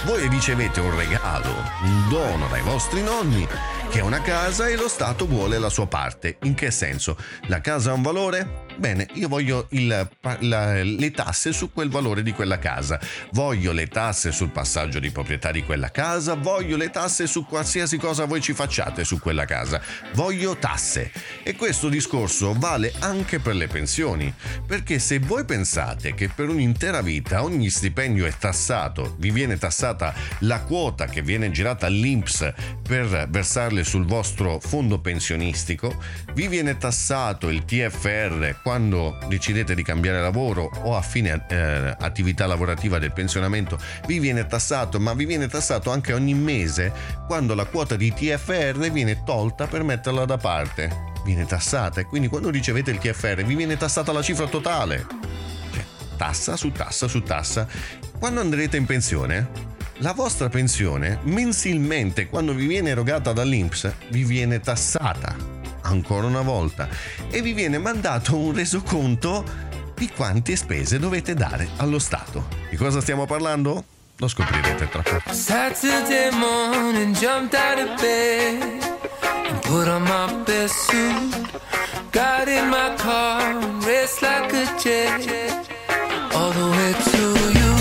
voi 0.06 0.28
ricevete 0.28 0.80
un 0.80 0.96
regalo 0.96 1.54
un 1.84 2.10
dono 2.10 2.48
dai 2.48 2.62
vostri 2.62 3.04
nonni 3.04 3.48
che 3.90 4.00
è 4.00 4.02
una 4.04 4.22
casa 4.22 4.68
e 4.68 4.76
lo 4.76 4.88
Stato 4.88 5.26
vuole 5.26 5.58
la 5.58 5.70
sua 5.70 5.88
parte. 5.88 6.38
In 6.44 6.54
che 6.54 6.70
senso? 6.70 7.18
La 7.48 7.60
casa 7.60 7.90
ha 7.90 7.94
un 7.94 8.04
valore? 8.04 8.69
Bene, 8.78 9.08
io 9.14 9.28
voglio 9.28 9.68
il- 9.72 10.10
la- 10.40 10.84
le 10.84 11.12
tasse 11.12 11.52
su 11.52 11.72
quel 11.74 11.90
valore 11.90 12.24
di 12.24 12.32
quella 12.32 12.60
casa. 12.60 13.00
Voglio 13.32 13.72
le 13.72 13.88
tasse 13.88 14.32
sul 14.32 14.50
passaggio 14.50 15.00
di 15.00 15.12
proprietà 15.12 15.52
di 15.52 15.64
quella 15.64 15.92
casa. 15.92 16.36
Voglio 16.36 16.78
le 16.78 16.90
tasse 16.90 17.28
su 17.28 17.46
qualsiasi 17.46 17.98
cosa 17.98 18.26
voi 18.26 18.42
ci 18.42 18.54
facciate 18.54 19.04
su 19.04 19.20
quella 19.20 19.46
casa. 19.46 19.82
Voglio 20.14 20.56
tasse. 20.58 21.12
E 21.44 21.56
questo 21.56 21.90
discorso 21.90 22.54
vale 22.58 22.94
anche 23.00 23.40
per 23.40 23.56
le 23.56 23.68
pensioni. 23.68 24.34
Perché 24.66 25.00
se 25.00 25.20
voi 25.20 25.44
pensate 25.46 26.14
che 26.14 26.30
per 26.30 26.48
un'intera 26.50 27.02
vita 27.02 27.44
ogni 27.44 27.70
stipendio 27.70 28.26
è 28.26 28.34
tassato, 28.38 29.16
vi 29.20 29.32
viene 29.32 29.58
tassata 29.58 30.14
la 30.40 30.62
quota 30.62 31.06
che 31.08 31.22
viene 31.22 31.52
girata 31.52 31.86
all'INPS 31.88 32.54
per 32.82 33.28
versarle 33.30 33.84
sul 33.84 34.06
vostro 34.06 34.60
fondo 34.60 35.00
pensionistico, 35.00 36.02
vi 36.34 36.48
viene 36.48 36.78
tassato 36.78 37.50
il 37.50 37.66
TFR 37.66 38.60
quando 38.70 39.18
decidete 39.26 39.74
di 39.74 39.82
cambiare 39.82 40.22
lavoro 40.22 40.70
o 40.84 40.96
a 40.96 41.02
fine 41.02 41.44
eh, 41.50 41.96
attività 42.00 42.46
lavorativa 42.46 43.00
del 43.00 43.12
pensionamento, 43.12 43.80
vi 44.06 44.20
viene 44.20 44.46
tassato, 44.46 45.00
ma 45.00 45.16
vi 45.16 45.26
viene 45.26 45.48
tassato 45.48 45.90
anche 45.90 46.14
ogni 46.14 46.36
mese 46.36 46.94
quando 47.26 47.56
la 47.56 47.66
quota 47.66 47.96
di 47.96 48.14
TFR 48.14 48.92
viene 48.92 49.24
tolta 49.24 49.66
per 49.66 49.82
metterla 49.82 50.24
da 50.26 50.38
parte. 50.38 51.08
viene 51.26 51.48
tassata 51.48 52.00
e 52.00 52.04
quindi 52.04 52.28
quando 52.28 52.52
ricevete 52.52 52.92
il 52.92 53.00
TFR 53.00 53.44
vi 53.44 53.56
viene 53.56 53.76
tassata 53.76 54.12
la 54.12 54.22
cifra 54.22 54.46
totale. 54.46 55.04
Cioè, 55.74 55.84
tassa 56.16 56.56
su 56.56 56.72
tassa 56.72 57.08
su 57.08 57.24
tassa. 57.24 57.68
Quando 58.20 58.40
andrete 58.40 58.78
in 58.78 58.86
pensione, 58.86 59.50
la 59.98 60.14
vostra 60.14 60.48
pensione 60.48 61.18
mensilmente, 61.24 62.28
quando 62.28 62.54
vi 62.54 62.68
viene 62.68 62.92
erogata 62.92 63.34
dall'INPS, 63.34 63.92
vi 64.10 64.24
viene 64.26 64.60
tassata 64.60 65.59
ancora 65.90 66.28
una 66.28 66.42
volta 66.42 66.88
e 67.30 67.42
vi 67.42 67.54
viene 67.54 67.78
mandato 67.78 68.38
un 68.38 68.54
resoconto 68.54 69.44
di 69.96 70.10
quante 70.10 70.56
spese 70.56 70.98
dovete 71.00 71.34
dare 71.34 71.68
allo 71.78 72.00
Stato. 72.00 72.48
Di 72.70 72.78
cosa 72.78 73.02
stiamo 73.02 73.26
parlando? 73.26 73.84
Lo 74.18 74.28
scoprirete 74.28 74.90
tra 74.90 75.02
poco. 75.02 75.34
Saturday 75.34 76.30
morning, 76.32 77.16
jumped 77.16 77.58
out 77.58 77.80
of 77.80 78.02
bed 78.02 78.62
and 79.50 79.62
put 79.62 79.88
on 79.88 80.04
my 80.04 80.44
best 80.46 80.76
suit. 80.90 81.58
Got 82.12 82.48
in 82.48 82.70
my 82.70 82.96
car 82.98 83.56
raced 83.86 84.22
like 84.22 84.54
a 84.54 84.66
jet 84.78 85.68
all 86.34 86.52
the 86.52 86.70
way 86.70 86.94
to 86.94 87.60
you. 87.60 87.79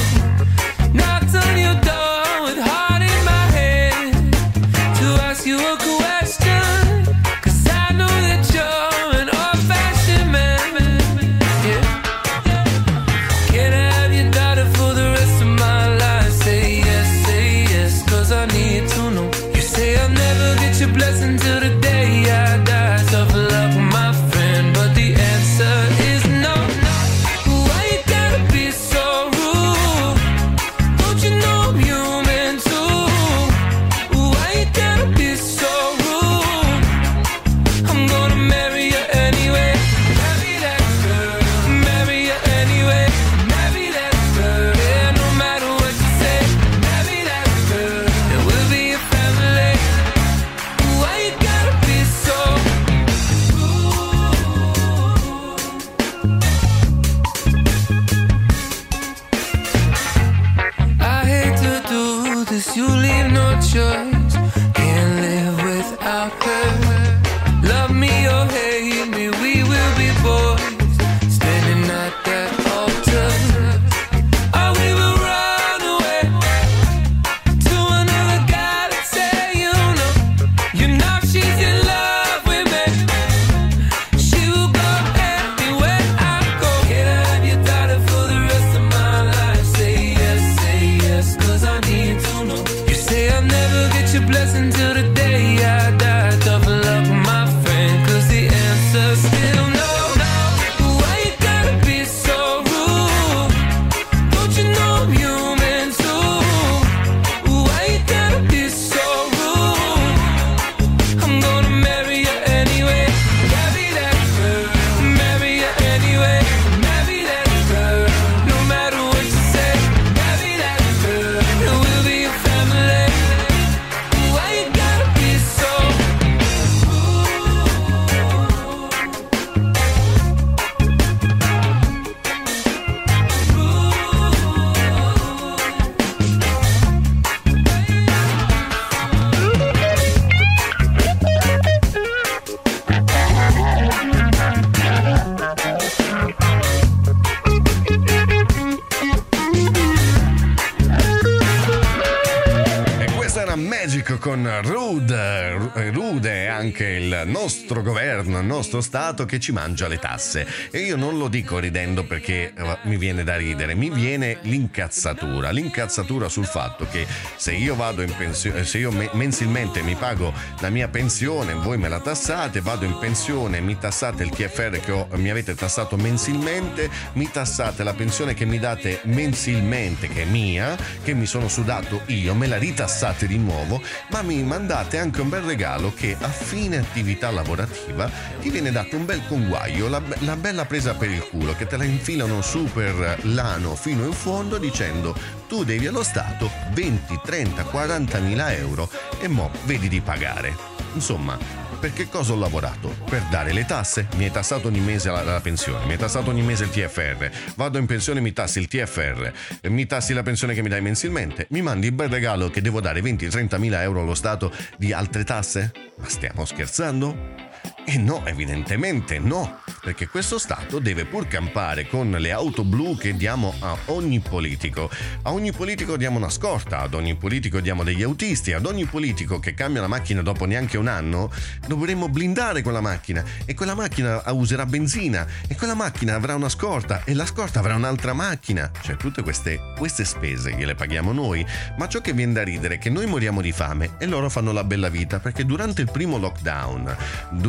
Nostro 158.69 158.81
Stato 158.83 159.25
che 159.25 159.41
ci 159.41 159.51
mangia 159.51 159.89
le 159.89 159.99
tasse. 159.99 160.47
E 160.71 160.81
io 160.81 160.97
non 160.97 161.17
lo 161.17 161.29
dico 161.29 161.59
ridendo 161.59 162.05
perché 162.05 162.53
eh, 162.55 162.79
mi 162.83 162.99
viene 162.99 163.25
da 163.25 163.37
ridere, 163.37 163.75
mi 163.75 163.89
viene 163.89 164.39
l'incazzatura. 164.43 165.51
L'incazzatura 165.51 166.29
sul 166.29 166.45
fatto 166.45 166.87
che 166.91 167.07
se 167.37 167.53
io 167.53 167.75
vado 167.75 168.03
in 168.03 168.15
pensione, 168.15 168.65
se 168.65 168.79
io 168.79 168.93
me- 168.93 169.09
mensilmente 169.13 169.81
mi 169.81 169.95
pago 169.95 170.33
la 170.61 170.69
mia 170.69 170.89
pensione, 170.89 171.55
voi 171.55 171.79
me 171.79 171.89
la 171.89 172.01
tassate, 172.01 172.61
vado 172.61 172.85
in 172.85 172.99
pensione, 172.99 173.61
mi 173.61 173.79
tassate 173.79 174.23
il 174.23 174.31
TFR 174.31 174.81
che 174.81 174.93
ho- 174.93 175.09
mi 175.13 175.31
avete 175.31 175.55
tassato 175.55 175.97
mensilmente, 175.97 176.91
mi 177.15 177.31
tassate 177.31 177.83
la 177.83 177.95
pensione 177.95 178.35
che 178.35 178.45
mi 178.45 178.59
date 178.59 179.01
mensilmente, 179.05 180.09
che 180.09 180.23
è 180.23 180.27
mia, 180.27 180.77
che 181.03 181.15
mi 181.15 181.27
sono 181.27 181.49
sudato 181.49 182.03
io, 182.07 182.35
me 182.35 182.47
la 182.47 182.59
ritassate 182.59 183.27
di 183.27 183.39
nuovo, 183.39 183.81
ma 184.11 184.21
mi 184.23 184.43
mandate 184.43 184.99
anche 184.99 185.23
un 185.23 185.31
bel 185.31 185.43
regalo 185.43 185.95
che 185.95 186.17
a 186.21 186.29
fine 186.29 186.77
attività 186.77 187.31
lavorativa 187.31 188.11
ti 188.41 188.51
viene 188.61 188.73
dato 188.73 188.97
un 188.97 189.05
bel 189.05 189.25
conguaglio, 189.29 189.89
la, 189.89 190.03
la 190.21 190.35
bella 190.35 190.65
presa 190.65 190.95
per 190.95 191.09
il 191.09 191.25
culo, 191.29 191.55
che 191.55 191.69
te 191.69 191.77
la 191.77 191.85
infilano 191.85 192.43
su 192.43 192.65
per 192.65 193.21
l'ano 193.23 193.77
fino 193.77 194.05
in 194.05 194.13
fondo 194.13 194.59
dicendo 194.59 195.15
tu 195.47 195.63
devi 195.63 195.87
allo 195.87 196.03
Stato 196.03 196.51
20, 196.73 197.21
30, 197.23 197.63
40 197.63 198.19
mila 198.19 198.53
euro 198.53 198.91
e 199.21 199.29
mo 199.29 199.49
vedi 199.65 199.87
di 199.87 200.01
pagare. 200.01 200.57
Insomma, 200.95 201.39
per 201.79 201.93
che 201.93 202.09
cosa 202.09 202.33
ho 202.33 202.37
lavorato? 202.37 202.97
Per 203.09 203.23
dare 203.31 203.53
le 203.53 203.65
tasse? 203.65 204.09
Mi 204.17 204.25
hai 204.25 204.33
tassato 204.33 204.67
ogni 204.67 204.81
mese 204.81 205.09
la, 205.09 205.23
la 205.23 205.41
pensione, 205.41 205.85
mi 205.85 205.93
hai 205.93 205.99
tassato 205.99 206.31
ogni 206.31 206.43
mese 206.43 206.65
il 206.65 206.71
TFR, 206.71 207.31
vado 207.55 207.79
in 207.79 207.87
pensione 207.87 208.19
mi 208.19 208.33
tassi 208.33 208.59
il 208.59 208.67
TFR, 208.67 209.33
mi 209.69 209.87
tassi 209.87 210.13
la 210.15 210.25
pensione 210.25 210.55
che 210.55 210.63
mi 210.63 210.69
dai 210.69 210.81
mensilmente, 210.81 211.47
mi 211.51 211.63
mandi 211.63 211.87
il 211.87 211.93
bel 211.93 212.09
regalo 212.09 212.51
che 212.51 212.61
devo 212.61 212.81
dare 212.81 213.01
20-30 213.03 213.57
mila 213.59 213.83
euro 213.83 214.01
allo 214.01 214.15
Stato 214.15 214.53
di 214.77 214.93
altre 214.93 215.23
tasse? 215.23 215.71
Ma 215.97 216.09
stiamo 216.09 216.45
scherzando? 216.45 217.47
E 217.89 217.99
no, 217.99 218.23
evidentemente 218.29 219.19
no, 219.19 219.51
perché 219.89 220.07
questo 220.07 220.37
Stato 220.37 220.81
deve 220.81 221.07
pur 221.07 221.27
campare 221.29 221.89
con 221.89 222.11
le 222.11 222.31
auto 222.31 222.63
blu 222.63 222.95
che 222.99 223.17
diamo 223.17 223.55
a 223.61 223.75
ogni 223.87 224.21
politico. 224.21 224.91
A 225.23 225.33
ogni 225.33 225.51
politico 225.51 225.97
diamo 225.97 226.19
una 226.19 226.29
scorta, 226.29 226.81
ad 226.81 226.93
ogni 226.93 227.15
politico 227.15 227.59
diamo 227.61 227.85
degli 227.85 228.03
autisti, 228.03 228.53
ad 228.53 228.67
ogni 228.67 228.85
politico 228.85 229.39
che 229.39 229.55
cambia 229.55 229.81
la 229.81 229.87
macchina 229.87 230.21
dopo 230.21 230.45
neanche 230.45 230.77
un 230.77 230.89
anno, 230.89 231.31
dovremmo 231.67 232.11
blindare 232.11 232.61
quella 232.61 232.83
macchina 232.83 233.25
e 233.47 233.55
quella 233.55 233.75
macchina 233.75 234.23
userà 234.27 234.67
benzina 234.67 235.27
e 235.49 235.57
quella 235.57 235.73
macchina 235.73 236.17
avrà 236.17 236.35
una 236.35 236.51
scorta 236.51 237.03
e 237.05 237.15
la 237.15 237.25
scorta 237.25 237.61
avrà 237.61 237.75
un'altra 237.75 238.13
macchina. 238.13 238.71
Cioè 238.83 238.97
tutte 238.97 239.23
queste, 239.23 239.73
queste 239.79 240.05
spese 240.05 240.53
gliele 240.53 240.75
paghiamo 240.75 241.13
noi, 241.13 241.47
ma 241.79 241.89
ciò 241.89 242.03
che 242.03 242.13
viene 242.13 242.35
da 242.35 242.43
ridere 242.43 242.75
è 242.75 242.79
che 242.79 242.91
noi 242.91 243.07
moriamo 243.07 243.41
di 243.41 243.53
fame 243.53 243.93
e 243.97 244.05
loro 244.05 244.29
fanno 244.29 244.53
la 244.53 244.65
bella 244.65 244.91
vita 244.91 245.19
perché 245.19 245.47
durante 245.47 245.81
il 245.81 245.91
primo 245.91 246.19
lockdown, 246.19 246.97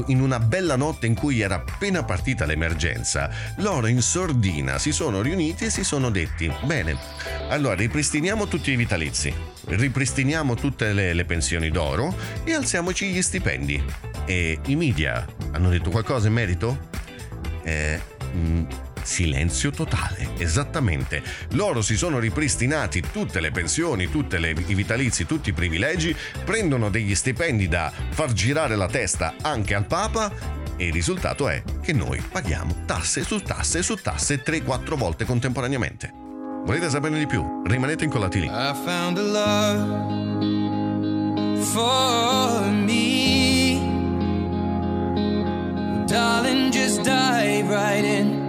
in 0.06 0.22
una 0.22 0.40
bella 0.40 0.78
notte 0.78 1.06
in 1.06 1.16
cui 1.16 1.42
era 1.42 1.56
appena 1.56 2.04
partita 2.30 2.46
l'emergenza, 2.46 3.30
loro 3.58 3.88
in 3.88 4.02
sordina 4.02 4.78
si 4.78 4.92
sono 4.92 5.22
riuniti 5.22 5.66
e 5.66 5.70
si 5.70 5.84
sono 5.84 6.12
detti, 6.12 6.52
bene, 6.64 6.96
allora 7.50 7.74
ripristiniamo 7.74 8.48
tutti 8.48 8.72
i 8.72 8.76
vitalizi, 8.76 9.34
ripristiniamo 9.66 10.54
tutte 10.54 10.94
le, 10.94 11.14
le 11.14 11.26
pensioni 11.26 11.72
d'oro 11.72 12.16
e 12.44 12.54
alziamoci 12.54 13.10
gli 13.10 13.22
stipendi. 13.22 13.84
E 14.26 14.60
i 14.66 14.76
media 14.76 15.26
hanno 15.52 15.70
detto 15.70 15.90
qualcosa 15.90 16.28
in 16.28 16.34
merito? 16.34 16.88
Eh, 17.64 18.00
mm, 18.36 18.64
silenzio 19.10 19.72
totale, 19.72 20.30
esattamente. 20.38 21.24
Loro 21.54 21.82
si 21.82 21.98
sono 21.98 22.20
ripristinati 22.20 23.04
tutte 23.12 23.40
le 23.40 23.50
pensioni, 23.50 24.10
tutti 24.10 24.36
i 24.36 24.76
vitalizi, 24.76 25.26
tutti 25.26 25.50
i 25.50 25.54
privilegi, 25.54 26.16
prendono 26.46 26.90
degli 26.90 27.16
stipendi 27.16 27.68
da 27.68 27.92
far 28.12 28.32
girare 28.34 28.76
la 28.76 28.88
testa 28.88 29.34
anche 29.42 29.74
al 29.74 29.88
Papa 29.88 30.32
e 30.78 30.86
il 30.86 30.94
risultato 30.94 31.50
è 31.50 31.64
che 31.82 31.92
noi 31.92 32.22
paghiamo 32.22 32.84
tasse 32.86 33.24
su 33.24 33.40
tasse 33.40 33.82
su 33.82 33.96
tasse 33.96 34.44
3-4 34.44 34.96
volte 34.96 35.26
contemporaneamente. 35.26 36.14
Volete 36.64 36.90
saperne 36.90 37.18
di 37.18 37.26
più? 37.26 37.64
Rimanete 37.66 38.04
incollati 38.04 38.42
lì. 38.42 38.46
I 38.46 38.74
found 38.86 39.18
a 39.18 39.24
love 39.24 40.20
for 41.64 42.62
me. 42.72 43.80
Darling, 46.06 46.72
just 46.72 47.02
dive 47.02 47.70
right 47.70 48.06
in. 48.06 48.49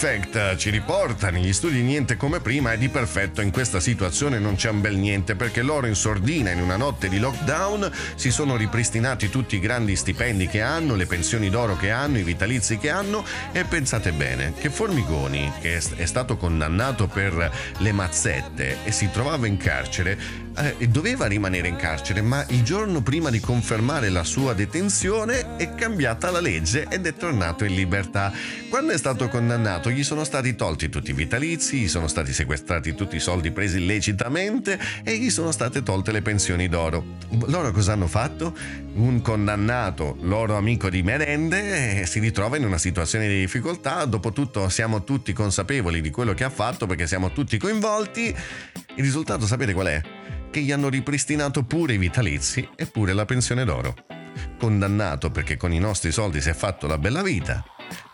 Perfect 0.00 0.56
ci 0.56 0.70
riporta 0.70 1.28
negli 1.28 1.52
studi 1.52 1.82
niente 1.82 2.16
come 2.16 2.40
prima 2.40 2.72
e 2.72 2.78
di 2.78 2.88
perfetto 2.88 3.42
in 3.42 3.50
questa 3.50 3.80
situazione 3.80 4.38
non 4.38 4.54
c'è 4.54 4.70
un 4.70 4.80
bel 4.80 4.96
niente 4.96 5.34
perché 5.34 5.60
loro 5.60 5.86
in 5.86 5.94
sordina 5.94 6.50
in 6.50 6.62
una 6.62 6.78
notte 6.78 7.10
di 7.10 7.18
lockdown 7.18 7.92
si 8.14 8.30
sono 8.30 8.56
ripristinati 8.56 9.28
tutti 9.28 9.56
i 9.56 9.60
grandi 9.60 9.94
stipendi 9.96 10.46
che 10.46 10.62
hanno, 10.62 10.94
le 10.94 11.04
pensioni 11.04 11.50
d'oro 11.50 11.76
che 11.76 11.90
hanno, 11.90 12.16
i 12.16 12.22
vitalizi 12.22 12.78
che 12.78 12.88
hanno 12.88 13.22
e 13.52 13.64
pensate 13.64 14.12
bene 14.12 14.54
che 14.58 14.70
Formigoni 14.70 15.52
che 15.60 15.76
è 15.76 16.06
stato 16.06 16.38
condannato 16.38 17.06
per 17.06 17.52
le 17.76 17.92
mazzette 17.92 18.78
e 18.84 18.92
si 18.92 19.10
trovava 19.10 19.46
in 19.46 19.58
carcere 19.58 20.48
eh, 20.60 20.88
doveva 20.88 21.26
rimanere 21.26 21.68
in 21.68 21.76
carcere 21.76 22.20
ma 22.22 22.44
il 22.48 22.62
giorno 22.62 23.02
prima 23.02 23.30
di 23.30 23.40
confermare 23.40 24.08
la 24.10 24.24
sua 24.24 24.52
detenzione 24.52 25.56
è 25.56 25.74
cambiata 25.74 26.30
la 26.30 26.40
legge 26.40 26.86
ed 26.88 27.06
è 27.06 27.14
tornato 27.14 27.64
in 27.64 27.74
libertà. 27.74 28.32
Quando 28.68 28.92
è 28.92 28.98
stato 28.98 29.28
condannato 29.28 29.90
gli 29.90 30.04
sono 30.04 30.24
stati 30.24 30.54
tolti 30.54 30.88
tutti 30.88 31.10
i 31.10 31.14
vitalizi, 31.14 31.80
gli 31.80 31.88
sono 31.88 32.08
stati 32.08 32.32
sequestrati 32.32 32.94
tutti 32.94 33.16
i 33.16 33.20
soldi 33.20 33.50
presi 33.50 33.78
illecitamente 33.78 34.78
e 35.02 35.16
gli 35.18 35.30
sono 35.30 35.50
state 35.50 35.82
tolte 35.82 36.12
le 36.12 36.22
pensioni 36.22 36.68
d'oro. 36.68 37.04
Loro 37.46 37.70
cosa 37.72 37.92
hanno 37.92 38.06
fatto? 38.06 38.56
Un 38.94 39.22
condannato, 39.22 40.16
loro 40.22 40.56
amico 40.56 40.90
di 40.90 41.02
merende, 41.02 42.00
eh, 42.00 42.06
si 42.06 42.18
ritrova 42.18 42.56
in 42.56 42.64
una 42.64 42.78
situazione 42.78 43.28
di 43.28 43.38
difficoltà, 43.38 44.04
dopotutto 44.04 44.68
siamo 44.68 45.04
tutti 45.04 45.32
consapevoli 45.32 46.00
di 46.00 46.10
quello 46.10 46.34
che 46.34 46.44
ha 46.44 46.50
fatto 46.50 46.86
perché 46.86 47.06
siamo 47.06 47.32
tutti 47.32 47.58
coinvolti. 47.58 48.34
Il 48.94 49.04
risultato 49.04 49.46
sapete 49.46 49.72
qual 49.72 49.86
è? 49.86 50.02
Che 50.50 50.60
gli 50.60 50.72
hanno 50.72 50.88
ripristinato 50.88 51.62
pure 51.62 51.94
i 51.94 51.98
vitalizi 51.98 52.68
e 52.74 52.86
pure 52.86 53.12
la 53.12 53.24
pensione 53.24 53.64
d'oro. 53.64 53.94
Condannato 54.58 55.30
perché 55.30 55.56
con 55.56 55.72
i 55.72 55.78
nostri 55.78 56.10
soldi 56.10 56.40
si 56.40 56.48
è 56.48 56.54
fatto 56.54 56.88
la 56.88 56.98
bella 56.98 57.22
vita. 57.22 57.64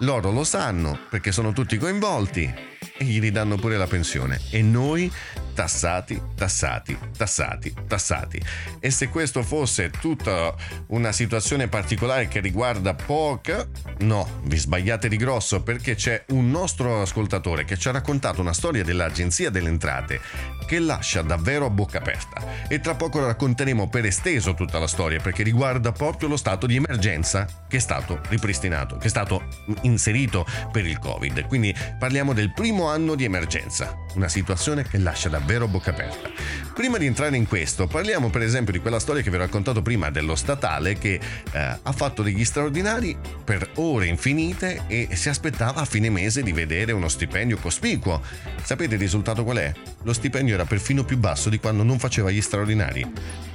Loro 0.01 0.31
lo 0.31 0.45
sanno 0.45 0.99
perché 1.09 1.33
sono 1.33 1.53
tutti 1.53 1.79
coinvolti 1.79 2.76
e 2.97 3.05
gli 3.05 3.21
ridanno 3.21 3.57
pure 3.57 3.77
la 3.77 3.87
pensione. 3.87 4.41
E 4.51 4.63
noi 4.63 5.11
tassati, 5.57 6.21
tassati, 6.35 6.97
tassati, 7.17 7.75
tassati. 7.89 8.41
E 8.79 8.91
se 8.91 9.09
questo 9.09 9.43
fosse 9.43 9.89
tutta 9.89 10.55
una 10.89 11.13
situazione 11.13 11.67
particolare 11.67 12.29
che 12.29 12.41
riguarda 12.41 12.93
poca, 12.95 13.67
no, 14.01 14.41
vi 14.45 14.59
sbagliate 14.59 15.09
di 15.09 15.17
grosso 15.17 15.63
perché 15.63 15.95
c'è 15.95 16.25
un 16.29 16.51
nostro 16.51 17.01
ascoltatore 17.01 17.65
che 17.65 17.79
ci 17.79 17.89
ha 17.89 17.93
raccontato 17.93 18.43
una 18.43 18.53
storia 18.53 18.85
dell'Agenzia 18.85 19.49
delle 19.49 19.71
Entrate 19.71 20.21
che 20.67 20.79
lascia 20.79 21.23
davvero 21.23 21.65
a 21.65 21.71
bocca 21.71 21.99
aperta. 21.99 22.67
E 22.69 22.81
tra 22.81 22.95
poco 22.95 23.25
racconteremo 23.25 23.89
per 23.89 24.05
esteso 24.05 24.53
tutta 24.53 24.79
la 24.79 24.87
storia 24.87 25.21
perché 25.21 25.43
riguarda 25.43 25.91
proprio 25.91 26.29
lo 26.29 26.37
stato 26.37 26.67
di 26.67 26.77
emergenza 26.77 27.47
che 27.67 27.79
è 27.79 27.81
stato 27.81 28.21
ripristinato, 28.29 28.99
che 28.99 29.07
è 29.07 29.11
stato 29.11 29.43
inserito 29.83 30.45
per 30.71 30.85
il 30.85 30.99
Covid. 30.99 31.47
Quindi 31.47 31.75
parliamo 31.99 32.35
del 32.35 32.53
primo 32.53 32.76
anno 32.85 33.15
di 33.15 33.25
emergenza, 33.25 33.99
una 34.15 34.29
situazione 34.29 34.85
che 34.85 34.99
lascia 34.99 35.29
davvero 35.29 35.67
bocca 35.67 35.91
aperta. 35.91 36.31
Prima 36.75 36.99
di 36.99 37.07
entrare 37.07 37.37
in 37.37 37.47
questo, 37.47 37.87
parliamo 37.87 38.29
per 38.29 38.43
esempio 38.43 38.73
di 38.73 38.81
quella 38.81 38.99
storia 38.99 39.23
che 39.23 39.31
vi 39.31 39.37
ho 39.37 39.41
raccontato 39.41 39.83
prima 39.83 40.11
dello 40.11 40.37
statale 40.37 40.99
che 40.99 41.15
eh, 41.53 41.79
ha 41.83 41.93
fatto 41.93 42.23
degli 42.23 42.45
straordinari 42.45 43.17
per 43.45 43.71
ore 43.77 44.07
infinite 44.07 44.83
e 44.87 45.09
si 45.15 45.29
aspettava 45.29 45.81
a 45.81 45.85
fine 45.85 46.11
mese 46.11 46.43
di 46.43 46.53
vedere 46.53 46.93
uno 46.93 47.09
stipendio 47.09 47.57
cospicuo. 47.57 48.21
Sapete 48.63 48.95
il 48.95 49.01
risultato 49.01 49.43
qual 49.43 49.57
è? 49.57 49.73
Lo 50.03 50.13
stipendio 50.13 50.55
era 50.55 50.65
perfino 50.67 51.05
più 51.05 51.17
basso 51.17 51.49
di 51.49 51.59
quando 51.59 51.83
non 51.83 51.99
faceva 51.99 52.31
gli 52.31 52.43
straordinari. 52.43 53.11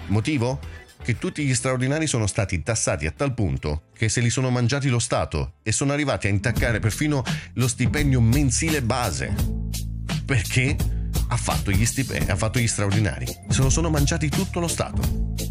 Motivo? 0.07 0.59
Che 1.03 1.17
tutti 1.17 1.43
gli 1.43 1.55
straordinari 1.55 2.05
sono 2.05 2.27
stati 2.27 2.61
tassati 2.61 3.07
a 3.07 3.11
tal 3.11 3.33
punto 3.33 3.85
che 3.93 4.07
se 4.07 4.21
li 4.21 4.29
sono 4.29 4.51
mangiati 4.51 4.87
lo 4.87 4.99
Stato 4.99 5.53
e 5.63 5.71
sono 5.71 5.93
arrivati 5.93 6.27
a 6.27 6.29
intaccare 6.29 6.79
perfino 6.79 7.23
lo 7.53 7.67
stipendio 7.67 8.21
mensile 8.21 8.83
base. 8.83 9.33
Perché 10.23 10.75
ha 11.29 11.37
fatto 11.37 11.71
gli, 11.71 11.85
stipendi, 11.85 12.29
ha 12.29 12.35
fatto 12.35 12.59
gli 12.59 12.67
straordinari. 12.67 13.25
Se 13.49 13.61
lo 13.61 13.69
sono 13.69 13.89
mangiati 13.89 14.29
tutto 14.29 14.59
lo 14.59 14.67
Stato. 14.67 15.50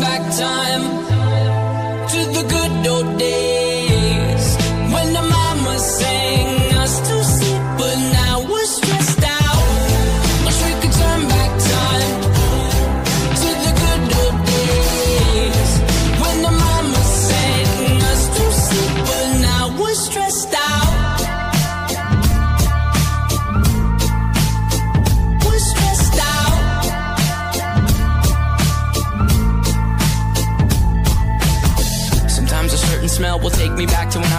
back 0.00 0.22
time 0.36 0.82
to 2.08 2.18
the 2.32 2.44
good 2.48 2.86
old 2.86 3.18
days 3.18 3.53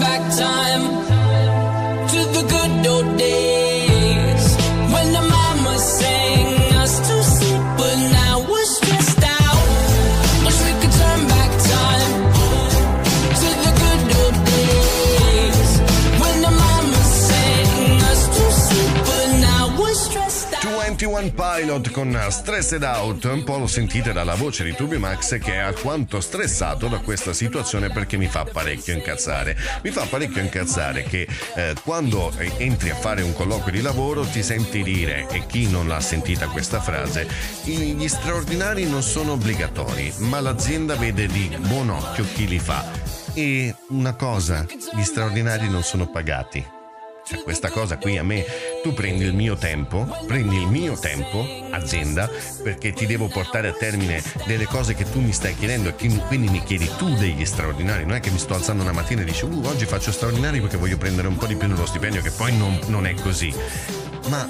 back 0.00 0.36
time 0.36 0.95
21 21.16 21.32
Pilot 21.32 21.90
con 21.92 22.26
Stressed 22.28 22.82
Out, 22.82 23.24
un 23.24 23.42
po' 23.42 23.56
lo 23.56 23.66
sentite 23.66 24.12
dalla 24.12 24.34
voce 24.34 24.64
di 24.64 24.74
Tubi 24.74 24.98
Max 24.98 25.38
che 25.38 25.54
è 25.54 25.56
alquanto 25.56 26.20
stressato 26.20 26.88
da 26.88 26.98
questa 26.98 27.32
situazione 27.32 27.88
perché 27.88 28.18
mi 28.18 28.26
fa 28.26 28.44
parecchio 28.44 28.92
incazzare. 28.92 29.56
Mi 29.82 29.90
fa 29.90 30.04
parecchio 30.04 30.42
incazzare 30.42 31.04
che 31.04 31.26
eh, 31.54 31.74
quando 31.82 32.30
entri 32.58 32.90
a 32.90 32.94
fare 32.94 33.22
un 33.22 33.32
colloquio 33.32 33.72
di 33.72 33.80
lavoro 33.80 34.26
ti 34.26 34.42
senti 34.42 34.82
dire, 34.82 35.26
e 35.30 35.46
chi 35.46 35.70
non 35.70 35.88
l'ha 35.88 36.00
sentita 36.00 36.48
questa 36.48 36.82
frase, 36.82 37.26
"I- 37.64 37.94
gli 37.94 38.08
straordinari 38.08 38.84
non 38.84 39.02
sono 39.02 39.32
obbligatori, 39.32 40.12
ma 40.18 40.40
l'azienda 40.40 40.96
vede 40.96 41.28
di 41.28 41.56
buon 41.60 41.88
occhio 41.88 42.26
chi 42.34 42.46
li 42.46 42.58
fa. 42.58 42.84
E 43.32 43.74
una 43.88 44.12
cosa, 44.12 44.66
gli 44.94 45.02
straordinari 45.02 45.70
non 45.70 45.82
sono 45.82 46.10
pagati. 46.10 46.75
Cioè, 47.28 47.42
questa 47.42 47.70
cosa 47.70 47.98
qui 47.98 48.16
a 48.18 48.22
me, 48.22 48.44
tu 48.84 48.94
prendi 48.94 49.24
il 49.24 49.34
mio 49.34 49.56
tempo, 49.56 50.06
prendi 50.28 50.60
il 50.60 50.68
mio 50.68 50.96
tempo, 50.96 51.44
azienda, 51.70 52.30
perché 52.62 52.92
ti 52.92 53.04
devo 53.04 53.26
portare 53.26 53.66
a 53.66 53.72
termine 53.72 54.22
delle 54.46 54.66
cose 54.66 54.94
che 54.94 55.10
tu 55.10 55.20
mi 55.20 55.32
stai 55.32 55.56
chiedendo 55.56 55.88
e 55.88 55.94
quindi 55.94 56.48
mi 56.48 56.62
chiedi 56.62 56.88
tu 56.96 57.12
degli 57.16 57.44
straordinari. 57.44 58.04
Non 58.04 58.14
è 58.14 58.20
che 58.20 58.30
mi 58.30 58.38
sto 58.38 58.54
alzando 58.54 58.84
una 58.84 58.92
mattina 58.92 59.22
e 59.22 59.24
dici, 59.24 59.44
uh, 59.44 59.62
oggi 59.64 59.86
faccio 59.86 60.12
straordinari 60.12 60.60
perché 60.60 60.76
voglio 60.76 60.98
prendere 60.98 61.26
un 61.26 61.36
po' 61.36 61.46
di 61.46 61.56
più 61.56 61.66
nello 61.66 61.84
stipendio, 61.84 62.22
che 62.22 62.30
poi 62.30 62.56
non, 62.56 62.78
non 62.86 63.06
è 63.06 63.14
così. 63.14 63.52
Ma 64.28 64.48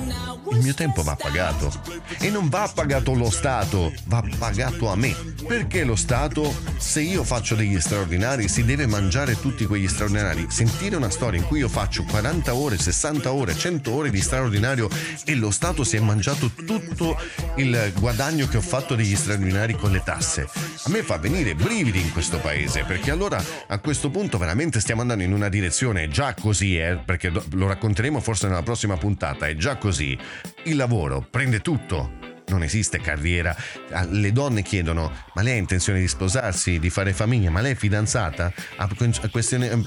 il 0.52 0.58
mio 0.62 0.74
tempo 0.74 1.02
va 1.02 1.16
pagato. 1.16 1.72
E 2.18 2.30
non 2.30 2.48
va 2.48 2.70
pagato 2.72 3.12
lo 3.14 3.30
Stato, 3.30 3.92
va 4.04 4.22
pagato 4.38 4.88
a 4.88 4.96
me. 4.96 5.14
Perché 5.46 5.84
lo 5.84 5.96
Stato, 5.96 6.54
se 6.78 7.00
io 7.00 7.24
faccio 7.24 7.54
degli 7.54 7.78
straordinari, 7.80 8.48
si 8.48 8.64
deve 8.64 8.86
mangiare 8.86 9.38
tutti 9.38 9.66
quegli 9.66 9.88
straordinari? 9.88 10.46
Sentire 10.48 10.96
una 10.96 11.10
storia 11.10 11.40
in 11.40 11.46
cui 11.46 11.58
io 11.60 11.68
faccio 11.68 12.04
40 12.04 12.54
ore, 12.54 12.78
60 12.78 13.32
ore, 13.32 13.54
100 13.54 13.92
ore 13.92 14.10
di 14.10 14.20
straordinario 14.20 14.88
e 15.24 15.34
lo 15.34 15.50
Stato 15.50 15.84
si 15.84 15.96
è 15.96 16.00
mangiato 16.00 16.50
tutto 16.50 17.16
il 17.56 17.92
guadagno 17.98 18.46
che 18.46 18.56
ho 18.56 18.62
fatto 18.62 18.94
degli 18.94 19.16
straordinari 19.16 19.74
con 19.74 19.90
le 19.90 20.02
tasse. 20.02 20.48
A 20.84 20.90
me 20.90 21.02
fa 21.02 21.18
venire 21.18 21.54
brividi 21.54 22.00
in 22.00 22.12
questo 22.12 22.38
paese, 22.38 22.84
perché 22.84 23.10
allora 23.10 23.42
a 23.66 23.78
questo 23.78 24.10
punto 24.10 24.38
veramente 24.38 24.80
stiamo 24.80 25.00
andando 25.00 25.24
in 25.24 25.32
una 25.32 25.48
direzione 25.48 26.08
già 26.08 26.34
così, 26.34 26.78
eh, 26.78 26.96
perché 27.04 27.30
lo 27.30 27.66
racconteremo 27.66 28.20
forse 28.20 28.46
nella 28.46 28.62
prossima 28.62 28.96
puntata, 28.96 29.46
è 29.46 29.56
già 29.56 29.65
così. 29.74 30.16
Il 30.62 30.76
lavoro 30.76 31.26
prende 31.28 31.60
tutto. 31.60 32.34
Non 32.48 32.62
esiste 32.62 33.00
carriera. 33.00 33.56
Ah, 33.90 34.06
Le 34.08 34.30
donne 34.30 34.62
chiedono: 34.62 35.12
ma 35.34 35.42
lei 35.42 35.54
ha 35.54 35.58
intenzione 35.58 35.98
di 35.98 36.06
sposarsi, 36.06 36.78
di 36.78 36.90
fare 36.90 37.12
famiglia? 37.12 37.50
Ma 37.50 37.60
lei 37.60 37.72
è 37.72 37.74
fidanzata? 37.74 38.52
Ha 38.76 38.88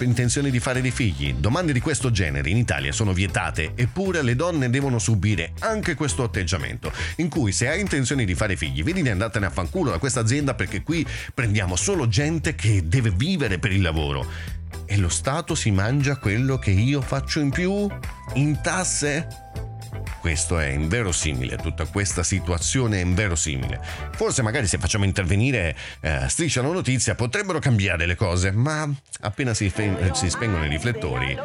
intenzione 0.01 0.49
di 0.49 0.59
fare 0.59 0.82
dei 0.82 0.91
figli? 0.91 1.35
Domande 1.35 1.72
di 1.72 1.80
questo 1.80 2.11
genere 2.11 2.49
in 2.49 2.58
Italia 2.58 2.91
sono 2.91 3.14
vietate, 3.14 3.72
eppure 3.75 4.22
le 4.24 4.35
donne 4.35 4.69
devono 4.69 4.99
subire 4.99 5.53
anche 5.59 5.95
questo 5.95 6.24
atteggiamento. 6.24 6.91
In 7.17 7.30
cui 7.30 7.53
se 7.53 7.69
hai 7.69 7.80
intenzione 7.80 8.25
di 8.25 8.35
fare 8.35 8.58
figli, 8.58 8.83
vedi 8.83 9.03
di 9.03 9.09
andartene 9.09 9.45
a 9.45 9.51
fanculo 9.51 9.91
da 9.91 9.98
questa 9.98 10.19
azienda 10.19 10.53
perché 10.53 10.83
qui 10.83 11.08
prendiamo 11.33 11.77
solo 11.77 12.09
gente 12.09 12.56
che 12.56 12.85
deve 12.85 13.11
vivere 13.11 13.58
per 13.58 13.72
il 13.72 13.82
lavoro. 13.82 14.27
E 14.85 14.98
lo 14.98 15.09
Stato 15.09 15.56
si 15.56 15.72
mangia 15.72 16.17
quello 16.17 16.58
che 16.58 16.72
io 16.72 16.99
faccio 16.99 17.40
in 17.40 17.51
più? 17.51 17.88
In 18.33 18.59
tasse? 18.61 19.27
Questo 20.19 20.59
è 20.59 20.67
inverosimile, 20.67 21.57
tutta 21.57 21.85
questa 21.85 22.23
situazione 22.23 22.99
è 22.99 23.03
inverosimile. 23.03 23.80
Forse 24.11 24.41
magari 24.41 24.67
se 24.67 24.77
facciamo 24.77 25.06
intervenire 25.06 25.75
eh, 26.01 26.27
Striscia 26.27 26.61
la 26.61 26.69
notizia 26.69 27.15
potrebbero 27.15 27.59
cambiare 27.59 28.06
le 28.06 28.15
cose, 28.15 28.51
ma 28.51 28.89
appena 29.22 29.53
si, 29.53 29.69
fe- 29.69 30.11
si 30.14 30.30
spengono 30.30 30.65
i 30.65 30.69
riflettori 30.69 31.38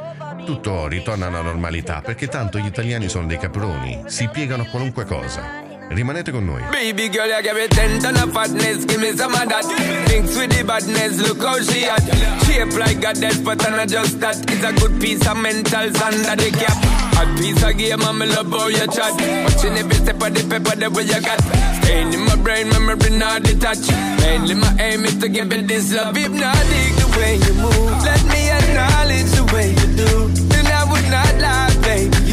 tutto 0.45 0.87
ritorna 0.87 1.27
alla 1.27 1.41
normalità, 1.41 2.01
perché 2.03 2.29
tanto 2.29 2.59
gli 2.59 2.67
italiani 2.67 3.09
sono 3.09 3.27
dei 3.27 3.39
caproni, 3.39 4.03
si 4.07 4.29
piegano 4.29 4.63
a 4.63 4.67
qualunque 4.67 5.05
cosa. 5.05 5.74
Rimanete 5.95 6.33
con 6.33 6.45
noi. 6.45 6.61
Baby 6.73 7.09
girl, 7.09 7.29
you 7.29 7.43
give 7.43 7.55
me 7.55 7.69
ten 7.69 8.01
ton 8.01 8.17
of 8.17 8.33
fatness, 8.33 8.85
give 8.85 9.01
me 9.01 9.13
some 9.13 9.33
of 9.33 9.49
that. 9.49 9.65
Thinks 10.09 10.37
with 10.37 10.51
the 10.51 10.65
badness, 10.65 11.23
look 11.23 11.39
how 11.39 11.61
she 11.63 11.87
at. 11.87 12.03
Shape 12.45 12.75
like 12.77 13.01
goddess, 13.01 13.39
but 13.39 13.65
I'm 13.65 13.77
not 13.77 13.89
just 13.89 14.19
that. 14.19 14.37
It's 14.51 14.65
a 14.65 14.73
good 14.73 15.01
piece 15.01 15.23
of 15.23 15.37
mentals 15.39 15.95
under 16.03 16.35
the 16.35 16.51
cap. 16.51 16.75
A 17.15 17.39
piece 17.39 17.63
of 17.63 17.79
game, 17.79 18.03
I'm 18.03 18.19
love 18.19 18.51
how 18.51 18.67
you 18.67 18.87
chat. 18.91 19.15
Watching 19.47 19.79
every 19.79 19.95
step 19.95 20.21
of 20.21 20.35
the 20.35 20.43
paper, 20.51 20.75
the 20.75 20.91
way 20.91 21.05
you 21.05 21.21
got. 21.23 21.39
Staying 21.79 22.13
in 22.13 22.21
my 22.27 22.37
brain, 22.43 22.69
memory 22.71 23.11
not 23.17 23.45
detached. 23.45 23.93
Mainly 24.19 24.55
my 24.55 24.75
aim 24.81 25.05
is 25.05 25.17
to 25.19 25.29
give 25.29 25.53
it 25.53 25.69
this 25.69 25.95
love. 25.95 26.17
Hypnotic 26.17 26.91
the 26.99 27.07
way 27.17 27.39
you 27.39 27.55
move. 27.55 28.03
Let 28.03 28.23
me 28.35 28.51
acknowledge 28.51 29.31
the 29.31 29.45
way 29.55 29.71
you 29.71 29.89
do. 29.95 30.27
Then 30.51 30.67
I 30.67 30.83
would 30.91 31.07
not 31.07 31.35
lie, 31.39 31.71
baby. 31.87 32.24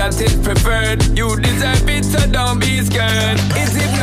That 0.00 0.18
is 0.18 0.34
preferred. 0.36 1.02
You 1.18 1.36
deserve 1.36 1.86
it, 1.90 2.04
so 2.06 2.20
don't 2.30 2.58
be 2.58 2.80
scared. 2.80 3.38
It's 3.52 3.74
hypnotic 3.76 3.99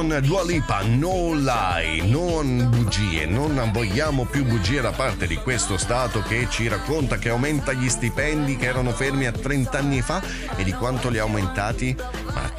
con 0.00 0.18
Dua 0.22 0.42
Lipa, 0.44 0.80
no 0.80 1.34
lie, 1.34 2.02
non 2.06 2.70
bugie, 2.70 3.26
non 3.26 3.68
vogliamo 3.70 4.24
più 4.24 4.46
bugie 4.46 4.80
da 4.80 4.92
parte 4.92 5.26
di 5.26 5.36
questo 5.36 5.76
Stato 5.76 6.22
che 6.22 6.46
ci 6.48 6.68
racconta 6.68 7.18
che 7.18 7.28
aumenta 7.28 7.74
gli 7.74 7.86
stipendi 7.86 8.56
che 8.56 8.64
erano 8.64 8.92
fermi 8.92 9.26
a 9.26 9.32
30 9.32 9.76
anni 9.76 10.00
fa 10.00 10.22
e 10.56 10.64
di 10.64 10.72
quanto 10.72 11.10
li 11.10 11.18
ha 11.18 11.22
aumentati? 11.22 11.94
Ma 12.32 12.50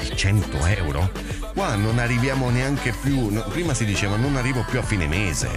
di 0.00 0.16
100 0.16 0.66
euro? 0.66 1.25
Qua 1.56 1.74
non 1.74 1.98
arriviamo 1.98 2.50
neanche 2.50 2.92
più, 2.92 3.30
no, 3.30 3.42
prima 3.44 3.72
si 3.72 3.86
diceva 3.86 4.16
non 4.16 4.36
arrivo 4.36 4.62
più 4.68 4.78
a 4.78 4.82
fine 4.82 5.06
mese, 5.06 5.48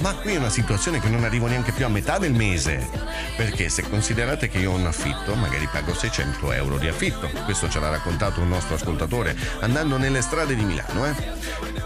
ma 0.00 0.12
qui 0.12 0.34
è 0.34 0.36
una 0.36 0.50
situazione 0.50 1.00
che 1.00 1.08
non 1.08 1.24
arrivo 1.24 1.46
neanche 1.46 1.72
più 1.72 1.86
a 1.86 1.88
metà 1.88 2.18
del 2.18 2.34
mese, 2.34 2.86
perché 3.38 3.70
se 3.70 3.88
considerate 3.88 4.48
che 4.48 4.58
io 4.58 4.72
ho 4.72 4.74
un 4.74 4.84
affitto, 4.84 5.34
magari 5.34 5.66
pago 5.72 5.94
600 5.94 6.52
euro 6.52 6.76
di 6.76 6.88
affitto, 6.88 7.30
questo 7.46 7.70
ce 7.70 7.80
l'ha 7.80 7.88
raccontato 7.88 8.42
un 8.42 8.50
nostro 8.50 8.74
ascoltatore 8.74 9.34
andando 9.60 9.96
nelle 9.96 10.20
strade 10.20 10.54
di 10.54 10.62
Milano, 10.62 11.06
eh? 11.06 11.14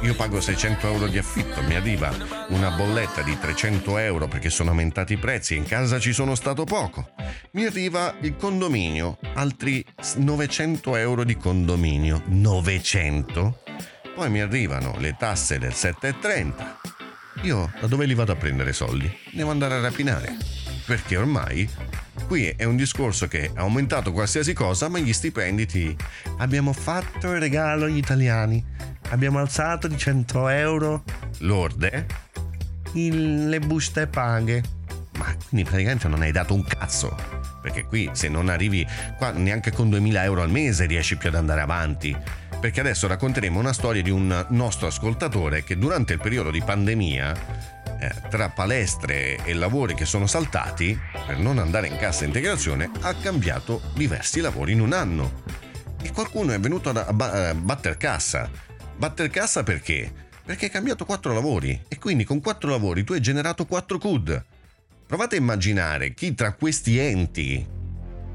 Io 0.02 0.16
pago 0.16 0.40
600 0.40 0.88
euro 0.88 1.06
di 1.06 1.18
affitto, 1.18 1.62
mi 1.62 1.76
arriva 1.76 2.12
una 2.48 2.70
bolletta 2.70 3.22
di 3.22 3.38
300 3.38 3.98
euro 3.98 4.26
perché 4.26 4.50
sono 4.50 4.70
aumentati 4.70 5.12
i 5.12 5.18
prezzi 5.18 5.54
in 5.54 5.64
casa 5.64 6.00
ci 6.00 6.12
sono 6.12 6.34
stato 6.34 6.64
poco. 6.64 7.10
Mi 7.52 7.66
arriva 7.66 8.16
il 8.22 8.34
condominio, 8.34 9.18
altri 9.34 9.84
900 10.16 10.96
euro 10.96 11.22
di 11.22 11.36
condominio, 11.36 12.22
900? 12.26 13.59
Poi 14.14 14.30
mi 14.30 14.40
arrivano 14.40 14.94
le 14.98 15.16
tasse 15.18 15.58
del 15.58 15.72
7,30. 15.72 16.52
Io 17.42 17.70
da 17.80 17.86
dove 17.86 18.06
li 18.06 18.14
vado 18.14 18.32
a 18.32 18.36
prendere 18.36 18.72
soldi? 18.72 19.10
Devo 19.32 19.50
andare 19.50 19.74
a 19.74 19.80
rapinare. 19.80 20.36
Perché 20.84 21.16
ormai 21.16 21.68
qui 22.26 22.48
è 22.48 22.64
un 22.64 22.76
discorso 22.76 23.28
che 23.28 23.50
ha 23.54 23.60
aumentato 23.60 24.12
qualsiasi 24.12 24.52
cosa, 24.52 24.88
ma 24.88 24.98
gli 24.98 25.12
stipendi 25.12 25.66
ti... 25.66 25.96
Abbiamo 26.38 26.72
fatto 26.72 27.30
il 27.32 27.40
regalo 27.40 27.84
agli 27.86 27.96
italiani. 27.96 28.62
Abbiamo 29.10 29.38
alzato 29.38 29.88
di 29.88 29.96
100 29.96 30.48
euro 30.48 31.04
lorde 31.38 32.06
il- 32.94 33.48
le 33.48 33.58
buste 33.60 34.06
paghe. 34.06 34.62
Ma 35.16 35.34
quindi 35.48 35.68
praticamente 35.68 36.08
non 36.08 36.22
hai 36.22 36.32
dato 36.32 36.54
un 36.54 36.64
cazzo. 36.64 37.14
Perché 37.62 37.84
qui 37.84 38.08
se 38.12 38.28
non 38.28 38.48
arrivi 38.48 38.86
qua 39.18 39.30
neanche 39.32 39.70
con 39.70 39.90
2000 39.90 40.24
euro 40.24 40.42
al 40.42 40.50
mese 40.50 40.86
riesci 40.86 41.16
più 41.16 41.28
ad 41.28 41.34
andare 41.34 41.60
avanti. 41.60 42.16
Perché 42.60 42.80
adesso 42.80 43.06
racconteremo 43.06 43.58
una 43.58 43.72
storia 43.72 44.02
di 44.02 44.10
un 44.10 44.46
nostro 44.50 44.86
ascoltatore 44.86 45.64
che 45.64 45.78
durante 45.78 46.12
il 46.12 46.20
periodo 46.20 46.50
di 46.50 46.60
pandemia 46.60 47.34
eh, 47.98 48.12
tra 48.28 48.50
palestre 48.50 49.42
e 49.44 49.54
lavori 49.54 49.94
che 49.94 50.04
sono 50.04 50.26
saltati, 50.26 50.98
per 51.26 51.38
non 51.38 51.58
andare 51.58 51.86
in 51.86 51.96
cassa 51.96 52.26
integrazione, 52.26 52.90
ha 53.00 53.14
cambiato 53.14 53.80
diversi 53.94 54.40
lavori 54.40 54.72
in 54.72 54.80
un 54.80 54.92
anno. 54.92 55.42
E 56.02 56.12
qualcuno 56.12 56.52
è 56.52 56.60
venuto 56.60 56.90
a, 56.90 57.06
a 57.06 57.54
batter 57.54 57.96
cassa. 57.96 58.50
Batter 58.94 59.30
cassa 59.30 59.62
perché? 59.62 60.12
Perché 60.44 60.66
hai 60.66 60.70
cambiato 60.70 61.06
quattro 61.06 61.32
lavori 61.32 61.82
e 61.88 61.98
quindi 61.98 62.24
con 62.24 62.42
quattro 62.42 62.68
lavori 62.68 63.04
tu 63.04 63.14
hai 63.14 63.20
generato 63.20 63.64
quattro 63.64 63.96
CUD. 63.96 64.44
Provate 65.06 65.36
a 65.36 65.38
immaginare 65.38 66.12
chi 66.12 66.34
tra 66.34 66.52
questi 66.52 66.98
enti 66.98 67.66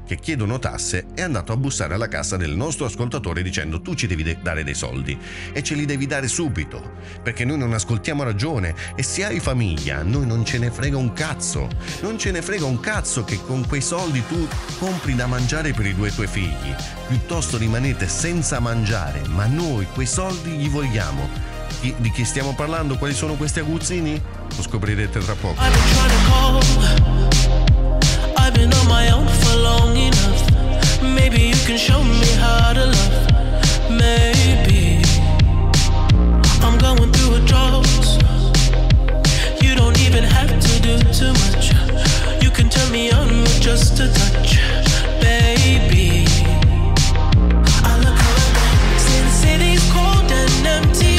che 0.06 0.16
chiedono 0.16 0.58
tasse 0.58 1.06
è 1.14 1.22
andato 1.22 1.52
a 1.52 1.56
bussare 1.56 1.94
alla 1.94 2.08
cassa 2.08 2.36
del 2.36 2.54
nostro 2.54 2.86
ascoltatore 2.86 3.42
dicendo 3.42 3.82
tu 3.82 3.94
ci 3.94 4.06
devi 4.06 4.22
de- 4.22 4.38
dare 4.40 4.62
dei 4.64 4.74
soldi. 4.74 5.18
E 5.52 5.62
ce 5.62 5.74
li 5.74 5.84
devi 5.84 6.06
dare 6.06 6.28
subito 6.28 6.92
perché 7.22 7.44
noi 7.44 7.58
non 7.58 7.72
ascoltiamo 7.72 8.22
ragione 8.22 8.74
e 8.94 9.02
se 9.02 9.24
hai 9.24 9.40
famiglia 9.40 10.02
noi 10.02 10.26
non 10.26 10.44
ce 10.44 10.58
ne 10.58 10.70
frega 10.70 10.96
un 10.96 11.12
cazzo. 11.12 11.68
Non 12.02 12.18
ce 12.18 12.30
ne 12.30 12.40
frega 12.40 12.64
un 12.64 12.78
cazzo 12.80 13.24
che 13.24 13.40
con 13.44 13.66
quei 13.66 13.82
soldi 13.82 14.24
tu 14.26 14.46
compri 14.78 15.14
da 15.14 15.26
mangiare 15.26 15.72
per 15.72 15.86
i 15.86 15.94
due 15.94 16.14
tuoi 16.14 16.28
figli 16.28 16.74
piuttosto 17.08 17.56
rimanete 17.56 18.08
senza 18.08 18.58
mangiare 18.60 19.22
ma 19.28 19.46
noi 19.46 19.86
quei 19.92 20.06
soldi 20.06 20.50
gli 20.50 20.68
vogliamo. 20.68 21.28
Chi- 21.80 21.94
di 21.98 22.10
chi 22.10 22.24
stiamo 22.24 22.54
parlando? 22.54 22.96
Quali 22.96 23.14
sono 23.14 23.34
questi 23.34 23.58
aguzzini? 23.58 24.20
Lo 24.56 24.62
scoprirete 24.62 25.18
tra 25.18 25.34
poco 25.34 25.60
I've 28.46 28.54
been 28.54 28.72
on 28.72 28.86
my 28.86 29.10
own 29.10 29.26
for 29.26 29.56
long 29.56 29.96
enough. 29.96 31.02
Maybe 31.02 31.48
you 31.48 31.56
can 31.66 31.76
show 31.76 32.00
me 32.04 32.30
how 32.38 32.74
to 32.74 32.86
love. 32.86 33.90
Maybe 33.90 35.02
I'm 36.62 36.78
going 36.78 37.10
through. 37.12 37.26
You 39.60 39.74
don't 39.74 39.98
even 39.98 40.22
have 40.22 40.48
to 40.60 40.80
do 40.80 40.96
too 41.12 41.32
much. 41.42 41.72
You 42.40 42.50
can 42.52 42.68
turn 42.68 42.92
me 42.92 43.10
on 43.10 43.42
with 43.42 43.60
just 43.60 43.98
a 43.98 44.06
touch, 44.12 44.60
baby. 45.20 46.24
I 47.82 47.98
look 48.04 48.20
around, 48.30 48.54
the 49.06 49.30
city's 49.42 49.82
cold 49.92 50.30
and 50.30 50.66
empty. 50.66 51.15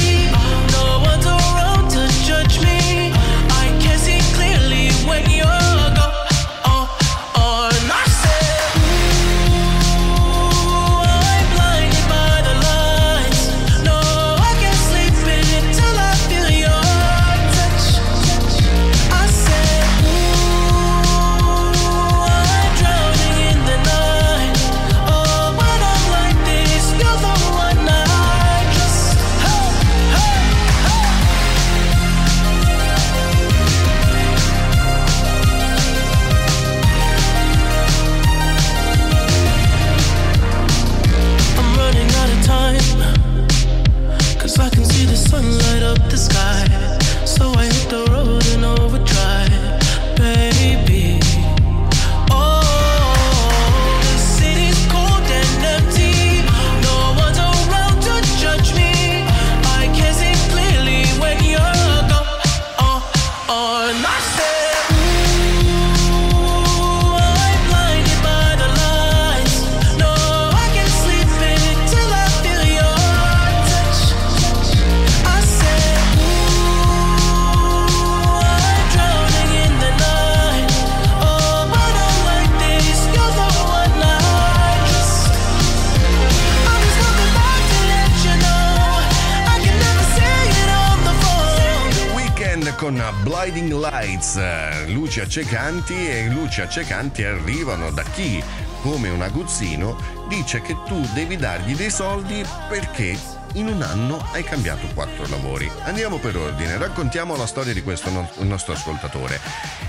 Weekend 92.57 92.75
con 92.75 93.03
Blinding 93.21 93.71
Lights, 93.71 94.39
luci 94.87 95.19
accecanti 95.19 95.93
e 95.93 96.27
luci 96.27 96.61
accecanti 96.61 97.23
arrivano 97.23 97.91
da 97.91 98.01
chi, 98.01 98.43
come 98.81 99.09
un 99.09 99.21
aguzzino, 99.21 99.95
dice 100.27 100.61
che 100.61 100.75
tu 100.85 100.99
devi 101.13 101.35
dargli 101.35 101.75
dei 101.75 101.91
soldi 101.91 102.43
perché 102.67 103.36
in 103.57 103.67
un 103.67 103.81
anno 103.81 104.23
hai 104.33 104.43
cambiato 104.43 104.87
quattro 104.93 105.27
lavori. 105.27 105.69
Andiamo 105.83 106.17
per 106.17 106.37
ordine, 106.37 106.77
raccontiamo 106.77 107.35
la 107.35 107.47
storia 107.47 107.73
di 107.73 107.81
questo 107.81 108.09
no- 108.11 108.29
nostro 108.39 108.73
ascoltatore. 108.73 109.39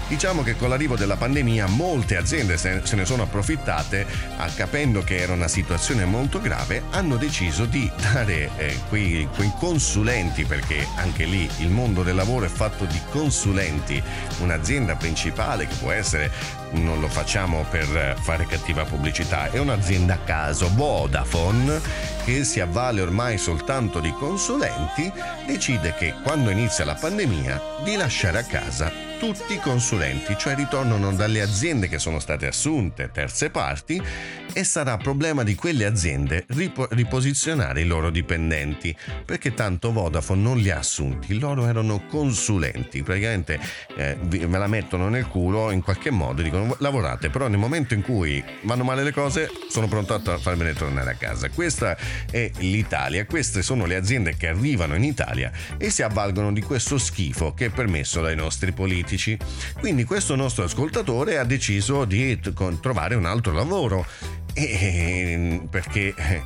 Diciamo 0.09 0.43
che 0.43 0.57
con 0.57 0.71
l'arrivo 0.71 0.97
della 0.97 1.17
pandemia 1.17 1.67
molte 1.67 2.17
aziende 2.17 2.57
se 2.57 2.81
ne 2.95 3.05
sono 3.05 3.25
approfittate, 3.25 4.07
ah, 4.39 4.49
capendo 4.49 5.03
che 5.03 5.19
era 5.19 5.35
una 5.35 5.49
situazione 5.49 6.07
molto 6.07 6.41
grave, 6.41 6.85
hanno 6.91 7.17
deciso 7.17 7.67
di 7.67 7.91
dare 8.01 8.51
eh, 8.57 8.79
quei, 8.89 9.29
quei 9.35 9.53
consulenti, 9.59 10.45
perché 10.45 10.87
anche 10.97 11.25
lì 11.25 11.49
il 11.59 11.69
mondo 11.69 12.03
del 12.03 12.15
lavoro 12.15 12.47
è 12.47 12.49
fatto 12.49 12.87
di 12.87 13.01
consulenti, 13.11 14.03
un'azienda 14.39 14.97
principale 14.97 15.67
che 15.67 15.75
può 15.75 15.91
essere, 15.91 16.33
non 16.71 17.01
lo 17.01 17.09
facciamo 17.09 17.67
per 17.69 18.17
fare 18.19 18.47
cattiva 18.47 18.85
pubblicità, 18.85 19.51
è 19.51 19.59
un'azienda 19.59 20.15
a 20.15 20.19
caso, 20.19 20.71
Vodafone, 20.75 22.17
che 22.28 22.44
si 22.44 22.60
avvale 22.60 23.00
ormai 23.00 23.39
soltanto 23.39 24.00
di 24.00 24.12
consulenti, 24.12 25.10
decide 25.47 25.94
che 25.94 26.15
quando 26.23 26.50
inizia 26.50 26.84
la 26.84 26.94
pandemia 26.94 27.58
di 27.82 27.97
lasciare 27.97 28.40
a 28.40 28.42
casa 28.42 29.07
tutti 29.18 29.55
i 29.55 29.58
consulenti, 29.58 30.36
cioè 30.39 30.55
ritornano 30.55 31.12
dalle 31.12 31.42
aziende 31.42 31.89
che 31.89 31.98
sono 31.98 32.20
state 32.20 32.47
assunte, 32.47 33.10
terze 33.12 33.50
parti, 33.50 34.00
e 34.52 34.65
sarà 34.65 34.97
problema 34.97 35.42
di 35.42 35.55
quelle 35.55 35.84
aziende 35.84 36.44
ripo- 36.48 36.86
riposizionare 36.90 37.81
i 37.81 37.84
loro 37.84 38.10
dipendenti, 38.10 38.97
perché 39.24 39.55
tanto 39.55 39.92
Vodafone 39.92 40.40
non 40.40 40.58
li 40.58 40.70
ha 40.70 40.78
assunti, 40.78 41.39
loro 41.39 41.66
erano 41.66 42.07
consulenti, 42.08 43.02
praticamente 43.02 43.58
eh, 43.97 44.16
ve 44.20 44.47
la 44.47 44.68
mettono 44.68 45.08
nel 45.08 45.26
culo 45.26 45.73
in 45.73 45.82
qualche 45.82 46.10
modo, 46.10 46.42
dicono 46.42 46.76
lavorate, 46.78 47.28
però 47.28 47.48
nel 47.48 47.58
momento 47.58 47.94
in 47.94 48.02
cui 48.02 48.42
vanno 48.62 48.84
male 48.84 49.02
le 49.02 49.12
cose 49.12 49.50
sono 49.68 49.89
pronto 49.89 50.15
a 50.15 50.39
farvene 50.39 50.74
tornare 50.74 51.10
a 51.10 51.15
casa. 51.15 51.48
Questa 51.50 51.97
è 52.31 52.51
l'Italia, 52.59 53.27
queste 53.27 53.63
sono 53.63 53.87
le 53.87 53.97
aziende 53.97 54.37
che 54.37 54.49
arrivano 54.49 54.95
in 54.95 55.05
Italia 55.05 55.51
e 55.77 55.91
si 55.91 56.03
avvalgono 56.03 56.53
di 56.53 56.63
questo 56.63 56.99
schifo 56.99 57.55
che 57.55 57.67
è 57.67 57.71
permesso 57.71 58.21
dai 58.21 58.37
nostri 58.37 58.73
politici. 58.73 59.37
Quindi 59.79 60.05
questo 60.05 60.35
nostro 60.35 60.65
ascoltatore 60.65 61.39
ha 61.39 61.45
deciso 61.45 62.05
di 62.05 62.39
trovare 62.81 63.15
un 63.15 63.25
altro 63.25 63.53
lavoro 63.53 64.07
e- 64.67 65.61
perché 65.70 66.15
eh, 66.17 66.43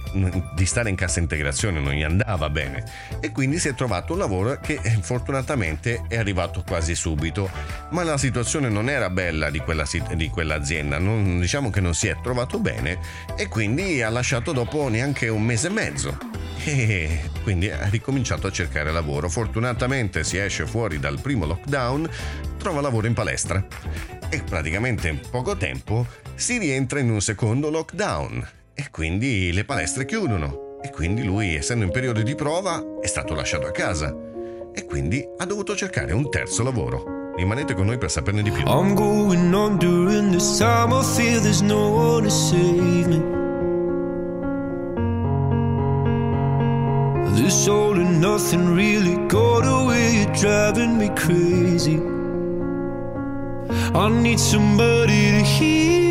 di 0.55 0.66
stare 0.66 0.91
in 0.91 0.97
cassa 0.97 1.20
integrazione 1.20 1.81
non 1.81 1.92
gli 1.92 2.02
andava 2.02 2.50
bene. 2.50 2.84
E 3.20 3.31
quindi 3.31 3.58
si 3.58 3.68
è 3.68 3.74
trovato 3.74 4.12
un 4.12 4.18
lavoro 4.18 4.58
che 4.60 4.78
eh, 4.82 4.99
fortunatamente 5.00 6.05
è 6.08 6.16
arrivato 6.16 6.62
quasi 6.66 6.94
subito. 6.94 7.50
Ma 7.91 8.02
la 8.02 8.18
situazione 8.18 8.68
non 8.68 8.89
era 8.89 9.10
bella 9.10 9.50
di, 9.50 9.58
quella, 9.60 9.86
di 10.15 10.28
quell'azienda. 10.28 10.99
Non- 10.99 11.41
diciamo 11.41 11.70
che 11.70 11.81
non 11.81 11.94
si 11.94 12.08
è 12.08 12.16
trovato 12.23 12.58
bene 12.58 12.99
e 13.36 13.49
quindi 13.49 14.02
ha 14.02 14.10
lasciato 14.10 14.52
dopo 14.52 14.89
neanche 14.89 15.28
un 15.28 15.42
mese 15.42 15.68
e 15.68 15.70
mezzo. 15.70 16.18
E 16.65 17.31
quindi 17.42 17.70
ha 17.70 17.89
ricominciato 17.89 18.47
a 18.47 18.52
cercare 18.52 18.92
lavoro. 18.92 19.28
Fortunatamente 19.28 20.23
si 20.23 20.39
esce 20.39 20.66
fuori 20.66 21.00
dal 21.00 21.20
primo 21.20 21.44
lockdown 21.47 22.08
trova 22.62 22.81
lavoro 22.81 23.08
in 23.08 23.15
palestra. 23.15 23.65
E 24.28 24.42
praticamente 24.42 25.08
in 25.08 25.20
poco 25.28 25.57
tempo 25.57 26.07
si 26.42 26.58
rientra 26.58 26.98
in 26.98 27.08
un 27.08 27.20
secondo 27.20 27.70
lockdown 27.70 28.44
e 28.74 28.88
quindi 28.90 29.52
le 29.52 29.64
palestre 29.64 30.04
chiudono 30.04 30.80
e 30.82 30.90
quindi 30.90 31.22
lui 31.22 31.54
essendo 31.54 31.84
in 31.84 31.92
periodo 31.92 32.20
di 32.20 32.34
prova 32.34 32.82
è 33.00 33.06
stato 33.06 33.32
lasciato 33.32 33.68
a 33.68 33.70
casa 33.70 34.12
e 34.74 34.84
quindi 34.84 35.24
ha 35.38 35.44
dovuto 35.44 35.76
cercare 35.76 36.12
un 36.12 36.28
terzo 36.28 36.64
lavoro. 36.64 37.34
Rimanete 37.36 37.74
con 37.74 37.86
noi 37.86 37.96
per 37.96 38.10
saperne 38.10 38.42
di 38.42 38.50
più. 38.50 38.64
I'm 38.66 38.92
going 38.94 39.54
on 39.54 39.78
during 39.78 40.32
this 40.32 40.58
time. 40.58 40.92
I 40.92 41.04
feel 41.04 41.40
there's 41.40 41.60
no 41.60 41.88
one 41.90 42.24
to 42.24 42.30
save 42.30 43.06
me. 43.06 43.22
This 47.40 47.68
all 47.68 47.94
and 47.94 48.20
nothing 48.20 48.74
really 48.74 49.14
got 49.28 49.64
away. 49.64 50.24
You're 50.24 50.34
driving 50.34 50.98
me 50.98 51.08
crazy. 51.14 52.00
I 53.94 54.08
need 54.08 54.40
somebody 54.40 55.30
to 55.38 55.44
hear, 55.44 56.01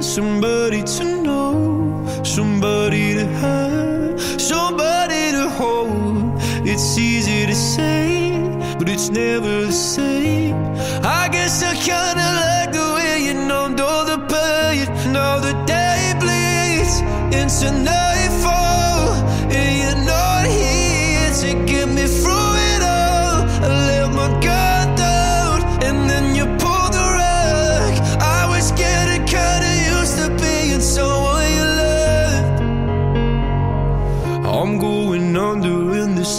somebody 0.00 0.82
to 0.82 1.04
know, 1.22 2.22
somebody 2.24 3.14
to 3.14 3.26
have, 3.26 4.20
somebody 4.40 5.32
to 5.32 5.48
hold. 5.50 6.32
It's 6.66 6.98
easy 6.98 7.46
to 7.46 7.54
say, 7.54 8.32
but 8.78 8.88
it's 8.88 9.08
never 9.10 9.66
the 9.66 9.72
same. 9.72 10.56
I 11.04 11.28
guess 11.30 11.62
I 11.62 11.74
kinda 11.74 12.28
like 12.42 12.72
the 12.72 12.92
way 12.96 13.24
you 13.26 13.34
numbed 13.34 13.80
all 13.80 14.04
the 14.04 14.18
pain, 14.18 14.88
and 15.06 15.16
all 15.16 15.40
the 15.40 15.54
day 15.66 16.14
bleeds 16.20 17.00
into 17.34 17.70
night. 17.82 17.97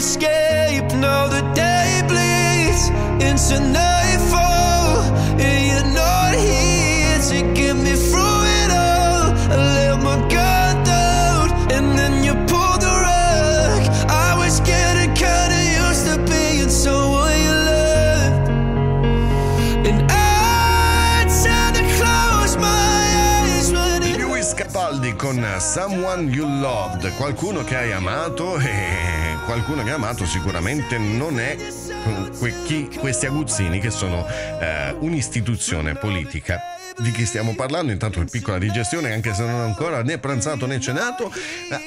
escape. 0.00 0.88
Now 0.96 1.28
the 1.28 1.42
day 1.52 2.00
bleeds 2.08 2.88
into 3.28 3.60
nightfall, 3.60 3.99
con 25.30 25.46
Someone 25.60 26.28
You 26.28 26.58
Loved, 26.58 27.14
qualcuno 27.14 27.62
che 27.62 27.76
hai 27.76 27.92
amato 27.92 28.58
e 28.58 29.36
qualcuno 29.44 29.84
che 29.84 29.90
hai 29.90 29.94
amato 29.94 30.26
sicuramente 30.26 30.98
non 30.98 31.38
è 31.38 31.56
chi- 32.66 32.88
questi 32.98 33.26
aguzzini 33.26 33.78
che 33.78 33.90
sono 33.90 34.26
eh, 34.26 34.96
un'istituzione 34.98 35.94
politica. 35.94 36.79
Di 37.00 37.12
chi 37.12 37.24
stiamo 37.24 37.54
parlando? 37.54 37.92
Intanto 37.92 38.18
una 38.18 38.28
piccola 38.30 38.58
digestione, 38.58 39.12
anche 39.12 39.32
se 39.32 39.44
non 39.44 39.60
ho 39.60 39.64
ancora 39.64 40.02
né 40.02 40.18
pranzato 40.18 40.66
né 40.66 40.78
cenato, 40.80 41.32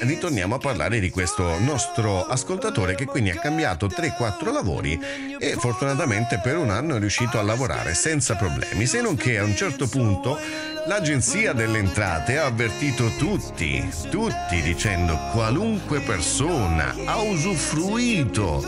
ritorniamo 0.00 0.56
a 0.56 0.58
parlare 0.58 0.98
di 0.98 1.10
questo 1.10 1.58
nostro 1.60 2.26
ascoltatore 2.26 2.94
che 2.94 3.06
quindi 3.06 3.30
ha 3.30 3.38
cambiato 3.38 3.86
3-4 3.86 4.52
lavori 4.52 4.98
e 5.38 5.56
fortunatamente 5.58 6.40
per 6.42 6.56
un 6.56 6.70
anno 6.70 6.96
è 6.96 6.98
riuscito 6.98 7.38
a 7.38 7.42
lavorare 7.42 7.94
senza 7.94 8.34
problemi, 8.34 8.86
se 8.86 9.00
non 9.00 9.16
che 9.16 9.38
a 9.38 9.44
un 9.44 9.54
certo 9.54 9.86
punto 9.86 10.38
L'agenzia 10.86 11.54
delle 11.54 11.78
entrate 11.78 12.36
ha 12.36 12.44
avvertito 12.44 13.08
tutti, 13.16 13.88
tutti 14.10 14.60
dicendo 14.60 15.16
qualunque 15.32 16.00
persona 16.00 16.94
ha 17.06 17.22
usufruito 17.22 18.62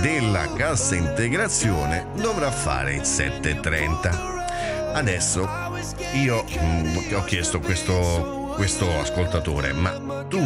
della 0.00 0.52
cassa 0.52 0.94
integrazione 0.94 2.08
dovrà 2.16 2.50
fare 2.50 2.96
il 2.96 3.04
730. 3.04 4.33
Adesso 4.94 5.48
io 6.12 6.44
mm, 6.56 7.14
ho 7.14 7.24
chiesto 7.24 7.58
questo, 7.58 8.52
questo 8.54 8.88
ascoltatore, 9.00 9.72
ma 9.72 10.24
tu 10.28 10.38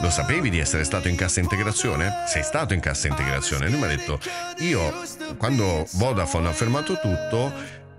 lo 0.00 0.10
sapevi 0.10 0.50
di 0.50 0.58
essere 0.58 0.82
stato 0.82 1.06
in 1.06 1.14
cassa 1.14 1.38
integrazione? 1.38 2.24
Sei 2.26 2.42
stato 2.42 2.74
in 2.74 2.80
cassa 2.80 3.06
integrazione? 3.06 3.68
Lui 3.68 3.78
mi 3.78 3.84
ha 3.84 3.88
detto, 3.88 4.18
io 4.58 4.92
quando 5.36 5.86
Vodafone 5.92 6.48
ha 6.48 6.52
fermato 6.52 6.98
tutto 6.98 7.52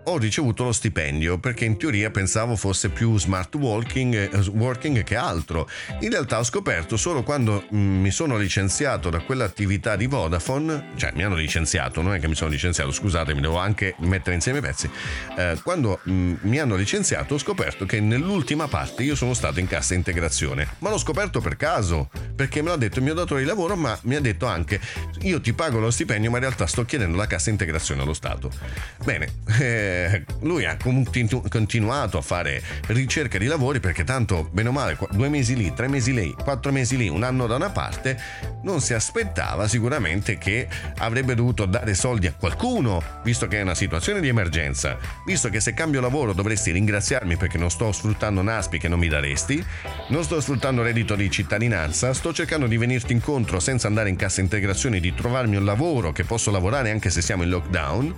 ho 0.10 0.18
ricevuto 0.18 0.64
lo 0.64 0.72
stipendio 0.72 1.38
perché 1.38 1.66
in 1.66 1.78
teoria 1.78 2.10
pensavo 2.12 2.56
fosse 2.56 2.90
più 2.90 3.18
smart 3.20 3.54
working, 3.56 4.14
eh, 4.14 4.50
working 4.50 5.04
che 5.04 5.16
altro. 5.16 5.68
In 6.00 6.10
realtà 6.10 6.40
ho 6.40 6.44
scoperto 6.44 6.96
solo 6.98 7.24
quando 7.24 7.66
mm, 7.74 8.02
mi 8.02 8.12
sono 8.12 8.38
licenziato 8.38 9.10
da 9.10 9.20
quell'attività 9.20 9.96
di 9.96 10.08
Vodafone, 10.08 10.92
cioè 10.96 11.12
mi 11.14 11.24
hanno 11.24 11.36
licenziato, 11.36 12.02
non 12.02 12.14
è 12.14 12.20
che 12.20 12.28
mi 12.28 12.36
sono 12.36 12.50
licenziato, 12.50 12.92
scusatemi, 12.92 13.42
devo 13.42 13.58
anche 13.58 13.96
mettere 14.00 14.36
insieme 14.36 14.60
i 14.60 14.62
pezzi. 14.62 14.90
Eh, 15.38 15.60
quando 15.64 16.00
mm, 16.10 16.36
mi 16.42 16.60
hanno 16.60 16.76
licenziato 16.76 17.34
ho 17.34 17.38
scoperto 17.38 17.86
che 17.86 18.00
nell'ultima 18.00 18.68
parte 18.68 19.04
io 19.04 19.16
sono 19.16 19.34
stato 19.34 19.60
in 19.60 19.68
cassa 19.68 19.94
integrazione, 19.94 20.76
ma 20.80 20.90
l'ho 20.90 20.98
scoperto 20.98 21.42
per 21.42 21.58
caso, 21.58 22.10
perché 22.36 22.62
me 22.62 22.70
l'ha 22.70 22.78
detto 22.78 23.00
il 23.00 23.04
mio 23.04 23.14
datore 23.14 23.42
di 23.42 23.48
lavoro, 23.48 23.76
ma 23.76 23.98
mi 24.04 24.16
ha 24.16 24.22
detto 24.22 24.46
anche 24.46 24.80
io 25.22 25.42
ti 25.42 25.52
pago 25.52 25.80
lo 25.80 25.92
stipendio, 25.92 26.30
ma 26.30 26.38
in 26.38 26.44
realtà 26.44 26.66
sto 26.66 26.86
chiedendo 26.86 27.18
la 27.18 27.28
cassa 27.28 27.50
integrazione 27.50 28.02
allo 28.02 28.14
Stato. 28.14 28.50
Bene, 29.04 29.28
eh, 29.60 29.97
lui 30.42 30.66
ha 30.66 30.78
continu- 30.82 31.48
continuato 31.50 32.18
a 32.18 32.22
fare 32.22 32.62
ricerca 32.88 33.38
di 33.38 33.46
lavori 33.46 33.80
perché 33.80 34.04
tanto, 34.04 34.48
bene 34.52 34.70
o 34.70 34.72
male, 34.72 34.98
due 35.12 35.30
mesi 35.30 35.56
lì, 35.56 35.74
tre 35.74 35.88
mesi 35.88 36.14
lì, 36.14 36.34
quattro 36.34 36.72
mesi 36.72 36.98
lì, 36.98 37.10
un 37.10 37.24
anno 37.24 37.48
da 37.48 37.56
una 37.56 37.70
parte, 37.70 38.20
non 38.64 38.82
si 38.82 38.94
aspettava 38.94 39.68
sicuramente 39.68 40.38
che 40.38 40.68
avrebbe 40.98 41.36
dovuto 41.36 41.66
dare 41.66 41.94
soldi 41.94 42.28
a 42.28 42.34
qualcuno, 42.34 43.02
visto 43.24 43.48
che 43.48 43.60
è 43.60 43.62
una 43.62 43.76
situazione 43.76 44.20
di 44.20 44.28
emergenza, 44.28 44.98
visto 45.26 45.50
che 45.50 45.60
se 45.60 45.74
cambio 45.74 46.02
lavoro 46.02 46.34
dovresti 46.34 46.72
ringraziarmi 46.72 47.38
perché 47.38 47.58
non 47.58 47.70
sto 47.70 47.92
sfruttando 47.92 48.42
NASPI 48.42 48.78
che 48.78 48.88
non 48.88 49.00
mi 49.00 49.08
daresti, 49.08 49.64
non 50.10 50.24
sto 50.24 50.40
sfruttando 50.42 50.82
reddito 50.82 51.16
di 51.16 51.30
cittadinanza, 51.30 52.14
sto 52.14 52.34
cercando 52.34 52.68
di 52.68 52.78
venirti 52.78 53.14
incontro 53.14 53.60
senza 53.60 53.88
andare 53.88 54.10
in 54.10 54.16
cassa 54.16 54.42
integrazione, 54.42 55.00
di 55.00 55.14
trovarmi 55.14 55.56
un 55.56 55.66
lavoro 55.66 56.12
che 56.12 56.24
posso 56.24 56.52
lavorare 56.52 56.92
anche 56.92 57.10
se 57.10 57.22
siamo 57.22 57.44
in 57.44 57.50
lockdown 57.50 58.16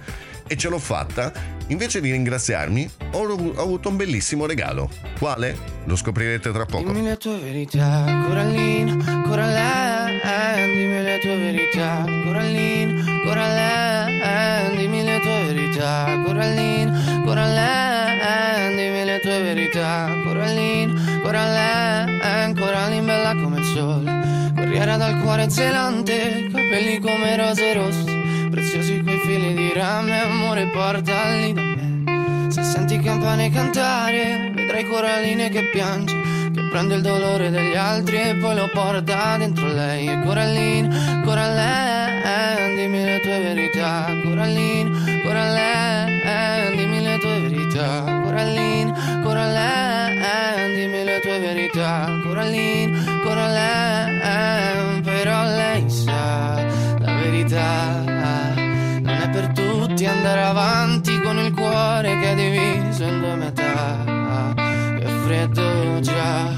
e 0.50 0.58
ce 0.58 0.68
l'ho 0.68 0.80
fatta, 0.80 1.32
invece 1.68 2.02
di 2.02 2.12
ringraziarmi, 2.12 2.90
ho, 3.12 3.20
ho 3.20 3.62
avuto 3.62 3.90
un 3.90 3.98
bellissimo 3.98 4.48
regalo. 4.48 4.90
Quale? 5.20 5.56
Lo 5.86 5.96
scoprirete 5.96 6.52
tra 6.52 6.66
poco. 6.66 6.92
Dimmi 6.92 7.08
le 7.08 7.18
tue 7.18 7.38
verità, 7.38 8.24
Corallina, 8.26 9.22
Coraline, 9.22 10.20
dimmi 10.66 11.04
le 11.04 11.20
tue 11.20 11.38
verità, 11.38 12.04
Corallina, 12.26 13.04
Coraline, 13.24 14.76
dimmi 14.76 15.04
le 15.04 15.20
tue 15.20 15.54
verità, 15.54 16.22
Corallina, 16.26 17.22
Coraline, 17.24 18.76
dimmi 18.76 19.06
le 19.06 19.20
tue 19.22 19.42
verità, 19.42 20.10
Corallina, 20.24 21.22
Coraline, 21.22 22.54
Coraline 22.56 23.06
bella 23.06 23.36
come 23.36 23.60
il 23.60 23.66
sole, 23.66 24.52
corriera 24.56 24.98
dal 24.98 25.22
cuore 25.22 25.48
zelante, 25.50 26.48
capelli 26.52 27.00
come 27.00 27.38
rose 27.38 27.74
rosse, 27.74 28.19
preziosi 28.70 29.02
quei 29.02 29.18
fili 29.26 29.56
di 29.56 29.74
rame, 29.74 30.22
amore 30.22 30.68
portali 30.68 31.54
da 31.54 31.62
me. 31.62 32.52
Se 32.52 32.62
senti 32.62 33.00
campane 33.00 33.50
cantare, 33.50 34.52
vedrai 34.54 34.86
coralline 34.86 35.50
che 35.50 35.64
piange, 35.70 36.16
che 36.54 36.62
prende 36.70 36.94
il 36.96 37.02
dolore 37.02 37.50
degli 37.50 37.76
altri 37.76 38.22
e 38.22 38.36
poi 38.36 38.56
lo 38.56 38.70
porta 38.72 39.38
dentro 39.38 39.66
lei. 39.66 40.10
E 40.10 40.22
Coralline, 40.24 41.24
Coralline, 41.24 42.76
dimmi 42.76 43.04
le 43.04 43.20
tue 43.22 43.40
verità. 43.40 44.16
Coralline, 44.24 45.22
Coralline, 45.24 46.76
dimmi 46.76 47.02
le 47.02 47.18
tue 47.18 47.40
verità. 47.40 48.22
Coralline, 48.24 48.94
Coralline, 49.24 50.76
dimmi 50.76 51.04
le 51.04 51.20
tue 51.22 51.40
verità. 51.40 52.20
Coralline, 52.24 53.20
Coralline, 53.24 55.02
però 55.02 55.44
lei 55.44 55.69
tutti 60.00 60.06
andare 60.06 60.44
avanti 60.44 61.20
con 61.20 61.38
il 61.40 61.54
cuore 61.54 62.18
che 62.20 62.32
è 62.32 62.36
diviso 62.36 63.04
in 63.04 63.20
due 63.20 63.36
metà. 63.36 64.54
Che 64.98 65.06
freddo 65.26 66.00
già, 66.00 66.54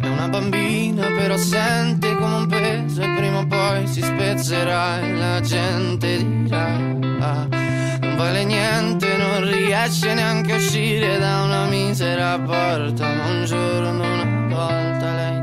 è 0.00 0.06
una 0.06 0.28
bambina 0.28 1.06
però 1.08 1.36
sente 1.36 2.14
come 2.14 2.34
un 2.36 2.46
peso 2.46 3.02
e 3.02 3.14
prima 3.16 3.38
o 3.38 3.46
poi 3.46 3.88
si 3.88 4.00
spezzerà 4.00 5.00
e 5.00 5.12
la 5.14 5.40
gente 5.40 6.18
dirà. 6.18 6.76
Non 6.76 8.14
vale 8.16 8.44
niente, 8.44 9.16
non 9.16 9.50
riesce 9.50 10.14
neanche 10.14 10.52
a 10.52 10.56
uscire 10.56 11.18
da 11.18 11.42
una 11.42 11.66
misera 11.66 12.38
porta, 12.38 13.12
ma 13.12 13.26
un 13.26 13.44
giorno 13.44 14.04
una 14.04 14.54
volta 14.54 15.14
lei 15.14 15.42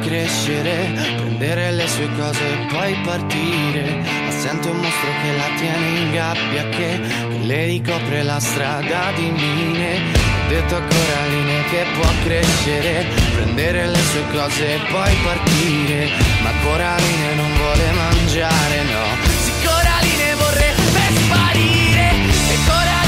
crescere, 0.00 0.90
prendere 1.16 1.72
le 1.72 1.88
sue 1.88 2.08
cose 2.16 2.40
e 2.40 2.66
poi 2.70 2.94
partire. 3.04 4.02
Ma 4.24 4.30
sente 4.30 4.68
un 4.68 4.76
mostro 4.76 5.08
che 5.22 5.36
la 5.36 5.48
tiene 5.58 6.00
in 6.00 6.12
gabbia, 6.12 6.68
che, 6.68 7.00
che 7.00 7.36
le 7.42 7.64
ricopre 7.66 8.22
la 8.22 8.40
strada 8.40 9.12
di 9.14 9.30
mine. 9.30 10.24
Ho 10.46 10.48
detto 10.48 10.76
a 10.76 10.80
Coraline 10.80 11.64
che 11.70 11.84
può 11.94 12.08
crescere, 12.22 13.06
prendere 13.34 13.88
le 13.88 13.98
sue 13.98 14.24
cose 14.32 14.74
e 14.74 14.78
poi 14.90 15.14
partire. 15.24 16.08
Ma 16.42 16.50
Coraline 16.62 17.34
non 17.34 17.56
vuole 17.56 17.90
mangiare, 17.92 18.82
no. 18.84 19.04
Sì, 19.42 19.52
Coraline 19.64 20.34
vorrebbe 20.34 21.02
sparire. 21.18 22.10
E 22.48 22.56
Coraline 22.66 23.05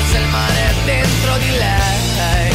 forse 0.00 0.18
il 0.18 0.26
mare 0.28 0.54
è 0.54 0.74
dentro 0.84 1.36
di 1.38 1.50
lei. 1.50 2.52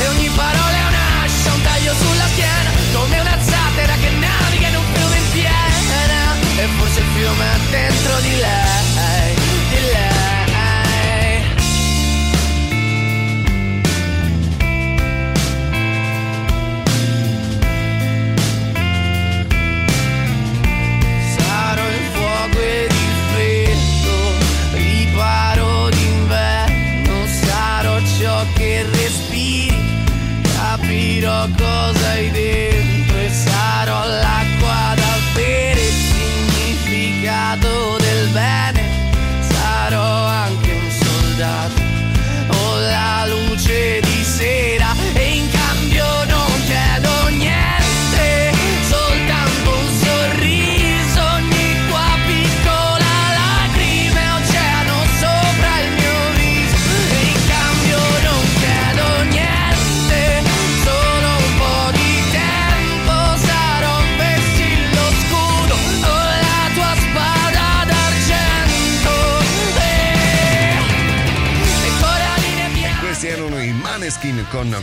E 0.00 0.08
ogni 0.08 0.30
parola 0.34 0.76
è 0.76 0.86
un'ascia, 0.86 1.52
un 1.52 1.62
taglio 1.62 1.94
sulla 1.94 2.26
schiena, 2.32 2.70
come 2.92 3.20
una 3.20 3.38
zattera 3.40 3.94
che 3.94 4.10
naviga 4.10 4.68
in 4.68 4.76
un 4.76 4.84
fiume 4.92 5.16
in 5.16 5.30
piena. 5.32 6.36
E 6.56 6.66
forse 6.78 7.00
il 7.00 7.06
fiume 7.14 7.44
è 7.44 7.58
dentro 7.70 8.20
di 8.20 8.36
lei. 8.36 8.97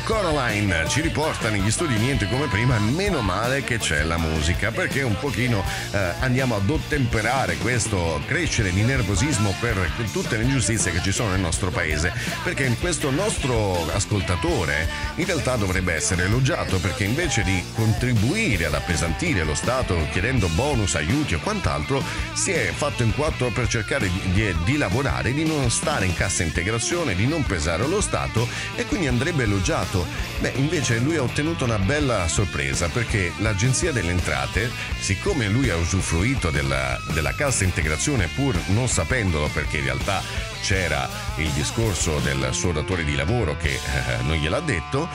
Coraline 0.06 0.75
ci 0.96 1.02
riporta 1.02 1.50
negli 1.50 1.72
studi 1.72 1.98
niente 1.98 2.26
come 2.30 2.48
prima, 2.48 2.80
meno 2.80 3.20
male 3.20 3.66
che 3.66 3.80
c'è 3.80 4.04
la 4.04 4.18
musica 4.18 4.72
perché 4.72 5.02
un 5.02 5.20
pochino 5.20 5.62
eh, 5.92 6.14
andiamo 6.22 6.56
ad 6.56 6.70
ottemperare 6.70 7.58
questo 7.58 8.22
crescere 8.26 8.72
di 8.72 8.82
nervosismo 8.82 9.54
per 9.60 9.92
tutte 10.14 10.38
le 10.38 10.44
ingiustizie 10.44 10.94
che 10.94 11.02
ci 11.02 11.12
sono 11.12 11.32
nel 11.32 11.42
nostro 11.42 11.70
paese, 11.70 12.14
perché 12.46 12.74
questo 12.80 13.12
nostro 13.12 13.92
ascoltatore 13.92 14.88
in 15.16 15.26
realtà 15.26 15.58
dovrebbe 15.58 15.92
essere 15.92 16.24
elogiato 16.24 16.78
perché 16.78 17.04
invece 17.04 17.44
di 17.44 17.62
contribuire 17.74 18.64
ad 18.64 18.76
appesantire 18.76 19.44
lo 19.44 19.54
Stato 19.54 20.08
chiedendo 20.14 20.48
bonus, 20.48 20.96
aiuti 20.96 21.34
o 21.34 21.42
quant'altro, 21.42 22.02
si 22.32 22.52
è 22.52 22.72
fatto 22.74 23.04
in 23.04 23.14
quattro 23.14 23.50
per 23.50 23.68
cercare 23.68 24.10
di, 24.10 24.32
di- 24.32 24.56
di 24.64 24.78
lavorare, 24.78 25.34
di 25.34 25.44
non 25.44 25.70
stare 25.70 26.06
in 26.06 26.14
cassa 26.14 26.44
integrazione, 26.44 27.16
di 27.16 27.28
non 27.28 27.44
pesare 27.44 27.86
lo 27.86 28.00
Stato 28.00 28.48
e 28.78 28.86
quindi 28.86 29.08
andrebbe 29.08 29.44
elogiato. 29.44 30.06
Beh, 30.40 30.54
invece 30.56 30.84
lui 30.94 31.18
ha 31.18 31.24
ottenuto 31.24 31.64
una 31.64 31.80
bella 31.80 32.28
sorpresa 32.28 32.88
perché 32.90 33.32
l'Agenzia 33.40 33.92
delle 33.92 34.12
Entrate, 34.12 34.70
siccome 35.00 35.48
lui 35.48 35.72
ha 35.72 35.76
usufruito 35.76 36.52
della, 36.52 37.00
della 37.12 37.34
cassa 37.34 37.64
integrazione 37.64 38.28
pur 38.28 38.56
non 38.68 38.88
sapendolo 38.88 39.50
perché 39.52 39.78
in 39.78 39.86
realtà 39.86 40.22
c'era 40.62 41.10
il 41.38 41.50
discorso 41.50 42.20
del 42.20 42.50
suo 42.52 42.72
datore 42.72 43.04
di 43.04 43.16
lavoro 43.16 43.58
che 43.58 43.74
eh, 43.74 44.22
non 44.28 44.36
gliel'ha 44.36 44.60
detto, 44.60 45.10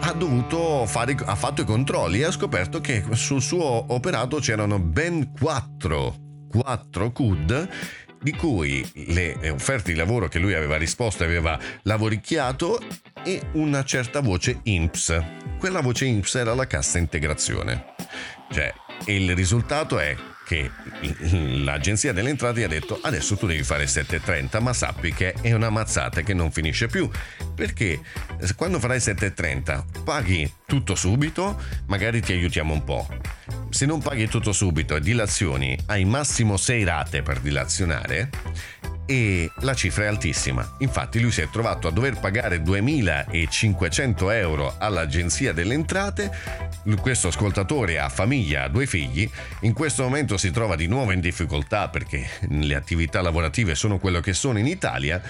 ha 0.00 0.12
dovuto 0.12 0.84
fare, 0.84 1.16
ha 1.24 1.34
fatto 1.34 1.62
i 1.62 1.64
controlli 1.64 2.20
e 2.20 2.24
ha 2.24 2.30
scoperto 2.30 2.82
che 2.82 3.02
sul 3.12 3.40
suo 3.40 3.92
operato 3.94 4.36
c'erano 4.36 4.78
ben 4.78 5.32
quattro, 5.32 6.14
quattro 6.46 7.10
CUD 7.10 7.68
di 8.20 8.32
cui 8.32 8.86
le 9.06 9.50
offerte 9.50 9.92
di 9.92 9.98
lavoro 9.98 10.28
che 10.28 10.38
lui 10.38 10.52
aveva 10.52 10.76
risposto 10.76 11.24
aveva 11.24 11.58
lavoricchiato 11.82 12.80
e 13.24 13.40
una 13.52 13.82
certa 13.84 14.20
voce 14.20 14.60
INPS. 14.62 15.22
Quella 15.58 15.80
voce 15.80 16.04
INPS 16.04 16.34
era 16.36 16.54
la 16.54 16.66
cassa 16.66 16.98
integrazione. 16.98 17.94
Cioè, 18.50 18.72
il 19.06 19.34
risultato 19.34 19.98
è 19.98 20.14
che 20.54 20.70
l'agenzia 21.64 22.12
delle 22.12 22.30
entrate 22.30 22.62
ha 22.62 22.68
detto 22.68 23.00
adesso 23.02 23.36
tu 23.36 23.46
devi 23.46 23.64
fare 23.64 23.86
7.30 23.86 24.62
ma 24.62 24.72
sappi 24.72 25.12
che 25.12 25.34
è 25.40 25.52
una 25.52 25.70
mazzata 25.70 26.20
che 26.22 26.32
non 26.32 26.52
finisce 26.52 26.86
più 26.86 27.10
perché 27.54 28.00
quando 28.54 28.78
farai 28.78 28.98
7.30 28.98 30.04
paghi 30.04 30.52
tutto 30.64 30.94
subito 30.94 31.60
magari 31.86 32.20
ti 32.20 32.32
aiutiamo 32.32 32.72
un 32.72 32.84
po' 32.84 33.08
se 33.70 33.86
non 33.86 34.00
paghi 34.00 34.28
tutto 34.28 34.52
subito 34.52 34.94
e 34.94 35.00
dilazioni 35.00 35.76
hai 35.86 36.04
massimo 36.04 36.56
6 36.56 36.84
rate 36.84 37.22
per 37.22 37.40
dilazionare 37.40 38.30
e 39.06 39.50
la 39.60 39.74
cifra 39.74 40.04
è 40.04 40.06
altissima. 40.06 40.76
Infatti 40.78 41.20
lui 41.20 41.30
si 41.30 41.42
è 41.42 41.48
trovato 41.50 41.88
a 41.88 41.90
dover 41.90 42.18
pagare 42.18 42.62
2.500 42.62 44.32
euro 44.32 44.74
all'agenzia 44.78 45.52
delle 45.52 45.74
entrate. 45.74 46.30
Questo 47.00 47.28
ascoltatore 47.28 47.98
ha 47.98 48.10
famiglia, 48.10 48.64
ha 48.64 48.68
due 48.68 48.86
figli, 48.86 49.28
in 49.60 49.72
questo 49.72 50.02
momento 50.02 50.36
si 50.36 50.50
trova 50.50 50.76
di 50.76 50.86
nuovo 50.86 51.12
in 51.12 51.20
difficoltà 51.20 51.88
perché 51.88 52.28
le 52.48 52.74
attività 52.74 53.22
lavorative 53.22 53.74
sono 53.74 53.98
quello 53.98 54.20
che 54.20 54.34
sono 54.34 54.58
in 54.58 54.66
Italia 54.66 55.22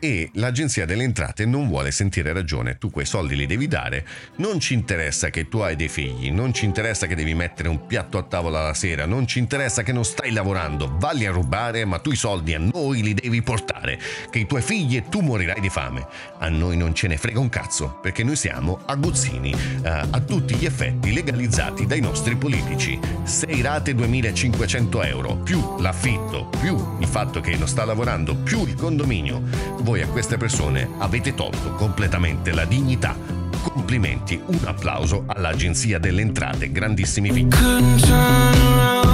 e 0.00 0.30
l'agenzia 0.34 0.86
delle 0.86 1.02
entrate 1.02 1.44
non 1.44 1.68
vuole 1.68 1.90
sentire 1.90 2.32
ragione, 2.32 2.78
tu 2.78 2.90
quei 2.90 3.06
soldi 3.06 3.34
li 3.34 3.46
devi 3.46 3.66
dare, 3.66 4.06
non 4.36 4.60
ci 4.60 4.74
interessa 4.74 5.30
che 5.30 5.48
tu 5.48 5.58
hai 5.58 5.76
dei 5.76 5.88
figli, 5.88 6.30
non 6.30 6.52
ci 6.52 6.64
interessa 6.64 7.06
che 7.06 7.14
devi 7.14 7.34
mettere 7.34 7.68
un 7.68 7.86
piatto 7.86 8.18
a 8.18 8.22
tavola 8.22 8.62
la 8.62 8.74
sera, 8.74 9.06
non 9.06 9.26
ci 9.26 9.38
interessa 9.38 9.82
che 9.82 9.92
non 9.92 10.04
stai 10.04 10.32
lavorando, 10.32 10.94
valli 10.98 11.26
a 11.26 11.30
rubare, 11.30 11.84
ma 11.84 11.98
tu 11.98 12.10
i 12.10 12.16
soldi 12.16 12.54
a 12.54 12.58
noi 12.58 13.02
li 13.02 13.14
devi 13.14 13.42
portare, 13.42 13.98
che 14.30 14.38
i 14.38 14.46
tuoi 14.46 14.62
figli 14.62 14.96
e 14.96 15.08
tu 15.08 15.20
morirai 15.20 15.60
di 15.60 15.68
fame. 15.68 16.06
A 16.38 16.48
noi 16.48 16.76
non 16.76 16.94
ce 16.94 17.08
ne 17.08 17.16
frega 17.16 17.40
un 17.40 17.48
cazzo, 17.48 17.98
perché 18.00 18.22
noi 18.22 18.36
siamo 18.36 18.80
aguzzini, 18.86 19.52
eh, 19.52 19.88
a 19.88 20.20
tutti 20.20 20.54
gli 20.54 20.64
effetti 20.64 21.12
legalizzati 21.12 21.86
dai 21.86 22.00
nostri 22.00 22.36
politici. 22.36 22.98
6 23.24 23.60
rate 23.62 23.94
2500 23.94 25.02
euro, 25.02 25.36
più 25.36 25.76
l'affitto, 25.78 26.50
più 26.60 26.96
il 27.00 27.06
fatto 27.06 27.40
che 27.40 27.56
non 27.56 27.66
sta 27.68 27.84
lavorando, 27.84 28.36
più 28.36 28.66
il 28.66 28.74
condominio 28.74 29.42
voi 29.88 30.02
a 30.02 30.06
queste 30.08 30.36
persone 30.36 30.86
avete 30.98 31.32
tolto 31.32 31.72
completamente 31.72 32.52
la 32.52 32.66
dignità. 32.66 33.16
Complimenti, 33.62 34.38
un 34.44 34.60
applauso 34.64 35.24
all'Agenzia 35.26 35.98
delle 35.98 36.20
Entrate, 36.20 36.70
grandissimi 36.70 37.30
figli. 37.32 39.07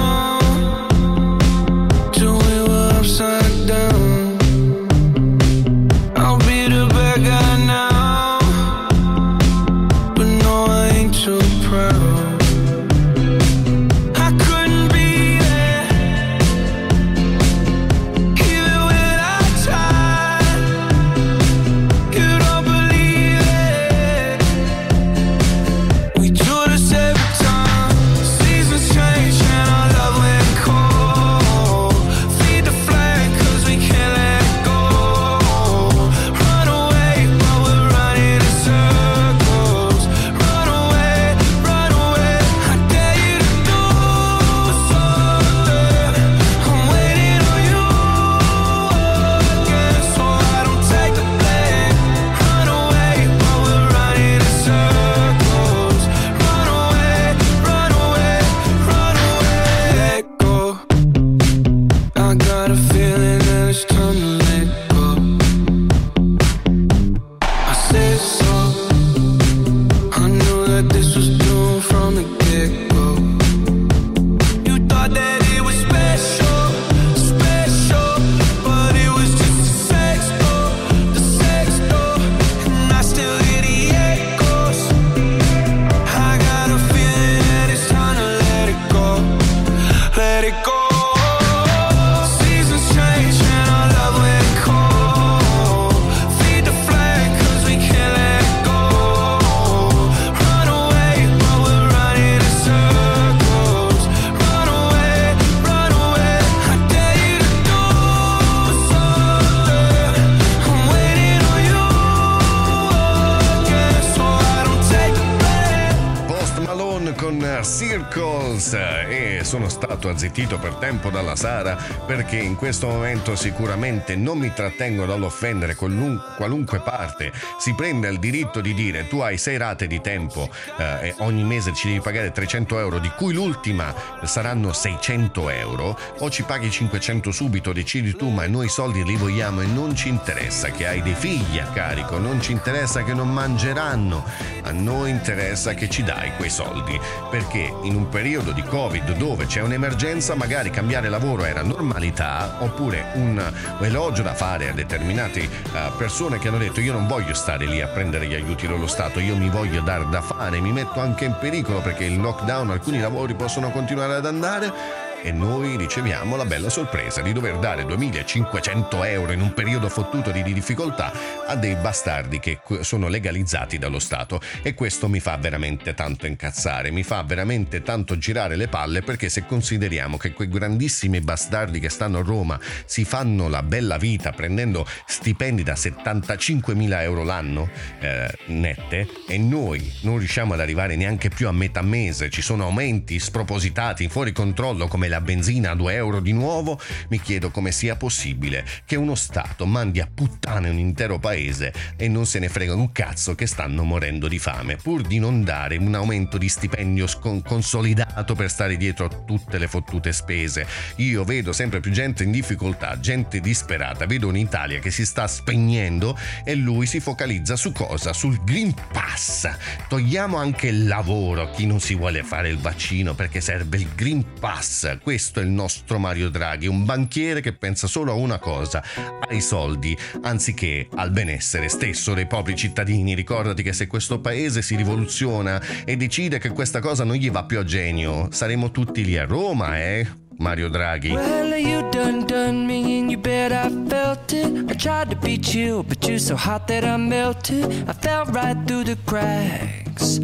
Stato 120.35 120.41
azzittito 120.41 120.59
per 120.59 120.74
tempo 120.77 121.09
dalla 121.09 121.35
Sara 121.35 121.77
perché 122.05 122.37
in 122.37 122.55
questo 122.55 122.87
momento 122.87 123.35
sicuramente 123.35 124.15
non 124.15 124.37
mi 124.37 124.53
trattengo 124.53 125.05
dall'offendere 125.05 125.75
qualun- 125.75 126.21
qualunque 126.37 126.79
parte. 126.79 127.31
Si 127.59 127.73
prende 127.73 128.07
il 128.09 128.19
diritto 128.19 128.61
di 128.61 128.73
dire 128.73 129.07
tu 129.07 129.19
hai 129.19 129.37
sei 129.37 129.57
rate 129.57 129.87
di 129.87 130.01
tempo 130.01 130.49
eh, 130.77 131.07
e 131.07 131.15
ogni 131.19 131.43
mese 131.43 131.73
ci 131.73 131.87
devi 131.87 131.99
pagare 131.99 132.31
300 132.31 132.79
euro 132.79 132.99
di 132.99 133.11
cui 133.15 133.33
l'ultima 133.33 133.93
saranno 134.23 134.73
600 134.73 135.49
euro 135.49 135.97
o 136.19 136.29
ci 136.29 136.43
paghi 136.43 136.69
500 136.69 137.31
subito 137.31 137.73
decidi 137.73 138.15
tu 138.15 138.29
ma 138.29 138.47
noi 138.47 138.65
i 138.65 138.69
soldi 138.69 139.03
li 139.03 139.15
vogliamo 139.15 139.61
e 139.61 139.65
non 139.65 139.95
ci 139.95 140.09
interessa 140.09 140.69
che 140.69 140.87
hai 140.87 141.01
dei 141.01 141.13
figli 141.13 141.59
a 141.59 141.65
carico 141.65 142.17
non 142.17 142.41
ci 142.41 142.51
interessa 142.51 143.03
che 143.03 143.13
non 143.13 143.31
mangeranno 143.31 144.23
a 144.63 144.71
noi 144.71 145.09
interessa 145.09 145.73
che 145.73 145.89
ci 145.89 146.03
dai 146.03 146.33
quei 146.35 146.49
soldi. 146.49 146.99
Perché 147.29 147.73
in 147.83 147.95
un 147.95 148.09
periodo 148.09 148.51
di 148.51 148.63
covid 148.63 149.15
dove 149.15 149.45
c'è 149.45 149.61
un'emergenza 149.61 150.35
magari 150.35 150.69
cambiare 150.75 151.07
lavoro 151.07 151.45
era 151.45 151.63
normalità 151.63 152.57
oppure 152.59 153.11
un 153.13 153.41
elogio 153.79 154.23
da 154.23 154.33
fare 154.33 154.67
a 154.67 154.73
determinate 154.73 155.39
eh, 155.39 155.49
persone 155.97 156.37
che 156.37 156.49
hanno 156.49 156.57
detto 156.57 156.81
io 156.81 156.91
non 156.91 157.07
voglio 157.07 157.33
stare 157.33 157.65
lì 157.65 157.79
a 157.79 157.87
prendere 157.87 158.27
gli 158.27 158.33
aiuti 158.33 158.67
dello 158.67 158.85
Stato, 158.85 159.21
io 159.21 159.37
mi 159.37 159.47
voglio 159.49 159.79
dar 159.79 160.05
da 160.07 160.19
fare, 160.19 160.59
mi 160.59 160.73
metto 160.73 160.99
anche 160.99 161.23
in 161.23 161.37
pericolo 161.39 161.79
perché 161.79 162.03
il 162.03 162.19
lockdown 162.19 162.71
alcuni 162.71 162.99
lavori 162.99 163.35
possono 163.35 163.71
continuare 163.71 164.15
ad 164.15 164.25
andare 164.25 165.04
e 165.25 165.31
noi 165.31 165.75
riceviamo 165.75 166.35
la 166.35 166.45
bella 166.45 166.69
sorpresa 166.69 167.21
di 167.21 167.33
dover 167.33 167.57
dare 167.57 167.83
2500 167.83 169.03
euro 169.05 169.31
in 169.31 169.41
un 169.41 169.53
periodo 169.53 169.89
fottuto 169.89 170.29
di 170.29 170.43
di 170.43 170.53
difficoltà 170.53 171.11
a 171.47 171.55
dei 171.55 171.73
bastardi 171.73 172.39
che 172.39 172.59
sono 172.81 173.07
legalizzati 173.07 173.79
dallo 173.79 173.97
Stato. 173.97 174.39
E 174.61 174.75
questo 174.75 175.09
mi 175.09 175.19
fa 175.19 175.35
veramente 175.37 175.95
tanto 175.95 176.27
incazzare, 176.27 176.91
mi 176.91 177.01
fa 177.01 177.23
veramente 177.23 177.81
tanto 177.81 178.19
girare 178.19 178.55
le 178.55 178.67
palle 178.67 179.01
perché 179.01 179.29
se 179.29 179.47
consideriamo 179.47 180.17
che 180.17 180.31
quei 180.31 180.47
grandissimi 180.47 181.19
bastardi 181.21 181.79
che 181.79 181.89
stanno 181.89 182.19
a 182.19 182.21
Roma 182.21 182.59
si 182.85 183.03
fanno 183.03 183.49
la 183.49 183.63
bella 183.63 183.97
vita 183.97 184.31
prendendo 184.31 184.85
stipendi 185.07 185.63
da 185.63 185.73
75.000 185.73 187.01
euro 187.01 187.23
l'anno 187.23 187.67
eh, 187.99 188.31
nette 188.47 189.07
e 189.27 189.39
noi 189.39 189.91
non 190.01 190.19
riusciamo 190.19 190.53
ad 190.53 190.59
arrivare 190.59 190.95
neanche 190.95 191.29
più 191.29 191.47
a 191.47 191.51
metà 191.51 191.81
mese, 191.81 192.29
ci 192.29 192.43
sono 192.43 192.65
aumenti 192.65 193.17
spropositati 193.17 194.07
fuori 194.07 194.31
controllo 194.31 194.87
come 194.87 195.07
la 195.07 195.14
benzina 195.21 195.71
a 195.71 195.75
2 195.75 195.93
euro 195.93 196.19
di 196.19 196.31
nuovo, 196.31 196.79
mi 197.09 197.19
chiedo 197.19 197.51
come 197.51 197.71
sia 197.71 197.95
possibile 197.95 198.65
che 198.85 198.95
uno 198.95 199.15
Stato 199.15 199.65
mandi 199.65 199.99
a 199.99 200.09
puttane 200.13 200.69
un 200.69 200.77
intero 200.77 201.19
paese 201.19 201.73
e 201.95 202.07
non 202.07 202.25
se 202.25 202.39
ne 202.39 202.49
frega 202.49 202.73
un 202.73 202.91
cazzo 202.91 203.35
che 203.35 203.47
stanno 203.47 203.83
morendo 203.83 204.27
di 204.27 204.39
fame, 204.39 204.75
pur 204.75 205.01
di 205.01 205.19
non 205.19 205.43
dare 205.43 205.77
un 205.77 205.93
aumento 205.95 206.37
di 206.37 206.49
stipendio 206.49 207.07
scon- 207.07 207.41
consolidato 207.41 208.35
per 208.35 208.49
stare 208.49 208.77
dietro 208.77 209.05
a 209.05 209.09
tutte 209.09 209.57
le 209.57 209.67
fottute 209.67 210.13
spese. 210.13 210.67
Io 210.97 211.23
vedo 211.23 211.51
sempre 211.53 211.79
più 211.79 211.91
gente 211.91 212.23
in 212.23 212.31
difficoltà, 212.31 212.99
gente 212.99 213.39
disperata, 213.39 214.05
vedo 214.05 214.27
un'Italia 214.27 214.79
che 214.79 214.91
si 214.91 215.05
sta 215.05 215.27
spegnendo 215.27 216.17
e 216.43 216.55
lui 216.55 216.85
si 216.85 216.99
focalizza 216.99 217.55
su 217.55 217.71
cosa? 217.71 218.13
Sul 218.13 218.43
Green 218.43 218.73
Pass. 218.91 219.49
Togliamo 219.87 220.37
anche 220.37 220.67
il 220.67 220.87
lavoro 220.87 221.43
a 221.43 221.49
chi 221.49 221.65
non 221.65 221.79
si 221.79 221.95
vuole 221.95 222.23
fare 222.23 222.49
il 222.49 222.57
vaccino 222.57 223.13
perché 223.13 223.41
serve 223.41 223.77
il 223.77 223.87
Green 223.95 224.25
Pass. 224.39 224.97
Questo 225.05 225.39
è 225.39 225.43
il 225.43 225.49
nostro 225.49 225.99
Mario 225.99 226.29
Draghi, 226.29 226.65
un 226.65 226.83
banchiere 226.83 227.39
che 227.39 227.53
pensa 227.53 227.85
solo 227.85 228.11
a 228.11 228.15
una 228.15 228.39
cosa, 228.39 228.83
ai 229.29 229.39
soldi, 229.39 229.95
anziché 230.23 230.87
al 230.95 231.11
benessere 231.11 231.69
stesso 231.69 232.15
dei 232.15 232.25
propri 232.25 232.55
cittadini. 232.55 233.13
Ricordati 233.13 233.61
che 233.61 233.71
se 233.71 233.85
questo 233.85 234.19
paese 234.19 234.63
si 234.63 234.75
rivoluziona 234.75 235.61
e 235.85 235.95
decide 235.95 236.39
che 236.39 236.49
questa 236.49 236.79
cosa 236.79 237.03
non 237.03 237.17
gli 237.17 237.29
va 237.29 237.43
più 237.43 237.59
a 237.59 237.63
genio, 237.63 238.29
saremo 238.31 238.71
tutti 238.71 239.05
lì 239.05 239.15
a 239.15 239.25
Roma, 239.25 239.79
eh? 239.79 240.24
Mario 240.37 240.69
Draghi. 240.69 241.13
Well, 241.13 241.57
you 241.57 241.89
done 241.91 242.25
done 242.25 242.67
me 242.67 242.99
and 242.99 243.11
you 243.11 243.17
bet 243.17 243.51
I 243.51 243.69
felt 243.89 244.33
it. 244.33 244.69
I 244.69 244.73
tried 244.73 245.09
to 245.11 245.15
be 245.15 245.37
chill, 245.37 245.83
but 245.83 246.07
you're 246.07 246.19
so 246.19 246.35
hot 246.35 246.67
that 246.67 246.83
I 246.83 246.97
melted. 246.97 247.65
I 247.89 247.93
fell 247.93 248.25
right 248.25 248.57
through 248.67 248.85
the 248.85 248.97
cracks. 249.05 250.19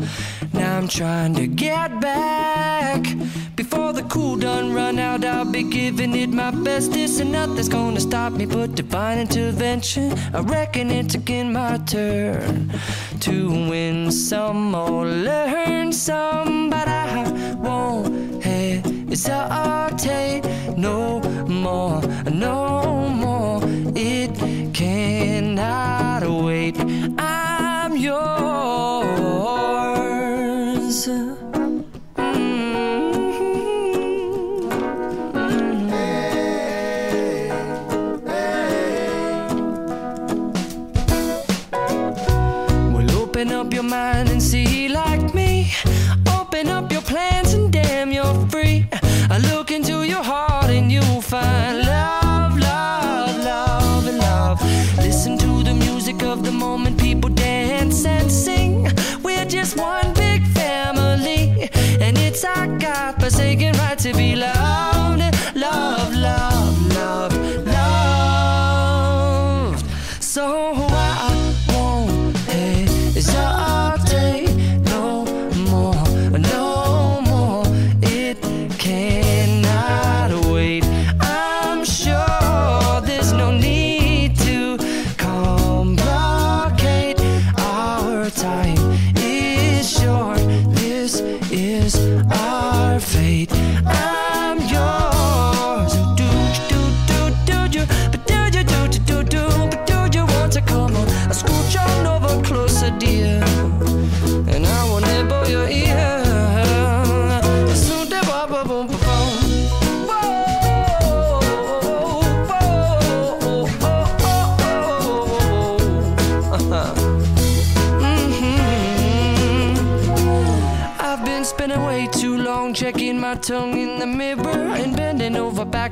Now 0.53 0.77
I'm 0.77 0.87
trying 0.87 1.33
to 1.35 1.47
get 1.47 1.99
back. 2.01 3.05
Before 3.55 3.93
the 3.93 4.03
cool 4.03 4.35
done 4.35 4.73
run 4.73 4.99
out, 4.99 5.23
I'll 5.23 5.45
be 5.45 5.63
giving 5.63 6.15
it 6.15 6.29
my 6.29 6.51
bestest, 6.51 7.21
and 7.21 7.31
nothing's 7.31 7.69
gonna 7.69 7.99
stop 7.99 8.33
me 8.33 8.45
but 8.45 8.75
divine 8.75 9.19
intervention. 9.19 10.13
I 10.33 10.41
reckon 10.41 10.91
it's 10.91 11.15
again 11.15 11.53
my 11.53 11.77
turn 11.77 12.71
to 13.21 13.49
win 13.69 14.11
some 14.11 14.75
or 14.75 15.05
learn 15.05 15.93
some, 15.93 16.69
but 16.69 16.87
I 16.87 17.53
won't 17.53 18.20
hesitate 19.11 20.41
no 20.77 21.19
more, 21.45 22.01
no 22.31 23.00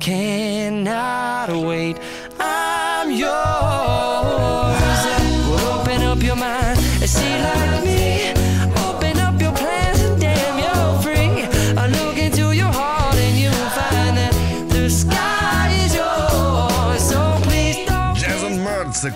cannot 0.00 1.50
wait. 1.50 1.98
I'm 2.38 3.10
yours. 3.10 3.30
Well, 5.46 5.80
open 5.80 6.02
up 6.02 6.22
your 6.22 6.36
mind 6.36 6.78
and 6.78 7.08
see 7.08 7.49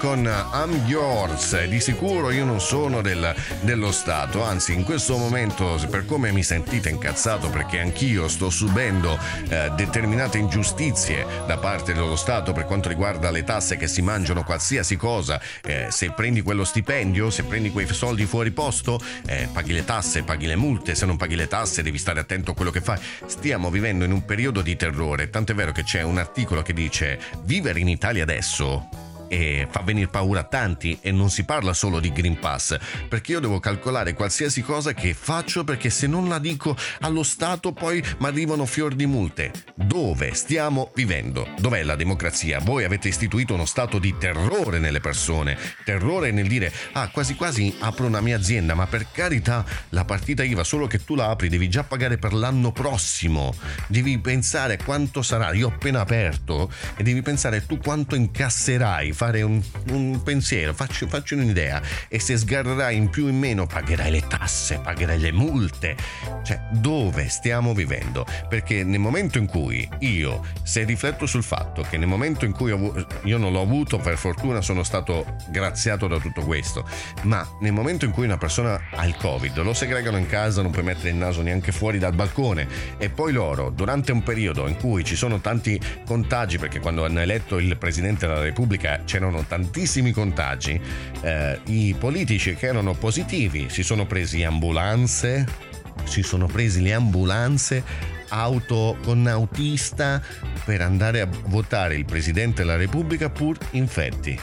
con 0.05 0.31
I'm 0.53 0.85
Yours. 0.87 1.65
Di 1.65 1.81
sicuro 1.81 2.31
io 2.31 2.45
non 2.45 2.61
sono 2.61 3.01
del- 3.01 3.35
dello 3.63 3.91
Stato, 3.91 4.43
anzi 4.43 4.75
in 4.75 4.85
questo 4.85 5.17
momento 5.17 5.83
per 5.89 6.05
come 6.05 6.31
mi 6.31 6.43
sentite 6.43 6.91
incazzato 6.91 7.49
perché 7.49 7.81
anch'io 7.81 8.29
sto 8.29 8.51
subendo 8.51 9.19
eh, 9.49 9.71
determinate 9.75 10.37
ingiustizie 10.37 11.25
da 11.47 11.57
parte 11.57 11.95
dello 11.95 12.17
Stato 12.17 12.53
per 12.53 12.67
quanto 12.67 12.91
riguarda 12.91 13.31
le 13.31 13.45
tasse 13.45 13.79
che 13.79 13.89
si 13.89 14.03
mangiano 14.03 14.45
qualsiasi 14.45 14.97
cosa, 14.97 15.41
eh, 15.63 15.87
se 15.89 16.11
prendi 16.11 16.43
quello 16.43 16.65
stipendio, 16.65 17.31
se 17.31 17.45
prendi 17.45 17.71
quei 17.71 17.87
soldi 17.91 18.27
fuori 18.27 18.51
posto, 18.51 19.01
eh, 19.25 19.49
paghi 19.51 19.73
le 19.73 19.87
tasse, 19.87 20.23
paghi 20.23 20.47
le 20.47 20.57
multe, 20.57 20.95
se 20.95 21.07
non 21.07 21.17
paghi 21.17 21.35
le 21.35 21.49
tasse 21.49 21.83
devi 21.83 21.97
stare 21.97 22.21
attento 22.21 22.51
a 22.51 22.55
quello 22.55 22.71
che 22.71 22.83
fai. 22.83 23.01
Stiamo 23.25 23.71
vivendo 23.71 24.05
in 24.05 24.13
un 24.13 24.27
periodo 24.27 24.61
di 24.61 24.77
terrore, 24.77 25.31
tant'è 25.31 25.55
vero 25.55 25.73
che 25.73 25.83
c'è 25.83 26.03
un 26.03 26.19
articolo 26.19 26.61
che 26.61 26.75
dice 26.75 27.19
vivere 27.45 27.81
in 27.81 27.89
Italia 27.89 28.23
adesso 28.23 29.04
e 29.29 29.67
fa 29.71 29.81
venire 29.83 30.09
paura 30.09 30.41
a 30.41 30.45
tanti 30.45 30.99
e 31.01 31.11
non 31.11 31.31
si 31.31 31.45
parla 31.45 31.73
solo 31.73 32.01
di 32.01 32.13
Green 32.13 32.39
Pass 32.39 32.77
perché 33.09 33.33
io 33.33 33.41
devo 33.41 33.61
calcolare 33.61 34.15
qualsiasi 34.15 34.63
cosa 34.63 34.93
che 34.93 35.15
faccio 35.15 35.65
perché 35.65 35.91
se 35.91 36.07
non 36.07 36.29
la 36.29 36.39
dico 36.39 36.77
allo 37.01 37.23
Stato 37.23 37.73
poi 37.73 38.03
mi 38.19 38.27
arrivano 38.27 38.67
fior 38.67 38.95
di 38.95 39.07
multe. 39.07 39.53
Dove 39.75 40.35
stiamo 40.35 40.91
vivendo? 40.95 41.49
Dov'è 41.59 41.83
la 41.83 41.97
democrazia? 41.97 42.61
Voi 42.61 42.85
avete 42.85 43.09
istituito 43.09 43.55
uno 43.55 43.65
stato 43.65 43.99
di 43.99 44.15
terrore 44.19 44.79
nelle 44.79 45.01
persone. 45.01 45.57
Terrore 45.85 46.31
nel 46.31 46.49
dire 46.49 46.73
ah 46.93 47.09
quasi 47.09 47.35
quasi 47.35 47.75
apro 47.81 48.07
una 48.07 48.21
mia 48.21 48.37
azienda 48.37 48.75
ma 48.75 48.87
per 48.87 49.07
carità 49.11 49.65
la 49.91 50.05
partita 50.05 50.43
IVA 50.43 50.65
solo 50.65 50.87
che 50.87 51.05
tu 51.05 51.15
la 51.15 51.31
apri 51.31 51.49
devi 51.49 51.69
già 51.69 51.85
pagare 51.85 52.19
per 52.19 52.33
l'anno 52.33 52.73
prossimo. 52.73 53.55
Devi 53.87 54.19
pensare 54.19 54.77
quanto 54.77 55.23
sarà. 55.23 55.53
Io 55.53 55.69
ho 55.69 55.71
appena 55.71 56.01
aperto 56.01 56.71
e 56.97 57.03
devi 57.03 57.23
pensare 57.23 57.65
tu 57.65 57.79
quanto 57.79 58.15
incasserai 58.15 59.13
fare 59.15 59.43
un, 59.43 59.63
un 59.91 60.23
pensiero 60.23 60.75
facci, 60.75 61.07
facci 61.07 61.35
un'idea 61.35 61.81
e 62.09 62.19
se 62.19 62.37
sgarrerai 62.37 62.97
in 62.97 63.09
più 63.09 63.27
o 63.27 63.29
in 63.29 63.39
meno 63.39 63.67
pagherai 63.67 64.11
le 64.11 64.27
tasse 64.27 64.79
pagherai 64.79 65.19
le 65.19 65.33
multe. 65.33 65.97
Cioè 66.43 66.61
dove 66.73 67.29
stiamo 67.29 67.73
vivendo? 67.73 68.27
Perché 68.49 68.85
nel 68.85 69.01
momento 69.01 69.39
in 69.39 69.47
cui 69.47 69.89
io 70.01 70.45
se 70.63 70.85
rifletto 70.85 71.27
sul 71.27 71.43
fatto 71.43 71.83
che 71.89 71.97
nel 71.97 72.09
momento 72.09 72.45
in 72.45 72.53
cui 72.53 72.71
ho 72.71 73.07
io 73.23 73.39
non 73.39 73.53
l'ho 73.53 73.61
avuto 73.61 73.99
per 73.99 74.17
fortuna 74.17 74.61
sono 74.61 74.83
stato 74.83 75.37
graziato 75.49 76.07
da 76.07 76.19
tutto 76.19 76.43
questo 76.43 76.87
ma 77.23 77.47
nel 77.61 77.73
momento 77.73 78.05
in 78.05 78.11
cui 78.11 78.25
una 78.25 78.39
persona 78.39 78.81
ha 78.91 79.07
il 79.07 79.17
covid 79.17 79.57
lo 79.63 79.73
segregano 79.73 80.17
in 80.17 80.27
casa 80.27 80.63
non 80.63 80.71
puoi 80.71 80.85
mettere 80.85 81.11
il 81.11 81.17
naso 81.17 81.43
neanche 81.43 81.73
fuori 81.73 81.99
dal 81.99 82.15
balcone 82.15 82.67
e 82.99 83.09
poi 83.09 83.33
loro 83.33 83.71
durante 83.71 84.13
un 84.13 84.23
periodo 84.23 84.67
in 84.67 84.77
cui 84.77 85.05
ci 85.05 85.17
sono 85.17 85.41
tanti 85.41 85.81
contagi 86.05 86.59
perché 86.59 86.81
quando 86.81 87.05
hanno 87.05 87.21
eletto 87.21 87.59
il 87.59 87.77
presidente 87.77 88.27
della 88.27 88.41
repubblica 88.41 89.04
c'erano 89.05 89.45
tantissimi 89.45 90.13
contagi. 90.13 90.81
Eh, 91.21 91.61
i 91.67 91.95
politici 91.99 92.55
che 92.55 92.67
erano 92.67 92.95
positivi 92.95 93.69
si 93.69 93.83
sono 93.83 94.07
presi 94.07 94.43
ambulanze 94.43 95.73
si 96.05 96.23
sono 96.23 96.47
presi 96.47 96.83
le 96.83 96.93
ambulanze 96.93 97.83
auto 98.29 98.97
con 99.03 99.27
autista 99.27 100.21
per 100.65 100.81
andare 100.81 101.21
a 101.21 101.29
votare 101.47 101.95
il 101.95 102.05
presidente 102.05 102.63
della 102.63 102.77
repubblica 102.77 103.31
pur 103.31 103.57
infetti 103.73 104.39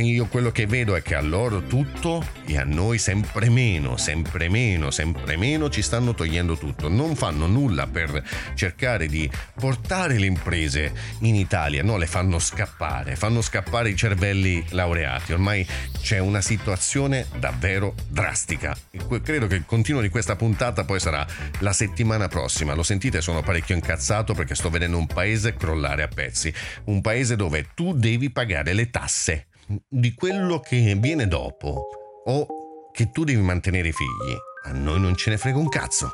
io 0.00 0.26
quello 0.26 0.50
che 0.50 0.66
vedo 0.66 0.94
è 0.94 1.02
che 1.02 1.14
a 1.14 1.20
loro 1.20 1.62
tutto 1.62 2.24
e 2.44 2.58
a 2.58 2.64
noi 2.64 2.98
sempre 2.98 3.48
meno, 3.50 3.96
sempre 3.96 4.48
meno, 4.48 4.90
sempre 4.90 5.36
meno 5.36 5.68
ci 5.68 5.82
stanno 5.82 6.14
togliendo 6.14 6.56
tutto. 6.56 6.88
Non 6.88 7.16
fanno 7.16 7.46
nulla 7.46 7.86
per 7.86 8.22
cercare 8.54 9.06
di 9.06 9.30
portare 9.58 10.18
le 10.18 10.26
imprese 10.26 10.92
in 11.20 11.34
Italia, 11.34 11.82
no, 11.82 11.96
le 11.96 12.06
fanno 12.06 12.38
scappare, 12.38 13.16
fanno 13.16 13.42
scappare 13.42 13.90
i 13.90 13.96
cervelli 13.96 14.64
laureati. 14.70 15.32
Ormai 15.32 15.66
c'è 16.00 16.18
una 16.18 16.40
situazione 16.40 17.26
davvero 17.38 17.94
drastica. 18.08 18.76
Credo 19.22 19.46
che 19.46 19.56
il 19.56 19.64
continuo 19.66 20.00
di 20.00 20.08
questa 20.08 20.36
puntata 20.36 20.84
poi 20.84 21.00
sarà 21.00 21.26
la 21.58 21.72
settimana 21.72 22.28
prossima. 22.28 22.74
Lo 22.74 22.82
sentite, 22.82 23.20
sono 23.20 23.42
parecchio 23.42 23.74
incazzato 23.74 24.34
perché 24.34 24.54
sto 24.54 24.70
vedendo 24.70 24.96
un 24.96 25.06
paese 25.06 25.54
crollare 25.54 26.02
a 26.02 26.08
pezzi. 26.08 26.52
Un 26.84 27.00
paese 27.00 27.36
dove 27.36 27.68
tu 27.74 27.94
devi 27.94 28.30
pagare 28.30 28.72
le 28.72 28.90
tasse 28.90 29.47
di 29.88 30.14
quello 30.14 30.60
che 30.60 30.96
viene 30.98 31.28
dopo 31.28 31.88
o 32.24 32.46
che 32.92 33.10
tu 33.10 33.24
devi 33.24 33.40
mantenere 33.40 33.88
i 33.88 33.92
figli. 33.92 34.36
A 34.64 34.72
noi 34.72 35.00
non 35.00 35.14
ce 35.16 35.30
ne 35.30 35.36
frega 35.36 35.58
un 35.58 35.68
cazzo. 35.68 36.12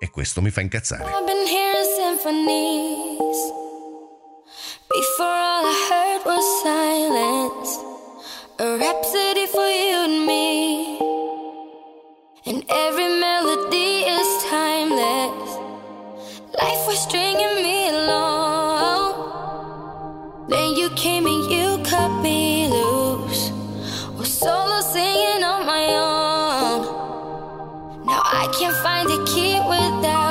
E 0.00 0.10
questo 0.10 0.40
mi 0.40 0.50
fa 0.50 0.60
incazzare. 0.60 1.04
I've 1.04 1.24
been 1.24 1.46
hearing 1.46 1.86
symphonies. 1.96 3.52
Before 4.88 5.26
all 5.26 5.64
I 5.64 5.74
heard 5.90 6.24
was 6.24 6.44
silence. 6.62 7.78
A 8.58 8.76
rhapsody 8.76 9.46
for 9.46 9.66
you 9.66 10.04
and 10.04 10.26
me. 10.26 10.98
And 12.46 12.64
every 12.68 13.08
melody 13.18 14.04
is 14.06 14.28
timeless. 14.50 15.58
Life 16.54 16.86
was 16.86 16.98
stringing 17.00 17.62
me 17.62 17.88
along. 17.88 19.26
Then 20.48 20.76
you 20.76 20.90
came 20.90 21.26
and 21.26 21.47
cut 21.98 22.22
me 22.22 22.68
loose. 22.68 23.50
Was 24.16 24.32
solo 24.42 24.80
singing 24.94 25.42
on 25.52 25.60
my 25.74 25.84
own. 26.06 26.78
Now 28.06 28.22
I 28.40 28.44
can't 28.56 28.78
find 28.86 29.08
a 29.18 29.20
key 29.30 29.54
without 29.72 30.27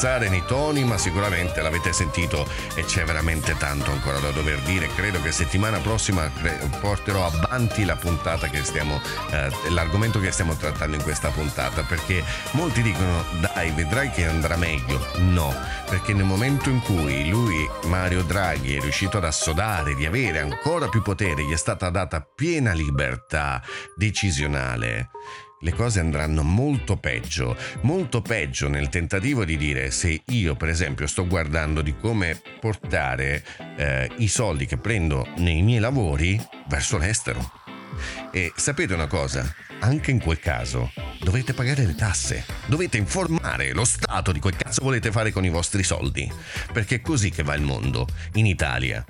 rilassare 0.00 0.30
nei 0.30 0.42
toni, 0.46 0.82
ma 0.82 0.96
sicuramente 0.96 1.60
l'avete 1.60 1.92
sentito 1.92 2.48
e 2.74 2.84
c'è 2.84 3.04
veramente 3.04 3.54
tanto 3.58 3.90
ancora 3.90 4.18
da 4.18 4.30
dover 4.30 4.58
dire. 4.60 4.88
Credo 4.94 5.20
che 5.20 5.30
settimana 5.30 5.78
prossima 5.78 6.30
porterò 6.80 7.26
avanti 7.26 7.84
la 7.84 7.96
puntata 7.96 8.48
che 8.48 8.64
stiamo, 8.64 8.98
eh, 9.30 9.50
l'argomento 9.68 10.18
che 10.18 10.30
stiamo 10.30 10.56
trattando 10.56 10.96
in 10.96 11.02
questa 11.02 11.28
puntata, 11.28 11.82
perché 11.82 12.24
molti 12.52 12.80
dicono 12.80 13.24
dai, 13.40 13.72
vedrai 13.72 14.10
che 14.10 14.26
andrà 14.26 14.56
meglio. 14.56 15.06
No, 15.18 15.54
perché 15.88 16.14
nel 16.14 16.24
momento 16.24 16.70
in 16.70 16.80
cui 16.80 17.28
lui, 17.28 17.68
Mario 17.84 18.22
Draghi, 18.22 18.76
è 18.76 18.80
riuscito 18.80 19.18
ad 19.18 19.24
assodare 19.24 19.94
di 19.94 20.06
avere 20.06 20.40
ancora 20.40 20.88
più 20.88 21.02
potere, 21.02 21.44
gli 21.44 21.52
è 21.52 21.58
stata 21.58 21.90
data 21.90 22.20
piena 22.22 22.72
libertà 22.72 23.62
decisionale 23.94 25.10
le 25.62 25.72
cose 25.74 26.00
andranno 26.00 26.42
molto 26.42 26.96
peggio, 26.96 27.56
molto 27.82 28.22
peggio 28.22 28.68
nel 28.68 28.88
tentativo 28.88 29.44
di 29.44 29.56
dire 29.56 29.90
se 29.90 30.22
io 30.26 30.54
per 30.54 30.68
esempio 30.68 31.06
sto 31.06 31.26
guardando 31.26 31.82
di 31.82 31.94
come 31.96 32.40
portare 32.60 33.44
eh, 33.76 34.10
i 34.18 34.28
soldi 34.28 34.66
che 34.66 34.78
prendo 34.78 35.26
nei 35.36 35.62
miei 35.62 35.80
lavori 35.80 36.40
verso 36.66 36.96
l'estero. 36.96 37.58
E 38.32 38.52
sapete 38.56 38.94
una 38.94 39.06
cosa? 39.06 39.54
Anche 39.80 40.10
in 40.10 40.20
quel 40.20 40.38
caso 40.38 40.92
dovete 41.20 41.52
pagare 41.52 41.84
le 41.84 41.94
tasse, 41.94 42.44
dovete 42.66 42.96
informare 42.96 43.72
lo 43.72 43.84
Stato 43.84 44.32
di 44.32 44.40
quel 44.40 44.56
cazzo 44.56 44.82
volete 44.82 45.10
fare 45.10 45.32
con 45.32 45.44
i 45.44 45.50
vostri 45.50 45.82
soldi, 45.82 46.30
perché 46.72 46.96
è 46.96 47.00
così 47.00 47.30
che 47.30 47.42
va 47.42 47.54
il 47.54 47.62
mondo, 47.62 48.06
in 48.34 48.46
Italia. 48.46 49.04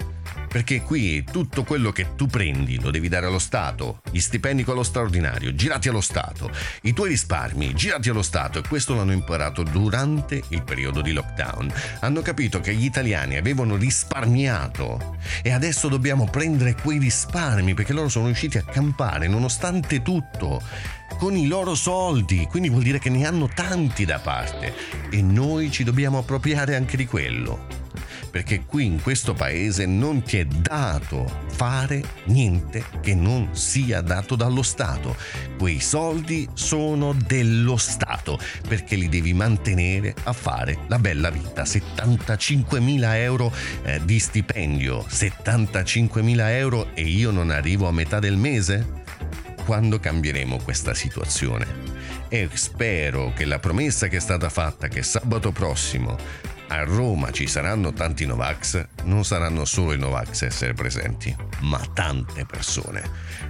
Perché 0.50 0.82
qui 0.82 1.22
tutto 1.22 1.62
quello 1.62 1.92
che 1.92 2.16
tu 2.16 2.26
prendi 2.26 2.80
lo 2.80 2.90
devi 2.90 3.06
dare 3.08 3.26
allo 3.26 3.38
Stato, 3.38 4.00
gli 4.10 4.18
stipendi 4.18 4.64
con 4.64 4.74
lo 4.74 4.82
straordinario, 4.82 5.54
girati 5.54 5.88
allo 5.88 6.00
Stato, 6.00 6.50
i 6.82 6.92
tuoi 6.92 7.10
risparmi, 7.10 7.72
girati 7.72 8.08
allo 8.08 8.20
Stato. 8.20 8.58
E 8.58 8.62
questo 8.66 8.96
l'hanno 8.96 9.12
imparato 9.12 9.62
durante 9.62 10.42
il 10.48 10.64
periodo 10.64 11.02
di 11.02 11.12
lockdown. 11.12 11.72
Hanno 12.00 12.20
capito 12.20 12.58
che 12.58 12.74
gli 12.74 12.84
italiani 12.84 13.36
avevano 13.36 13.76
risparmiato 13.76 15.18
e 15.40 15.52
adesso 15.52 15.86
dobbiamo 15.86 16.26
prendere 16.28 16.74
quei 16.74 16.98
risparmi 16.98 17.74
perché 17.74 17.92
loro 17.92 18.08
sono 18.08 18.26
riusciti 18.26 18.58
a 18.58 18.64
campare 18.64 19.28
nonostante 19.28 20.02
tutto 20.02 20.60
con 21.16 21.36
i 21.36 21.46
loro 21.46 21.76
soldi, 21.76 22.46
quindi 22.50 22.70
vuol 22.70 22.82
dire 22.82 22.98
che 22.98 23.08
ne 23.08 23.24
hanno 23.24 23.46
tanti 23.46 24.04
da 24.04 24.18
parte. 24.18 24.74
E 25.10 25.22
noi 25.22 25.70
ci 25.70 25.84
dobbiamo 25.84 26.18
appropriare 26.18 26.74
anche 26.74 26.96
di 26.96 27.06
quello 27.06 27.79
perché 28.30 28.64
qui 28.64 28.84
in 28.86 29.02
questo 29.02 29.34
paese 29.34 29.86
non 29.86 30.22
ti 30.22 30.38
è 30.38 30.44
dato 30.44 31.48
fare 31.48 32.02
niente 32.24 32.84
che 33.00 33.14
non 33.14 33.50
sia 33.52 34.00
dato 34.00 34.36
dallo 34.36 34.62
Stato. 34.62 35.16
Quei 35.58 35.80
soldi 35.80 36.48
sono 36.54 37.12
dello 37.12 37.76
Stato 37.76 38.38
perché 38.66 38.96
li 38.96 39.08
devi 39.08 39.34
mantenere 39.34 40.14
a 40.24 40.32
fare 40.32 40.78
la 40.86 40.98
bella 40.98 41.30
vita. 41.30 41.64
75.000 41.64 43.14
euro 43.16 43.52
eh, 43.82 44.00
di 44.04 44.18
stipendio, 44.18 45.04
75.000 45.08 46.48
euro 46.50 46.94
e 46.94 47.02
io 47.02 47.30
non 47.30 47.50
arrivo 47.50 47.88
a 47.88 47.92
metà 47.92 48.18
del 48.20 48.36
mese? 48.36 48.98
Quando 49.64 49.98
cambieremo 50.00 50.58
questa 50.58 50.94
situazione? 50.94 51.98
E 52.28 52.48
spero 52.52 53.32
che 53.34 53.44
la 53.44 53.58
promessa 53.58 54.06
che 54.06 54.18
è 54.18 54.20
stata 54.20 54.48
fatta 54.48 54.88
che 54.88 55.02
sabato 55.02 55.50
prossimo 55.50 56.16
a 56.70 56.84
Roma 56.84 57.32
ci 57.32 57.48
saranno 57.48 57.92
tanti 57.92 58.24
Novax, 58.24 58.86
non 59.04 59.24
saranno 59.24 59.64
solo 59.64 59.92
i 59.92 59.98
Novax 59.98 60.42
a 60.42 60.46
essere 60.46 60.72
presenti, 60.72 61.34
ma 61.62 61.80
tante 61.92 62.46
persone. 62.46 63.02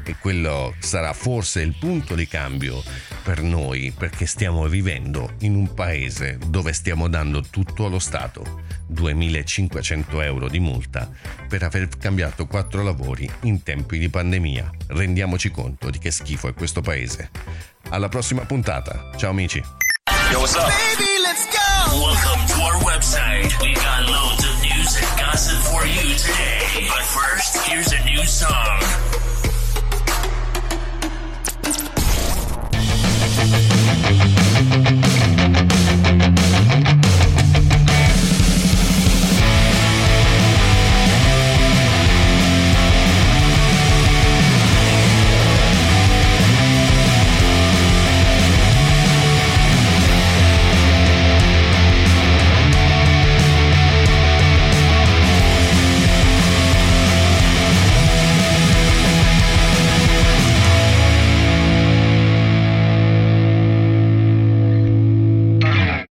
E 0.04 0.16
quello 0.18 0.74
sarà 0.78 1.12
forse 1.12 1.60
il 1.60 1.76
punto 1.78 2.14
di 2.14 2.26
cambio 2.26 2.82
per 3.22 3.42
noi, 3.42 3.92
perché 3.96 4.24
stiamo 4.24 4.66
vivendo 4.68 5.34
in 5.40 5.54
un 5.54 5.74
paese 5.74 6.38
dove 6.46 6.72
stiamo 6.72 7.08
dando 7.08 7.42
tutto 7.42 7.84
allo 7.84 7.98
Stato. 7.98 8.62
2500 8.86 10.20
euro 10.22 10.48
di 10.48 10.58
multa 10.58 11.08
per 11.46 11.62
aver 11.62 11.88
cambiato 11.98 12.46
quattro 12.46 12.82
lavori 12.82 13.30
in 13.42 13.62
tempi 13.62 13.98
di 13.98 14.08
pandemia. 14.08 14.70
Rendiamoci 14.88 15.50
conto 15.50 15.90
di 15.90 15.98
che 15.98 16.10
schifo 16.10 16.48
è 16.48 16.54
questo 16.54 16.80
paese. 16.80 17.30
Alla 17.90 18.08
prossima 18.08 18.46
puntata. 18.46 19.10
Ciao 19.16 19.30
amici. 19.30 19.62
Yo, 20.32 20.46
website. 23.00 23.62
We've 23.62 23.74
got 23.76 24.02
loads 24.02 24.44
of 24.44 24.60
news 24.60 24.96
and 24.96 25.18
gossip 25.18 25.58
for 25.72 25.86
you 25.86 26.14
today. 26.18 26.86
But 26.88 27.02
first, 27.02 27.56
here's 27.66 27.92
a 27.92 28.04
new 28.04 28.24
song. 28.26 29.09